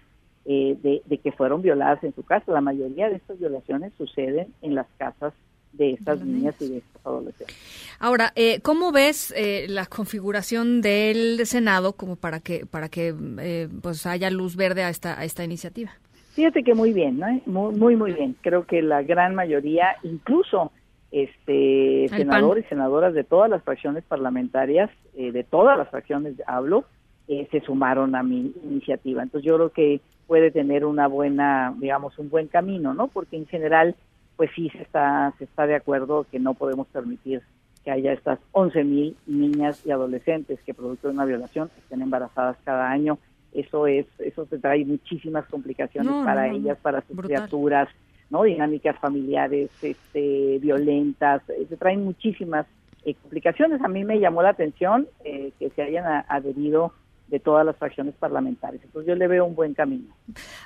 eh, 0.45 0.77
de, 0.81 1.01
de 1.05 1.18
que 1.18 1.31
fueron 1.31 1.61
violadas 1.61 2.03
en 2.03 2.13
su 2.15 2.23
casa. 2.23 2.51
La 2.51 2.61
mayoría 2.61 3.09
de 3.09 3.15
estas 3.15 3.39
violaciones 3.39 3.93
suceden 3.97 4.47
en 4.61 4.76
las 4.76 4.88
casas 4.97 5.34
de 5.73 5.91
estas 5.91 6.23
niñas 6.26 6.55
y 6.59 6.68
de 6.68 6.77
estos 6.80 7.05
adolescentes. 7.05 7.55
Ahora, 7.99 8.34
eh, 8.35 8.59
¿cómo 8.61 8.91
ves 8.91 9.34
eh, 9.38 9.68
la 9.69 9.85
configuración 9.85 10.81
del 10.81 11.45
Senado 11.45 11.93
como 11.93 12.18
para 12.18 12.39
que 12.39 12.65
para 12.65 12.89
que 12.89 13.15
eh, 13.39 13.69
pues 13.81 14.05
haya 14.05 14.30
luz 14.30 14.55
verde 14.55 14.84
a 14.84 14.89
esta 14.89 15.19
a 15.19 15.23
esta 15.23 15.43
iniciativa? 15.43 15.91
Fíjate 16.34 16.63
que 16.63 16.73
muy 16.73 16.93
bien, 16.93 17.19
¿no? 17.19 17.27
Muy, 17.45 17.76
muy, 17.76 17.95
muy 17.95 18.13
bien. 18.13 18.35
Creo 18.41 18.65
que 18.65 18.81
la 18.81 19.01
gran 19.03 19.35
mayoría, 19.35 19.95
incluso 20.03 20.72
este 21.11 22.07
senadores 22.09 22.65
y 22.65 22.69
senadoras 22.69 23.13
de 23.13 23.26
todas 23.26 23.49
las 23.49 23.63
fracciones 23.63 24.03
parlamentarias, 24.05 24.89
eh, 25.15 25.31
de 25.31 25.43
todas 25.43 25.77
las 25.77 25.89
fracciones 25.89 26.35
hablo, 26.47 26.85
eh, 27.27 27.47
se 27.51 27.59
sumaron 27.61 28.15
a 28.15 28.23
mi 28.23 28.53
iniciativa. 28.63 29.23
Entonces 29.23 29.45
yo 29.45 29.55
creo 29.55 29.69
que 29.72 30.01
puede 30.31 30.49
tener 30.49 30.85
una 30.85 31.07
buena, 31.07 31.73
digamos, 31.77 32.17
un 32.17 32.29
buen 32.29 32.47
camino, 32.47 32.93
¿no? 32.93 33.09
Porque 33.09 33.35
en 33.35 33.45
general, 33.47 33.97
pues 34.37 34.49
sí 34.55 34.69
se 34.69 34.81
está, 34.81 35.33
se 35.37 35.43
está 35.43 35.67
de 35.67 35.75
acuerdo 35.75 36.25
que 36.31 36.39
no 36.39 36.53
podemos 36.53 36.87
permitir 36.87 37.41
que 37.83 37.91
haya 37.91 38.13
estas 38.13 38.39
11.000 38.53 39.13
niñas 39.25 39.75
y 39.83 39.91
adolescentes 39.91 40.57
que 40.65 40.73
producto 40.73 41.09
de 41.09 41.15
una 41.15 41.25
violación 41.25 41.69
estén 41.77 42.01
embarazadas 42.01 42.55
cada 42.63 42.89
año. 42.89 43.17
Eso 43.51 43.87
es, 43.87 44.05
eso 44.19 44.45
te 44.45 44.57
trae 44.57 44.85
muchísimas 44.85 45.45
complicaciones 45.47 46.15
No, 46.15 46.23
para 46.23 46.47
no, 46.47 46.53
ellas, 46.55 46.77
para 46.81 47.01
sus 47.01 47.17
brutal. 47.17 47.27
criaturas, 47.49 47.89
¿no? 48.29 48.43
Dinámicas 48.43 48.97
familiares, 48.99 49.69
este, 49.81 50.59
violentas, 50.59 51.41
eh, 51.49 51.65
se 51.67 51.75
traen 51.75 52.05
muchísimas 52.05 52.65
eh, 53.03 53.15
complicaciones. 53.15 53.81
A 53.81 53.89
mí 53.89 54.05
me 54.05 54.17
llamó 54.21 54.41
la 54.43 54.51
atención 54.51 55.09
eh, 55.25 55.51
que 55.59 55.71
se 55.71 55.81
hayan 55.81 56.05
a- 56.05 56.25
adherido 56.29 56.93
de 57.31 57.39
todas 57.39 57.65
las 57.65 57.77
fracciones 57.77 58.13
parlamentarias. 58.19 58.83
Entonces 58.83 59.07
yo 59.07 59.15
le 59.15 59.27
veo 59.27 59.45
un 59.45 59.55
buen 59.55 59.73
camino. 59.73 60.13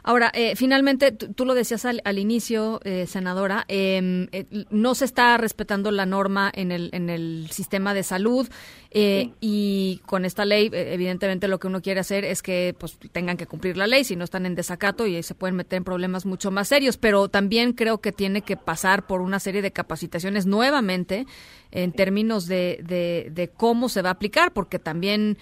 Ahora, 0.03 0.31
eh, 0.33 0.55
finalmente, 0.55 1.11
tú, 1.11 1.45
lo 1.45 1.53
decías 1.53 1.85
al, 1.85 2.01
al 2.03 2.17
inicio, 2.17 2.79
eh, 2.83 3.05
senadora, 3.05 3.65
eh, 3.67 4.27
eh, 4.31 4.65
no 4.71 4.95
se 4.95 5.05
está 5.05 5.37
respetando 5.37 5.91
la 5.91 6.07
norma 6.07 6.51
en 6.53 6.71
el, 6.71 6.89
en 6.91 7.11
el 7.11 7.47
sistema 7.51 7.93
de 7.93 8.01
salud 8.01 8.49
eh, 8.89 9.33
y 9.39 10.01
con 10.07 10.25
esta 10.25 10.43
ley, 10.43 10.71
eh, 10.73 10.93
evidentemente, 10.93 11.47
lo 11.47 11.59
que 11.59 11.67
uno 11.67 11.81
quiere 11.81 11.99
hacer 11.99 12.25
es 12.25 12.41
que 12.41 12.75
pues 12.79 12.97
tengan 13.11 13.37
que 13.37 13.45
cumplir 13.45 13.77
la 13.77 13.85
ley, 13.85 14.03
si 14.03 14.15
no 14.15 14.23
están 14.23 14.47
en 14.47 14.55
desacato 14.55 15.05
y 15.05 15.21
se 15.21 15.35
pueden 15.35 15.55
meter 15.55 15.77
en 15.77 15.83
problemas 15.83 16.25
mucho 16.25 16.49
más 16.49 16.69
serios. 16.69 16.97
Pero 16.97 17.29
también 17.29 17.73
creo 17.73 17.99
que 17.99 18.11
tiene 18.11 18.41
que 18.41 18.57
pasar 18.57 19.05
por 19.05 19.21
una 19.21 19.39
serie 19.39 19.61
de 19.61 19.71
capacitaciones 19.71 20.47
nuevamente 20.47 21.27
en 21.71 21.91
términos 21.91 22.47
de, 22.47 22.79
de, 22.83 23.29
de 23.31 23.49
cómo 23.49 23.89
se 23.89 24.01
va 24.01 24.09
a 24.09 24.13
aplicar, 24.13 24.53
porque 24.53 24.79
también 24.79 25.37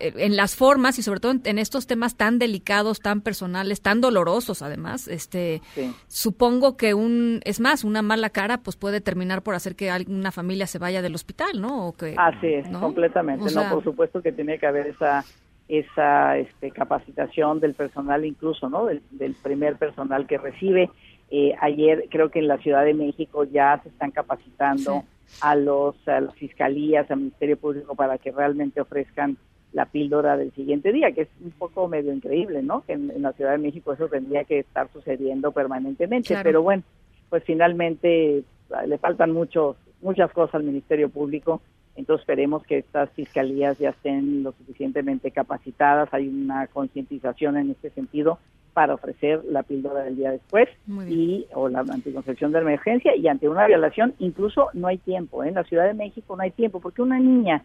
en 0.00 0.36
las 0.36 0.56
formas 0.56 0.98
y 0.98 1.02
sobre 1.02 1.20
todo 1.20 1.34
en, 1.44 1.58
estos 1.58 1.86
temas 1.86 2.16
tan 2.16 2.38
delicados, 2.38 3.00
tan 3.00 3.20
personales, 3.20 3.80
tan 3.80 4.00
dolorosos 4.00 4.62
además, 4.62 5.08
este 5.08 5.60
supongo 6.06 6.76
que 6.76 6.94
un 6.94 7.40
es 7.44 7.60
más, 7.60 7.84
una 7.84 8.02
mala 8.02 8.30
cara 8.30 8.58
pues 8.58 8.76
puede 8.76 9.00
terminar 9.00 9.42
por 9.42 9.54
hacer 9.54 9.76
que 9.76 9.90
alguna 9.90 10.32
familia 10.32 10.66
se 10.66 10.78
vaya 10.78 11.02
del 11.02 11.14
hospital, 11.14 11.60
¿no? 11.60 11.88
O 11.88 11.92
que 11.92 12.14
Así 12.16 12.46
es, 12.46 12.68
¿no? 12.70 12.80
completamente. 12.80 13.44
O 13.44 13.48
sea, 13.48 13.64
no, 13.64 13.74
por 13.74 13.84
supuesto 13.84 14.22
que 14.22 14.32
tiene 14.32 14.58
que 14.58 14.66
haber 14.66 14.88
esa 14.88 15.24
esa 15.68 16.38
este, 16.38 16.70
capacitación 16.70 17.60
del 17.60 17.74
personal 17.74 18.24
incluso, 18.24 18.70
¿no? 18.70 18.86
Del, 18.86 19.02
del 19.10 19.34
primer 19.34 19.76
personal 19.76 20.26
que 20.26 20.38
recibe. 20.38 20.90
Eh, 21.30 21.54
ayer 21.60 22.06
creo 22.10 22.30
que 22.30 22.38
en 22.38 22.48
la 22.48 22.56
Ciudad 22.58 22.84
de 22.84 22.94
México 22.94 23.44
ya 23.44 23.78
se 23.82 23.90
están 23.90 24.10
capacitando 24.12 25.04
a 25.42 25.54
los 25.54 25.96
a 26.08 26.20
las 26.20 26.34
fiscalías, 26.36 27.10
al 27.10 27.18
Ministerio 27.18 27.58
Público 27.58 27.94
para 27.94 28.16
que 28.16 28.32
realmente 28.32 28.80
ofrezcan 28.80 29.36
la 29.72 29.86
píldora 29.86 30.36
del 30.36 30.52
siguiente 30.52 30.92
día, 30.92 31.12
que 31.12 31.22
es 31.22 31.28
un 31.42 31.50
poco 31.50 31.88
medio 31.88 32.12
increíble, 32.12 32.62
¿no? 32.62 32.82
Que 32.86 32.94
en, 32.94 33.10
en 33.10 33.22
la 33.22 33.32
Ciudad 33.32 33.52
de 33.52 33.58
México 33.58 33.92
eso 33.92 34.08
tendría 34.08 34.44
que 34.44 34.60
estar 34.60 34.88
sucediendo 34.92 35.52
permanentemente, 35.52 36.28
Claro. 36.28 36.42
pero 36.44 36.62
bueno, 36.62 36.82
pues 37.28 37.44
finalmente 37.44 38.42
ah, 38.72 38.86
le 38.86 38.98
faltan 38.98 39.32
muchos 39.32 39.76
muchas 40.00 40.30
cosas 40.32 40.54
al 40.56 40.62
Ministerio 40.64 41.08
Público, 41.08 41.60
entonces 41.96 42.22
esperemos 42.22 42.62
que 42.62 42.78
estas 42.78 43.10
fiscalías 43.10 43.76
ya 43.78 43.90
estén 43.90 44.44
lo 44.44 44.52
suficientemente 44.52 45.32
capacitadas, 45.32 46.08
hay 46.14 46.28
una 46.28 46.68
concientización 46.68 47.56
en 47.56 47.70
este 47.72 47.90
sentido 47.90 48.38
para 48.74 48.94
ofrecer 48.94 49.42
la 49.50 49.64
píldora 49.64 50.04
del 50.04 50.14
día 50.16 50.30
después 50.30 50.68
y 51.10 51.46
o 51.52 51.68
la 51.68 51.80
anticoncepción 51.80 52.52
de 52.52 52.60
emergencia 52.60 53.16
y 53.16 53.26
ante 53.26 53.48
una 53.48 53.66
violación 53.66 54.14
incluso 54.20 54.68
no 54.72 54.86
hay 54.86 54.98
tiempo, 54.98 55.42
¿eh? 55.42 55.48
en 55.48 55.54
la 55.54 55.64
Ciudad 55.64 55.86
de 55.86 55.94
México 55.94 56.36
no 56.36 56.42
hay 56.44 56.52
tiempo 56.52 56.78
porque 56.80 57.02
una 57.02 57.18
niña 57.18 57.64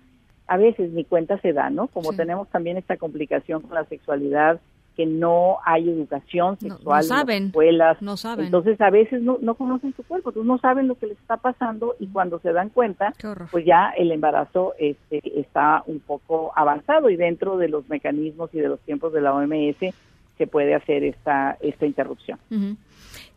a 0.53 0.57
veces 0.57 0.91
ni 0.91 1.03
cuenta 1.03 1.39
se 1.39 1.51
da, 1.53 1.69
¿no? 1.69 1.87
Como 1.87 2.11
Sí. 2.11 2.17
tenemos 2.17 2.47
también 2.49 2.77
esta 2.77 2.97
complicación 2.97 3.61
con 3.61 3.73
la 3.73 3.85
sexualidad 3.85 4.59
que 4.95 5.07
no 5.07 5.57
hay 5.65 5.89
educación 5.89 6.57
No- 6.61 6.67
no 6.69 6.75
sexual 6.75 7.01
en 7.01 7.07
saben, 7.09 7.39
las 7.43 7.47
escuelas. 7.47 8.01
no 8.03 8.15
saben. 8.17 8.45
Entonces 8.45 8.79
a 8.79 8.91
veces 8.91 9.23
no, 9.23 9.39
no 9.41 9.55
conocen 9.55 9.91
su 9.95 10.03
cuerpo, 10.03 10.29
entonces 10.29 10.47
no 10.47 10.59
saben 10.59 10.87
lo 10.87 10.93
que 10.95 11.07
les 11.07 11.17
está 11.17 11.37
pasando 11.37 11.95
y 11.99 12.05
cuando 12.07 12.37
se 12.39 12.53
dan 12.53 12.69
cuenta, 12.69 13.11
pues 13.49 13.65
ya 13.65 13.89
el 13.97 14.11
embarazo 14.11 14.73
este, 14.77 15.19
está 15.39 15.81
un 15.87 15.99
poco 15.99 16.51
avanzado 16.55 17.09
y 17.09 17.15
dentro 17.15 17.57
de 17.57 17.69
los 17.69 17.89
mecanismos 17.89 18.53
y 18.53 18.59
de 18.59 18.67
los 18.69 18.79
tiempos 18.81 19.11
de 19.13 19.21
la 19.21 19.33
OMS 19.33 19.91
se 20.37 20.47
puede 20.47 20.75
hacer 20.75 21.03
esta, 21.03 21.57
esta 21.61 21.85
interrupción. 21.85 22.39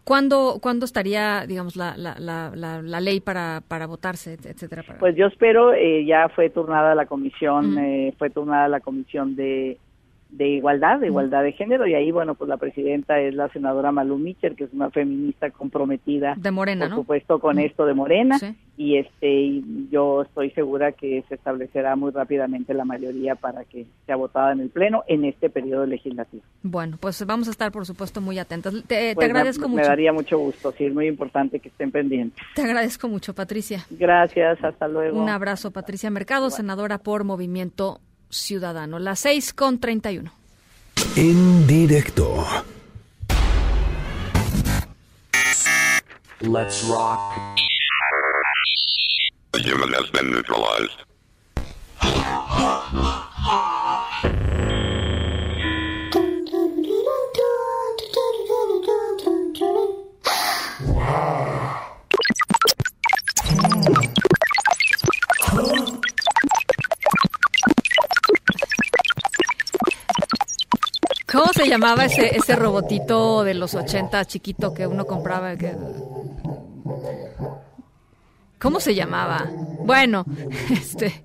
¿Cuándo, 0.05 0.59
¿Cuándo 0.63 0.85
estaría, 0.85 1.47
digamos, 1.49 1.75
la, 1.75 1.97
la, 1.97 2.15
la, 2.21 2.53
la, 2.55 2.81
la 2.81 3.01
ley 3.01 3.21
para, 3.21 3.61
para 3.67 3.87
votarse, 3.87 4.35
et- 4.35 4.47
etcétera? 4.47 4.85
Para... 4.87 4.99
Pues 5.01 5.17
yo 5.17 5.27
espero, 5.27 5.73
eh, 5.75 6.05
ya 6.05 6.29
fue 6.29 6.49
turnada 6.49 6.95
la 6.95 7.07
comisión, 7.07 7.77
eh, 7.79 8.15
fue 8.17 8.31
turnada 8.31 8.69
la 8.69 8.79
comisión 8.81 9.35
de, 9.35 9.79
de 10.31 10.49
igualdad, 10.49 10.99
de 11.01 11.07
igualdad 11.07 11.43
de 11.43 11.53
género, 11.53 11.87
y 11.87 11.95
ahí, 11.95 12.11
bueno, 12.11 12.35
pues 12.35 12.49
la 12.49 12.57
presidenta 12.57 13.19
es 13.21 13.35
la 13.35 13.49
senadora 13.51 13.93
Malu 13.93 14.19
Mitchell, 14.19 14.57
que 14.57 14.65
es 14.65 14.73
una 14.73 14.91
feminista 14.91 15.51
comprometida, 15.51 16.35
de 16.37 16.51
Morena, 16.51 16.87
por 16.87 16.91
¿no? 16.91 16.97
supuesto, 16.97 17.39
con 17.39 17.59
esto 17.59 17.87
de 17.87 17.95
Morena, 17.95 18.39
Sí. 18.39 18.55
y 18.77 18.97
este, 18.99 19.31
y 19.33 19.89
yo 19.91 20.23
estoy 20.23 20.51
segura 20.51 20.93
que 20.93 21.25
se 21.29 21.37
establecerá 21.37 21.97
muy 21.97 22.11
rápidamente 22.11 22.75
la 22.75 22.85
mayoría 22.85 23.35
para 23.37 23.65
que 23.65 23.87
sea 24.05 24.17
votada 24.17 24.53
en 24.53 24.61
el 24.61 24.69
Pleno 24.69 25.05
en 25.07 25.25
este 25.25 25.49
periodo 25.49 25.87
legislativo. 25.87 26.43
Bueno, 26.63 26.99
pues 27.01 27.25
vamos 27.25 27.49
a 27.49 27.53
estar, 27.53 27.71
por 27.73 27.87
supuesto, 27.87 28.21
muy 28.21 28.39
atentas. 28.39 28.75
Te, 28.75 28.83
te 28.83 29.15
Pues 29.15 29.29
me- 29.29 29.33
agradezco 29.39 29.69
me, 29.69 29.77
mucho. 29.77 29.87
daría 29.89 30.13
mucho 30.13 30.39
gusto, 30.39 30.73
sí, 30.73 30.85
es 30.87 30.93
muy 30.93 31.07
importante 31.07 31.61
que 31.61 31.69
estén 31.69 31.91
pendientes. 31.93 32.45
Te 32.55 32.63
agradezco 32.63 33.09
mucho, 33.09 33.33
Patricia. 33.35 33.87
Gracias, 33.91 34.63
hasta 34.63 34.89
luego. 34.89 35.23
Un 35.23 35.29
abrazo, 35.29 35.71
Patricia 35.71 36.11
Mercado, 36.11 36.51
senadora 36.51 36.99
por 36.99 37.25
Movimiento 37.25 38.01
Ciudadano. 38.31 38.99
Las 38.99 39.21
seis 39.21 39.53
con 39.53 39.79
treinta 39.81 40.13
y 40.13 40.19
uno. 40.19 40.33
En 41.17 41.67
directo. 41.67 42.45
Let's 46.41 46.85
rock. 46.85 47.21
The 49.53 49.61
human 49.61 49.93
has 49.95 50.11
been 50.11 50.31
neutralized. 50.31 51.07
Se 71.57 71.69
llamaba 71.69 72.05
ese, 72.05 72.37
ese 72.37 72.55
robotito 72.55 73.43
de 73.43 73.55
los 73.55 73.75
80 73.75 74.25
chiquito 74.27 74.75
que 74.75 74.87
uno 74.87 75.07
compraba? 75.07 75.57
Que... 75.57 75.75
¿Cómo 78.59 78.79
se 78.81 78.95
llamaba? 78.95 79.51
Bueno, 79.81 80.25
este. 80.71 81.25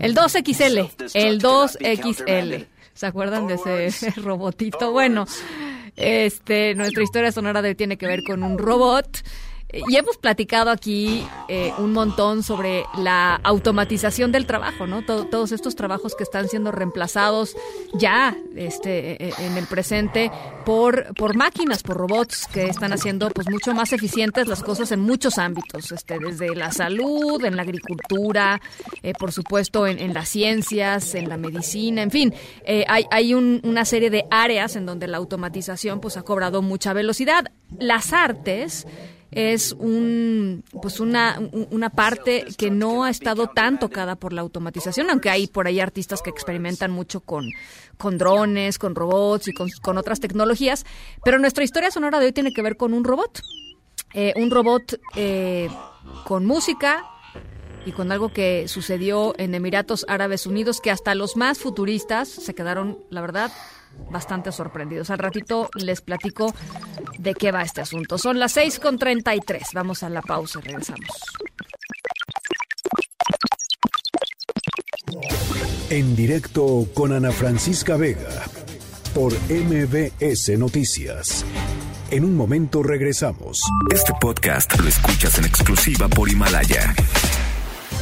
El 0.00 0.14
2XL. 0.14 1.12
El 1.14 1.40
2XL. 1.40 2.66
¿Se 2.94 3.06
acuerdan 3.06 3.46
de 3.46 3.86
ese 3.86 4.10
robotito? 4.16 4.92
Bueno, 4.92 5.26
este, 5.96 6.74
nuestra 6.74 7.02
historia 7.02 7.30
sonora 7.30 7.62
de 7.62 7.74
tiene 7.74 7.98
que 7.98 8.06
ver 8.06 8.22
con 8.24 8.42
un 8.42 8.58
robot. 8.58 9.18
Y 9.88 9.96
hemos 9.96 10.16
platicado 10.16 10.70
aquí 10.70 11.24
eh, 11.48 11.72
un 11.78 11.92
montón 11.92 12.42
sobre 12.42 12.84
la 12.98 13.36
automatización 13.44 14.32
del 14.32 14.46
trabajo, 14.46 14.86
¿no? 14.86 15.02
Todo- 15.02 15.26
todos 15.26 15.52
estos 15.52 15.76
trabajos 15.76 16.14
que 16.16 16.24
están 16.24 16.48
siendo 16.48 16.72
reemplazados 16.72 17.54
ya 17.94 18.36
este, 18.56 19.28
eh, 19.28 19.32
en 19.38 19.56
el 19.56 19.66
presente 19.66 20.30
por, 20.64 21.14
por 21.14 21.36
máquinas, 21.36 21.82
por 21.82 21.96
robots 21.96 22.46
que 22.52 22.64
están 22.66 22.92
haciendo 22.92 23.30
pues 23.30 23.48
mucho 23.48 23.72
más 23.72 23.92
eficientes 23.92 24.48
las 24.48 24.62
cosas 24.62 24.90
en 24.92 25.00
muchos 25.00 25.38
ámbitos, 25.38 25.92
este, 25.92 26.18
desde 26.18 26.54
la 26.56 26.72
salud, 26.72 27.44
en 27.44 27.56
la 27.56 27.62
agricultura, 27.62 28.60
eh, 29.02 29.12
por 29.18 29.30
supuesto 29.32 29.86
en, 29.86 30.12
las 30.14 30.28
ciencias, 30.28 31.14
en 31.14 31.28
la 31.28 31.36
medicina, 31.36 32.02
en 32.02 32.10
fin, 32.10 32.34
eh, 32.64 32.84
hay, 32.88 33.04
hay 33.10 33.34
un- 33.34 33.60
una 33.64 33.84
serie 33.84 34.10
de 34.10 34.24
áreas 34.30 34.74
en 34.76 34.84
donde 34.86 35.06
la 35.06 35.18
automatización 35.18 36.00
pues 36.00 36.16
ha 36.16 36.22
cobrado 36.22 36.60
mucha 36.62 36.92
velocidad. 36.92 37.46
Las 37.78 38.12
artes 38.12 38.86
es 39.30 39.72
un 39.72 40.64
pues 40.82 40.98
una, 41.00 41.38
un- 41.38 41.68
una 41.70 41.90
parte 41.90 42.46
que 42.58 42.70
no 42.70 43.04
ha 43.04 43.10
estado 43.10 43.46
tan 43.48 43.78
tocada 43.78 44.16
por 44.16 44.32
la 44.32 44.40
automatización, 44.40 45.08
aunque 45.10 45.30
hay 45.30 45.46
por 45.46 45.66
ahí 45.66 45.80
artistas 45.80 46.22
que 46.22 46.30
experimentan 46.30 46.90
mucho 46.90 47.20
con, 47.20 47.46
con 47.96 48.18
drones, 48.18 48.78
con 48.78 48.94
robots 48.94 49.48
y 49.48 49.52
con, 49.52 49.68
con 49.82 49.98
otras 49.98 50.20
tecnologías. 50.20 50.84
Pero 51.24 51.38
nuestra 51.38 51.64
historia 51.64 51.90
sonora 51.90 52.18
de 52.18 52.26
hoy 52.26 52.32
tiene 52.32 52.52
que 52.52 52.62
ver 52.62 52.76
con 52.76 52.92
un 52.94 53.04
robot. 53.04 53.40
Eh, 54.12 54.32
un 54.36 54.50
robot 54.50 55.00
eh, 55.14 55.68
con 56.26 56.44
música 56.44 57.04
y 57.86 57.92
con 57.92 58.10
algo 58.12 58.32
que 58.32 58.66
sucedió 58.66 59.34
en 59.38 59.54
Emiratos 59.54 60.04
Árabes 60.08 60.46
Unidos 60.46 60.80
que 60.80 60.90
hasta 60.90 61.14
los 61.14 61.36
más 61.36 61.58
futuristas 61.60 62.28
se 62.28 62.54
quedaron, 62.54 62.98
la 63.10 63.20
verdad, 63.20 63.52
bastante 64.10 64.52
sorprendidos. 64.52 65.10
Al 65.10 65.18
ratito 65.18 65.68
les 65.74 66.00
platico 66.00 66.54
de 67.18 67.34
qué 67.34 67.52
va 67.52 67.62
este 67.62 67.80
asunto. 67.80 68.18
Son 68.18 68.38
las 68.38 68.56
6.33. 68.56 69.72
Vamos 69.74 70.02
a 70.02 70.08
la 70.08 70.22
pausa 70.22 70.58
y 70.60 70.62
regresamos. 70.62 71.08
En 75.90 76.14
directo 76.14 76.86
con 76.94 77.12
Ana 77.12 77.32
Francisca 77.32 77.96
Vega 77.96 78.44
por 79.14 79.32
MBS 79.50 80.56
Noticias. 80.56 81.44
En 82.10 82.24
un 82.24 82.36
momento 82.36 82.82
regresamos. 82.82 83.60
Este 83.92 84.12
podcast 84.20 84.78
lo 84.80 84.88
escuchas 84.88 85.38
en 85.38 85.44
exclusiva 85.44 86.08
por 86.08 86.28
Himalaya. 86.28 86.94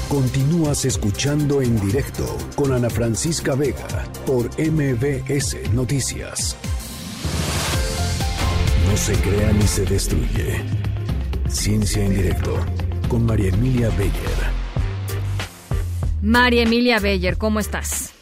Continúas 0.08 0.84
escuchando 0.86 1.60
en 1.60 1.78
directo 1.80 2.24
con 2.56 2.72
Ana 2.72 2.88
Francisca 2.88 3.54
Vega 3.54 3.86
por 4.26 4.46
MBS 4.58 5.70
Noticias. 5.74 6.56
No 8.88 8.96
se 8.96 9.12
crea 9.20 9.52
ni 9.52 9.62
se 9.62 9.84
destruye. 9.84 10.62
Ciencia 11.48 12.04
en 12.04 12.14
directo 12.14 12.56
con 13.08 13.26
María 13.26 13.50
Emilia 13.50 13.90
Beyer. 13.90 14.12
María 16.22 16.62
Emilia 16.62 16.98
Beyer, 17.00 17.36
¿cómo 17.36 17.60
estás? 17.60 18.14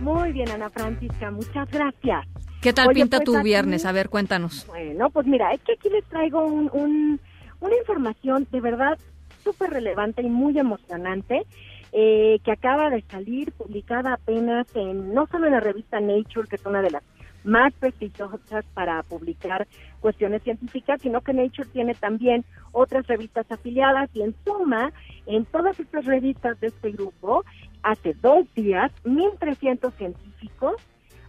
Muy 0.00 0.32
bien, 0.32 0.50
Ana 0.50 0.70
Francisca, 0.70 1.30
muchas 1.30 1.68
gracias. 1.70 2.26
¿Qué 2.62 2.72
tal 2.72 2.88
Oye, 2.88 3.00
pinta 3.02 3.18
pues 3.18 3.26
tu 3.26 3.36
aquí- 3.36 3.44
viernes? 3.44 3.84
A 3.84 3.92
ver, 3.92 4.08
cuéntanos. 4.08 4.66
Bueno, 4.66 5.10
pues 5.10 5.26
mira, 5.26 5.52
es 5.52 5.60
que 5.62 5.74
aquí 5.74 5.90
les 5.90 6.04
traigo 6.06 6.46
un, 6.46 6.70
un- 6.72 7.20
una 7.60 7.76
información 7.76 8.46
de 8.50 8.60
verdad 8.60 8.98
súper 9.46 9.70
relevante 9.70 10.22
y 10.22 10.28
muy 10.28 10.58
emocionante 10.58 11.46
eh, 11.92 12.40
que 12.44 12.50
acaba 12.50 12.90
de 12.90 13.02
salir, 13.02 13.52
publicada 13.52 14.14
apenas 14.14 14.66
en, 14.74 15.14
no 15.14 15.28
solo 15.28 15.46
en 15.46 15.52
la 15.52 15.60
revista 15.60 16.00
Nature, 16.00 16.48
que 16.48 16.56
es 16.56 16.66
una 16.66 16.82
de 16.82 16.90
las 16.90 17.02
más 17.44 17.72
prestigiosas 17.74 18.64
para 18.74 19.00
publicar 19.04 19.68
cuestiones 20.00 20.42
científicas, 20.42 21.00
sino 21.00 21.20
que 21.20 21.32
Nature 21.32 21.68
tiene 21.72 21.94
también 21.94 22.44
otras 22.72 23.06
revistas 23.06 23.46
afiliadas 23.52 24.10
y 24.14 24.22
en 24.22 24.34
suma, 24.44 24.92
en 25.26 25.44
todas 25.44 25.78
estas 25.78 26.04
revistas 26.06 26.58
de 26.58 26.66
este 26.66 26.90
grupo, 26.90 27.44
hace 27.84 28.14
dos 28.14 28.52
días, 28.56 28.90
1.300 29.04 29.92
científicos 29.92 30.74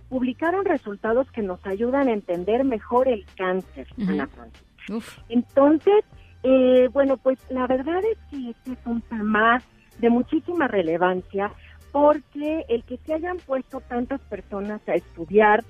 publicaron 0.10 0.65
resultados 0.65 1.31
que 1.31 1.44
nos 1.44 1.64
ayudan 1.68 2.07
a 2.07 2.14
entender 2.14 2.64
mejor 2.64 3.07
el 3.07 3.26
cáncer, 3.38 3.88
Ujú. 3.95 4.10
Ana 4.10 4.26
Francisca. 4.27 4.65
Uf. 4.89 5.19
Entonces, 5.30 6.03
eh, 6.44 6.90
bueno, 6.92 7.18
pues 7.18 7.38
la 7.50 7.68
verdad 7.68 8.02
es 8.04 8.18
que 8.30 8.52
este 8.52 8.72
es 8.74 8.80
un 8.86 9.02
tema 9.02 9.62
de 10.00 10.10
muchísima 10.10 10.68
relevancia 10.68 11.52
porque 11.92 12.66
el 12.70 12.84
que 12.84 12.98
se 13.06 13.14
hayan 13.14 13.38
puesto 13.38 13.82
tantas 13.82 14.22
personas 14.22 14.82
a 14.88 14.96
estudiar 14.96 15.64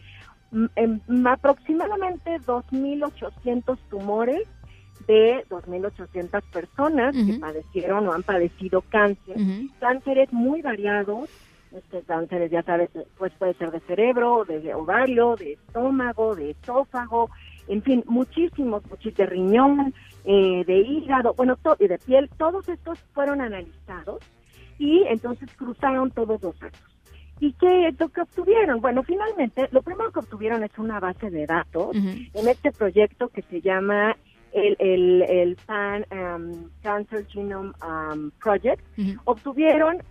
mm, 0.52 0.66
em, 0.76 1.28
aproximadamente 1.28 2.38
2.800 2.42 3.78
tumores 3.90 4.42
de 5.08 5.46
2.800 5.50 6.42
personas 6.52 7.16
que 7.16 7.40
padecieron 7.40 8.08
o 8.08 8.14
han 8.14 8.24
padecido 8.24 8.82
cáncer, 8.82 9.40
Ujú. 9.40 9.70
cánceres 9.80 10.34
muy 10.34 10.62
variados, 10.62 11.30
este 11.72 12.02
cánceres 12.02 12.52
ya 12.52 12.64
sabes, 12.64 12.90
pues 13.18 13.32
puede 13.38 13.54
ser 13.54 13.72
de 13.72 13.80
cerebro, 13.82 14.44
de 14.46 14.74
ovario, 14.74 15.36
de 15.36 15.54
estómago, 15.54 16.36
de 16.36 16.52
esófago, 16.52 17.30
en 17.68 17.82
fin, 17.82 18.04
muchísimos, 18.08 18.84
muchísimos 18.90 19.18
de 19.18 19.26
riñón, 19.26 19.94
eh, 20.26 20.64
de 20.66 20.78
hígado, 20.80 21.34
bueno, 21.36 21.58
y 21.80 21.88
de 21.88 21.98
piel, 22.00 22.30
todos 22.38 22.68
estos 22.70 23.00
fueron 23.14 23.42
analizados 23.42 24.22
y 24.78 25.04
entonces 25.08 25.50
cruzaron 25.56 26.12
todos 26.12 26.42
los 26.42 26.60
datos. 26.60 26.82
¿Y 27.40 27.54
qué 27.54 27.88
es 27.88 28.00
lo 28.00 28.10
que 28.10 28.22
obtuvieron? 28.22 28.82
Bueno, 28.82 29.04
finalmente, 29.04 29.68
lo 29.72 29.82
primero 29.84 30.12
que 30.12 30.20
obtuvieron 30.20 30.64
es 30.64 30.78
una 30.78 31.00
base 31.00 31.30
de 31.30 31.46
datos 31.46 31.96
en 31.96 32.48
este 32.48 32.72
proyecto 32.72 33.28
que 33.30 33.44
se 33.44 33.62
llama 33.62 34.18
el, 34.54 34.76
el, 34.80 35.22
el 35.22 35.56
Pan 35.68 36.06
um, 36.12 36.70
Cancer 36.82 37.28
Genome 37.28 37.74
um, 37.86 38.32
Project. 38.42 38.84
Obtuvieron 39.26 40.02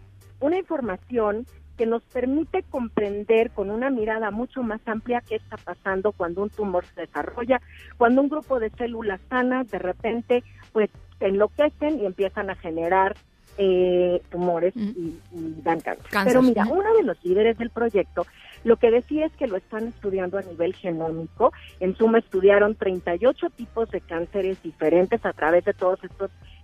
una 0.41 0.59
información 0.59 1.47
que 1.77 1.87
nos 1.87 2.03
permite 2.05 2.63
comprender 2.65 3.51
con 3.51 3.71
una 3.71 3.91
mirada 3.91 4.31
mucho 4.31 4.63
más 4.63 4.81
amplia 4.87 5.23
qué 5.27 5.37
está 5.37 5.57
pasando 5.57 6.13
cuando 6.13 6.43
un 6.43 6.51
tumor 6.51 6.85
se 6.95 7.03
desarrolla, 7.03 7.61
cuando 7.97 8.23
un 8.23 8.29
grupo 8.29 8.59
de 8.59 8.71
células 8.71 9.21
sanas 9.29 9.71
de 9.71 9.79
repente 9.79 10.45
pues 10.73 10.91
se 11.19 11.27
enloquecen 11.27 12.01
y 12.01 12.07
empiezan 12.07 12.51
a 12.51 12.57
generar 12.57 13.17
eh, 13.59 14.21
tumores 14.31 14.75
y, 14.77 15.19
y 15.33 15.55
dan 15.63 15.81
cáncer. 15.81 16.07
Cáncer, 16.11 16.33
Pero 16.33 16.43
mira, 16.43 16.67
uno 16.67 16.95
de 16.95 17.03
los 17.05 17.25
líderes 17.25 17.57
del 17.57 17.71
proyecto 17.71 18.27
lo 18.67 18.77
que 18.79 18.91
decía 18.91 19.27
es 19.27 19.33
que 19.35 19.47
lo 19.47 19.57
están 19.57 19.87
estudiando 19.87 20.39
a 20.39 20.43
nivel 20.43 20.75
genómico. 20.75 21.53
En 21.79 21.97
suma, 21.97 22.19
estudiaron 22.19 22.75
38 22.75 23.51
tipos 23.51 23.89
de 23.93 24.01
cánceres 24.01 24.61
diferentes 24.61 25.25
a 25.25 25.33
través 25.33 25.65
de 25.65 25.73
todas 25.73 26.01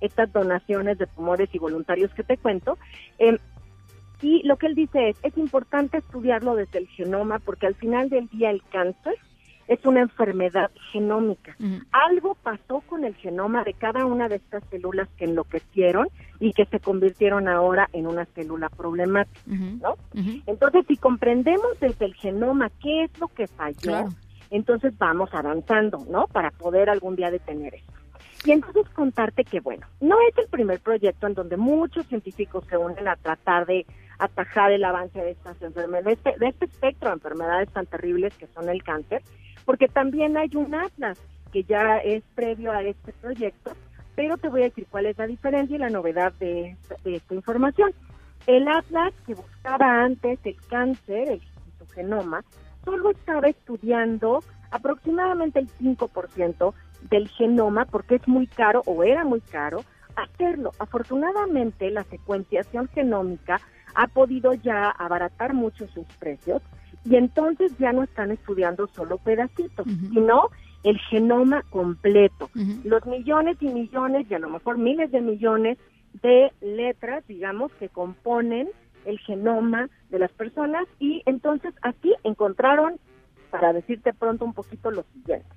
estas 0.01 0.32
donaciones 0.32 0.98
de 0.98 1.06
tumores 1.06 1.48
y 1.52 1.59
voluntarios 1.59 2.12
que 2.14 2.24
te 2.24 2.36
cuento. 2.39 2.76
Em, 3.18 3.39
y 4.22 4.42
lo 4.44 4.56
que 4.56 4.66
él 4.68 4.74
dice 4.74 5.10
es, 5.10 5.16
es 5.22 5.36
importante 5.36 5.98
estudiarlo 5.98 6.54
desde 6.54 6.78
el 6.78 6.86
genoma 6.88 7.38
porque 7.40 7.66
al 7.66 7.74
final 7.74 8.08
del 8.08 8.28
día 8.28 8.50
el 8.50 8.62
cáncer 8.70 9.14
es 9.68 9.84
una 9.86 10.00
enfermedad 10.00 10.70
genómica. 10.92 11.56
Algo 11.92 12.34
pasó 12.42 12.80
con 12.82 13.04
el 13.04 13.14
genoma 13.14 13.64
de 13.64 13.74
cada 13.74 14.04
una 14.06 14.28
de 14.28 14.36
estas 14.36 14.62
células 14.70 15.08
que 15.16 15.24
enloquecieron 15.24 16.08
y 16.40 16.52
que 16.52 16.66
se 16.66 16.80
convirtieron 16.80 17.48
ahora 17.48 17.88
en 17.92 18.06
una 18.06 18.24
célula 18.26 18.68
problemática, 18.68 19.40
¿no? 19.46 19.96
Entonces, 20.46 20.84
si 20.88 20.96
comprendemos 20.96 21.78
desde 21.80 22.04
el 22.06 22.14
genoma 22.14 22.70
qué 22.82 23.04
es 23.04 23.18
lo 23.20 23.28
que 23.28 23.46
falló, 23.46 23.76
Claro. 23.80 24.08
entonces 24.50 24.96
vamos 24.98 25.32
avanzando, 25.32 26.04
¿no? 26.10 26.26
Para 26.26 26.50
poder 26.50 26.90
algún 26.90 27.16
día 27.16 27.30
detener 27.30 27.74
eso. 27.74 27.92
Y 28.44 28.50
entonces 28.50 28.88
contarte 28.90 29.44
que, 29.44 29.60
bueno, 29.60 29.86
no 30.00 30.16
es 30.28 30.36
el 30.36 30.48
primer 30.48 30.80
proyecto 30.80 31.28
en 31.28 31.34
donde 31.34 31.56
muchos 31.56 32.04
científicos 32.08 32.64
se 32.68 32.76
unen 32.76 33.06
a 33.06 33.14
tratar 33.14 33.66
de 33.66 33.86
atajar 34.22 34.70
el 34.70 34.84
avance 34.84 35.20
de 35.20 35.32
estas 35.32 35.60
enfermedades, 35.62 36.04
de 36.04 36.12
este, 36.12 36.38
de 36.38 36.48
este 36.50 36.64
espectro 36.66 37.08
de 37.08 37.14
enfermedades 37.14 37.68
tan 37.70 37.86
terribles 37.86 38.32
que 38.34 38.46
son 38.48 38.68
el 38.68 38.82
cáncer, 38.82 39.22
porque 39.64 39.88
también 39.88 40.36
hay 40.36 40.50
un 40.54 40.74
atlas 40.74 41.18
que 41.52 41.64
ya 41.64 41.98
es 41.98 42.22
previo 42.34 42.72
a 42.72 42.82
este 42.82 43.12
proyecto, 43.14 43.72
pero 44.14 44.36
te 44.36 44.48
voy 44.48 44.62
a 44.62 44.64
decir 44.64 44.86
cuál 44.90 45.06
es 45.06 45.18
la 45.18 45.26
diferencia 45.26 45.74
y 45.74 45.78
la 45.78 45.90
novedad 45.90 46.32
de 46.34 46.76
esta 47.04 47.34
información. 47.34 47.92
El 48.46 48.68
atlas 48.68 49.12
que 49.26 49.34
buscaba 49.34 50.02
antes 50.02 50.38
el 50.44 50.56
cáncer, 50.68 51.28
el, 51.28 51.40
su 51.78 51.86
genoma, 51.92 52.44
solo 52.84 53.10
estaba 53.10 53.48
estudiando 53.48 54.42
aproximadamente 54.70 55.58
el 55.58 55.68
5% 55.78 56.74
del 57.10 57.28
genoma 57.28 57.86
porque 57.86 58.16
es 58.16 58.28
muy 58.28 58.46
caro 58.46 58.82
o 58.86 59.02
era 59.02 59.24
muy 59.24 59.40
caro 59.40 59.84
hacerlo. 60.16 60.72
Afortunadamente 60.78 61.90
la 61.90 62.04
secuenciación 62.04 62.88
genómica 62.88 63.60
ha 63.94 64.06
podido 64.06 64.55
ya 64.55 64.90
abaratar 64.90 65.55
mucho 65.55 65.86
sus 65.89 66.06
precios 66.19 66.62
y 67.05 67.16
entonces 67.16 67.77
ya 67.78 67.93
no 67.93 68.02
están 68.02 68.31
estudiando 68.31 68.86
solo 68.89 69.19
pedacitos, 69.19 69.86
sino 70.12 70.51
el 70.85 70.98
genoma 70.98 71.62
completo. 71.70 72.51
Los 72.85 73.05
millones 73.06 73.56
y 73.60 73.69
millones 73.69 74.27
y 74.31 74.35
a 74.35 74.39
lo 74.39 74.51
mejor 74.51 74.78
miles 74.78 75.10
de 75.10 75.20
millones 75.20 75.78
de 76.23 76.52
letras, 76.60 77.24
digamos, 77.27 77.73
que 77.74 77.89
componen 77.89 78.69
el 79.05 79.19
genoma 79.20 79.89
de 80.10 80.19
las 80.19 80.31
personas 80.32 80.86
y 80.98 81.23
entonces 81.27 81.74
aquí 81.82 82.14
encontraron, 82.23 82.98
para 83.51 83.73
decirte 83.73 84.12
pronto 84.12 84.44
un 84.44 84.52
poquito 84.52 84.90
lo 84.90 85.05
siguiente, 85.14 85.48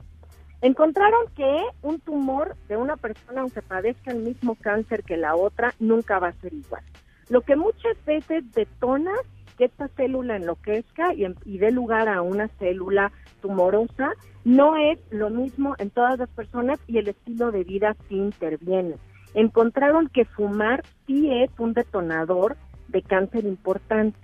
encontraron 0.62 1.28
que 1.36 1.64
un 1.82 2.00
tumor 2.00 2.56
de 2.68 2.78
una 2.78 2.98
persona, 2.98 3.42
aunque 3.42 3.62
padezca 3.62 4.12
el 4.12 4.24
mismo 4.24 4.56
cáncer 4.56 5.04
que 5.04 5.18
la 5.18 5.36
otra, 5.36 5.74
nunca 5.80 6.20
va 6.20 6.30
a 6.30 6.34
ser 6.34 6.54
igual. 6.54 6.84
Lo 7.30 7.42
que 7.42 7.56
muchas 7.56 7.98
veces 8.06 8.44
detona 8.54 9.12
que 9.58 9.66
esta 9.66 9.88
célula 9.90 10.36
enloquezca 10.36 11.14
y, 11.14 11.26
y 11.46 11.58
dé 11.58 11.72
lugar 11.72 12.10
a 12.10 12.22
una 12.22 12.48
célula 12.60 13.12
tumorosa 13.42 14.12
no 14.44 14.76
es 14.76 15.00
lo 15.12 15.30
mismo 15.30 15.76
en 15.80 15.90
todas 15.90 16.20
las 16.20 16.30
personas 16.30 16.80
y 16.88 16.98
el 16.98 17.08
estilo 17.08 17.52
de 17.52 17.64
vida 17.64 17.96
sí 18.08 18.16
interviene. 18.16 18.96
Encontraron 19.34 20.08
que 20.10 20.26
fumar 20.26 20.84
sí 21.08 21.30
es 21.32 21.50
un 21.58 21.74
detonador 21.74 22.58
de 22.90 23.02
cáncer 23.02 23.46
importante. 23.46 24.20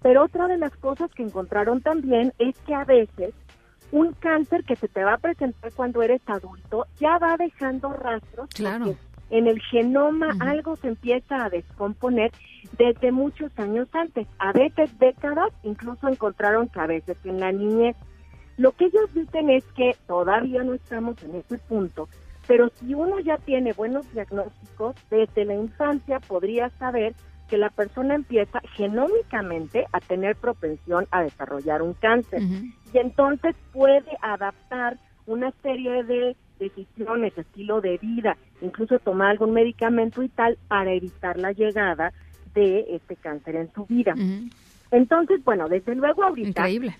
Pero 0.00 0.24
otra 0.24 0.48
de 0.48 0.58
las 0.58 0.74
cosas 0.76 1.10
que 1.12 1.22
encontraron 1.22 1.80
también 1.80 2.32
es 2.38 2.58
que 2.60 2.74
a 2.74 2.84
veces 2.84 3.34
un 3.92 4.14
cáncer 4.14 4.64
que 4.64 4.74
se 4.74 4.88
te 4.88 5.04
va 5.04 5.14
a 5.14 5.18
presentar 5.18 5.72
cuando 5.74 6.02
eres 6.02 6.22
adulto 6.26 6.86
ya 6.98 7.18
va 7.18 7.36
dejando 7.36 7.92
rastros 7.92 8.48
Claro. 8.54 8.86
porque 8.86 8.98
en 9.32 9.48
el 9.48 9.60
genoma 9.62 10.36
algo 10.40 10.76
se 10.76 10.88
empieza 10.88 11.44
a 11.44 11.50
descomponer 11.50 12.30
desde 12.78 13.10
muchos 13.10 13.50
años 13.58 13.88
antes, 13.92 14.28
a 14.38 14.52
veces 14.52 14.96
décadas, 14.98 15.50
incluso 15.62 16.06
encontraron 16.06 16.68
que 16.68 16.80
a 16.80 16.86
veces 16.86 17.16
en 17.24 17.40
la 17.40 17.50
niñez. 17.50 17.96
Lo 18.58 18.72
que 18.72 18.84
ellos 18.84 19.12
dicen 19.14 19.48
es 19.48 19.64
que 19.74 19.96
todavía 20.06 20.62
no 20.62 20.74
estamos 20.74 21.20
en 21.22 21.36
ese 21.36 21.56
punto, 21.58 22.08
pero 22.46 22.68
si 22.74 22.92
uno 22.94 23.18
ya 23.20 23.38
tiene 23.38 23.72
buenos 23.72 24.10
diagnósticos, 24.12 24.96
desde 25.10 25.46
la 25.46 25.54
infancia 25.54 26.20
podría 26.20 26.68
saber 26.78 27.14
que 27.48 27.56
la 27.56 27.70
persona 27.70 28.14
empieza 28.14 28.60
genómicamente 28.76 29.86
a 29.92 30.00
tener 30.00 30.36
propensión 30.36 31.06
a 31.10 31.22
desarrollar 31.22 31.80
un 31.80 31.94
cáncer. 31.94 32.42
Y 32.92 32.98
entonces 32.98 33.56
puede 33.72 34.16
adaptar 34.20 34.98
una 35.26 35.50
serie 35.62 36.04
de 36.04 36.36
decisiones, 36.62 37.36
estilo 37.36 37.80
de 37.80 37.98
vida, 37.98 38.36
incluso 38.60 38.98
tomar 38.98 39.30
algún 39.30 39.52
medicamento 39.52 40.22
y 40.22 40.28
tal 40.28 40.58
para 40.68 40.92
evitar 40.92 41.38
la 41.38 41.52
llegada 41.52 42.12
de 42.54 42.86
este 42.90 43.16
cáncer 43.16 43.56
en 43.56 43.72
su 43.72 43.86
vida. 43.86 44.14
Entonces, 44.90 45.42
bueno, 45.44 45.68
desde 45.68 45.94
luego 45.94 46.22
ahorita 46.22 46.48
Increíble. 46.48 46.96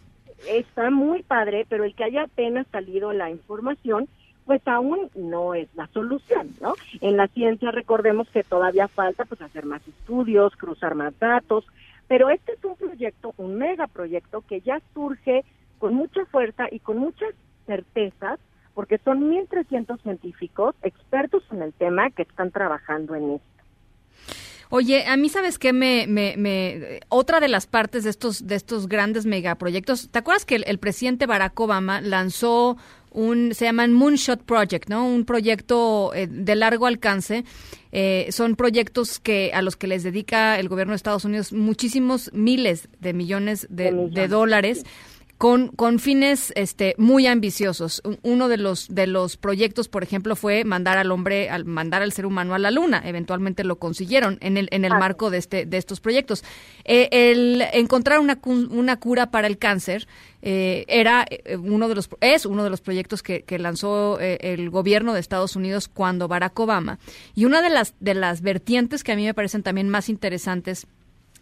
está 0.49 0.91
muy 0.91 1.23
padre, 1.23 1.67
pero 1.69 1.85
el 1.85 1.95
que 1.95 2.05
haya 2.05 2.23
apenas 2.23 2.67
salido 2.73 3.13
la 3.13 3.31
información, 3.31 4.09
pues 4.47 4.67
aún 4.67 5.11
no 5.15 5.55
es 5.55 5.69
la 5.75 5.87
solución, 5.89 6.51
¿no? 6.61 6.75
En 7.01 7.17
la 7.17 7.29
ciencia 7.29 7.71
recordemos 7.71 8.29
que 8.31 8.43
todavía 8.43 8.89
falta 8.89 9.25
pues 9.25 9.41
hacer 9.41 9.67
más 9.67 9.87
estudios, 9.87 10.57
cruzar 10.57 10.95
más 10.95 11.17
datos, 11.19 11.65
pero 12.09 12.31
este 12.31 12.53
es 12.53 12.65
un 12.65 12.77
proyecto, 12.77 13.35
un 13.37 13.57
megaproyecto 13.57 14.43
que 14.43 14.61
ya 14.61 14.81
surge 14.95 15.45
con 15.79 15.95
mucha 15.95 16.25
fuerza 16.27 16.67
y 16.71 16.79
con 16.81 16.99
muchas 16.99 17.35
certezas, 17.67 18.39
porque 18.75 18.99
son 19.05 19.31
1.300 19.31 20.01
científicos 20.03 20.75
expertos 20.83 21.43
en 21.53 21.63
el 21.63 21.73
tema 21.73 22.11
que 22.11 22.23
están 22.23 22.51
trabajando 22.51 23.15
en 23.15 23.33
esto. 23.33 23.47
Oye, 24.71 25.05
a 25.07 25.19
mí 25.19 25.29
sabes 25.29 25.59
qué 25.59 25.75
me, 25.75 26.07
me, 26.09 26.35
me- 26.39 27.01
otra 27.11 27.41
de 27.41 27.49
las 27.49 27.67
partes 27.67 28.05
de 28.05 28.11
estos 28.11 28.47
de 28.47 28.55
estos 28.55 28.89
grandes 28.89 29.27
megaproyectos. 29.27 30.09
¿Te 30.11 30.19
acuerdas 30.19 30.47
que 30.47 30.55
el, 30.55 30.65
el 30.67 30.79
presidente 30.79 31.27
Barack 31.27 31.61
Obama 31.61 32.01
lanzó 32.01 32.79
un 33.11 33.53
se 33.53 33.67
llaman 33.67 33.93
Moonshot 33.93 34.43
Project, 34.45 34.89
¿no? 34.89 35.07
Un 35.07 35.27
proyecto 35.27 36.15
eh, 36.15 36.27
de 36.27 36.57
largo 36.57 36.87
alcance. 36.87 37.45
Eh, 37.95 38.29
son 38.31 38.57
proyectos 38.57 39.21
que 39.21 39.51
a 39.53 39.61
los 39.61 39.77
que 39.77 39.87
les 39.87 40.05
dedica 40.05 40.59
el 40.59 40.71
gobierno 40.71 40.93
de 40.93 40.97
Estados 40.97 41.27
Unidos 41.27 41.53
muchísimos 41.53 42.31
miles 42.33 42.89
de 43.01 43.13
millones 43.13 43.67
de, 43.69 43.93
de 44.11 44.29
dólares 44.29 44.85
con, 45.43 45.71
con 45.71 45.99
fines 45.99 46.53
este, 46.55 46.95
muy 46.99 47.27
ambiciosos. 47.27 48.01
Un- 48.05 48.21
Uno 48.23 48.47
de 48.47 48.59
los, 48.59 48.87
de 48.95 49.09
los 49.09 49.37
proyectos, 49.37 49.89
por 49.89 50.05
ejemplo, 50.05 50.37
fue 50.37 50.63
mandar 50.63 50.99
al 50.99 51.11
hombre, 51.11 51.51
al 51.51 51.65
mandar 51.65 52.01
al 52.01 52.13
ser 52.13 52.27
humano 52.27 52.55
a 52.55 52.61
la 52.61 52.71
luna. 52.71 53.03
Eventualmente 53.05 53.65
lo 53.65 53.75
consiguieron 53.75 54.39
en 54.41 54.57
el, 54.57 54.69
en 54.71 54.85
el 54.85 54.93
marco 54.93 55.31
de, 55.31 55.39
este, 55.39 55.67
de 55.67 55.79
estos 55.79 55.99
proyectos. 55.99 56.45
Eh, 56.85 57.09
el 57.11 57.61
encontrar 57.73 58.21
una, 58.21 58.39
una 58.45 59.01
cura 59.01 59.33
para 59.33 59.49
el 59.49 59.59
cáncer 59.59 60.07
eh, 60.43 60.85
era 60.87 61.27
eh, 61.29 61.57
uno 61.57 61.89
de 61.89 61.97
los, 61.97 62.09
es 62.21 62.47
uno 62.47 62.63
de 62.63 62.71
los 62.71 62.81
proyectos 62.81 63.25
que, 63.25 63.43
que 63.43 63.59
lanzó 63.59 64.21
eh, 64.21 64.39
el 64.43 64.71
gobierno 64.71 65.13
de 65.13 65.19
Estados 65.19 65.57
Unidos 65.57 65.89
cuando 65.89 66.29
Barack 66.29 66.57
Obama. 66.61 67.01
Y 67.35 67.47
una 67.47 67.63
de 67.63 67.71
las, 67.71 67.95
de 67.99 68.15
las 68.15 68.43
vertientes 68.43 69.03
que 69.03 69.11
a 69.11 69.17
mí 69.17 69.25
me 69.25 69.35
parecen 69.35 69.65
también 69.65 69.89
más 69.89 70.09
interesantes 70.09 70.87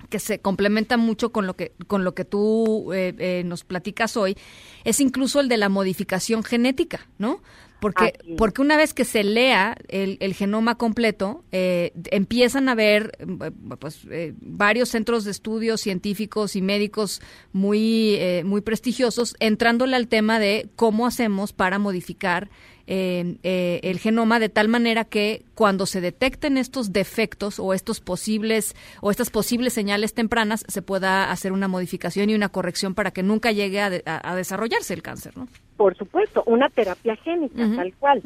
que 0.08 0.18
se 0.18 0.40
complementa 0.40 0.96
mucho 0.96 1.30
con 1.30 1.46
lo 1.46 1.54
que 1.54 1.72
con 1.86 2.04
lo 2.04 2.14
que 2.14 2.24
tú 2.24 2.92
eh, 2.92 3.14
eh, 3.18 3.42
nos 3.44 3.64
platicas 3.64 4.16
hoy 4.16 4.36
es 4.84 5.00
incluso 5.00 5.40
el 5.40 5.48
de 5.48 5.56
la 5.56 5.68
modificación 5.68 6.42
genética, 6.42 7.08
¿no? 7.18 7.40
Porque, 7.80 8.14
es. 8.18 8.36
porque 8.36 8.60
una 8.62 8.76
vez 8.76 8.92
que 8.94 9.04
se 9.04 9.24
lea 9.24 9.76
el, 9.88 10.16
el 10.20 10.34
genoma 10.34 10.76
completo, 10.76 11.44
eh, 11.52 11.92
empiezan 12.10 12.68
a 12.68 12.72
haber 12.72 13.12
eh, 13.18 13.50
pues, 13.78 14.00
eh, 14.10 14.34
varios 14.40 14.90
centros 14.90 15.24
de 15.24 15.30
estudios 15.30 15.80
científicos 15.80 16.56
y 16.56 16.62
médicos 16.62 17.20
muy, 17.52 18.14
eh, 18.16 18.42
muy 18.44 18.60
prestigiosos 18.60 19.34
entrándole 19.40 19.96
al 19.96 20.08
tema 20.08 20.38
de 20.38 20.68
cómo 20.76 21.06
hacemos 21.06 21.52
para 21.52 21.78
modificar 21.78 22.50
eh, 22.92 23.80
el 23.84 23.98
genoma 24.00 24.40
de 24.40 24.48
tal 24.48 24.66
manera 24.66 25.04
que 25.04 25.44
cuando 25.54 25.86
se 25.86 26.00
detecten 26.00 26.58
estos 26.58 26.92
defectos 26.92 27.60
o 27.60 27.72
estos 27.72 28.00
posibles 28.00 28.74
o 29.00 29.12
estas 29.12 29.30
posibles 29.30 29.72
señales 29.74 30.12
tempranas 30.12 30.64
se 30.66 30.82
pueda 30.82 31.30
hacer 31.30 31.52
una 31.52 31.68
modificación 31.68 32.30
y 32.30 32.34
una 32.34 32.48
corrección 32.48 32.94
para 32.96 33.12
que 33.12 33.22
nunca 33.22 33.52
llegue 33.52 33.80
a, 33.80 33.90
de- 33.90 34.02
a- 34.06 34.32
a 34.32 34.34
desarrollarse 34.34 34.92
el 34.94 35.02
cáncer, 35.02 35.36
¿no? 35.36 35.46
Por 35.80 35.96
supuesto, 35.96 36.42
una 36.44 36.68
terapia 36.68 37.16
génica, 37.16 37.66
tal 37.74 37.94
cual. 37.94 38.20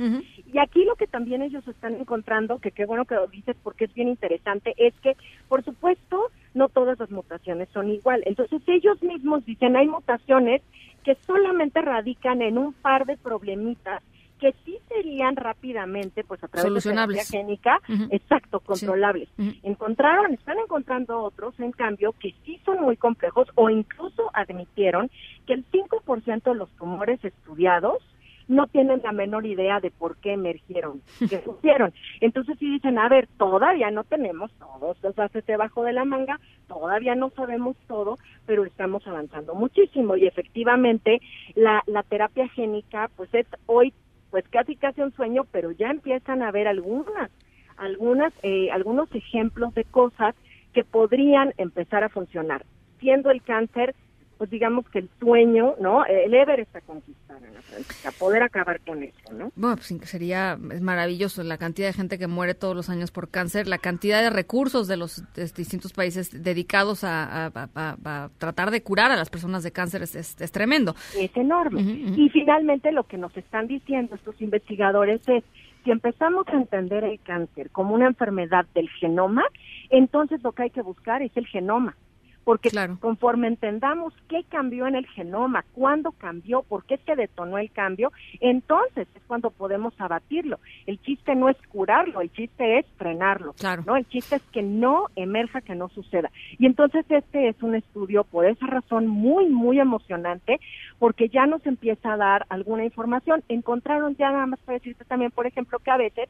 Y 0.52 0.58
aquí 0.58 0.84
lo 0.84 0.96
que 0.96 1.06
también 1.06 1.40
ellos 1.40 1.62
están 1.68 1.94
encontrando, 1.94 2.58
que 2.58 2.72
qué 2.72 2.84
bueno 2.84 3.04
que 3.04 3.14
lo 3.14 3.28
dices 3.28 3.54
porque 3.62 3.84
es 3.84 3.94
bien 3.94 4.08
interesante, 4.08 4.74
es 4.76 4.92
que, 4.94 5.16
por 5.48 5.62
supuesto, 5.62 6.32
no 6.52 6.68
todas 6.68 6.98
las 6.98 7.12
mutaciones 7.12 7.68
son 7.72 7.90
igual. 7.90 8.24
Entonces 8.26 8.60
ellos 8.66 9.00
mismos 9.04 9.46
dicen, 9.46 9.76
hay 9.76 9.86
mutaciones 9.86 10.62
que 11.04 11.14
solamente 11.28 11.80
radican 11.80 12.42
en 12.42 12.58
un 12.58 12.72
par 12.72 13.06
de 13.06 13.16
problemitas 13.16 14.02
que 14.40 14.52
sí 14.64 14.78
serían 14.88 15.36
rápidamente, 15.36 16.24
pues 16.24 16.42
a 16.44 16.48
través 16.48 16.64
de 16.64 16.80
Solucionables. 16.80 17.30
terapia 17.30 17.40
génica, 17.40 17.80
exacto, 18.10 18.60
controlables. 18.60 19.28
Encontraron, 19.62 20.34
están 20.34 20.58
encontrando 20.58 21.22
otros, 21.22 21.58
en 21.60 21.72
cambio, 21.72 22.12
que 22.18 22.34
sí 22.44 22.60
son 22.64 22.82
muy 22.82 22.96
complejos 22.96 23.48
o 23.54 23.70
incluso 23.70 24.30
admitieron 24.34 25.10
que 25.46 25.54
el 25.54 25.64
5% 25.70 26.42
de 26.42 26.54
los 26.54 26.70
tumores 26.76 27.24
estudiados 27.24 28.02
no 28.48 28.66
tienen 28.66 29.00
la 29.02 29.12
menor 29.12 29.46
idea 29.46 29.80
de 29.80 29.90
por 29.90 30.16
qué 30.18 30.32
emergieron, 30.32 31.00
que 31.30 31.42
surgieron. 31.42 31.92
Entonces 32.20 32.56
sí 32.58 32.70
dicen, 32.70 32.98
a 32.98 33.08
ver, 33.08 33.28
todavía 33.38 33.90
no 33.90 34.04
tenemos 34.04 34.50
todos 34.58 34.96
los 35.02 35.18
haces 35.18 35.46
debajo 35.46 35.82
de 35.84 35.92
la 35.92 36.04
manga, 36.04 36.38
todavía 36.68 37.14
no 37.14 37.30
sabemos 37.30 37.76
todo, 37.86 38.18
pero 38.46 38.64
estamos 38.64 39.06
avanzando 39.06 39.54
muchísimo 39.54 40.16
y 40.16 40.26
efectivamente 40.26 41.20
la, 41.54 41.82
la 41.86 42.02
terapia 42.02 42.48
génica 42.48 43.10
pues 43.16 43.32
es 43.34 43.46
hoy 43.66 43.92
pues 44.34 44.48
casi 44.48 44.74
casi 44.74 45.00
un 45.00 45.12
sueño, 45.12 45.44
pero 45.52 45.70
ya 45.70 45.92
empiezan 45.92 46.42
a 46.42 46.48
haber 46.48 46.66
algunas 46.66 47.30
algunas 47.76 48.32
eh, 48.42 48.68
algunos 48.72 49.08
ejemplos 49.14 49.72
de 49.74 49.84
cosas 49.84 50.34
que 50.72 50.82
podrían 50.82 51.54
empezar 51.56 52.02
a 52.02 52.08
funcionar, 52.08 52.64
siendo 52.98 53.30
el 53.30 53.42
cáncer 53.42 53.94
pues 54.38 54.50
digamos 54.50 54.88
que 54.90 55.00
el 55.00 55.08
sueño, 55.20 55.74
¿no? 55.80 56.04
El 56.06 56.34
Everest 56.34 56.74
a 56.76 56.80
conquistar, 56.80 57.36
Ana 57.36 57.60
Francisca, 57.62 58.10
poder 58.18 58.42
acabar 58.42 58.80
con 58.80 59.02
eso, 59.02 59.32
¿no? 59.32 59.52
Bueno, 59.56 59.76
pues 59.76 59.94
sería 60.08 60.58
es 60.72 60.80
maravilloso 60.80 61.42
la 61.42 61.58
cantidad 61.58 61.88
de 61.88 61.92
gente 61.94 62.18
que 62.18 62.26
muere 62.26 62.54
todos 62.54 62.74
los 62.76 62.90
años 62.90 63.10
por 63.10 63.28
cáncer, 63.28 63.66
la 63.68 63.78
cantidad 63.78 64.22
de 64.22 64.30
recursos 64.30 64.88
de 64.88 64.96
los 64.96 65.22
de 65.34 65.44
distintos 65.56 65.92
países 65.92 66.42
dedicados 66.42 67.04
a, 67.04 67.46
a- 67.46 67.68
a- 67.74 67.96
a 68.04 68.30
tratar 68.38 68.70
de 68.70 68.82
curar 68.82 69.10
a 69.10 69.16
las 69.16 69.30
personas 69.30 69.62
de 69.62 69.72
cáncer 69.72 70.02
es, 70.02 70.14
es- 70.14 70.40
es 70.40 70.52
tremendo. 70.52 70.94
es 71.18 71.36
enorme. 71.36 71.80
Y 71.82 72.28
finalmente 72.30 72.92
lo 72.92 73.04
que 73.04 73.18
nos 73.18 73.36
están 73.36 73.66
diciendo 73.66 74.14
estos 74.14 74.40
investigadores 74.42 75.20
es, 75.28 75.44
si 75.84 75.90
empezamos 75.90 76.48
a 76.48 76.52
entender 76.52 77.04
el 77.04 77.20
cáncer 77.20 77.68
como 77.70 77.94
una 77.94 78.06
enfermedad 78.06 78.64
del 78.74 78.88
genoma, 79.00 79.42
entonces 79.90 80.42
lo 80.42 80.52
que 80.52 80.62
hay 80.64 80.70
que 80.70 80.80
buscar 80.82 81.22
es 81.22 81.36
el 81.36 81.46
genoma. 81.46 81.94
Porque 82.44 82.70
conforme 83.00 83.48
entendamos 83.48 84.12
qué 84.28 84.44
cambió 84.48 84.86
en 84.86 84.94
el 84.94 85.06
genoma, 85.06 85.64
cuándo 85.72 86.12
cambió, 86.12 86.62
por 86.62 86.84
qué 86.84 86.98
se 86.98 87.16
detonó 87.16 87.58
el 87.58 87.70
cambio, 87.70 88.12
entonces 88.40 89.08
es 89.14 89.22
cuando 89.26 89.50
podemos 89.50 89.94
abatirlo. 89.98 90.58
El 90.86 91.00
chiste 91.00 91.34
no 91.34 91.48
es 91.48 91.56
curarlo, 91.68 92.20
el 92.20 92.32
chiste 92.32 92.78
es 92.78 92.86
frenarlo. 92.96 93.54
¿no? 93.86 93.96
El 93.96 94.06
chiste 94.08 94.36
es 94.36 94.42
que 94.52 94.62
no 94.62 95.06
emerja, 95.16 95.60
que 95.60 95.74
no 95.74 95.88
suceda. 95.88 96.30
Y 96.58 96.66
entonces 96.66 97.04
este 97.08 97.48
es 97.48 97.62
un 97.62 97.74
estudio 97.74 98.24
por 98.24 98.46
esa 98.46 98.66
razón 98.66 99.06
muy, 99.06 99.48
muy 99.48 99.80
emocionante, 99.80 100.60
porque 100.98 101.28
ya 101.28 101.46
nos 101.46 101.64
empieza 101.66 102.12
a 102.12 102.16
dar 102.16 102.46
alguna 102.48 102.84
información. 102.84 103.42
Encontraron 103.48 104.16
ya 104.16 104.30
nada 104.30 104.46
más 104.46 104.60
para 104.60 104.78
decirte 104.78 105.04
también, 105.04 105.30
por 105.30 105.46
ejemplo, 105.46 105.78
que 105.78 105.90
a 105.90 105.96
veces 105.96 106.28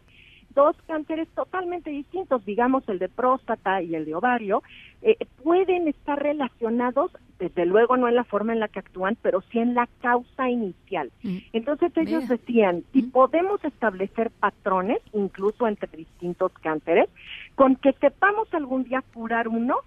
dos 0.55 0.77
cánceres 0.87 1.29
totalmente 1.35 1.91
distintos, 1.91 2.45
digamos 2.45 2.89
el 2.89 2.99
de 2.99 3.09
próstata 3.09 3.83
y 3.83 3.95
el 3.95 4.05
de 4.05 4.15
ovario, 4.15 4.63
eh, 5.03 5.17
pueden 5.43 5.89
estar 5.89 6.23
relacionados, 6.23 7.11
desde 7.39 7.67
luego 7.67 7.97
no 7.97 8.09
en 8.09 8.15
la 8.15 8.25
forma 8.25 8.53
en 8.53 8.61
la 8.61 8.69
que 8.69 8.79
actúan, 8.79 9.17
pero 9.21 9.43
sí 9.51 9.59
en 9.59 9.75
la 9.75 9.89
causa 10.01 10.49
inicial. 10.49 11.11
Entonces 11.53 11.93
ellos 11.97 12.29
decían, 12.29 12.85
si 12.93 13.03
podemos 13.03 13.63
establecer 13.65 14.31
patrones, 14.31 14.99
incluso 15.13 15.67
entre 15.67 15.97
distintos 15.97 16.53
cánceres, 16.63 17.09
con 17.55 17.77
que 17.77 17.93
sepamos 17.95 18.53
algún 18.55 18.85
día 18.85 19.03
curar 19.13 19.49
uno, 19.49 19.79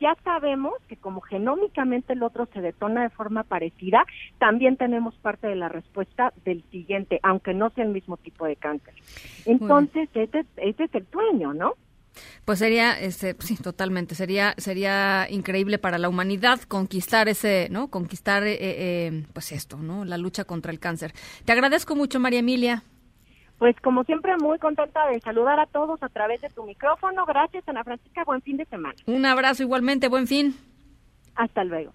ya 0.00 0.16
sabemos 0.24 0.74
que 0.88 0.96
como 0.96 1.20
genómicamente 1.20 2.12
el 2.12 2.22
otro 2.22 2.48
se 2.52 2.60
detona 2.60 3.02
de 3.02 3.10
forma 3.10 3.42
parecida, 3.44 4.04
también 4.38 4.76
tenemos 4.76 5.14
parte 5.16 5.46
de 5.46 5.56
la 5.56 5.68
respuesta 5.68 6.32
del 6.44 6.62
siguiente, 6.70 7.20
aunque 7.22 7.54
no 7.54 7.70
sea 7.70 7.84
el 7.84 7.90
mismo 7.90 8.16
tipo 8.16 8.46
de 8.46 8.56
cáncer. 8.56 8.94
Entonces, 9.44 10.08
ese, 10.14 10.40
es- 10.40 10.46
ese 10.56 10.84
es 10.84 10.94
el 10.94 11.06
sueño, 11.12 11.52
¿no? 11.54 11.74
Pues 12.46 12.60
sería, 12.60 12.98
este, 12.98 13.36
sí, 13.40 13.56
totalmente, 13.56 14.14
sería, 14.14 14.54
sería 14.56 15.26
increíble 15.28 15.78
para 15.78 15.98
la 15.98 16.08
humanidad 16.08 16.60
conquistar 16.62 17.28
ese, 17.28 17.68
¿no? 17.70 17.88
Conquistar, 17.88 18.42
eh, 18.46 18.56
eh, 18.60 19.24
pues 19.34 19.52
esto, 19.52 19.76
¿no? 19.76 20.04
La 20.06 20.16
lucha 20.16 20.44
contra 20.44 20.72
el 20.72 20.78
cáncer. 20.78 21.12
Te 21.44 21.52
agradezco 21.52 21.94
mucho, 21.94 22.18
María 22.18 22.38
Emilia. 22.38 22.82
Pues 23.58 23.74
como 23.80 24.04
siempre, 24.04 24.36
muy 24.36 24.58
contenta 24.58 25.06
de 25.08 25.20
saludar 25.20 25.58
a 25.58 25.66
todos 25.66 26.02
a 26.02 26.08
través 26.08 26.40
de 26.42 26.50
tu 26.50 26.64
micrófono. 26.64 27.24
Gracias, 27.24 27.66
Ana 27.66 27.84
Francisca. 27.84 28.24
Buen 28.24 28.42
fin 28.42 28.58
de 28.58 28.66
semana. 28.66 28.94
Un 29.06 29.24
abrazo 29.24 29.62
igualmente, 29.62 30.08
buen 30.08 30.26
fin. 30.26 30.56
Hasta 31.34 31.64
luego. 31.64 31.92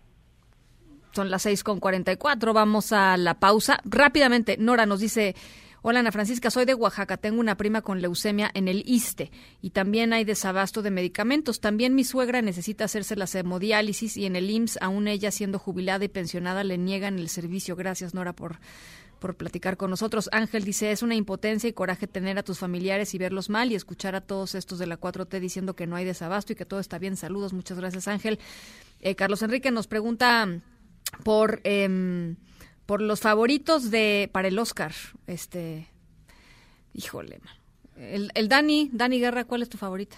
Son 1.12 1.30
las 1.30 1.44
seis 1.44 1.64
con 1.64 1.80
cuarenta 1.80 2.12
y 2.12 2.18
cuatro. 2.18 2.54
Vamos 2.54 2.94
a 2.94 3.16
la 3.18 3.36
pausa. 3.36 3.80
Rápidamente, 3.84 4.58
Nora 4.58 4.86
nos 4.86 5.02
dice. 5.02 5.36
Hola 5.84 6.02
Ana 6.02 6.12
Francisca, 6.12 6.52
soy 6.52 6.66
de 6.66 6.76
Oaxaca, 6.76 7.18
tengo 7.18 7.40
una 7.40 7.58
prima 7.58 7.82
con 7.82 8.04
leucemia 8.04 8.52
en 8.54 8.68
el 8.68 8.84
ISTE 8.86 9.32
y 9.64 9.72
también 9.72 10.14
hay 10.14 10.24
desabasto 10.24 10.84
de 10.84 10.92
medicamentos. 10.92 11.60
También 11.60 11.96
mi 11.96 12.04
suegra 12.04 12.44
necesita 12.44 12.84
hacerse 12.84 13.16
la 13.16 13.26
hemodiálisis 13.34 14.16
y 14.16 14.28
en 14.28 14.36
el 14.36 14.48
IMSS, 14.52 14.78
aún 14.80 15.08
ella 15.08 15.32
siendo 15.32 15.58
jubilada 15.58 16.06
y 16.06 16.08
pensionada, 16.08 16.64
le 16.64 16.78
niegan 16.78 17.18
el 17.18 17.30
servicio. 17.30 17.76
Gracias 17.76 18.14
Nora 18.14 18.34
por, 18.34 18.60
por 19.22 19.36
platicar 19.36 19.78
con 19.78 19.92
nosotros. 19.92 20.30
Ángel 20.34 20.66
dice, 20.66 20.92
es 20.92 21.04
una 21.04 21.16
impotencia 21.16 21.70
y 21.70 21.74
coraje 21.74 22.08
tener 22.08 22.40
a 22.40 22.44
tus 22.44 22.58
familiares 22.58 23.14
y 23.14 23.20
verlos 23.20 23.50
mal 23.50 23.72
y 23.72 23.76
escuchar 23.76 24.16
a 24.16 24.22
todos 24.22 24.56
estos 24.56 24.80
de 24.80 24.88
la 24.88 25.00
4T 25.00 25.40
diciendo 25.40 25.76
que 25.76 25.86
no 25.86 25.96
hay 25.96 26.04
desabasto 26.04 26.52
y 26.52 26.56
que 26.56 26.66
todo 26.66 26.80
está 26.80 26.98
bien. 26.98 27.16
Saludos, 27.16 27.54
muchas 27.54 27.78
gracias 27.78 28.08
Ángel. 28.08 28.40
Eh, 29.00 29.16
Carlos 29.16 29.44
Enrique 29.44 29.70
nos 29.70 29.86
pregunta 29.86 30.50
por, 31.24 31.62
em, 31.64 32.36
por 32.88 33.00
los 33.00 33.20
favoritos 33.22 33.92
de 33.92 34.28
para 34.34 34.48
el 34.48 34.58
Oscar. 34.58 34.92
Este, 35.28 35.88
híjole, 36.94 37.40
man. 37.46 37.56
El, 37.96 38.32
el 38.34 38.50
Dani, 38.50 38.90
Dani 38.92 39.20
Guerra, 39.20 39.46
¿cuál 39.46 39.62
es 39.62 39.70
tu 39.70 39.78
favorita? 39.78 40.18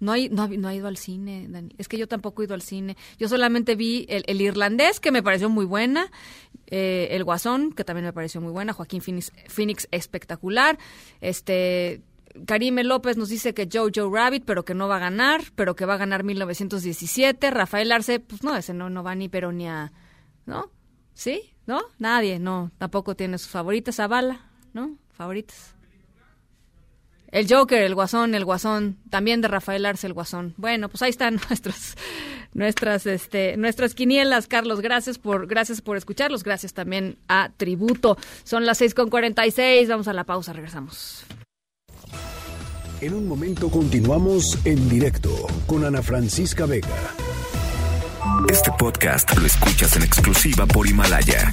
No, 0.00 0.12
hay, 0.12 0.28
no, 0.28 0.48
no 0.48 0.68
ha 0.68 0.74
ido 0.74 0.88
al 0.88 0.96
cine, 0.96 1.46
Dani. 1.48 1.74
Es 1.78 1.88
que 1.88 1.96
yo 1.98 2.08
tampoco 2.08 2.42
he 2.42 2.46
ido 2.46 2.54
al 2.54 2.62
cine. 2.62 2.96
Yo 3.18 3.28
solamente 3.28 3.76
vi 3.76 4.06
el, 4.08 4.24
el 4.26 4.40
irlandés, 4.40 4.98
que 5.00 5.12
me 5.12 5.22
pareció 5.22 5.48
muy 5.48 5.64
buena. 5.64 6.10
eh, 6.66 7.08
el 7.12 7.22
Guasón, 7.24 7.72
que 7.72 7.84
también 7.84 8.04
me 8.06 8.12
pareció 8.12 8.40
muy 8.40 8.50
buena. 8.52 8.72
Joaquín 8.72 9.00
Phoenix, 9.02 9.32
Phoenix 9.48 9.86
espectacular. 9.90 10.78
Este. 11.20 12.02
Karime 12.46 12.82
López 12.82 13.16
nos 13.16 13.28
dice 13.28 13.54
que 13.54 13.68
Jojo 13.72 14.12
Rabbit, 14.12 14.42
pero 14.44 14.64
que 14.64 14.74
no 14.74 14.88
va 14.88 14.96
a 14.96 14.98
ganar, 14.98 15.42
pero 15.54 15.76
que 15.76 15.86
va 15.86 15.94
a 15.94 15.98
ganar 15.98 16.24
1917. 16.24 17.50
Rafael 17.52 17.92
Arce, 17.92 18.18
pues 18.18 18.42
no, 18.42 18.56
ese 18.56 18.74
no, 18.74 18.90
no 18.90 19.04
va 19.04 19.14
ni 19.14 19.28
pero 19.28 19.52
ni 19.52 19.68
a... 19.68 19.92
¿No? 20.44 20.72
¿Sí? 21.12 21.54
¿No? 21.66 21.80
Nadie, 22.00 22.40
no. 22.40 22.72
Tampoco 22.78 23.14
tiene 23.14 23.38
sus 23.38 23.50
favoritas. 23.50 23.94
Zavala, 23.96 24.50
¿no? 24.72 24.98
Favoritas. 25.12 25.73
El 27.34 27.52
Joker, 27.52 27.82
el 27.82 27.96
Guasón, 27.96 28.36
el 28.36 28.44
Guasón, 28.44 28.96
también 29.10 29.40
de 29.40 29.48
Rafael 29.48 29.84
Arce, 29.86 30.06
el 30.06 30.12
Guasón. 30.12 30.54
Bueno, 30.56 30.88
pues 30.88 31.02
ahí 31.02 31.10
están 31.10 31.40
nuestros, 31.48 31.96
nuestras, 32.52 33.06
este, 33.06 33.56
nuestras 33.56 33.96
quinielas, 33.96 34.46
Carlos. 34.46 34.80
Gracias 34.80 35.18
por, 35.18 35.48
gracias 35.48 35.80
por 35.80 35.96
escucharlos. 35.96 36.44
Gracias 36.44 36.74
también 36.74 37.18
a 37.26 37.50
Tributo. 37.56 38.16
Son 38.44 38.64
las 38.64 38.78
seis 38.78 38.94
con 38.94 39.10
cuarenta 39.10 39.44
y 39.48 39.50
seis. 39.50 39.88
Vamos 39.88 40.06
a 40.06 40.12
la 40.12 40.22
pausa, 40.22 40.52
regresamos. 40.52 41.24
En 43.00 43.12
un 43.12 43.26
momento 43.26 43.68
continuamos 43.68 44.56
en 44.64 44.88
directo 44.88 45.30
con 45.66 45.84
Ana 45.84 46.02
Francisca 46.02 46.66
Vega. 46.66 46.86
Este 48.48 48.70
podcast 48.78 49.36
lo 49.36 49.44
escuchas 49.44 49.96
en 49.96 50.04
exclusiva 50.04 50.66
por 50.66 50.86
Himalaya. 50.86 51.52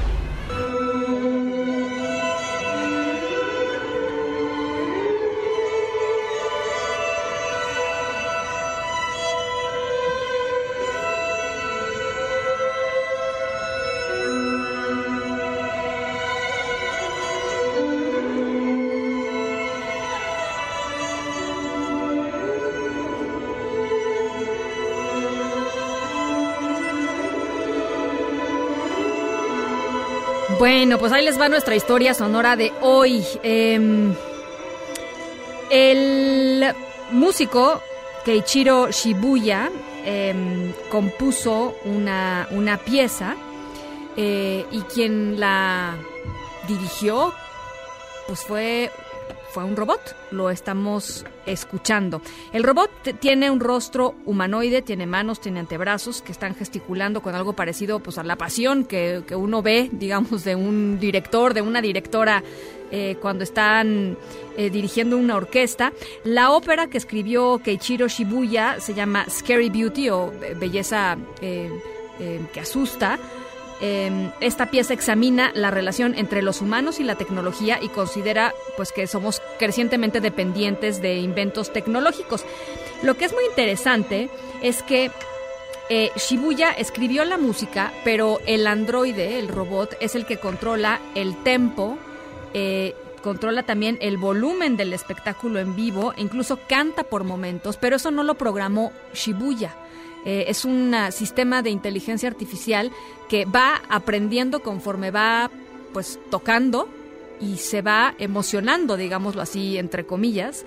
Pues 31.01 31.11
ahí 31.13 31.25
les 31.25 31.41
va 31.41 31.49
nuestra 31.49 31.75
historia 31.75 32.13
sonora 32.13 32.55
de 32.55 32.71
hoy. 32.79 33.25
Eh, 33.41 34.13
el 35.71 36.75
músico 37.09 37.81
Keiichiro 38.23 38.91
Shibuya 38.91 39.71
eh, 40.05 40.71
compuso 40.91 41.75
una, 41.85 42.47
una 42.51 42.77
pieza 42.77 43.35
eh, 44.15 44.63
y 44.69 44.81
quien 44.81 45.39
la 45.39 45.95
dirigió 46.67 47.33
pues 48.27 48.41
fue 48.41 48.91
fue 49.51 49.63
un 49.63 49.75
robot, 49.75 50.15
lo 50.31 50.49
estamos 50.49 51.25
escuchando. 51.45 52.21
El 52.53 52.63
robot 52.63 52.89
tiene 53.19 53.51
un 53.51 53.59
rostro 53.59 54.15
humanoide, 54.25 54.81
tiene 54.81 55.05
manos, 55.05 55.41
tiene 55.41 55.59
antebrazos 55.59 56.21
que 56.21 56.31
están 56.31 56.55
gesticulando 56.55 57.21
con 57.21 57.35
algo 57.35 57.53
parecido 57.53 57.99
pues 57.99 58.17
a 58.17 58.23
la 58.23 58.37
pasión 58.37 58.85
que, 58.85 59.23
que 59.27 59.35
uno 59.35 59.61
ve, 59.61 59.89
digamos, 59.91 60.43
de 60.43 60.55
un 60.55 60.99
director, 60.99 61.53
de 61.53 61.61
una 61.61 61.81
directora 61.81 62.43
eh, 62.91 63.17
cuando 63.21 63.43
están 63.43 64.17
eh, 64.57 64.69
dirigiendo 64.69 65.17
una 65.17 65.35
orquesta. 65.35 65.93
La 66.23 66.51
ópera 66.51 66.87
que 66.87 66.97
escribió 66.97 67.59
Keiichiro 67.63 68.07
Shibuya 68.07 68.79
se 68.79 68.93
llama 68.93 69.25
Scary 69.29 69.69
Beauty 69.69 70.09
o 70.09 70.31
Belleza 70.59 71.17
eh, 71.41 71.69
eh, 72.19 72.39
que 72.53 72.59
asusta. 72.59 73.19
Eh, 73.81 74.31
esta 74.41 74.67
pieza 74.67 74.93
examina 74.93 75.51
la 75.55 75.71
relación 75.71 76.13
entre 76.15 76.43
los 76.43 76.61
humanos 76.61 76.99
y 76.99 77.03
la 77.03 77.15
tecnología 77.15 77.79
y 77.81 77.89
considera 77.89 78.53
pues 78.77 78.91
que 78.91 79.07
somos 79.07 79.41
crecientemente 79.57 80.21
dependientes 80.21 81.01
de 81.01 81.17
inventos 81.17 81.73
tecnológicos. 81.73 82.45
Lo 83.01 83.15
que 83.17 83.25
es 83.25 83.33
muy 83.33 83.43
interesante 83.45 84.29
es 84.61 84.83
que 84.83 85.09
eh, 85.89 86.11
Shibuya 86.15 86.71
escribió 86.71 87.25
la 87.25 87.37
música, 87.37 87.91
pero 88.03 88.39
el 88.45 88.67
androide, 88.67 89.39
el 89.39 89.47
robot, 89.47 89.97
es 89.99 90.13
el 90.15 90.25
que 90.25 90.37
controla 90.37 91.01
el 91.15 91.35
tempo, 91.43 91.97
eh, 92.53 92.95
controla 93.23 93.63
también 93.63 93.97
el 93.99 94.17
volumen 94.17 94.77
del 94.77 94.93
espectáculo 94.93 95.59
en 95.59 95.75
vivo, 95.75 96.13
e 96.15 96.21
incluso 96.21 96.59
canta 96.69 97.03
por 97.03 97.23
momentos, 97.23 97.77
pero 97.77 97.95
eso 97.95 98.11
no 98.11 98.23
lo 98.23 98.35
programó 98.35 98.93
Shibuya. 99.13 99.75
Eh, 100.25 100.45
es 100.47 100.65
un 100.65 100.93
ah, 100.93 101.11
sistema 101.11 101.61
de 101.61 101.71
inteligencia 101.71 102.29
artificial 102.29 102.91
que 103.29 103.45
va 103.45 103.81
aprendiendo 103.89 104.61
conforme 104.61 105.11
va 105.11 105.49
pues 105.93 106.19
tocando 106.29 106.87
y 107.39 107.57
se 107.57 107.81
va 107.81 108.13
emocionando, 108.19 108.97
digámoslo 108.97 109.41
así, 109.41 109.77
entre 109.77 110.05
comillas, 110.05 110.63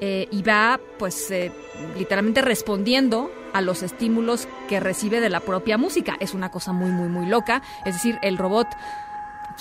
eh, 0.00 0.28
y 0.30 0.42
va 0.42 0.78
pues 0.98 1.30
eh, 1.30 1.50
literalmente 1.96 2.42
respondiendo 2.42 3.30
a 3.52 3.60
los 3.62 3.82
estímulos 3.82 4.46
que 4.68 4.78
recibe 4.78 5.20
de 5.20 5.30
la 5.30 5.40
propia 5.40 5.78
música. 5.78 6.16
Es 6.20 6.34
una 6.34 6.50
cosa 6.50 6.72
muy, 6.72 6.90
muy, 6.90 7.08
muy 7.08 7.26
loca. 7.26 7.62
Es 7.84 7.94
decir, 7.94 8.18
el 8.22 8.36
robot 8.36 8.68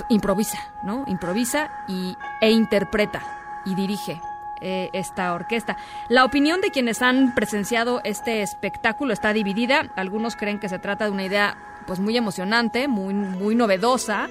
improvisa, 0.10 0.60
¿no? 0.84 1.06
Improvisa 1.08 1.72
y, 1.88 2.16
e 2.42 2.52
interpreta 2.52 3.62
y 3.66 3.74
dirige 3.76 4.22
eh, 4.62 4.90
esta 4.94 5.34
orquesta. 5.34 5.78
La 6.10 6.26
opinión 6.26 6.62
de 6.62 6.72
quienes 6.72 7.02
han 7.02 7.34
presenciado 7.36 8.02
este 8.04 8.42
espectáculo 8.42 9.14
está 9.14 9.34
dividida. 9.34 9.92
Algunos 9.96 10.36
creen 10.36 10.60
que 10.60 10.70
se 10.70 10.80
trata 10.80 11.06
de 11.06 11.12
una 11.12 11.26
idea 11.26 11.58
pues 11.86 12.00
muy 12.00 12.18
emocionante, 12.18 12.88
muy, 12.88 13.14
muy 13.14 13.56
novedosa. 13.56 14.30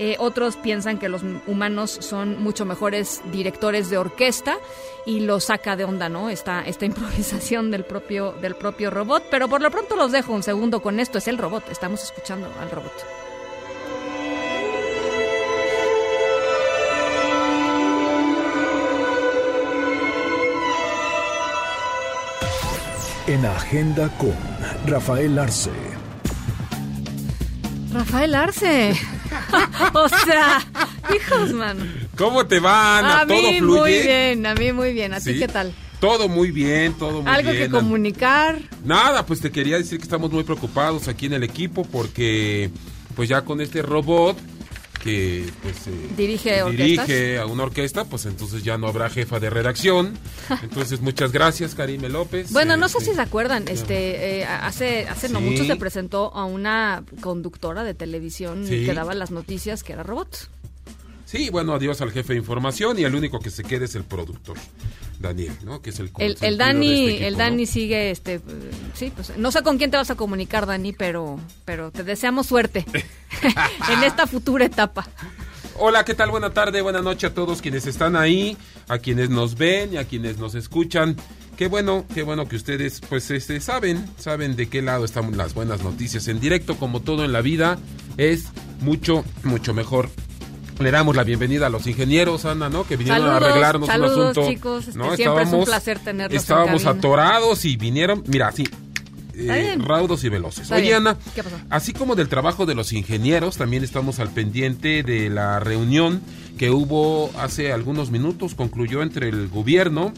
Eh, 0.00 0.14
otros 0.20 0.56
piensan 0.56 0.98
que 0.98 1.08
los 1.08 1.22
humanos 1.48 1.90
son 1.90 2.40
mucho 2.40 2.64
mejores 2.64 3.20
directores 3.32 3.90
de 3.90 3.98
orquesta 3.98 4.58
y 5.04 5.20
lo 5.20 5.40
saca 5.40 5.74
de 5.74 5.84
onda, 5.84 6.08
¿no? 6.08 6.30
Esta, 6.30 6.62
esta 6.62 6.84
improvisación 6.86 7.72
del 7.72 7.84
propio, 7.84 8.32
del 8.32 8.54
propio 8.54 8.90
robot. 8.90 9.24
Pero 9.30 9.48
por 9.48 9.60
lo 9.60 9.70
pronto 9.70 9.96
los 9.96 10.12
dejo 10.12 10.32
un 10.32 10.44
segundo 10.44 10.80
con 10.80 11.00
esto. 11.00 11.18
Es 11.18 11.26
el 11.26 11.38
robot. 11.38 11.68
Estamos 11.70 12.02
escuchando 12.04 12.48
al 12.60 12.70
robot. 12.70 13.17
En 23.28 23.44
Agenda 23.44 24.08
con 24.18 24.34
Rafael 24.86 25.38
Arce. 25.38 25.70
Rafael 27.92 28.34
Arce. 28.34 28.92
o 29.94 30.08
sea, 30.08 30.60
hijos, 31.14 31.52
mano. 31.52 31.84
¿Cómo 32.16 32.46
te 32.46 32.58
va, 32.58 32.98
Ana? 32.98 33.20
A 33.20 33.26
¿Todo 33.26 33.36
mí 33.36 33.58
fluye? 33.58 33.80
muy 33.80 33.92
bien, 34.02 34.46
a 34.46 34.54
mí 34.54 34.72
muy 34.72 34.92
bien. 34.94 35.12
¿A 35.12 35.18
ti 35.20 35.34
Sí. 35.34 35.38
qué 35.38 35.48
tal? 35.48 35.72
Todo 36.00 36.28
muy 36.28 36.50
bien, 36.52 36.94
todo 36.94 37.22
muy 37.22 37.30
¿Algo 37.30 37.50
bien. 37.50 37.64
que 37.64 37.70
comunicar? 37.70 38.58
Nada, 38.84 39.26
pues 39.26 39.40
te 39.40 39.50
quería 39.50 39.76
decir 39.76 39.98
que 39.98 40.04
estamos 40.04 40.30
muy 40.30 40.44
preocupados 40.44 41.08
aquí 41.08 41.26
en 41.26 41.34
el 41.34 41.42
equipo 41.42 41.84
porque 41.84 42.70
pues 43.16 43.28
ya 43.28 43.42
con 43.42 43.60
este 43.60 43.82
robot 43.82 44.36
que 45.02 45.50
pues 45.62 45.86
eh, 45.86 46.08
Dirige 46.16 46.62
dirige 46.70 47.38
a 47.38 47.46
una 47.46 47.62
orquesta, 47.64 48.04
pues 48.04 48.26
entonces 48.26 48.62
ya 48.64 48.76
no 48.78 48.88
habrá 48.88 49.08
jefa 49.10 49.38
de 49.40 49.50
redacción. 49.50 50.18
Entonces 50.62 51.00
muchas 51.00 51.32
gracias, 51.32 51.74
Karime 51.74 52.08
López. 52.08 52.50
Bueno, 52.52 52.76
no 52.76 52.88
sé 52.88 52.98
Este, 52.98 53.10
si 53.10 53.16
se 53.16 53.22
acuerdan, 53.22 53.68
este, 53.68 54.40
eh, 54.40 54.44
hace, 54.44 55.08
hace 55.08 55.28
no 55.28 55.40
mucho 55.40 55.64
se 55.64 55.76
presentó 55.76 56.34
a 56.34 56.44
una 56.44 57.04
conductora 57.20 57.84
de 57.84 57.94
televisión 57.94 58.66
Sí. 58.66 58.84
que 58.84 58.94
daba 58.94 59.14
las 59.14 59.30
noticias 59.30 59.82
que 59.82 59.92
era 59.92 60.02
robot. 60.02 60.48
Sí, 61.26 61.50
bueno, 61.50 61.74
adiós 61.74 62.00
al 62.00 62.10
jefe 62.10 62.32
de 62.32 62.38
información 62.38 62.98
y 62.98 63.04
el 63.04 63.14
único 63.14 63.38
que 63.38 63.50
se 63.50 63.62
queda 63.62 63.84
es 63.84 63.94
el 63.94 64.04
productor, 64.04 64.56
Daniel, 65.20 65.52
¿no? 65.64 65.82
Que 65.82 65.90
es 65.90 65.98
el 66.00 66.10
El, 66.18 66.36
el 66.40 66.58
de 66.58 66.64
Dani, 66.64 66.88
este 66.88 67.10
equipo, 67.10 67.26
el 67.26 67.32
¿no? 67.32 67.38
Dani 67.38 67.66
sigue, 67.66 68.10
este, 68.10 68.40
sí, 68.94 69.12
pues 69.14 69.36
no 69.36 69.50
sé 69.50 69.62
con 69.62 69.78
quién 69.78 69.90
te 69.90 69.96
vas 69.96 70.10
a 70.10 70.14
comunicar, 70.14 70.66
Dani, 70.66 70.92
pero, 70.92 71.40
pero 71.64 71.90
te 71.90 72.04
deseamos 72.04 72.46
suerte 72.46 72.84
en 73.90 74.04
esta 74.04 74.26
futura 74.26 74.64
etapa. 74.64 75.06
Hola, 75.80 76.04
¿qué 76.04 76.14
tal? 76.14 76.30
Buena 76.30 76.50
tarde, 76.50 76.80
buena 76.80 77.02
noche 77.02 77.28
a 77.28 77.34
todos 77.34 77.62
quienes 77.62 77.86
están 77.86 78.16
ahí, 78.16 78.56
a 78.88 78.98
quienes 78.98 79.30
nos 79.30 79.56
ven 79.56 79.92
y 79.92 79.96
a 79.96 80.04
quienes 80.04 80.38
nos 80.38 80.54
escuchan. 80.54 81.16
Qué 81.56 81.68
bueno, 81.68 82.04
qué 82.14 82.22
bueno 82.22 82.48
que 82.48 82.56
ustedes 82.56 83.00
pues 83.00 83.30
este 83.30 83.60
saben, 83.60 84.08
saben 84.16 84.56
de 84.56 84.68
qué 84.68 84.82
lado 84.82 85.04
están 85.04 85.36
las 85.36 85.54
buenas 85.54 85.82
noticias 85.82 86.28
en 86.28 86.40
directo, 86.40 86.76
como 86.76 87.00
todo 87.00 87.24
en 87.24 87.32
la 87.32 87.42
vida, 87.42 87.78
es 88.16 88.46
mucho 88.80 89.24
mucho 89.42 89.74
mejor 89.74 90.08
Le 90.80 90.90
damos 90.92 91.16
la 91.16 91.24
bienvenida 91.24 91.66
a 91.66 91.70
los 91.70 91.86
ingenieros, 91.88 92.44
Ana, 92.44 92.68
¿no? 92.68 92.84
Que 92.84 92.96
vinieron 92.96 93.22
Saludos, 93.22 93.42
a 93.42 93.46
arreglarnos 93.50 93.86
saludos, 93.88 94.16
un 94.16 94.22
asunto. 94.22 94.48
chicos. 94.48 94.88
Este, 94.88 94.98
¿no? 94.98 95.16
siempre 95.16 95.42
es 95.42 95.52
un 95.52 95.64
placer 95.64 95.98
tenerlos 95.98 96.32
en 96.32 96.38
Estábamos 96.38 96.86
atorados 96.86 97.64
y 97.64 97.76
vinieron, 97.76 98.22
mira, 98.28 98.52
sí, 98.52 98.64
eh, 99.34 99.76
raudos 99.80 100.22
y 100.22 100.28
veloces. 100.28 100.62
Está 100.64 100.76
Oye, 100.76 100.84
bien. 100.84 100.96
Ana, 100.98 101.16
¿Qué 101.34 101.42
pasó? 101.42 101.56
así 101.70 101.92
como 101.92 102.14
del 102.14 102.28
trabajo 102.28 102.64
de 102.64 102.76
los 102.76 102.92
ingenieros, 102.92 103.56
también 103.56 103.82
estamos 103.82 104.20
al 104.20 104.30
pendiente 104.30 105.02
de 105.02 105.30
la 105.30 105.58
reunión 105.58 106.20
que 106.58 106.70
hubo 106.70 107.30
hace 107.38 107.72
algunos 107.72 108.10
minutos, 108.12 108.54
concluyó 108.54 109.02
entre 109.02 109.28
el 109.28 109.48
gobierno 109.48 110.12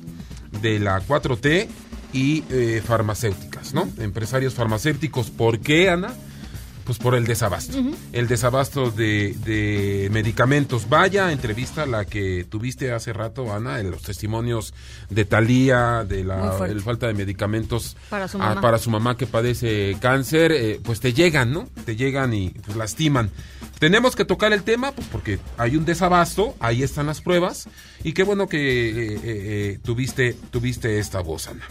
de 0.60 0.78
la 0.78 1.00
4T 1.00 1.68
y 2.12 2.44
eh, 2.50 2.82
farmacéuticas, 2.84 3.72
¿no? 3.72 3.88
Empresarios 3.98 4.52
farmacéuticos. 4.54 5.30
¿Por 5.30 5.60
qué, 5.60 5.88
Ana? 5.88 6.12
Pues 6.84 6.98
por 6.98 7.14
el 7.14 7.24
desabasto. 7.24 7.78
El 8.12 8.26
desabasto 8.26 8.90
de, 8.90 9.36
de 9.44 10.08
medicamentos. 10.10 10.88
Vaya 10.88 11.30
entrevista 11.30 11.86
la 11.86 12.04
que 12.04 12.44
tuviste 12.48 12.92
hace 12.92 13.12
rato, 13.12 13.52
Ana, 13.52 13.80
en 13.80 13.90
los 13.90 14.02
testimonios 14.02 14.74
de 15.08 15.24
Talía, 15.24 16.04
de 16.04 16.24
la 16.24 16.66
el 16.66 16.80
falta 16.80 17.06
de 17.06 17.14
medicamentos 17.14 17.96
Para 18.08 18.28
su 18.28 18.38
mamá. 18.38 18.60
para 18.60 18.78
su 18.78 18.90
mamá 18.90 19.16
que 19.16 19.26
padece 19.26 19.96
cáncer, 20.00 20.52
eh, 20.52 20.80
pues 20.82 21.00
te 21.00 21.12
llegan, 21.12 21.52
¿no? 21.52 21.68
Te 21.84 21.96
llegan 21.96 22.34
y 22.34 22.50
pues, 22.50 22.76
lastiman. 22.76 23.30
Tenemos 23.78 24.14
que 24.14 24.24
tocar 24.26 24.52
el 24.52 24.62
tema, 24.62 24.92
pues 24.92 25.08
porque 25.08 25.38
hay 25.56 25.76
un 25.76 25.84
desabasto, 25.86 26.54
ahí 26.60 26.82
están 26.82 27.06
las 27.06 27.22
pruebas, 27.22 27.66
y 28.04 28.12
qué 28.12 28.24
bueno 28.24 28.46
que 28.46 28.58
eh, 28.58 29.14
eh, 29.14 29.20
eh, 29.24 29.78
tuviste, 29.82 30.34
tuviste 30.50 30.98
esta 30.98 31.20
voz, 31.20 31.48
Ana. 31.48 31.66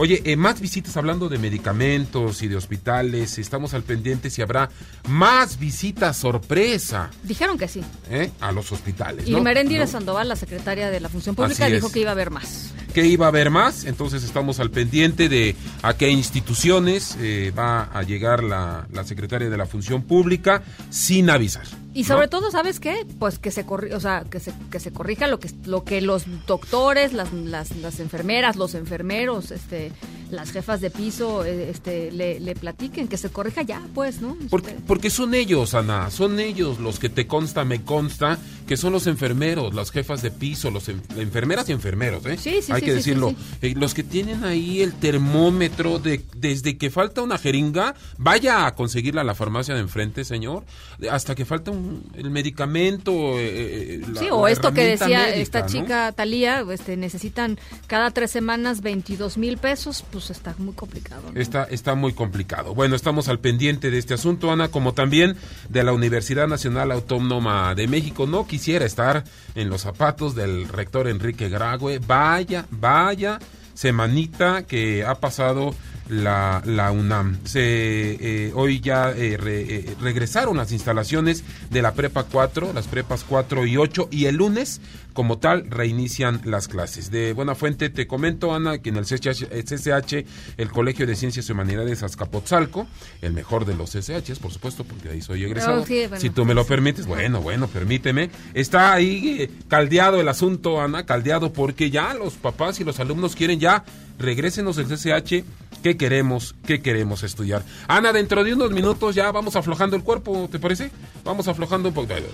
Oye, 0.00 0.22
eh, 0.24 0.36
más 0.36 0.60
visitas 0.60 0.96
hablando 0.96 1.28
de 1.28 1.38
medicamentos 1.38 2.42
y 2.42 2.48
de 2.48 2.54
hospitales, 2.54 3.36
estamos 3.38 3.74
al 3.74 3.82
pendiente 3.82 4.30
si 4.30 4.42
habrá 4.42 4.70
más 5.08 5.58
visitas 5.58 6.16
sorpresa 6.16 7.10
Dijeron 7.24 7.58
que 7.58 7.66
sí. 7.66 7.82
¿eh? 8.08 8.30
a 8.40 8.52
los 8.52 8.70
hospitales. 8.70 9.26
Y 9.26 9.32
¿no? 9.32 9.42
Merendira 9.42 9.86
¿No? 9.86 9.90
Sandoval, 9.90 10.28
la 10.28 10.36
secretaria 10.36 10.90
de 10.90 11.00
la 11.00 11.08
Función 11.08 11.34
Pública, 11.34 11.64
Así 11.64 11.74
dijo 11.74 11.88
es. 11.88 11.92
que 11.92 11.98
iba 12.00 12.10
a 12.10 12.12
haber 12.12 12.30
más. 12.30 12.72
que 12.94 13.06
iba 13.06 13.26
a 13.26 13.28
haber 13.30 13.50
más, 13.50 13.84
entonces 13.86 14.22
estamos 14.22 14.60
al 14.60 14.70
pendiente 14.70 15.28
de 15.28 15.56
a 15.82 15.94
qué 15.94 16.08
instituciones 16.10 17.16
eh, 17.20 17.52
va 17.58 17.82
a 17.92 18.02
llegar 18.04 18.44
la, 18.44 18.86
la 18.92 19.02
secretaria 19.02 19.50
de 19.50 19.56
la 19.56 19.66
Función 19.66 20.02
Pública 20.02 20.62
sin 20.90 21.28
avisar. 21.28 21.64
Y 21.98 22.04
sobre 22.04 22.28
todo, 22.28 22.52
¿sabes 22.52 22.78
qué? 22.78 23.04
Pues 23.18 23.40
que 23.40 23.50
se 23.50 23.66
corri 23.66 23.90
o 23.90 23.98
sea, 23.98 24.24
que 24.30 24.38
se, 24.38 24.52
que 24.70 24.78
se 24.78 24.92
corrija 24.92 25.26
lo 25.26 25.40
que 25.40 25.50
lo 25.64 25.82
que 25.82 26.00
los 26.00 26.26
doctores, 26.46 27.12
las, 27.12 27.32
las, 27.32 27.74
las 27.74 27.98
enfermeras, 27.98 28.54
los 28.54 28.76
enfermeros, 28.76 29.50
este, 29.50 29.90
las 30.30 30.52
jefas 30.52 30.80
de 30.80 30.90
piso, 30.90 31.44
eh, 31.44 31.70
este, 31.70 32.12
le, 32.12 32.38
le 32.38 32.54
platiquen, 32.54 33.08
que 33.08 33.16
se 33.16 33.30
corrija 33.30 33.62
ya, 33.62 33.82
pues, 33.94 34.20
¿no? 34.20 34.36
Porque, 34.48 34.76
porque 34.86 35.10
son 35.10 35.34
ellos, 35.34 35.74
Ana, 35.74 36.08
son 36.12 36.38
ellos 36.38 36.78
los 36.78 37.00
que 37.00 37.08
te 37.08 37.26
consta, 37.26 37.64
me 37.64 37.82
consta, 37.82 38.38
que 38.68 38.76
son 38.76 38.92
los 38.92 39.06
enfermeros, 39.08 39.74
las 39.74 39.90
jefas 39.90 40.22
de 40.22 40.30
piso, 40.30 40.70
los 40.70 40.88
en- 40.88 41.02
enfermeras 41.16 41.68
y 41.68 41.72
enfermeros, 41.72 42.24
¿eh? 42.26 42.36
Sí, 42.38 42.60
sí, 42.62 42.70
Hay 42.70 42.80
sí, 42.80 42.84
que 42.84 42.90
sí, 42.92 42.96
decirlo. 42.98 43.30
sí, 43.30 43.36
Eh, 43.62 43.74
los 43.76 43.94
que 43.94 44.02
tienen 44.04 44.44
ahí 44.44 44.82
el 44.82 44.92
termómetro 44.92 45.98
de 45.98 46.22
desde 46.36 46.76
que 46.78 46.90
falta 46.90 47.22
una 47.22 47.38
jeringa, 47.38 47.94
vaya 48.18 48.66
a 48.66 48.74
conseguirla 48.74 49.22
a 49.22 49.24
la 49.24 49.34
farmacia 49.34 49.74
de 49.74 49.80
enfrente, 49.80 50.24
señor, 50.24 50.64
hasta 51.10 51.34
que 51.34 51.44
falta 51.44 51.70
un- 51.70 52.04
el 52.14 52.30
medicamento. 52.30 53.10
eh, 53.38 54.00
eh, 54.00 54.02
la- 54.12 54.20
Sí, 54.20 54.26
o 54.30 54.46
esto 54.48 54.72
que 54.72 54.84
decía 54.84 55.20
médica, 55.20 55.34
esta 55.36 55.60
¿no? 55.60 55.66
chica 55.66 56.12
Talía, 56.12 56.64
este, 56.70 56.96
necesitan 56.96 57.58
cada 57.86 58.10
tres 58.10 58.30
semanas 58.30 58.80
22 58.82 59.38
mil 59.38 59.56
pesos, 59.58 60.04
pues 60.12 60.30
está 60.30 60.54
muy 60.58 60.74
complicado. 60.74 61.22
¿no? 61.32 61.40
Está, 61.40 61.64
está 61.64 61.94
muy 61.94 62.12
complicado. 62.12 62.74
Bueno, 62.74 62.94
estamos 62.96 63.28
al 63.28 63.38
pendiente 63.38 63.90
de 63.90 63.98
este 63.98 64.14
asunto, 64.14 64.50
Ana, 64.52 64.68
como 64.68 64.92
también 64.92 65.36
de 65.68 65.82
la 65.84 65.92
Universidad 65.92 66.46
Nacional 66.48 66.92
Autónoma 66.92 67.74
de 67.74 67.88
México. 67.88 68.26
No 68.26 68.46
quisiera 68.58 68.84
estar 68.84 69.22
en 69.54 69.70
los 69.70 69.82
zapatos 69.82 70.34
del 70.34 70.68
rector 70.68 71.06
Enrique 71.06 71.48
Grague. 71.48 72.00
Vaya, 72.04 72.66
vaya 72.72 73.38
semanita 73.72 74.64
que 74.64 75.04
ha 75.04 75.14
pasado 75.14 75.76
la, 76.08 76.62
la 76.64 76.90
UNAM. 76.92 77.38
Se, 77.44 77.60
eh, 77.60 78.52
hoy 78.54 78.80
ya 78.80 79.10
eh, 79.10 79.36
re- 79.36 79.74
eh, 79.74 79.96
regresaron 80.00 80.56
las 80.56 80.72
instalaciones 80.72 81.44
de 81.70 81.82
la 81.82 81.94
Prepa 81.94 82.24
4, 82.24 82.72
las 82.72 82.86
Prepas 82.86 83.24
4 83.28 83.66
y 83.66 83.76
8, 83.76 84.08
y 84.10 84.26
el 84.26 84.36
lunes, 84.36 84.80
como 85.12 85.38
tal, 85.38 85.68
reinician 85.70 86.40
las 86.44 86.68
clases. 86.68 87.10
De 87.10 87.32
buena 87.32 87.54
fuente 87.54 87.90
te 87.90 88.06
comento, 88.06 88.54
Ana, 88.54 88.78
que 88.78 88.90
en 88.90 88.96
el 88.96 89.04
CCH, 89.04 89.46
el 89.50 89.64
CCH, 89.64 90.24
el 90.56 90.70
Colegio 90.70 91.06
de 91.06 91.16
Ciencias 91.16 91.48
y 91.48 91.52
Humanidades 91.52 92.02
Azcapotzalco, 92.02 92.86
el 93.20 93.32
mejor 93.32 93.64
de 93.64 93.74
los 93.74 93.90
CCHs, 93.90 94.38
por 94.38 94.52
supuesto, 94.52 94.84
porque 94.84 95.08
ahí 95.10 95.20
soy 95.22 95.44
egresado. 95.44 95.82
Oh, 95.82 95.86
bueno. 95.86 96.16
si 96.20 96.30
tú 96.30 96.44
me 96.44 96.54
lo 96.54 96.64
permites, 96.66 97.06
bueno, 97.06 97.40
bueno, 97.42 97.66
permíteme. 97.68 98.30
Está 98.54 98.92
ahí 98.92 99.50
caldeado 99.68 100.20
el 100.20 100.28
asunto, 100.28 100.80
Ana, 100.80 101.04
caldeado, 101.04 101.52
porque 101.52 101.90
ya 101.90 102.14
los 102.14 102.34
papás 102.34 102.80
y 102.80 102.84
los 102.84 103.00
alumnos 103.00 103.34
quieren 103.34 103.58
ya 103.60 103.84
regrésenos 104.18 104.78
el 104.78 104.86
CCH. 104.86 105.44
¿Qué 105.82 105.96
queremos? 105.96 106.54
¿Qué 106.66 106.80
queremos 106.82 107.22
estudiar? 107.22 107.62
Ana, 107.86 108.12
dentro 108.12 108.42
de 108.44 108.52
unos 108.52 108.70
minutos 108.72 109.14
ya 109.14 109.30
vamos 109.30 109.54
aflojando 109.56 109.94
el 109.96 110.02
cuerpo, 110.02 110.48
¿te 110.50 110.58
parece? 110.58 110.90
Vamos 111.24 111.46
aflojando 111.48 111.88
un 111.90 111.94
poco. 111.94 112.12
Eh, 112.14 112.24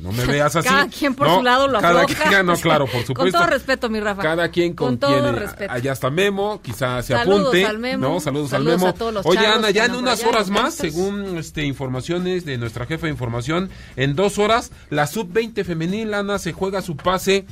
No 0.00 0.12
me 0.12 0.24
veas 0.26 0.54
así. 0.54 0.68
Cada 0.68 0.86
quien 0.88 1.14
por 1.14 1.26
No, 1.26 1.38
su 1.38 1.42
lado 1.42 1.66
lo 1.66 1.80
cada 1.80 2.02
afloja. 2.02 2.28
quien- 2.30 2.46
no, 2.46 2.54
claro, 2.56 2.84
por 2.86 2.94
Con 2.98 3.06
supuesto. 3.06 3.38
todo 3.38 3.48
respeto, 3.48 3.90
mi 3.90 3.98
Rafa. 3.98 4.22
Cada 4.22 4.48
quien 4.50 4.74
con, 4.74 4.98
todo 4.98 5.10
quien, 5.20 5.24
eh, 5.26 5.32
respeto. 5.32 5.72
Allá 5.72 5.92
está 5.92 6.10
Memo, 6.10 6.60
quizás 6.62 7.04
se 7.06 7.14
Saludos 7.14 7.40
apunte. 7.48 7.64
al 7.66 7.78
Memo, 7.80 8.08
No, 8.08 8.20
saludos, 8.20 8.50
saludos 8.50 8.74
al 8.74 8.78
Memo. 8.78 8.88
a 8.88 8.92
todos 8.94 9.14
los 9.14 9.26
Oye, 9.26 9.44
Ana, 9.46 9.70
ya 9.70 9.86
en 9.86 9.96
unas 9.96 10.22
horas 10.24 10.48
más, 10.50 10.74
según 10.74 11.38
este 11.38 11.64
informaciones 11.64 12.44
de 12.44 12.56
nuestra 12.56 12.86
jefa 12.86 13.06
de 13.06 13.12
información, 13.12 13.68
en 13.96 14.14
dos 14.14 14.38
horas, 14.38 14.70
la 14.90 15.08
sub-20 15.08 15.64
femenil, 15.64 16.14
Ana, 16.14 16.38
se 16.38 16.52
juega 16.52 16.82
su 16.82 16.96
pase. 16.96 17.44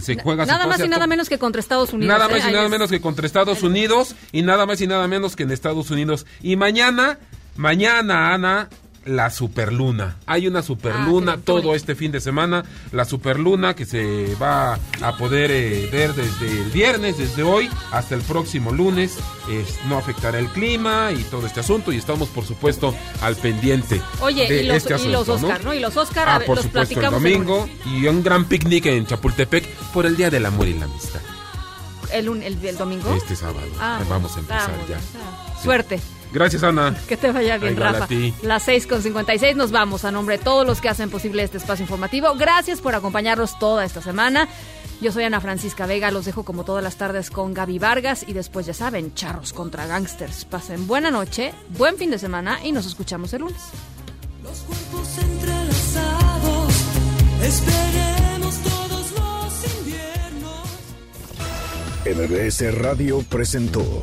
Se 0.00 0.16
juega 0.16 0.46
Nada 0.46 0.66
más 0.66 0.80
y 0.80 0.88
nada 0.88 1.06
menos 1.06 1.28
que 1.28 1.38
contra 1.38 1.60
Estados 1.60 1.92
Unidos. 1.92 2.08
Nada 2.18 2.26
¿eh? 2.26 2.32
más 2.32 2.44
y 2.44 2.46
Ahí 2.48 2.52
nada 2.52 2.64
es. 2.64 2.70
menos 2.70 2.90
que 2.90 3.00
contra 3.00 3.26
Estados 3.26 3.62
Unidos 3.62 4.14
y 4.32 4.42
nada 4.42 4.66
más 4.66 4.80
y 4.80 4.86
nada 4.86 5.06
menos 5.08 5.36
que 5.36 5.42
en 5.42 5.50
Estados 5.50 5.90
Unidos. 5.90 6.26
Y 6.42 6.56
mañana, 6.56 7.18
mañana, 7.56 8.32
Ana, 8.32 8.68
la 9.04 9.30
superluna. 9.30 10.16
Hay 10.26 10.46
una 10.46 10.62
superluna 10.62 11.32
Ah, 11.32 11.38
todo 11.44 11.74
este 11.74 11.94
fin 11.94 12.12
de 12.12 12.20
semana. 12.20 12.64
La 12.92 13.04
superluna 13.04 13.74
que 13.74 13.84
se 13.84 14.34
va 14.40 14.78
a 15.00 15.16
poder 15.16 15.50
eh, 15.50 15.88
ver 15.90 16.14
desde 16.14 16.48
el 16.62 16.70
viernes, 16.70 17.18
desde 17.18 17.42
hoy 17.42 17.68
hasta 17.90 18.14
el 18.14 18.20
próximo 18.22 18.70
lunes. 18.72 19.18
Es- 19.50 19.78
no 19.88 19.98
afectará 19.98 20.38
el 20.38 20.46
clima 20.48 21.10
y 21.12 21.22
todo 21.24 21.46
este 21.46 21.60
asunto. 21.60 21.92
Y 21.92 21.96
estamos, 21.96 22.28
por 22.28 22.44
supuesto, 22.44 22.94
al 23.22 23.36
pendiente. 23.36 24.00
Oye, 24.20 24.48
de 24.48 24.62
y 24.62 24.66
los, 24.66 24.76
este 24.76 24.94
y 24.94 25.08
los 25.10 25.28
asunto, 25.28 25.40
¿no? 25.40 25.48
Oscar, 25.48 25.64
¿no? 25.64 25.74
Y 25.74 25.80
los 25.80 25.96
Oscar, 25.96 26.28
Ah, 26.28 26.34
a 26.34 26.38
ver, 26.38 26.46
por 26.46 26.56
los 26.56 26.64
supuesto, 26.66 27.00
el 27.00 27.10
domingo 27.10 27.68
y 27.86 28.06
un 28.06 28.22
gran 28.22 28.44
picnic 28.44 28.86
en 28.86 29.06
Chapultepec 29.06 29.66
por 29.92 30.06
el 30.06 30.16
Día 30.16 30.30
del 30.30 30.46
Amor 30.46 30.68
y 30.68 30.74
la 30.78 30.84
Amistad. 30.84 31.20
El, 32.12 32.28
el, 32.42 32.64
el 32.64 32.76
domingo. 32.76 33.12
Este 33.14 33.34
sábado. 33.34 33.66
Ah, 33.80 34.00
Vamos 34.08 34.36
a 34.36 34.40
empezar 34.40 34.70
vamos, 34.70 34.88
ya. 34.88 34.96
ah. 34.98 35.60
Suerte. 35.62 35.98
Gracias, 36.32 36.62
Ana. 36.62 36.96
Que 37.06 37.16
te 37.16 37.30
vaya 37.30 37.58
bien, 37.58 37.74
Igual 37.74 37.88
a 37.88 37.92
Rafa. 37.92 38.06
ti. 38.06 38.32
Las 38.42 38.62
6 38.64 38.86
con 38.86 39.02
56 39.02 39.54
nos 39.56 39.70
vamos 39.70 40.04
a 40.04 40.10
nombre 40.10 40.38
de 40.38 40.44
todos 40.44 40.66
los 40.66 40.80
que 40.80 40.88
hacen 40.88 41.10
posible 41.10 41.42
este 41.42 41.58
espacio 41.58 41.82
informativo. 41.82 42.34
Gracias 42.36 42.80
por 42.80 42.94
acompañarnos 42.94 43.58
toda 43.58 43.84
esta 43.84 44.00
semana. 44.00 44.48
Yo 45.00 45.10
soy 45.12 45.24
Ana 45.24 45.40
Francisca 45.40 45.84
Vega, 45.86 46.10
los 46.12 46.24
dejo 46.24 46.44
como 46.44 46.64
todas 46.64 46.82
las 46.84 46.96
tardes 46.96 47.28
con 47.30 47.52
Gaby 47.54 47.78
Vargas 47.80 48.24
y 48.26 48.32
después 48.34 48.66
ya 48.66 48.72
saben, 48.74 49.14
charros 49.14 49.52
contra 49.52 49.86
gangsters. 49.86 50.44
Pasen 50.44 50.86
buena 50.86 51.10
noche, 51.10 51.52
buen 51.70 51.96
fin 51.98 52.10
de 52.10 52.18
semana 52.18 52.60
y 52.64 52.70
nos 52.72 52.86
escuchamos 52.86 53.32
el 53.34 53.40
lunes. 53.42 53.60
Los 54.44 54.58
cuerpos 54.60 55.18
entrelazados, 55.18 56.74
esperemos 57.42 58.56
todos 58.58 59.10
los 59.12 59.78
inviernos. 59.78 60.68
MBS 62.06 62.74
Radio 62.80 63.22
presentó 63.28 64.02